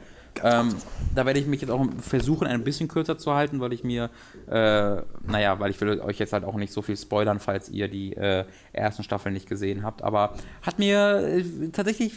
Ähm, 0.44 0.76
da 1.16 1.26
werde 1.26 1.40
ich 1.40 1.48
mich 1.48 1.62
jetzt 1.62 1.70
auch 1.70 1.86
versuchen, 2.00 2.48
ein 2.48 2.64
bisschen 2.64 2.88
kürzer 2.88 3.18
zu 3.18 3.34
halten, 3.34 3.60
weil 3.60 3.74
ich 3.74 3.84
mir, 3.84 4.10
äh, 4.48 5.02
naja, 5.26 5.60
weil 5.60 5.72
ich 5.72 5.82
will 5.82 6.00
euch 6.02 6.20
jetzt 6.20 6.34
halt 6.34 6.44
auch 6.44 6.56
nicht 6.56 6.72
so 6.72 6.82
viel 6.82 6.96
spoilern, 6.96 7.40
falls 7.40 7.70
ihr 7.70 7.88
die 7.88 8.14
äh, 8.14 8.46
ersten 8.72 9.04
Staffeln 9.04 9.34
nicht 9.34 9.50
gesehen 9.50 9.84
habt. 9.84 10.04
Aber 10.04 10.36
hat 10.62 10.80
mir 10.80 11.28
äh, 11.28 11.70
tatsächlich, 11.70 12.14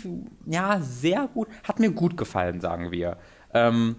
ja, 0.46 0.80
sehr 0.80 1.28
gut, 1.32 1.48
hat 1.64 1.80
mir 1.80 1.90
gut 1.90 2.16
gefallen, 2.16 2.60
sagen 2.60 2.90
wir. 2.90 3.16
Ähm, 3.54 3.96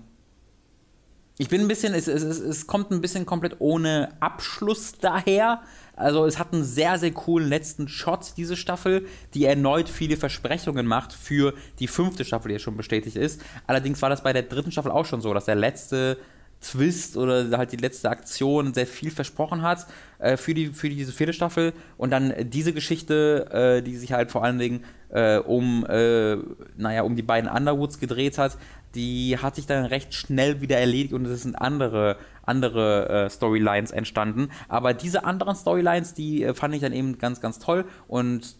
ich 1.37 1.49
bin 1.49 1.61
ein 1.61 1.67
bisschen, 1.67 1.95
es, 1.95 2.07
es, 2.07 2.21
es 2.21 2.67
kommt 2.67 2.91
ein 2.91 3.01
bisschen 3.01 3.25
komplett 3.25 3.55
ohne 3.59 4.09
Abschluss 4.19 4.93
daher. 4.99 5.61
Also 5.95 6.25
es 6.25 6.39
hat 6.39 6.53
einen 6.53 6.63
sehr, 6.63 6.97
sehr 6.97 7.11
coolen 7.11 7.49
letzten 7.49 7.87
Shot, 7.87 8.33
diese 8.37 8.55
Staffel, 8.55 9.05
die 9.33 9.45
erneut 9.45 9.89
viele 9.89 10.17
Versprechungen 10.17 10.87
macht 10.87 11.13
für 11.13 11.53
die 11.79 11.87
fünfte 11.87 12.25
Staffel, 12.25 12.49
die 12.49 12.53
ja 12.53 12.59
schon 12.59 12.77
bestätigt 12.77 13.15
ist. 13.15 13.41
Allerdings 13.67 14.01
war 14.01 14.09
das 14.09 14.23
bei 14.23 14.33
der 14.33 14.43
dritten 14.43 14.71
Staffel 14.71 14.91
auch 14.91 15.05
schon 15.05 15.21
so, 15.21 15.33
dass 15.33 15.45
der 15.45 15.55
letzte 15.55 16.17
Twist 16.61 17.17
oder 17.17 17.57
halt 17.57 17.71
die 17.71 17.77
letzte 17.77 18.09
Aktion 18.09 18.73
sehr 18.73 18.85
viel 18.85 19.09
versprochen 19.09 19.63
hat 19.63 19.87
äh, 20.19 20.37
für, 20.37 20.53
die, 20.53 20.67
für 20.67 20.89
diese 20.89 21.11
vierte 21.11 21.33
Staffel. 21.33 21.73
Und 21.97 22.11
dann 22.11 22.33
diese 22.49 22.71
Geschichte, 22.71 23.47
äh, 23.51 23.81
die 23.81 23.97
sich 23.97 24.13
halt 24.13 24.31
vor 24.31 24.43
allen 24.43 24.59
Dingen 24.59 24.83
äh, 25.09 25.37
um, 25.37 25.85
äh, 25.87 26.37
naja, 26.77 27.01
um 27.01 27.15
die 27.15 27.23
beiden 27.23 27.49
Underwoods 27.49 27.99
gedreht 27.99 28.37
hat, 28.37 28.57
die 28.93 29.37
hat 29.37 29.55
sich 29.55 29.65
dann 29.65 29.85
recht 29.85 30.13
schnell 30.13 30.61
wieder 30.61 30.77
erledigt 30.77 31.13
und 31.13 31.25
es 31.25 31.43
sind 31.43 31.55
andere, 31.55 32.17
andere 32.43 33.25
äh, 33.25 33.29
Storylines 33.29 33.91
entstanden. 33.91 34.49
Aber 34.67 34.93
diese 34.93 35.23
anderen 35.23 35.55
Storylines, 35.55 36.13
die 36.13 36.43
äh, 36.43 36.53
fand 36.53 36.75
ich 36.75 36.81
dann 36.81 36.93
eben 36.93 37.17
ganz, 37.17 37.41
ganz 37.41 37.59
toll 37.59 37.85
und 38.07 38.55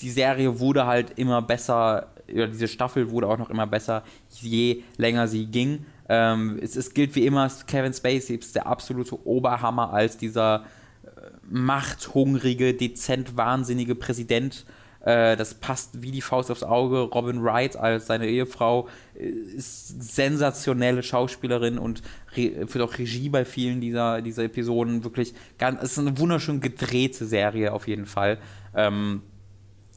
die 0.00 0.10
Serie 0.10 0.60
wurde 0.60 0.86
halt 0.86 1.18
immer 1.18 1.42
besser, 1.42 2.08
oder 2.32 2.46
diese 2.46 2.68
Staffel 2.68 3.10
wurde 3.10 3.26
auch 3.26 3.38
noch 3.38 3.50
immer 3.50 3.66
besser, 3.66 4.04
je 4.30 4.82
länger 4.96 5.28
sie 5.28 5.46
ging. 5.46 5.86
Ähm, 6.08 6.58
es, 6.62 6.76
es, 6.76 6.94
gilt 6.94 7.14
wie 7.14 7.26
immer, 7.26 7.50
Kevin 7.66 7.92
Spacey 7.92 8.36
ist 8.36 8.54
der 8.54 8.66
absolute 8.66 9.26
Oberhammer 9.26 9.92
als 9.92 10.16
dieser 10.16 10.64
äh, 11.04 11.08
machthungrige, 11.50 12.74
dezent 12.74 13.36
wahnsinnige 13.36 13.94
Präsident. 13.94 14.64
Äh, 15.00 15.36
das 15.36 15.54
passt 15.54 16.02
wie 16.02 16.10
die 16.10 16.20
Faust 16.20 16.50
aufs 16.50 16.62
Auge. 16.62 17.00
Robin 17.00 17.42
Wright 17.42 17.76
als 17.76 18.06
seine 18.06 18.26
Ehefrau 18.26 18.88
äh, 19.14 19.28
ist 19.28 20.14
sensationelle 20.14 21.02
Schauspielerin 21.02 21.78
und 21.78 22.02
führt 22.32 22.80
auch 22.80 22.98
Regie 22.98 23.28
bei 23.28 23.44
vielen 23.44 23.80
dieser, 23.80 24.22
dieser 24.22 24.44
Episoden. 24.44 25.04
Wirklich 25.04 25.34
ganz, 25.58 25.82
es 25.82 25.92
ist 25.92 25.98
eine 25.98 26.18
wunderschön 26.18 26.60
gedrehte 26.60 27.26
Serie 27.26 27.72
auf 27.72 27.88
jeden 27.88 28.06
Fall. 28.06 28.38
Ähm, 28.74 29.22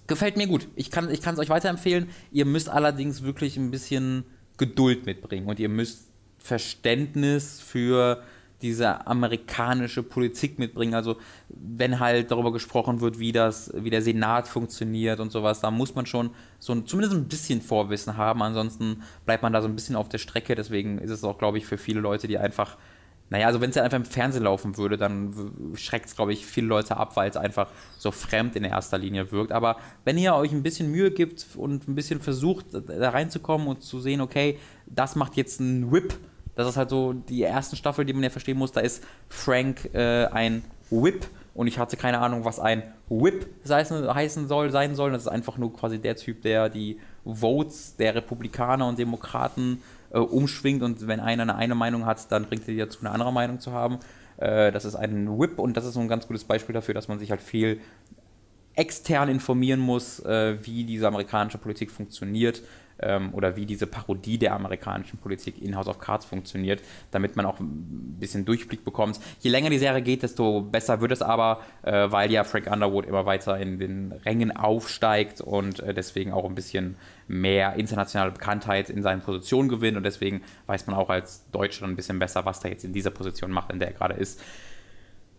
gefällt 0.07 0.37
mir 0.37 0.47
gut. 0.47 0.67
Ich 0.75 0.91
kann 0.91 1.09
es 1.09 1.39
euch 1.39 1.49
weiterempfehlen. 1.49 2.09
Ihr 2.31 2.45
müsst 2.45 2.69
allerdings 2.69 3.23
wirklich 3.23 3.57
ein 3.57 3.71
bisschen 3.71 4.23
Geduld 4.57 5.05
mitbringen 5.05 5.47
und 5.47 5.59
ihr 5.59 5.69
müsst 5.69 6.09
Verständnis 6.37 7.59
für 7.59 8.23
diese 8.61 9.07
amerikanische 9.07 10.03
Politik 10.03 10.59
mitbringen. 10.59 10.93
Also 10.93 11.17
wenn 11.49 11.99
halt 11.99 12.31
darüber 12.31 12.51
gesprochen 12.51 13.01
wird, 13.01 13.19
wie 13.19 13.31
das, 13.31 13.71
wie 13.75 13.89
der 13.89 14.01
Senat 14.01 14.47
funktioniert 14.47 15.19
und 15.19 15.31
sowas, 15.31 15.59
da 15.59 15.71
muss 15.71 15.95
man 15.95 16.05
schon 16.05 16.31
so 16.59 16.73
ein, 16.73 16.85
zumindest 16.85 17.15
ein 17.15 17.27
bisschen 17.27 17.61
Vorwissen 17.61 18.17
haben. 18.17 18.41
Ansonsten 18.41 19.03
bleibt 19.25 19.43
man 19.43 19.53
da 19.53 19.61
so 19.61 19.67
ein 19.67 19.75
bisschen 19.75 19.95
auf 19.95 20.09
der 20.09 20.17
Strecke. 20.17 20.55
Deswegen 20.55 20.97
ist 20.97 21.11
es 21.11 21.23
auch, 21.23 21.37
glaube 21.37 21.57
ich, 21.57 21.65
für 21.65 21.77
viele 21.77 21.99
Leute, 21.99 22.27
die 22.27 22.37
einfach 22.37 22.77
naja, 23.31 23.47
also 23.47 23.61
wenn 23.61 23.69
es 23.69 23.77
ja 23.77 23.83
einfach 23.83 23.97
im 23.97 24.03
Fernsehen 24.03 24.43
laufen 24.43 24.75
würde, 24.75 24.97
dann 24.97 25.73
schreckt 25.75 26.07
es, 26.07 26.17
glaube 26.17 26.33
ich, 26.33 26.45
viele 26.45 26.67
Leute 26.67 26.97
ab, 26.97 27.15
weil 27.15 27.29
es 27.29 27.37
einfach 27.37 27.69
so 27.97 28.11
fremd 28.11 28.57
in 28.57 28.65
erster 28.65 28.97
Linie 28.97 29.31
wirkt. 29.31 29.53
Aber 29.53 29.77
wenn 30.03 30.17
ihr 30.17 30.35
euch 30.35 30.51
ein 30.51 30.63
bisschen 30.63 30.91
Mühe 30.91 31.11
gibt 31.11 31.47
und 31.55 31.87
ein 31.87 31.95
bisschen 31.95 32.19
versucht, 32.19 32.65
da 32.73 33.09
reinzukommen 33.09 33.67
und 33.67 33.83
zu 33.83 34.01
sehen, 34.01 34.19
okay, 34.19 34.59
das 34.85 35.15
macht 35.15 35.37
jetzt 35.37 35.61
ein 35.61 35.93
Whip, 35.93 36.13
das 36.55 36.67
ist 36.67 36.77
halt 36.77 36.89
so 36.89 37.13
die 37.13 37.41
erste 37.41 37.75
Staffel, 37.75 38.05
die 38.05 38.13
man 38.13 38.23
ja 38.23 38.29
verstehen 38.29 38.57
muss, 38.57 38.71
da 38.71 38.81
ist 38.81 39.03
Frank 39.29 39.93
äh, 39.93 40.25
ein 40.25 40.63
Whip 40.89 41.27
und 41.53 41.67
ich 41.67 41.79
hatte 41.79 41.97
keine 41.97 42.19
Ahnung, 42.19 42.45
was 42.45 42.59
ein 42.59 42.83
Whip 43.09 43.47
heißen, 43.67 44.47
soll, 44.47 44.71
sein 44.71 44.95
soll. 44.95 45.11
Das 45.11 45.23
ist 45.23 45.27
einfach 45.27 45.57
nur 45.57 45.73
quasi 45.73 45.99
der 45.99 46.15
Typ, 46.15 46.41
der 46.43 46.69
die 46.69 46.99
Votes 47.25 47.95
der 47.97 48.15
Republikaner 48.15 48.87
und 48.87 48.97
Demokraten 48.97 49.81
äh, 50.11 50.19
umschwingt 50.19 50.81
und 50.83 51.07
wenn 51.07 51.19
einer 51.19 51.55
eine, 51.55 51.75
Meinung 51.75 52.05
hat, 52.05 52.31
dann 52.31 52.45
bringt 52.45 52.67
er 52.67 52.73
die 52.73 52.79
dazu, 52.79 52.99
eine 53.01 53.11
andere 53.11 53.33
Meinung 53.33 53.59
zu 53.59 53.71
haben. 53.71 53.99
Äh, 54.37 54.71
das 54.71 54.85
ist 54.85 54.95
ein 54.95 55.39
Whip 55.39 55.59
und 55.59 55.75
das 55.75 55.85
ist 55.85 55.93
so 55.93 55.99
ein 55.99 56.07
ganz 56.07 56.27
gutes 56.27 56.43
Beispiel 56.45 56.73
dafür, 56.73 56.93
dass 56.93 57.07
man 57.07 57.19
sich 57.19 57.31
halt 57.31 57.41
viel 57.41 57.81
extern 58.75 59.27
informieren 59.27 59.81
muss, 59.81 60.19
äh, 60.21 60.57
wie 60.65 60.85
diese 60.85 61.07
amerikanische 61.07 61.57
Politik 61.57 61.91
funktioniert 61.91 62.61
ähm, 63.01 63.33
oder 63.33 63.55
wie 63.55 63.65
diese 63.65 63.87
Parodie 63.87 64.37
der 64.37 64.53
amerikanischen 64.53 65.17
Politik 65.17 65.61
in 65.61 65.75
House 65.75 65.87
of 65.87 65.99
Cards 65.99 66.25
funktioniert, 66.25 66.81
damit 67.11 67.35
man 67.35 67.45
auch 67.45 67.59
ein 67.59 68.17
bisschen 68.19 68.45
Durchblick 68.45 68.83
bekommt. 68.83 69.19
Je 69.39 69.49
länger 69.49 69.69
die 69.69 69.77
Serie 69.77 70.01
geht, 70.01 70.23
desto 70.23 70.61
besser 70.61 71.01
wird 71.01 71.11
es 71.11 71.21
aber, 71.21 71.61
äh, 71.83 72.11
weil 72.11 72.31
ja 72.31 72.43
Frank 72.43 72.67
Underwood 72.71 73.05
immer 73.05 73.25
weiter 73.25 73.57
in 73.57 73.79
den 73.79 74.11
Rängen 74.25 74.55
aufsteigt 74.55 75.41
und 75.41 75.79
äh, 75.79 75.93
deswegen 75.93 76.31
auch 76.31 76.45
ein 76.45 76.55
bisschen 76.55 76.95
mehr 77.27 77.75
internationale 77.75 78.31
Bekanntheit 78.31 78.89
in 78.89 79.03
seinen 79.03 79.21
Positionen 79.21 79.69
gewinnt 79.69 79.97
und 79.97 80.03
deswegen 80.03 80.41
weiß 80.67 80.87
man 80.87 80.95
auch 80.95 81.09
als 81.09 81.49
Deutscher 81.51 81.85
ein 81.85 81.95
bisschen 81.95 82.19
besser, 82.19 82.45
was 82.45 82.63
er 82.63 82.71
jetzt 82.71 82.83
in 82.83 82.93
dieser 82.93 83.11
Position 83.11 83.51
macht, 83.51 83.71
in 83.71 83.79
der 83.79 83.89
er 83.89 83.93
gerade 83.93 84.15
ist. 84.15 84.41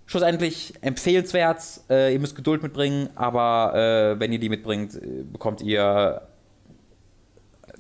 Schlussendlich 0.07 0.75
empfehlenswert, 0.81 1.63
äh, 1.89 2.13
ihr 2.13 2.19
müsst 2.19 2.35
Geduld 2.35 2.63
mitbringen, 2.63 3.09
aber 3.15 3.75
äh, 3.75 4.21
wenn 4.21 4.33
ihr 4.33 4.39
die 4.39 4.49
mitbringt, 4.49 4.95
äh, 4.95 5.23
bekommt 5.23 5.63
ihr 5.63 6.23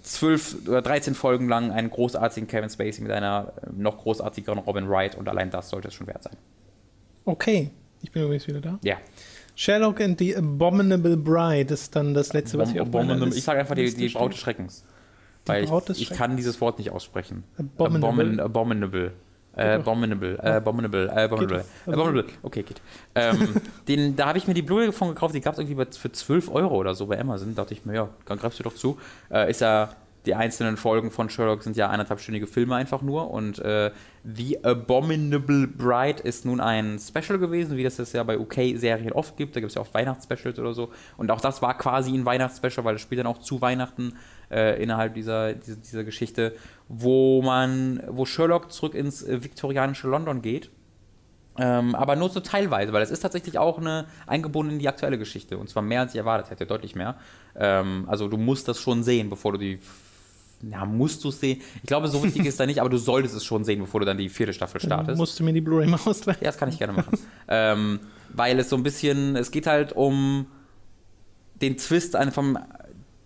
zwölf 0.02 0.56
oder 0.66 0.82
13 0.82 1.14
Folgen 1.14 1.48
lang 1.48 1.70
einen 1.70 1.90
großartigen 1.90 2.48
Kevin 2.48 2.70
Spacey 2.70 3.02
mit 3.02 3.12
einer 3.12 3.52
äh, 3.62 3.70
noch 3.72 3.98
großartigeren 3.98 4.58
Robin 4.60 4.88
Wright 4.88 5.16
und 5.16 5.28
allein 5.28 5.50
das 5.50 5.70
sollte 5.70 5.88
es 5.88 5.94
schon 5.94 6.06
wert 6.06 6.22
sein. 6.22 6.36
Okay, 7.24 7.70
ich 8.02 8.10
bin 8.10 8.24
übrigens 8.24 8.46
wieder 8.46 8.60
da. 8.60 8.78
Ja. 8.82 8.96
Sherlock 9.54 10.00
and 10.00 10.18
the 10.18 10.36
Abominable 10.36 11.16
Bride 11.16 11.72
ist 11.72 11.94
dann 11.94 12.14
das 12.14 12.32
letzte, 12.32 12.58
was 12.58 12.72
ich 12.72 12.80
auf 12.80 12.90
meiner 12.90 13.26
Ich 13.26 13.44
sage 13.44 13.60
einfach 13.60 13.74
die, 13.74 13.94
die 13.94 14.08
Braut 14.08 14.32
des 14.32 14.40
Schreckens. 14.40 14.84
Weil 15.44 15.64
ich, 15.64 16.00
ich, 16.00 16.10
kann 16.10 16.36
dieses 16.36 16.60
Wort 16.60 16.78
nicht 16.78 16.90
aussprechen. 16.90 17.44
Abominable. 17.58 18.42
Abominable. 18.42 19.12
Äh, 19.54 19.74
abominable, 19.74 20.38
äh, 20.42 20.50
abominable, 20.52 21.08
äh, 21.08 21.24
abominable, 21.24 21.64
abominable. 21.86 22.24
Okay, 22.42 22.62
geht. 22.62 22.80
Ähm, 23.14 23.60
den, 23.88 24.16
da 24.16 24.28
habe 24.28 24.38
ich 24.38 24.46
mir 24.46 24.54
die 24.54 24.62
Blu-ray 24.62 24.92
von 24.92 25.08
gekauft, 25.08 25.34
die 25.34 25.40
gab 25.40 25.54
es 25.54 25.58
irgendwie 25.58 25.84
für 25.98 26.10
12 26.10 26.50
Euro 26.54 26.76
oder 26.76 26.94
so 26.94 27.06
bei 27.06 27.20
Amazon. 27.20 27.54
Da 27.54 27.62
dachte 27.62 27.74
ich 27.74 27.84
mir, 27.84 27.94
ja, 27.94 28.08
dann 28.24 28.38
greifst 28.38 28.58
du 28.58 28.62
doch 28.62 28.74
zu. 28.74 28.98
Äh, 29.30 29.50
ist 29.50 29.60
ja, 29.60 29.90
die 30.26 30.34
einzelnen 30.34 30.76
Folgen 30.76 31.10
von 31.10 31.28
Sherlock 31.28 31.62
sind 31.62 31.76
ja 31.76 31.90
eineinhalbstündige 31.90 32.46
Filme 32.46 32.76
einfach 32.76 33.02
nur. 33.02 33.30
Und 33.30 33.58
äh, 33.58 33.90
The 34.24 34.64
Abominable 34.64 35.66
Bride 35.66 36.22
ist 36.22 36.44
nun 36.44 36.60
ein 36.60 36.98
Special 37.00 37.38
gewesen, 37.38 37.76
wie 37.76 37.82
das 37.82 37.98
es 37.98 38.12
ja 38.12 38.22
bei 38.22 38.38
UK-Serien 38.38 39.12
oft 39.12 39.36
gibt. 39.36 39.56
Da 39.56 39.60
gibt 39.60 39.70
es 39.70 39.74
ja 39.74 39.80
oft 39.80 39.92
Weihnachtsspecials 39.94 40.58
oder 40.60 40.74
so. 40.74 40.90
Und 41.16 41.30
auch 41.32 41.40
das 41.40 41.60
war 41.60 41.76
quasi 41.76 42.12
ein 42.12 42.24
Weihnachtsspecial, 42.24 42.84
weil 42.84 42.96
es 42.96 43.00
spielt 43.00 43.18
dann 43.18 43.26
auch 43.26 43.38
zu 43.38 43.60
Weihnachten 43.60 44.14
äh, 44.50 44.80
innerhalb 44.80 45.14
dieser, 45.14 45.54
dieser, 45.54 45.76
dieser, 45.76 46.04
Geschichte, 46.04 46.54
wo 46.88 47.42
man, 47.42 48.02
wo 48.06 48.24
Sherlock 48.24 48.70
zurück 48.70 48.94
ins 48.94 49.24
äh, 49.24 49.42
viktorianische 49.42 50.06
London 50.06 50.40
geht. 50.40 50.70
Ähm, 51.58 51.94
aber 51.94 52.16
nur 52.16 52.30
so 52.30 52.40
teilweise, 52.40 52.92
weil 52.92 53.02
es 53.02 53.10
ist 53.10 53.20
tatsächlich 53.20 53.58
auch 53.58 53.78
eine 53.78 54.06
eingebunden 54.26 54.74
in 54.74 54.78
die 54.78 54.88
aktuelle 54.88 55.18
Geschichte. 55.18 55.58
Und 55.58 55.68
zwar 55.68 55.82
mehr 55.82 56.00
als 56.00 56.12
ich 56.12 56.18
erwartet 56.18 56.50
hätte, 56.50 56.64
deutlich 56.64 56.94
mehr. 56.94 57.16
Ähm, 57.56 58.04
also 58.08 58.28
du 58.28 58.36
musst 58.36 58.68
das 58.68 58.78
schon 58.78 59.02
sehen, 59.02 59.28
bevor 59.28 59.52
du 59.52 59.58
die 59.58 59.78
ja, 60.62 60.84
musst 60.84 61.24
du 61.24 61.28
es 61.28 61.40
sehen. 61.40 61.60
Ich 61.82 61.88
glaube, 61.88 62.08
so 62.08 62.22
wichtig 62.22 62.46
ist 62.46 62.58
da 62.60 62.66
nicht, 62.66 62.80
aber 62.80 62.90
du 62.90 62.98
solltest 62.98 63.34
es 63.34 63.44
schon 63.44 63.64
sehen, 63.64 63.80
bevor 63.80 64.00
du 64.00 64.06
dann 64.06 64.18
die 64.18 64.28
vierte 64.28 64.52
Staffel 64.52 64.80
startest. 64.80 65.10
Dann 65.10 65.16
musst 65.16 65.38
du 65.38 65.44
mir 65.44 65.52
die 65.52 65.60
Blu-ray 65.60 65.88
mal 65.88 65.98
ausleihen? 66.04 66.38
Ja, 66.40 66.48
das 66.48 66.58
kann 66.58 66.68
ich 66.68 66.78
gerne 66.78 66.92
machen. 66.92 67.18
ähm, 67.48 68.00
weil 68.32 68.58
es 68.58 68.68
so 68.68 68.76
ein 68.76 68.82
bisschen, 68.82 69.36
es 69.36 69.50
geht 69.50 69.66
halt 69.66 69.92
um 69.92 70.46
den 71.60 71.76
Twist 71.76 72.16
vom 72.32 72.58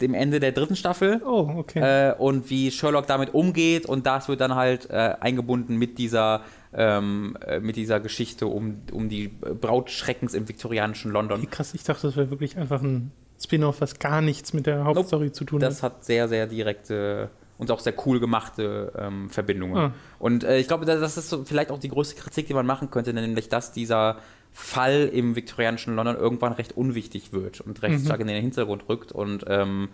dem 0.00 0.12
Ende 0.12 0.40
der 0.40 0.52
dritten 0.52 0.76
Staffel. 0.76 1.22
Oh, 1.24 1.50
okay. 1.56 2.10
Äh, 2.10 2.14
und 2.14 2.50
wie 2.50 2.70
Sherlock 2.70 3.06
damit 3.06 3.32
umgeht 3.34 3.86
und 3.86 4.06
das 4.06 4.28
wird 4.28 4.40
dann 4.40 4.54
halt 4.54 4.90
äh, 4.90 5.14
eingebunden 5.20 5.76
mit 5.76 5.98
dieser 5.98 6.42
ähm, 6.74 7.38
äh, 7.46 7.60
mit 7.60 7.76
dieser 7.76 8.00
Geschichte 8.00 8.46
um, 8.46 8.82
um 8.92 9.08
die 9.08 9.28
Braut 9.28 9.90
Schreckens 9.90 10.34
im 10.34 10.48
viktorianischen 10.48 11.10
London. 11.10 11.40
Wie 11.40 11.46
krass, 11.46 11.72
ich 11.72 11.84
dachte, 11.84 12.08
das 12.08 12.16
wäre 12.16 12.30
wirklich 12.30 12.58
einfach 12.58 12.82
ein 12.82 13.12
Spin-off, 13.38 13.80
was 13.80 13.98
gar 13.98 14.20
nichts 14.20 14.52
mit 14.52 14.66
der 14.66 14.84
Hauptstory 14.84 15.26
nope, 15.26 15.32
zu 15.32 15.44
tun 15.44 15.62
hat. 15.62 15.70
Das 15.70 15.82
hat 15.82 16.04
sehr, 16.04 16.28
sehr 16.28 16.46
direkte 16.46 17.30
und 17.58 17.70
auch 17.70 17.80
sehr 17.80 17.94
cool 18.06 18.20
gemachte 18.20 18.92
ähm, 18.98 19.30
Verbindungen. 19.30 19.76
Ah. 19.76 19.92
Und 20.18 20.44
äh, 20.44 20.58
ich 20.58 20.68
glaube, 20.68 20.84
das 20.84 21.16
ist 21.16 21.28
so 21.28 21.44
vielleicht 21.44 21.70
auch 21.70 21.78
die 21.78 21.88
größte 21.88 22.20
Kritik, 22.20 22.46
die 22.46 22.54
man 22.54 22.66
machen 22.66 22.90
könnte, 22.90 23.12
nämlich 23.12 23.48
dass 23.48 23.72
dieser 23.72 24.18
Fall 24.52 25.10
im 25.12 25.36
viktorianischen 25.36 25.96
London 25.96 26.16
irgendwann 26.16 26.52
recht 26.52 26.76
unwichtig 26.76 27.32
wird 27.32 27.60
und 27.60 27.82
recht 27.82 28.00
mhm. 28.00 28.04
stark 28.04 28.20
in 28.20 28.26
den 28.26 28.40
Hintergrund 28.40 28.88
rückt 28.88 29.12
und 29.12 29.44
ähm, 29.48 29.88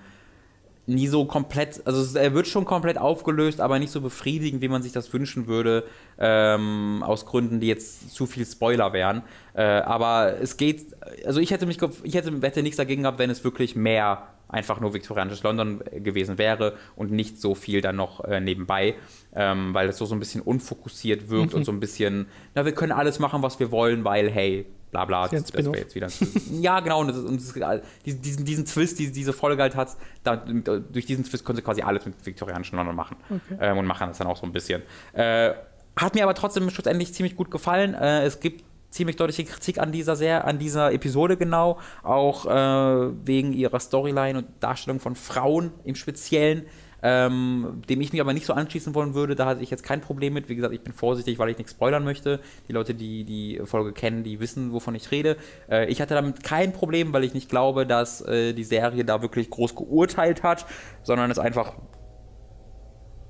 nie 0.86 1.06
so 1.06 1.24
komplett, 1.24 1.80
also 1.86 2.18
er 2.18 2.34
wird 2.34 2.48
schon 2.48 2.64
komplett 2.64 2.98
aufgelöst, 2.98 3.60
aber 3.60 3.78
nicht 3.78 3.92
so 3.92 4.00
befriedigend, 4.00 4.62
wie 4.62 4.68
man 4.68 4.82
sich 4.82 4.92
das 4.92 5.12
wünschen 5.12 5.46
würde, 5.46 5.84
ähm, 6.18 7.04
aus 7.06 7.24
Gründen, 7.24 7.60
die 7.60 7.68
jetzt 7.68 8.12
zu 8.12 8.26
viel 8.26 8.44
Spoiler 8.44 8.92
wären. 8.92 9.22
Äh, 9.54 9.62
aber 9.62 10.40
es 10.40 10.56
geht, 10.56 10.86
also 11.24 11.38
ich 11.40 11.52
hätte 11.52 11.66
mich, 11.66 11.78
ich 12.02 12.14
hätte, 12.14 12.32
hätte 12.42 12.62
nichts 12.62 12.78
dagegen 12.78 13.02
gehabt, 13.02 13.18
wenn 13.18 13.30
es 13.30 13.44
wirklich 13.44 13.76
mehr 13.76 14.26
einfach 14.48 14.80
nur 14.80 14.92
viktorianisches 14.92 15.42
London 15.42 15.82
gewesen 15.94 16.36
wäre 16.36 16.76
und 16.94 17.10
nicht 17.10 17.40
so 17.40 17.54
viel 17.54 17.80
dann 17.80 17.96
noch 17.96 18.22
äh, 18.24 18.40
nebenbei, 18.40 18.94
ähm, 19.34 19.72
weil 19.72 19.88
es 19.88 19.96
so, 19.96 20.04
so 20.04 20.14
ein 20.14 20.18
bisschen 20.18 20.42
unfokussiert 20.42 21.30
wirkt 21.30 21.52
mhm. 21.52 21.60
und 21.60 21.64
so 21.64 21.72
ein 21.72 21.80
bisschen, 21.80 22.26
na, 22.54 22.64
wir 22.64 22.72
können 22.72 22.92
alles 22.92 23.18
machen, 23.18 23.42
was 23.42 23.58
wir 23.60 23.70
wollen, 23.70 24.04
weil, 24.04 24.30
hey, 24.30 24.66
bla 24.92 25.06
bla, 25.06 25.26
das, 25.26 25.44
das 25.44 25.64
wäre 25.64 25.76
jetzt 25.76 25.94
wieder. 25.96 26.08
ja, 26.60 26.78
genau, 26.80 27.00
und, 27.00 27.08
das, 27.08 27.16
und 27.16 27.40
das, 27.40 27.80
diesen, 28.04 28.44
diesen 28.44 28.64
Twist, 28.66 28.98
die 28.98 29.10
diese 29.10 29.32
Folge 29.32 29.60
halt 29.62 29.74
hat, 29.74 29.96
da, 30.22 30.36
durch 30.36 31.06
diesen 31.06 31.24
Twist 31.24 31.44
können 31.44 31.56
sie 31.56 31.62
quasi 31.62 31.82
alles 31.82 32.06
mit 32.06 32.14
viktorianischen 32.24 32.76
London 32.76 32.94
machen 32.94 33.16
okay. 33.28 33.58
ähm, 33.60 33.78
und 33.78 33.86
machen 33.86 34.06
das 34.08 34.18
dann 34.18 34.28
auch 34.28 34.36
so 34.36 34.46
ein 34.46 34.52
bisschen. 34.52 34.82
Äh, 35.14 35.54
hat 35.96 36.14
mir 36.14 36.22
aber 36.22 36.34
trotzdem 36.34 36.70
schlussendlich 36.70 37.12
ziemlich 37.12 37.36
gut 37.36 37.50
gefallen. 37.50 37.94
Äh, 37.94 38.24
es 38.24 38.38
gibt 38.38 38.64
ziemlich 38.90 39.16
deutliche 39.16 39.44
Kritik 39.44 39.78
an 39.78 39.90
dieser 39.90 40.14
Serie, 40.14 40.44
an 40.44 40.58
dieser 40.58 40.92
Episode 40.92 41.36
genau, 41.36 41.78
auch 42.02 42.46
äh, 42.46 43.10
wegen 43.26 43.54
ihrer 43.54 43.80
Storyline 43.80 44.38
und 44.38 44.46
Darstellung 44.60 45.00
von 45.00 45.16
Frauen 45.16 45.72
im 45.84 45.94
Speziellen. 45.94 46.66
Ähm, 47.02 47.82
dem 47.88 48.00
ich 48.00 48.12
mich 48.12 48.20
aber 48.20 48.32
nicht 48.32 48.46
so 48.46 48.52
anschließen 48.52 48.94
wollen 48.94 49.14
würde. 49.14 49.34
Da 49.34 49.46
hatte 49.46 49.62
ich 49.62 49.70
jetzt 49.70 49.82
kein 49.82 50.00
Problem 50.00 50.32
mit. 50.34 50.48
Wie 50.48 50.54
gesagt, 50.54 50.74
ich 50.74 50.82
bin 50.82 50.92
vorsichtig, 50.92 51.38
weil 51.38 51.50
ich 51.50 51.58
nichts 51.58 51.72
spoilern 51.72 52.04
möchte. 52.04 52.40
Die 52.68 52.72
Leute, 52.72 52.94
die 52.94 53.24
die 53.24 53.60
Folge 53.64 53.92
kennen, 53.92 54.22
die 54.22 54.40
wissen, 54.40 54.72
wovon 54.72 54.94
ich 54.94 55.10
rede. 55.10 55.36
Äh, 55.68 55.86
ich 55.86 56.00
hatte 56.00 56.14
damit 56.14 56.42
kein 56.44 56.72
Problem, 56.72 57.12
weil 57.12 57.24
ich 57.24 57.34
nicht 57.34 57.48
glaube, 57.48 57.86
dass 57.86 58.20
äh, 58.22 58.52
die 58.52 58.64
Serie 58.64 59.04
da 59.04 59.22
wirklich 59.22 59.50
groß 59.50 59.74
geurteilt 59.74 60.42
hat, 60.42 60.66
sondern 61.02 61.30
es 61.30 61.38
einfach 61.38 61.74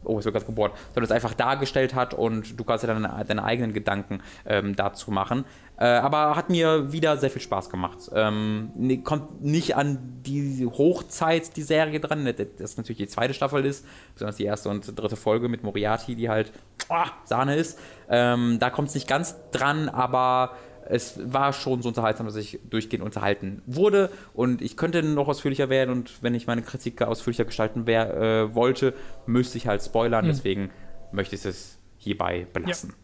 oh, 0.04 0.18
es 0.18 0.24
wird 0.24 0.34
gerade 0.34 0.46
gebohrt, 0.46 0.72
sondern 0.94 1.04
es 1.04 1.10
einfach 1.12 1.34
dargestellt 1.34 1.94
hat 1.94 2.14
und 2.14 2.58
du 2.58 2.64
kannst 2.64 2.84
ja 2.84 2.92
dann 2.92 3.02
deine, 3.02 3.24
deine 3.24 3.44
eigenen 3.44 3.72
Gedanken 3.72 4.20
ähm, 4.46 4.76
dazu 4.76 5.10
machen. 5.10 5.44
Äh, 5.78 5.86
aber 5.86 6.36
hat 6.36 6.50
mir 6.50 6.92
wieder 6.92 7.16
sehr 7.16 7.30
viel 7.30 7.42
Spaß 7.42 7.70
gemacht. 7.70 8.10
Ähm, 8.14 9.00
kommt 9.04 9.42
nicht 9.42 9.74
an 9.76 10.20
die 10.24 10.66
Hochzeit 10.66 11.56
die 11.56 11.62
Serie 11.62 11.98
dran, 11.98 12.22
ne, 12.22 12.34
das 12.34 12.76
natürlich 12.76 12.98
die 12.98 13.08
zweite 13.08 13.34
Staffel 13.34 13.64
ist, 13.64 13.84
besonders 14.14 14.36
die 14.36 14.44
erste 14.44 14.68
und 14.68 14.98
dritte 14.98 15.16
Folge 15.16 15.48
mit 15.48 15.64
Moriarty, 15.64 16.14
die 16.14 16.28
halt 16.28 16.52
oh, 16.88 17.06
Sahne 17.24 17.56
ist. 17.56 17.78
Ähm, 18.08 18.58
da 18.60 18.70
kommt 18.70 18.88
es 18.88 18.94
nicht 18.94 19.08
ganz 19.08 19.36
dran, 19.50 19.88
aber 19.88 20.52
es 20.88 21.18
war 21.24 21.52
schon 21.52 21.82
so 21.82 21.88
unterhaltsam, 21.88 22.26
dass 22.26 22.36
ich 22.36 22.60
durchgehend 22.68 23.04
unterhalten 23.04 23.62
wurde. 23.66 24.10
Und 24.34 24.62
ich 24.62 24.76
könnte 24.76 25.02
noch 25.02 25.28
ausführlicher 25.28 25.68
werden 25.68 25.90
und 25.90 26.22
wenn 26.22 26.34
ich 26.34 26.46
meine 26.46 26.62
Kritik 26.62 27.00
ausführlicher 27.02 27.44
gestalten 27.44 27.86
wär, 27.86 28.14
äh, 28.14 28.54
wollte, 28.54 28.94
müsste 29.26 29.58
ich 29.58 29.66
halt 29.66 29.82
spoilern. 29.82 30.24
Mhm. 30.24 30.28
Deswegen 30.28 30.70
möchte 31.12 31.36
ich 31.36 31.44
es 31.44 31.78
hierbei 31.98 32.46
belassen. 32.52 32.90
Ja. 32.90 32.96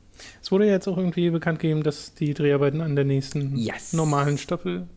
Es 0.43 0.51
wurde 0.51 0.67
ja 0.67 0.73
jetzt 0.73 0.89
auch 0.89 0.97
irgendwie 0.97 1.31
bekannt 1.31 1.61
gegeben, 1.61 1.83
dass 1.83 2.15
die 2.15 2.35
Dreharbeiten 2.35 2.81
an 2.81 2.97
der 2.97 3.05
nächsten 3.05 3.57
yes. 3.57 3.93
normalen 3.93 4.37
Staffel 4.37 4.89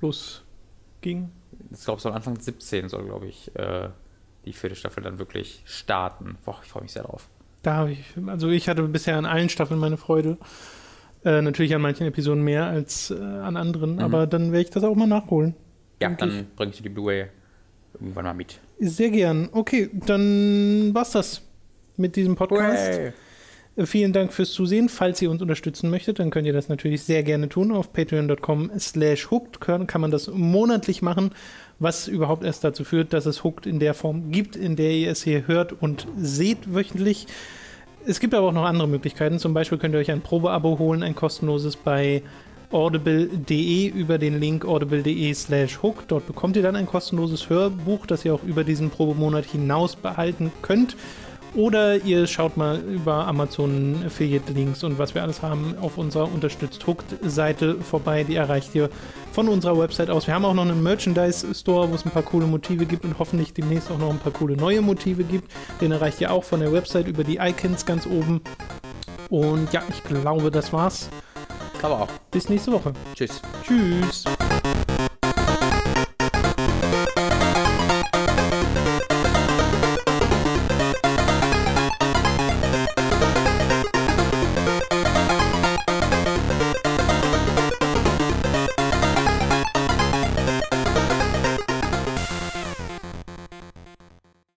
losgingen. 0.00 1.32
Ich 1.72 1.84
glaube, 1.84 2.00
soll 2.00 2.12
Anfang 2.12 2.38
17 2.38 2.88
soll, 2.88 3.04
glaube 3.04 3.26
ich, 3.26 3.54
äh, 3.56 3.88
die 4.44 4.52
vierte 4.52 4.76
Staffel 4.76 5.02
dann 5.02 5.18
wirklich 5.18 5.62
starten. 5.64 6.36
Boah, 6.44 6.60
ich 6.62 6.68
freue 6.68 6.82
mich 6.82 6.92
sehr 6.92 7.02
drauf. 7.02 7.28
Da 7.62 7.74
habe 7.74 7.92
ich, 7.92 8.04
also 8.26 8.48
ich 8.48 8.68
hatte 8.68 8.82
bisher 8.84 9.16
an 9.16 9.24
allen 9.24 9.48
Staffeln 9.48 9.78
meine 9.78 9.96
Freude. 9.96 10.36
Äh, 11.24 11.42
natürlich 11.42 11.74
an 11.74 11.82
manchen 11.82 12.06
Episoden 12.06 12.42
mehr 12.42 12.66
als 12.66 13.10
äh, 13.10 13.14
an 13.14 13.56
anderen, 13.56 13.94
mhm. 13.94 14.00
aber 14.00 14.26
dann 14.26 14.52
werde 14.52 14.64
ich 14.64 14.70
das 14.70 14.82
auch 14.82 14.96
mal 14.96 15.06
nachholen. 15.06 15.54
Ja, 16.00 16.10
dann 16.10 16.48
bringe 16.56 16.72
ich 16.72 16.82
die 16.82 16.88
Blu-ray 16.88 17.26
irgendwann 17.94 18.24
mal 18.24 18.34
mit. 18.34 18.58
Sehr 18.80 19.10
gern. 19.10 19.48
Okay, 19.52 19.88
dann 20.06 20.90
war's 20.92 21.12
das 21.12 21.42
mit 21.96 22.16
diesem 22.16 22.34
Podcast. 22.34 22.98
Hey. 22.98 23.12
Äh, 23.76 23.86
vielen 23.86 24.12
Dank 24.12 24.32
fürs 24.32 24.50
Zusehen. 24.50 24.88
Falls 24.88 25.22
ihr 25.22 25.30
uns 25.30 25.40
unterstützen 25.40 25.90
möchtet, 25.90 26.18
dann 26.18 26.30
könnt 26.30 26.46
ihr 26.46 26.52
das 26.52 26.68
natürlich 26.68 27.02
sehr 27.02 27.22
gerne 27.22 27.48
tun. 27.48 27.72
Auf 27.72 27.92
patreon.com 27.92 28.72
slash 28.78 29.30
hooked 29.30 29.60
kann 29.60 30.00
man 30.00 30.10
das 30.10 30.28
monatlich 30.28 31.02
machen, 31.02 31.30
was 31.78 32.08
überhaupt 32.08 32.44
erst 32.44 32.64
dazu 32.64 32.84
führt, 32.84 33.12
dass 33.12 33.26
es 33.26 33.44
hooked 33.44 33.66
in 33.66 33.78
der 33.78 33.94
Form 33.94 34.30
gibt, 34.32 34.56
in 34.56 34.76
der 34.76 34.90
ihr 34.90 35.10
es 35.10 35.22
hier 35.22 35.46
hört 35.46 35.72
und 35.72 36.06
seht 36.16 36.74
wöchentlich. 36.74 37.26
Es 38.04 38.18
gibt 38.18 38.34
aber 38.34 38.48
auch 38.48 38.52
noch 38.52 38.64
andere 38.64 38.88
Möglichkeiten. 38.88 39.38
Zum 39.38 39.54
Beispiel 39.54 39.78
könnt 39.78 39.94
ihr 39.94 40.00
euch 40.00 40.10
ein 40.10 40.22
Probeabo 40.22 40.78
holen, 40.78 41.02
ein 41.02 41.14
kostenloses 41.14 41.76
bei 41.76 42.22
audible.de 42.72 43.88
über 43.88 44.18
den 44.18 44.40
Link 44.40 44.64
audible.de 44.64 45.32
slash 45.34 45.82
hook. 45.82 46.04
Dort 46.08 46.26
bekommt 46.26 46.56
ihr 46.56 46.62
dann 46.62 46.74
ein 46.74 46.86
kostenloses 46.86 47.48
Hörbuch, 47.48 48.06
das 48.06 48.24
ihr 48.24 48.34
auch 48.34 48.42
über 48.42 48.64
diesen 48.64 48.90
Probemonat 48.90 49.44
hinaus 49.44 49.94
behalten 49.94 50.50
könnt. 50.62 50.96
Oder 51.54 51.96
ihr 51.96 52.26
schaut 52.26 52.56
mal 52.56 52.78
über 52.78 53.26
Amazon 53.26 54.02
Affiliate-Links 54.06 54.84
und 54.84 54.98
was 54.98 55.14
wir 55.14 55.22
alles 55.22 55.42
haben 55.42 55.74
auf 55.80 55.98
unserer 55.98 56.32
Unterstützt 56.32 56.86
Hooked-Seite 56.86 57.76
vorbei. 57.80 58.24
Die 58.24 58.36
erreicht 58.36 58.74
ihr 58.74 58.88
von 59.32 59.48
unserer 59.48 59.78
Website 59.78 60.08
aus. 60.08 60.26
Wir 60.26 60.34
haben 60.34 60.46
auch 60.46 60.54
noch 60.54 60.62
einen 60.62 60.82
Merchandise-Store, 60.82 61.90
wo 61.90 61.94
es 61.94 62.06
ein 62.06 62.10
paar 62.10 62.22
coole 62.22 62.46
Motive 62.46 62.86
gibt 62.86 63.04
und 63.04 63.18
hoffentlich 63.18 63.52
demnächst 63.52 63.90
auch 63.90 63.98
noch 63.98 64.10
ein 64.10 64.18
paar 64.18 64.32
coole 64.32 64.56
neue 64.56 64.80
Motive 64.80 65.24
gibt. 65.24 65.50
Den 65.80 65.92
erreicht 65.92 66.20
ihr 66.22 66.30
auch 66.30 66.44
von 66.44 66.60
der 66.60 66.72
Website 66.72 67.06
über 67.06 67.22
die 67.22 67.36
Icons 67.36 67.84
ganz 67.84 68.06
oben. 68.06 68.40
Und 69.28 69.72
ja, 69.72 69.82
ich 69.90 70.02
glaube, 70.04 70.50
das 70.50 70.72
war's. 70.72 71.10
Aber 71.82 72.02
auch. 72.02 72.08
Bis 72.30 72.48
nächste 72.48 72.72
Woche. 72.72 72.92
Tschüss. 73.14 73.42
Tschüss. 73.62 74.24